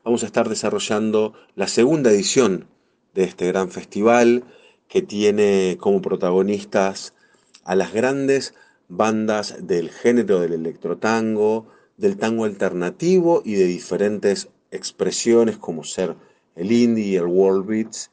vamos 0.03 0.21
a 0.21 0.27
estar 0.27 0.49
desarrollando 0.49 1.33
la 1.55 1.67
segunda 1.67 2.11
edición 2.11 2.67
de 3.15 3.23
este 3.23 3.47
gran 3.47 3.71
festival 3.71 4.43
que 4.87 5.01
tiene 5.01 5.77
como 5.79 5.99
protagonistas 5.99 7.15
a 7.63 7.73
las 7.73 7.91
grandes 7.91 8.53
bandas 8.87 9.55
del 9.65 9.89
género 9.89 10.39
del 10.39 10.53
electrotango, 10.53 11.69
del 11.97 12.17
tango 12.17 12.45
alternativo 12.45 13.41
y 13.43 13.55
de 13.55 13.65
diferentes 13.65 14.49
expresiones 14.69 15.57
como 15.57 15.83
ser 15.83 16.17
el 16.55 16.71
indie 16.71 17.05
y 17.05 17.15
el 17.15 17.25
world 17.25 17.65
beats, 17.65 18.11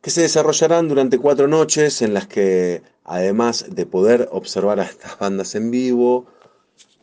que 0.00 0.10
se 0.10 0.22
desarrollarán 0.22 0.88
durante 0.88 1.18
cuatro 1.18 1.46
noches 1.46 2.00
en 2.02 2.14
las 2.14 2.26
que, 2.26 2.82
además 3.04 3.66
de 3.68 3.86
poder 3.86 4.28
observar 4.32 4.80
a 4.80 4.84
estas 4.84 5.18
bandas 5.18 5.54
en 5.54 5.70
vivo, 5.70 6.26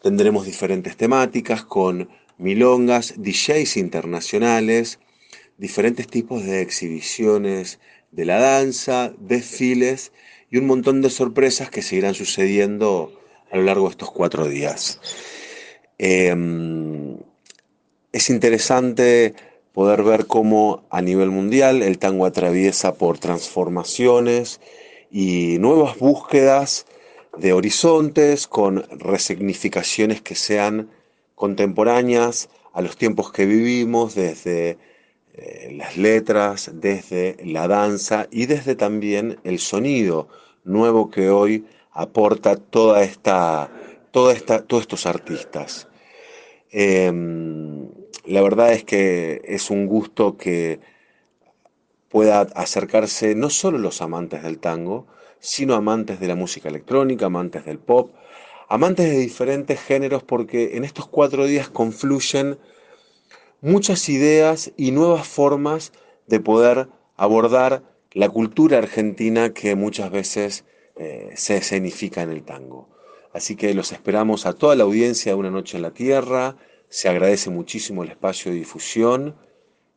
tendremos 0.01 0.45
diferentes 0.45 0.97
temáticas 0.97 1.63
con 1.63 2.09
milongas, 2.37 3.15
DJs 3.17 3.77
internacionales, 3.77 4.99
diferentes 5.57 6.07
tipos 6.07 6.43
de 6.43 6.61
exhibiciones 6.61 7.79
de 8.11 8.25
la 8.25 8.39
danza, 8.39 9.13
desfiles 9.19 10.11
y 10.49 10.57
un 10.57 10.65
montón 10.65 11.01
de 11.01 11.09
sorpresas 11.09 11.69
que 11.69 11.81
seguirán 11.81 12.13
sucediendo 12.13 13.21
a 13.51 13.57
lo 13.57 13.63
largo 13.63 13.85
de 13.85 13.91
estos 13.91 14.11
cuatro 14.11 14.47
días. 14.47 14.99
Em, 15.97 17.17
es 18.11 18.29
interesante 18.29 19.35
poder 19.77 20.01
ver 20.01 20.25
cómo 20.25 20.87
a 20.89 21.03
nivel 21.03 21.29
mundial 21.29 21.83
el 21.83 21.99
tango 21.99 22.25
atraviesa 22.25 22.95
por 22.95 23.19
transformaciones 23.19 24.59
y 25.11 25.59
nuevas 25.59 25.99
búsquedas 25.99 26.87
de 27.37 27.53
horizontes 27.53 28.47
con 28.47 28.85
resignificaciones 28.89 30.19
que 30.23 30.33
sean 30.33 30.89
contemporáneas 31.35 32.49
a 32.73 32.81
los 32.81 32.97
tiempos 32.97 33.31
que 33.31 33.45
vivimos, 33.45 34.15
desde 34.15 34.79
eh, 35.35 35.71
las 35.77 35.95
letras, 35.95 36.71
desde 36.73 37.37
la 37.45 37.67
danza 37.67 38.27
y 38.31 38.47
desde 38.47 38.73
también 38.73 39.37
el 39.43 39.59
sonido 39.59 40.27
nuevo 40.63 41.11
que 41.11 41.29
hoy 41.29 41.65
aporta 41.91 42.55
toda 42.55 43.03
esta, 43.03 43.69
toda 44.09 44.33
esta, 44.33 44.63
todos 44.63 44.81
estos 44.81 45.05
artistas. 45.05 45.87
Em, 46.71 47.96
la 48.25 48.41
verdad 48.41 48.73
es 48.73 48.83
que 48.83 49.41
es 49.45 49.69
un 49.69 49.87
gusto 49.87 50.37
que 50.37 50.79
pueda 52.09 52.41
acercarse 52.41 53.35
no 53.35 53.49
solo 53.49 53.77
los 53.77 54.01
amantes 54.01 54.43
del 54.43 54.59
tango, 54.59 55.07
sino 55.39 55.75
amantes 55.75 56.19
de 56.19 56.27
la 56.27 56.35
música 56.35 56.69
electrónica, 56.69 57.27
amantes 57.27 57.65
del 57.65 57.79
pop, 57.79 58.11
amantes 58.69 59.09
de 59.09 59.17
diferentes 59.17 59.79
géneros, 59.79 60.23
porque 60.23 60.77
en 60.77 60.83
estos 60.83 61.07
cuatro 61.07 61.45
días 61.45 61.69
confluyen 61.69 62.57
muchas 63.61 64.09
ideas 64.09 64.71
y 64.77 64.91
nuevas 64.91 65.27
formas 65.27 65.91
de 66.27 66.39
poder 66.39 66.89
abordar 67.15 67.83
la 68.13 68.29
cultura 68.29 68.77
argentina 68.77 69.53
que 69.53 69.75
muchas 69.75 70.11
veces 70.11 70.65
eh, 70.95 71.31
se 71.35 71.57
escenifica 71.57 72.21
en 72.21 72.31
el 72.31 72.43
tango. 72.43 72.89
Así 73.33 73.55
que 73.55 73.73
los 73.73 73.91
esperamos 73.91 74.45
a 74.45 74.53
toda 74.53 74.75
la 74.75 74.83
audiencia 74.83 75.31
de 75.31 75.37
Una 75.37 75.51
Noche 75.51 75.77
en 75.77 75.83
la 75.83 75.91
Tierra, 75.91 76.55
se 76.89 77.09
agradece 77.09 77.49
muchísimo 77.49 78.03
el 78.03 78.11
espacio 78.11 78.51
de 78.51 78.57
difusión 78.57 79.35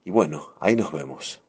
y 0.05 0.11
bueno, 0.11 0.55
ahí 0.61 0.77
nos 0.77 0.93
vemos. 0.93 1.43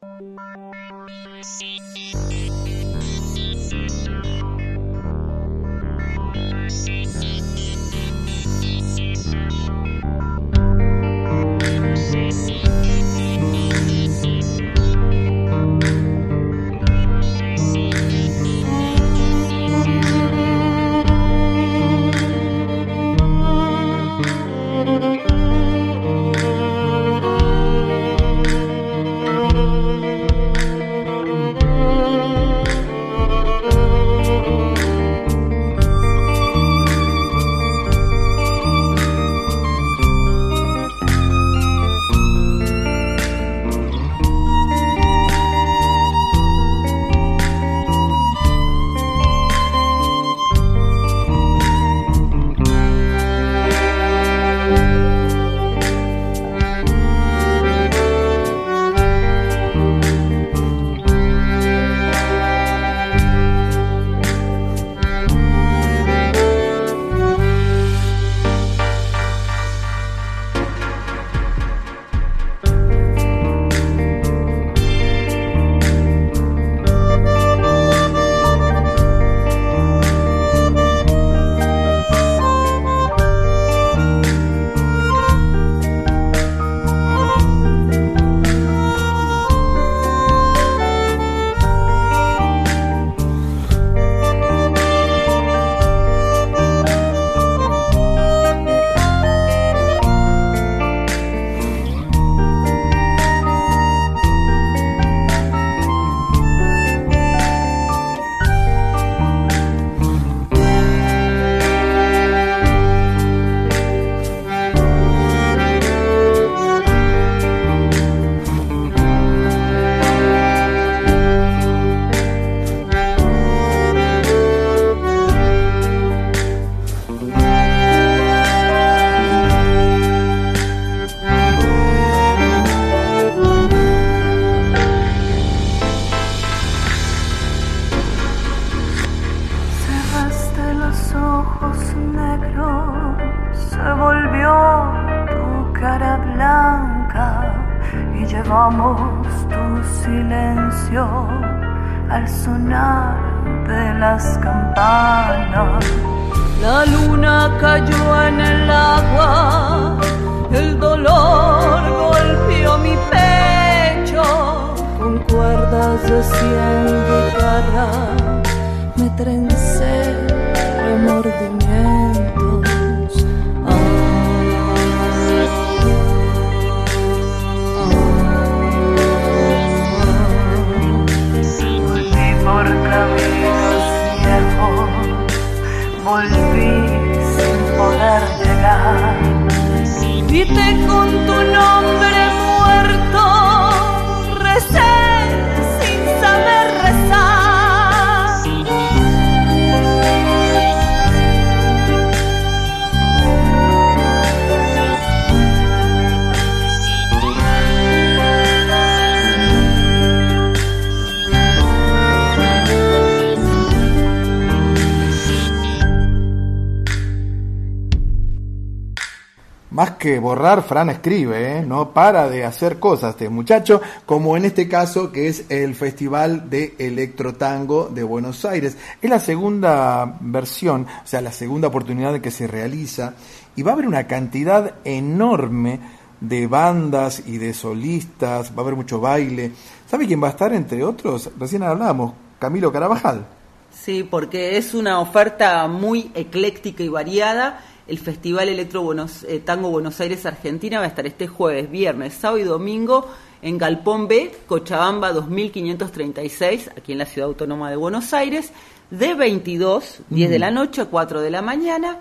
Que 220.02 220.18
borrar, 220.18 220.64
Fran 220.64 220.90
escribe, 220.90 221.58
¿eh? 221.58 221.62
no 221.64 221.90
para 221.90 222.28
de 222.28 222.42
hacer 222.42 222.80
cosas 222.80 223.10
este 223.10 223.28
muchacho, 223.28 223.80
como 224.04 224.36
en 224.36 224.44
este 224.44 224.66
caso 224.66 225.12
que 225.12 225.28
es 225.28 225.44
el 225.48 225.76
Festival 225.76 226.50
de 226.50 226.74
Electrotango 226.76 227.88
de 227.88 228.02
Buenos 228.02 228.44
Aires. 228.44 228.76
Es 229.00 229.08
la 229.08 229.20
segunda 229.20 230.16
versión, 230.18 230.88
o 231.04 231.06
sea, 231.06 231.20
la 231.20 231.30
segunda 231.30 231.68
oportunidad 231.68 232.20
que 232.20 232.32
se 232.32 232.48
realiza 232.48 233.14
y 233.54 233.62
va 233.62 233.70
a 233.70 233.74
haber 233.74 233.86
una 233.86 234.08
cantidad 234.08 234.74
enorme 234.84 235.78
de 236.20 236.48
bandas 236.48 237.22
y 237.24 237.38
de 237.38 237.54
solistas, 237.54 238.50
va 238.50 238.56
a 238.56 238.60
haber 238.62 238.74
mucho 238.74 238.98
baile. 238.98 239.52
¿Sabe 239.88 240.08
quién 240.08 240.20
va 240.20 240.26
a 240.26 240.30
estar 240.30 240.52
entre 240.52 240.82
otros? 240.82 241.30
Recién 241.38 241.62
hablábamos, 241.62 242.14
Camilo 242.40 242.72
Carabajal. 242.72 243.24
Sí, 243.72 244.02
porque 244.02 244.58
es 244.58 244.74
una 244.74 244.98
oferta 244.98 245.68
muy 245.68 246.10
ecléctica 246.14 246.82
y 246.82 246.88
variada. 246.88 247.60
El 247.86 247.98
Festival 247.98 248.48
Electro 248.48 248.82
Buenos, 248.82 249.24
eh, 249.24 249.40
Tango 249.40 249.70
Buenos 249.70 250.00
Aires 250.00 250.24
Argentina 250.24 250.78
va 250.78 250.84
a 250.84 250.88
estar 250.88 251.06
este 251.06 251.26
jueves, 251.26 251.70
viernes, 251.70 252.14
sábado 252.14 252.38
y 252.38 252.44
domingo 252.44 253.08
en 253.42 253.58
Galpón 253.58 254.06
B, 254.06 254.32
Cochabamba 254.46 255.12
2536, 255.12 256.70
aquí 256.76 256.92
en 256.92 256.98
la 256.98 257.06
Ciudad 257.06 257.28
Autónoma 257.28 257.70
de 257.70 257.76
Buenos 257.76 258.14
Aires, 258.14 258.52
de 258.90 259.14
22, 259.14 260.02
10 260.10 260.30
de 260.30 260.38
la 260.38 260.52
noche 260.52 260.82
a 260.82 260.84
4 260.84 261.20
de 261.20 261.30
la 261.30 261.42
mañana. 261.42 261.98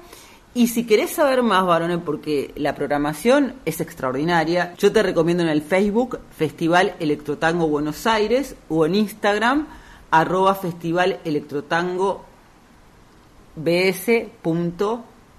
Y 0.53 0.67
si 0.67 0.85
querés 0.85 1.11
saber 1.11 1.41
más, 1.41 1.65
varones, 1.65 1.99
porque 2.05 2.51
la 2.57 2.75
programación 2.75 3.55
es 3.65 3.81
extraordinaria, 3.81 4.75
yo 4.77 4.91
te 4.91 5.01
recomiendo 5.01 5.41
en 5.41 5.49
el 5.49 5.61
Facebook 5.63 6.19
Festival 6.37 6.93
Electrotango 6.99 7.67
Buenos 7.67 8.05
Aires 8.05 8.55
o 8.69 8.85
en 8.85 8.95
Instagram 8.95 9.67
arroba 10.11 10.53
Festival 10.53 11.19
Electrotango 11.23 12.25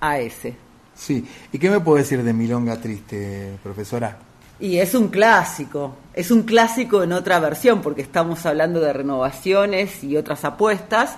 bs.as. 0.03 0.53
Sí, 0.95 1.25
¿y 1.53 1.59
qué 1.59 1.71
me 1.71 1.81
puede 1.81 2.03
decir 2.03 2.23
de 2.23 2.33
Milonga 2.33 2.81
Triste, 2.81 3.57
profesora? 3.63 4.19
Y 4.61 4.79
es 4.79 4.95
un 4.95 5.09
clásico, 5.09 5.97
es 6.15 6.31
un 6.31 6.43
clásico 6.43 7.03
en 7.03 7.13
otra 7.13 7.41
versión, 7.41 7.81
porque 7.81 8.03
estamos 8.03 8.45
hablando 8.47 8.81
de 8.81 8.93
renovaciones 8.93 10.05
y 10.05 10.17
otras 10.17 10.45
apuestas. 10.45 11.17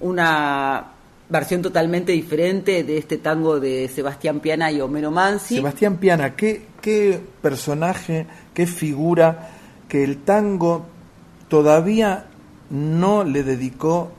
Una 0.00 0.92
versión 1.28 1.62
totalmente 1.62 2.12
diferente 2.12 2.84
de 2.84 2.98
este 2.98 3.18
tango 3.18 3.58
de 3.58 3.88
Sebastián 3.88 4.40
Piana 4.40 4.70
y 4.70 4.80
Homero 4.80 5.10
Mansi. 5.10 5.56
Sebastián 5.56 5.96
Piana, 5.96 6.36
¿qué, 6.36 6.66
qué 6.80 7.20
personaje, 7.42 8.26
qué 8.54 8.66
figura 8.66 9.50
que 9.88 10.04
el 10.04 10.18
tango 10.18 10.86
todavía 11.48 12.26
no 12.70 13.24
le 13.24 13.42
dedicó 13.42 14.12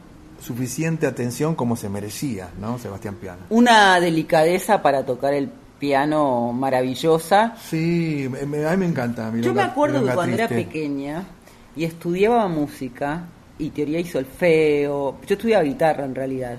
suficiente 0.48 1.06
atención 1.08 1.56
como 1.56 1.76
se 1.76 1.90
merecía, 1.90 2.50
¿no? 2.60 2.80
Sebastián 2.80 3.16
Piana. 3.16 3.42
Una 3.50 4.00
delicadeza 4.00 4.82
para 4.82 5.06
tocar 5.06 5.34
el 5.34 5.50
piano 5.80 6.54
maravillosa. 6.54 7.56
Sí, 7.70 8.28
me- 8.48 8.66
a 8.66 8.72
mí 8.72 8.78
me 8.78 8.86
encanta. 8.88 9.32
Yo 9.42 9.54
me 9.54 9.62
acuerdo 9.62 10.04
que 10.06 10.12
cuando 10.14 10.36
era 10.36 10.48
pequeña 10.48 11.24
y 11.76 11.84
estudiaba 11.84 12.48
música 12.48 13.26
y 13.60 13.70
teoría 13.70 14.00
y 14.00 14.06
solfeo, 14.06 15.18
yo 15.28 15.34
estudiaba 15.36 15.64
guitarra 15.64 16.06
en 16.06 16.16
realidad, 16.16 16.58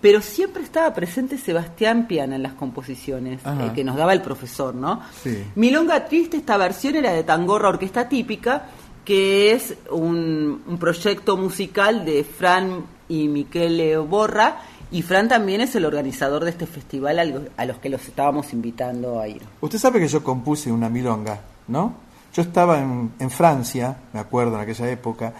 pero 0.00 0.20
siempre 0.20 0.62
estaba 0.62 0.92
presente 0.92 1.38
Sebastián 1.38 2.06
Piana 2.06 2.36
en 2.36 2.42
las 2.42 2.52
composiciones 2.52 3.40
eh, 3.44 3.70
que 3.74 3.82
nos 3.84 3.96
daba 3.96 4.12
el 4.12 4.20
profesor, 4.20 4.74
¿no? 4.74 5.00
Sí. 5.22 5.42
Milonga 5.54 6.04
Triste, 6.06 6.36
esta 6.36 6.56
versión 6.56 6.94
era 6.96 7.12
de 7.12 7.24
Tangorra 7.24 7.70
Orquesta 7.70 8.08
Típica, 8.08 8.66
que 9.04 9.52
es 9.52 9.74
un, 9.90 10.62
un 10.66 10.78
proyecto 10.78 11.36
musical 11.36 12.04
de 12.04 12.24
Fran 12.24 12.84
y 13.08 13.28
Michele 13.28 13.96
Borra, 13.98 14.60
y 14.90 15.02
Fran 15.02 15.28
también 15.28 15.60
es 15.60 15.74
el 15.74 15.84
organizador 15.84 16.44
de 16.44 16.50
este 16.50 16.66
festival 16.66 17.18
al- 17.18 17.50
a 17.56 17.64
los 17.66 17.78
que 17.78 17.88
los 17.88 18.06
estábamos 18.06 18.52
invitando 18.52 19.20
a 19.20 19.28
ir. 19.28 19.42
Usted 19.60 19.78
sabe 19.78 20.00
que 20.00 20.08
yo 20.08 20.22
compuse 20.22 20.70
una 20.72 20.88
milonga, 20.88 21.40
¿no? 21.68 21.94
Yo 22.34 22.42
estaba 22.42 22.78
en, 22.80 23.12
en 23.18 23.30
Francia, 23.30 23.96
me 24.12 24.20
acuerdo 24.20 24.54
en 24.54 24.60
aquella 24.62 24.90
época, 24.90 25.32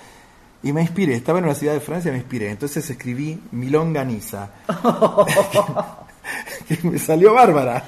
y 0.62 0.73
me 0.73 0.81
inspiré, 0.81 1.15
estaba 1.15 1.39
en 1.39 1.45
una 1.45 1.55
ciudad 1.55 1.74
de 1.74 1.81
Francia 1.81 2.09
y 2.09 2.12
me 2.12 2.19
inspiré. 2.19 2.51
Entonces 2.51 2.89
escribí 2.89 3.39
Milonga 3.53 4.05
Niza. 4.05 4.51
que 6.69 6.78
me 6.89 6.99
salió 6.99 7.35
bárbara. 7.35 7.85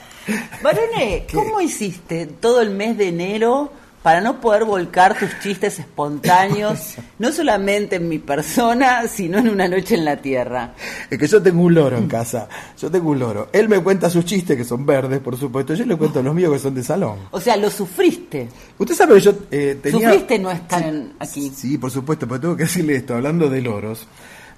Barone, 0.63 1.27
¿cómo 1.33 1.61
hiciste 1.61 2.27
todo 2.27 2.61
el 2.61 2.71
mes 2.71 2.99
de 2.99 3.09
enero 3.09 3.71
para 4.07 4.21
no 4.21 4.41
poder 4.41 4.65
volcar 4.65 5.19
tus 5.19 5.37
chistes 5.41 5.81
espontáneos, 5.81 6.95
no 7.19 7.33
solamente 7.33 7.97
en 7.97 8.09
mi 8.09 8.21
persona, 8.21 9.09
sino 9.09 9.39
en 9.39 9.49
una 9.49 9.67
noche 9.67 9.97
en 9.97 10.05
la 10.05 10.17
tierra? 10.19 10.75
Es 11.11 11.19
que 11.19 11.27
yo 11.27 11.43
tengo 11.43 11.63
un 11.63 11.75
loro 11.75 11.99
en 11.99 12.07
casa. 12.07 12.49
Yo 12.79 12.89
tengo 12.89 13.11
un 13.11 13.19
loro. 13.19 13.49
Él 13.53 13.69
me 13.69 13.81
cuenta 13.81 14.09
sus 14.09 14.25
chistes, 14.25 14.57
que 14.57 14.63
son 14.63 14.87
verdes, 14.87 15.19
por 15.19 15.37
supuesto. 15.37 15.75
Yo 15.75 15.85
le 15.85 15.97
cuento 15.97 16.23
los 16.23 16.33
míos, 16.37 16.53
que 16.53 16.61
son 16.61 16.77
de 16.77 16.85
salón. 16.85 17.19
O 17.33 17.41
sea, 17.41 17.57
lo 17.57 17.69
sufriste. 17.69 18.49
Usted 18.79 18.95
sabe 18.95 19.15
que 19.15 19.21
yo 19.23 19.33
eh, 19.51 19.81
tenía... 19.83 20.11
Sufriste 20.11 20.39
no 20.39 20.53
estar 20.53 20.85
aquí. 21.19 21.51
Sí, 21.53 21.77
por 21.77 21.91
supuesto, 21.91 22.29
pero 22.29 22.41
tengo 22.41 22.57
que 22.57 22.63
decirle 22.63 22.95
esto, 22.95 23.17
hablando 23.17 23.51
de 23.51 23.61
loros. 23.61 24.07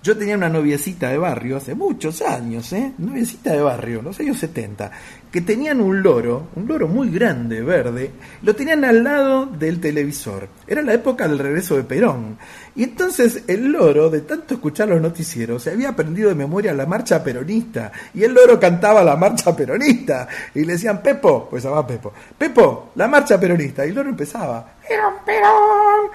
Yo 0.02 0.16
tenía 0.16 0.36
una 0.36 0.48
noviecita 0.48 1.08
de 1.08 1.18
barrio 1.18 1.56
hace 1.56 1.74
muchos 1.74 2.22
años, 2.22 2.72
¿eh? 2.72 2.92
Noviecita 2.98 3.52
de 3.52 3.62
barrio, 3.62 4.00
los 4.00 4.18
años 4.20 4.38
70, 4.38 4.90
que 5.30 5.42
tenían 5.42 5.80
un 5.80 6.02
loro, 6.02 6.48
un 6.56 6.66
loro 6.66 6.88
muy 6.88 7.10
grande, 7.10 7.60
verde, 7.62 8.12
lo 8.42 8.54
tenían 8.54 8.84
al 8.84 9.04
lado 9.04 9.46
del 9.46 9.80
televisor. 9.80 10.48
Era 10.66 10.80
la 10.82 10.94
época 10.94 11.28
del 11.28 11.38
regreso 11.38 11.76
de 11.76 11.84
Perón. 11.84 12.38
Y 12.74 12.84
entonces 12.84 13.44
el 13.46 13.70
loro, 13.70 14.08
de 14.08 14.22
tanto 14.22 14.54
escuchar 14.54 14.88
los 14.88 15.00
noticieros, 15.00 15.62
se 15.62 15.70
había 15.70 15.90
aprendido 15.90 16.30
de 16.30 16.34
memoria 16.34 16.72
la 16.72 16.86
marcha 16.86 17.22
peronista. 17.22 17.92
Y 18.14 18.24
el 18.24 18.32
loro 18.32 18.58
cantaba 18.58 19.02
la 19.02 19.16
marcha 19.16 19.54
peronista. 19.54 20.28
Y 20.54 20.64
le 20.64 20.74
decían, 20.74 21.02
Pepo, 21.02 21.48
pues 21.50 21.62
llamaba 21.64 21.86
Pepo, 21.86 22.12
Pepo, 22.36 22.92
la 22.94 23.06
marcha 23.06 23.38
peronista. 23.38 23.84
Y 23.84 23.90
el 23.90 23.94
loro 23.94 24.08
empezaba, 24.08 24.76
Perón, 24.86 25.14
Perón. 25.26 26.10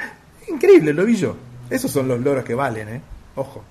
Increíble, 0.48 0.94
lo 0.94 1.06
vi 1.06 1.16
yo. 1.16 1.36
Esos 1.70 1.92
son 1.92 2.08
los 2.08 2.20
loros 2.20 2.44
que 2.44 2.56
valen, 2.56 2.90
¿eh? 2.90 3.02
Ojo. 3.36 3.64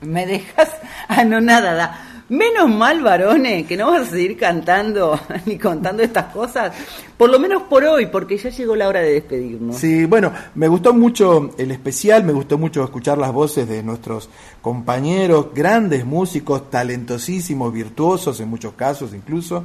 Me 0.00 0.26
dejas 0.26 0.70
anonadada. 1.08 2.21
Menos 2.32 2.70
mal, 2.70 3.02
varones, 3.02 3.66
que 3.66 3.76
no 3.76 3.90
vas 3.90 4.08
a 4.08 4.10
seguir 4.10 4.38
cantando 4.38 5.20
ni 5.44 5.58
contando 5.58 6.02
estas 6.02 6.32
cosas, 6.32 6.72
por 7.18 7.28
lo 7.28 7.38
menos 7.38 7.64
por 7.64 7.84
hoy, 7.84 8.06
porque 8.06 8.38
ya 8.38 8.48
llegó 8.48 8.74
la 8.74 8.88
hora 8.88 9.02
de 9.02 9.12
despedirnos. 9.12 9.76
Sí, 9.76 10.06
bueno, 10.06 10.32
me 10.54 10.66
gustó 10.66 10.94
mucho 10.94 11.50
el 11.58 11.70
especial, 11.72 12.24
me 12.24 12.32
gustó 12.32 12.56
mucho 12.56 12.82
escuchar 12.82 13.18
las 13.18 13.32
voces 13.32 13.68
de 13.68 13.82
nuestros 13.82 14.30
compañeros, 14.62 15.48
grandes 15.54 16.06
músicos, 16.06 16.70
talentosísimos, 16.70 17.70
virtuosos 17.70 18.40
en 18.40 18.48
muchos 18.48 18.72
casos 18.72 19.12
incluso. 19.12 19.64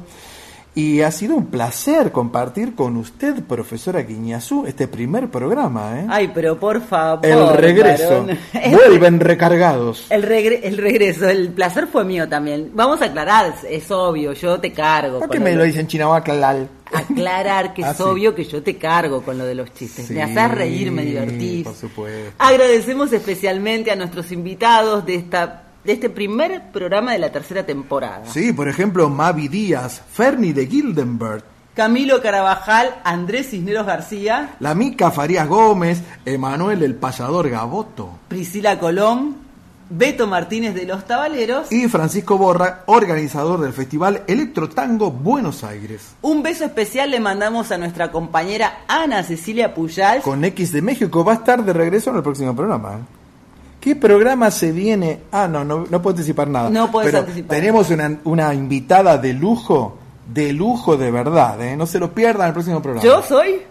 Y 0.78 1.00
ha 1.02 1.10
sido 1.10 1.34
un 1.34 1.46
placer 1.46 2.12
compartir 2.12 2.76
con 2.76 2.96
usted, 2.98 3.42
profesora 3.42 4.02
Guiñazú, 4.02 4.64
este 4.66 4.86
primer 4.86 5.28
programa. 5.28 5.98
¿eh? 6.00 6.06
Ay, 6.08 6.30
pero 6.32 6.56
por 6.60 6.80
favor. 6.80 7.26
el 7.26 7.48
regreso. 7.56 8.26
Vuelven 8.70 9.18
recargados. 9.18 10.06
El, 10.08 10.22
regre- 10.22 10.60
el 10.62 10.76
regreso, 10.76 11.28
el 11.28 11.48
placer 11.48 11.88
fue 11.88 12.04
mío 12.04 12.28
también. 12.28 12.70
Vamos 12.74 13.02
a 13.02 13.06
aclarar, 13.06 13.54
es 13.68 13.90
obvio, 13.90 14.34
yo 14.34 14.60
te 14.60 14.72
cargo. 14.72 15.18
¿Por 15.18 15.30
qué 15.30 15.40
me 15.40 15.50
el- 15.50 15.58
lo 15.58 15.64
dicen 15.64 15.88
chinahuacalal? 15.88 16.68
aclarar 16.92 17.74
que 17.74 17.84
Ah, 17.84 17.90
es 17.90 17.96
sí. 17.96 18.02
obvio 18.04 18.34
que 18.34 18.44
yo 18.44 18.62
te 18.62 18.76
cargo 18.78 19.22
con 19.22 19.36
lo 19.36 19.44
de 19.44 19.54
los 19.56 19.74
chistes. 19.74 20.08
me 20.10 20.22
haces 20.22 20.50
reír, 20.52 20.92
me 20.92 21.02
divertís. 21.04 21.64
Por 21.64 21.74
supuesto. 21.74 22.30
Agradecemos 22.38 23.12
especialmente 23.12 23.90
a 23.90 23.96
nuestros 23.96 24.30
invitados 24.32 25.04
de 25.04 25.16
esta 25.16 25.64
de 25.88 25.94
este 25.94 26.10
primer 26.10 26.70
programa 26.70 27.12
de 27.12 27.18
la 27.18 27.32
tercera 27.32 27.64
temporada. 27.64 28.26
Sí, 28.26 28.52
por 28.52 28.68
ejemplo, 28.68 29.08
Mavi 29.08 29.48
Díaz, 29.48 30.02
Ferni 30.12 30.52
de 30.52 30.66
Gildenberg, 30.66 31.42
Camilo 31.72 32.20
Carabajal, 32.20 32.96
Andrés 33.04 33.48
Cisneros 33.48 33.86
García, 33.86 34.54
la 34.60 34.74
Mica 34.74 35.10
Farías 35.10 35.48
Gómez, 35.48 36.02
Emanuel 36.26 36.82
el 36.82 36.94
Payador 36.94 37.48
Gaboto 37.48 38.18
Priscila 38.28 38.78
Colón, 38.78 39.36
Beto 39.88 40.26
Martínez 40.26 40.74
de 40.74 40.84
Los 40.84 41.06
Tabaleros. 41.06 41.72
y 41.72 41.88
Francisco 41.88 42.36
Borra, 42.36 42.82
organizador 42.84 43.58
del 43.62 43.72
Festival 43.72 44.24
Electrotango 44.26 45.10
Buenos 45.10 45.64
Aires. 45.64 46.16
Un 46.20 46.42
beso 46.42 46.66
especial 46.66 47.10
le 47.10 47.18
mandamos 47.18 47.72
a 47.72 47.78
nuestra 47.78 48.12
compañera 48.12 48.80
Ana 48.88 49.22
Cecilia 49.22 49.72
Puyal. 49.72 50.20
Con 50.20 50.44
X 50.44 50.70
de 50.70 50.82
México 50.82 51.24
va 51.24 51.32
a 51.32 51.36
estar 51.36 51.64
de 51.64 51.72
regreso 51.72 52.10
en 52.10 52.16
el 52.16 52.22
próximo 52.22 52.54
programa. 52.54 53.06
¿Qué 53.88 53.96
programa 53.96 54.50
se 54.50 54.70
viene? 54.70 55.20
Ah, 55.32 55.48
no, 55.48 55.64
no, 55.64 55.86
no 55.88 56.02
puedo 56.02 56.10
anticipar 56.14 56.46
nada. 56.46 56.68
No 56.68 56.90
puedes 56.90 57.10
Pero 57.10 57.20
anticipar. 57.20 57.56
tenemos 57.56 57.88
una, 57.88 58.18
una 58.24 58.52
invitada 58.52 59.16
de 59.16 59.32
lujo, 59.32 59.96
de 60.30 60.52
lujo 60.52 60.98
de 60.98 61.10
verdad, 61.10 61.58
¿eh? 61.62 61.74
No 61.74 61.86
se 61.86 61.98
lo 61.98 62.12
pierdan 62.12 62.48
el 62.48 62.52
próximo 62.52 62.82
programa. 62.82 63.02
¿Yo 63.02 63.22
soy 63.22 63.62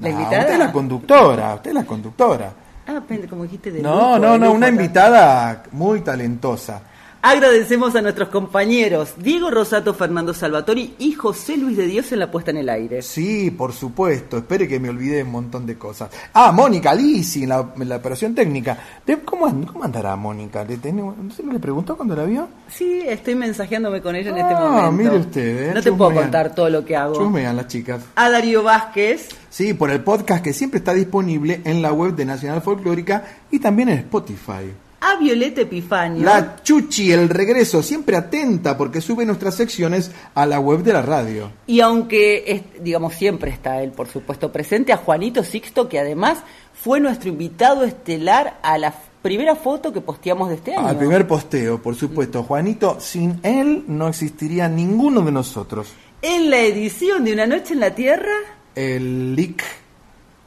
la 0.00 0.08
invitada? 0.10 0.40
Usted 0.40 0.52
es 0.54 0.58
la 0.58 0.72
conductora, 0.72 1.54
usted 1.54 1.70
es 1.70 1.74
la 1.74 1.84
conductora. 1.84 2.52
Ah, 2.88 3.00
como 3.28 3.44
dijiste 3.44 3.70
de 3.70 3.80
No, 3.80 3.94
lujo, 3.94 4.18
no, 4.18 4.28
no, 4.38 4.38
lujo, 4.46 4.56
una 4.56 4.66
ta- 4.66 4.72
invitada 4.72 5.62
muy 5.70 6.00
talentosa. 6.00 6.80
Agradecemos 7.22 7.94
a 7.96 8.00
nuestros 8.00 8.30
compañeros 8.30 9.10
Diego 9.18 9.50
Rosato, 9.50 9.92
Fernando 9.92 10.32
Salvatori 10.32 10.94
y 10.98 11.12
José 11.12 11.58
Luis 11.58 11.76
de 11.76 11.86
Dios 11.86 12.10
en 12.12 12.18
la 12.18 12.30
puesta 12.30 12.50
en 12.50 12.56
el 12.56 12.68
aire. 12.70 13.02
Sí, 13.02 13.50
por 13.50 13.74
supuesto. 13.74 14.38
Espere 14.38 14.66
que 14.66 14.80
me 14.80 14.88
olvide 14.88 15.22
un 15.22 15.30
montón 15.32 15.66
de 15.66 15.76
cosas. 15.76 16.08
Ah, 16.32 16.50
Mónica 16.50 16.94
Lisi 16.94 17.42
en 17.42 17.50
la, 17.50 17.66
en 17.78 17.88
la 17.90 17.96
operación 17.96 18.34
técnica. 18.34 18.78
De- 19.04 19.18
¿Cómo, 19.20 19.44
cómo 19.66 19.84
andará 19.84 20.16
Mónica? 20.16 20.64
¿Le, 20.64 20.78
tenemos- 20.78 21.14
no 21.18 21.30
sé, 21.30 21.42
¿Le 21.42 21.58
preguntó 21.58 21.94
cuando 21.94 22.16
la 22.16 22.24
vio? 22.24 22.48
Sí, 22.72 23.02
estoy 23.06 23.34
mensajeándome 23.34 24.00
con 24.00 24.16
ella 24.16 24.30
en 24.30 24.38
este 24.38 24.54
Ah, 24.54 24.90
momento. 24.90 24.92
mire 25.12 25.16
usted, 25.18 25.70
¿eh? 25.70 25.74
No 25.74 25.82
te 25.82 25.92
puedo 25.92 26.14
contar 26.14 26.54
todo 26.54 26.70
lo 26.70 26.84
que 26.86 26.96
hago. 26.96 27.14
Chusmean 27.16 27.54
las 27.54 27.66
chicas. 27.66 28.00
A 28.16 28.30
Darío 28.30 28.62
Vázquez, 28.62 29.28
Sí, 29.50 29.74
por 29.74 29.90
el 29.90 30.00
podcast 30.02 30.42
que 30.42 30.52
siempre 30.54 30.78
está 30.78 30.94
disponible 30.94 31.60
en 31.64 31.82
la 31.82 31.92
web 31.92 32.14
de 32.14 32.24
Nacional 32.24 32.62
Folclórica 32.62 33.24
y 33.50 33.58
también 33.58 33.90
en 33.90 33.98
Spotify. 33.98 34.72
A 35.00 35.16
Violeta 35.16 35.62
Epifanio. 35.62 36.24
La 36.24 36.56
Chuchi, 36.62 37.10
el 37.12 37.28
regreso, 37.28 37.82
siempre 37.82 38.16
atenta 38.16 38.76
porque 38.76 39.00
sube 39.00 39.24
nuestras 39.24 39.54
secciones 39.54 40.10
a 40.34 40.44
la 40.46 40.60
web 40.60 40.82
de 40.82 40.92
la 40.92 41.02
radio. 41.02 41.50
Y 41.66 41.80
aunque, 41.80 42.44
es- 42.46 42.82
digamos, 42.84 43.14
siempre 43.14 43.50
está 43.50 43.82
él, 43.82 43.92
por 43.92 44.08
supuesto, 44.08 44.52
presente, 44.52 44.92
a 44.92 44.96
Juanito 44.98 45.42
Sixto, 45.42 45.88
que 45.88 45.98
además 45.98 46.38
fue 46.74 47.00
nuestro 47.00 47.30
invitado 47.30 47.84
estelar 47.84 48.58
a 48.62 48.76
la 48.78 48.94
primera 49.22 49.54
foto 49.56 49.92
que 49.92 50.00
posteamos 50.00 50.48
de 50.48 50.54
este 50.56 50.74
año. 50.74 50.86
Al 50.88 50.96
primer 50.98 51.26
posteo, 51.26 51.80
por 51.82 51.94
supuesto. 51.94 52.42
Juanito, 52.42 52.98
sin 53.00 53.40
él 53.42 53.84
no 53.86 54.08
existiría 54.08 54.68
ninguno 54.68 55.20
de 55.22 55.32
nosotros. 55.32 55.88
En 56.22 56.50
la 56.50 56.58
edición 56.60 57.24
de 57.24 57.32
Una 57.32 57.46
Noche 57.46 57.72
en 57.74 57.80
la 57.80 57.94
Tierra, 57.94 58.32
El 58.74 59.34
LIC. 59.34 59.62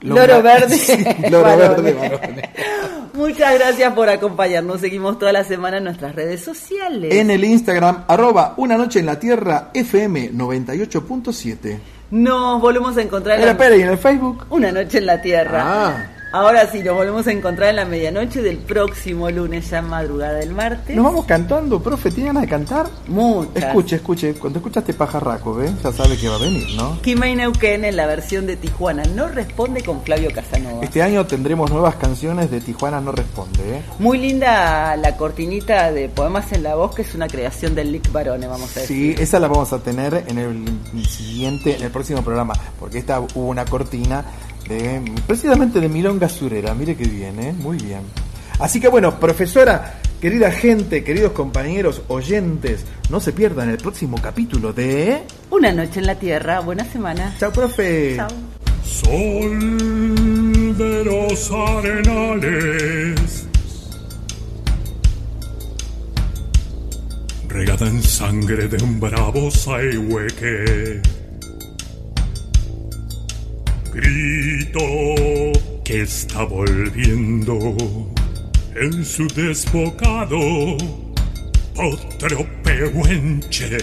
Loro 0.03 0.41
Verde. 0.41 0.77
Sí, 0.77 1.05
Loro. 1.29 1.57
Verde, 1.57 1.93
varones. 1.93 2.49
muchas 3.13 3.53
gracias 3.55 3.93
por 3.93 4.09
acompañarnos. 4.09 4.81
Seguimos 4.81 5.17
toda 5.17 5.31
la 5.31 5.43
semana 5.43 5.77
en 5.77 5.85
nuestras 5.85 6.15
redes 6.15 6.41
sociales. 6.41 7.13
En 7.13 7.31
el 7.31 7.43
Instagram, 7.43 8.03
arroba 8.07 8.53
Una 8.57 8.77
Noche 8.77 8.99
en 8.99 9.05
la 9.05 9.19
Tierra, 9.19 9.69
FM 9.73 10.31
98.7. 10.33 11.79
Nos 12.11 12.61
volvemos 12.61 12.95
a 12.97 13.01
encontrar 13.01 13.39
Espera, 13.39 13.51
en 13.51 13.57
espera, 13.57 13.77
¿y 13.77 13.81
en 13.81 13.89
el 13.89 13.97
Facebook? 13.97 14.45
Una 14.49 14.71
Noche 14.71 14.99
en 14.99 15.05
la 15.05 15.21
Tierra. 15.21 15.63
Ah. 15.65 16.09
Ahora 16.33 16.65
sí, 16.65 16.81
nos 16.81 16.95
volvemos 16.95 17.27
a 17.27 17.31
encontrar 17.31 17.69
en 17.69 17.75
la 17.75 17.85
medianoche 17.85 18.41
del 18.41 18.57
próximo 18.57 19.29
lunes, 19.29 19.69
ya 19.69 19.83
madrugada 19.83 20.33
del 20.33 20.49
martes. 20.49 20.95
Nos 20.95 21.05
vamos 21.05 21.25
cantando, 21.25 21.79
profe, 21.79 22.09
¿tiene 22.09 22.29
ganas 22.29 22.41
de 22.41 22.49
cantar? 22.49 22.89
Muchas. 23.07 23.65
Escuche, 23.65 23.97
escuche, 23.97 24.33
cuando 24.33 24.57
escucha 24.57 24.79
este 24.79 24.95
pajarraco, 24.95 25.53
¿ve? 25.53 25.71
Ya 25.83 25.91
sabe 25.91 26.17
que 26.17 26.27
va 26.27 26.37
a 26.37 26.39
venir, 26.39 26.69
¿no? 26.75 26.99
Kimei 27.03 27.35
Neuquén 27.35 27.85
en 27.85 27.95
la 27.95 28.07
versión 28.07 28.47
de 28.47 28.55
Tijuana 28.55 29.03
no 29.13 29.27
responde 29.27 29.83
con 29.83 30.01
Flavio 30.01 30.31
Casanova. 30.33 30.83
Este 30.83 31.03
año 31.03 31.23
tendremos 31.27 31.69
nuevas 31.69 31.97
canciones 31.97 32.49
de 32.49 32.61
Tijuana 32.61 32.99
No 32.99 33.11
Responde, 33.11 33.77
¿eh? 33.77 33.83
Muy 33.99 34.17
linda 34.17 34.95
la 34.95 35.15
cortinita 35.15 35.91
de 35.91 36.09
Poemas 36.09 36.51
en 36.51 36.63
la 36.63 36.73
Voz, 36.73 36.95
que 36.95 37.03
es 37.03 37.13
una 37.13 37.27
creación 37.27 37.75
del 37.75 37.91
Lick 37.91 38.11
Barone, 38.11 38.47
vamos 38.47 38.75
a 38.75 38.79
decir. 38.79 39.15
Sí, 39.17 39.21
esa 39.21 39.39
la 39.39 39.49
vamos 39.49 39.71
a 39.71 39.77
tener 39.77 40.23
en 40.27 40.39
el 40.39 41.05
siguiente, 41.07 41.75
en 41.75 41.83
el 41.83 41.91
próximo 41.91 42.23
programa, 42.23 42.55
porque 42.79 42.97
esta 42.97 43.19
hubo 43.19 43.49
una 43.49 43.65
cortina 43.65 44.25
de 44.67 45.01
precisamente 45.27 45.79
de 45.79 45.89
Milonga 45.89 46.29
Surera, 46.29 46.73
mire 46.73 46.95
que 46.95 47.05
bien, 47.05 47.39
¿eh? 47.39 47.53
Muy 47.53 47.77
bien. 47.77 48.01
Así 48.59 48.79
que 48.79 48.87
bueno, 48.87 49.19
profesora, 49.19 49.99
querida 50.21 50.51
gente, 50.51 51.03
queridos 51.03 51.33
compañeros, 51.33 52.01
oyentes, 52.07 52.85
no 53.09 53.19
se 53.19 53.33
pierdan 53.33 53.69
el 53.69 53.77
próximo 53.77 54.21
capítulo 54.21 54.71
de 54.73 55.23
Una 55.49 55.71
noche 55.71 55.99
en 55.99 56.07
la 56.07 56.15
Tierra, 56.15 56.59
buena 56.59 56.85
semana. 56.85 57.35
Chao, 57.39 57.51
profe. 57.51 58.15
Chao. 58.15 58.29
Sol 58.85 60.77
de 60.77 61.03
los 61.05 61.51
arenales, 61.51 63.47
regada 67.47 67.87
en 67.87 68.01
sangre 68.03 68.67
de 68.67 68.83
un 68.83 68.99
bravo 68.99 69.49
saihueque. 69.51 71.01
Grito 73.93 74.79
que 75.83 76.01
está 76.01 76.43
volviendo 76.43 77.75
en 78.75 79.05
su 79.05 79.27
desbocado 79.27 80.39
otro 81.75 82.47
pehuenche. 82.63 83.77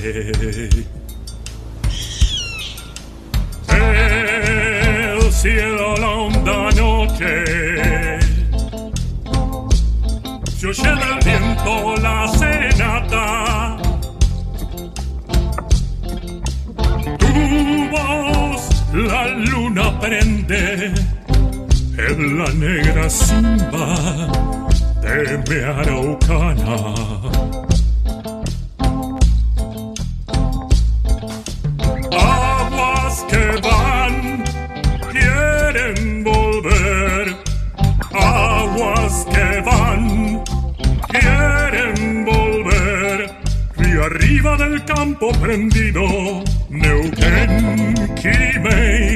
El 3.68 5.32
cielo 5.32 5.96
la 5.96 6.08
honda 6.08 6.70
noche 6.72 7.44
se 10.58 10.66
oye 10.66 10.82
del 10.82 11.18
viento 11.24 11.96
la 12.02 12.28
serenata 12.36 13.76
tu 17.18 17.90
voz 17.90 18.69
la 18.92 19.28
luna 19.28 19.98
prende 20.00 20.92
en 21.96 22.38
la 22.38 22.50
negra 22.52 23.08
simba 23.08 23.94
de 25.02 25.38
mi 25.48 25.60
araucana 25.62 26.76
aguas 32.12 33.24
que 33.28 33.60
van 33.62 34.44
quieren 35.12 36.24
volver. 36.24 37.36
Aguas 38.12 39.26
que 39.32 39.60
van 39.62 40.42
quieren 41.08 42.24
volver. 42.24 43.30
Río 43.76 44.04
arriba 44.04 44.56
del 44.56 44.84
campo 44.84 45.30
prendido 45.40 46.42
No 46.70 47.02
kan 47.18 48.14
ki 48.14 48.58
may. 48.62 49.09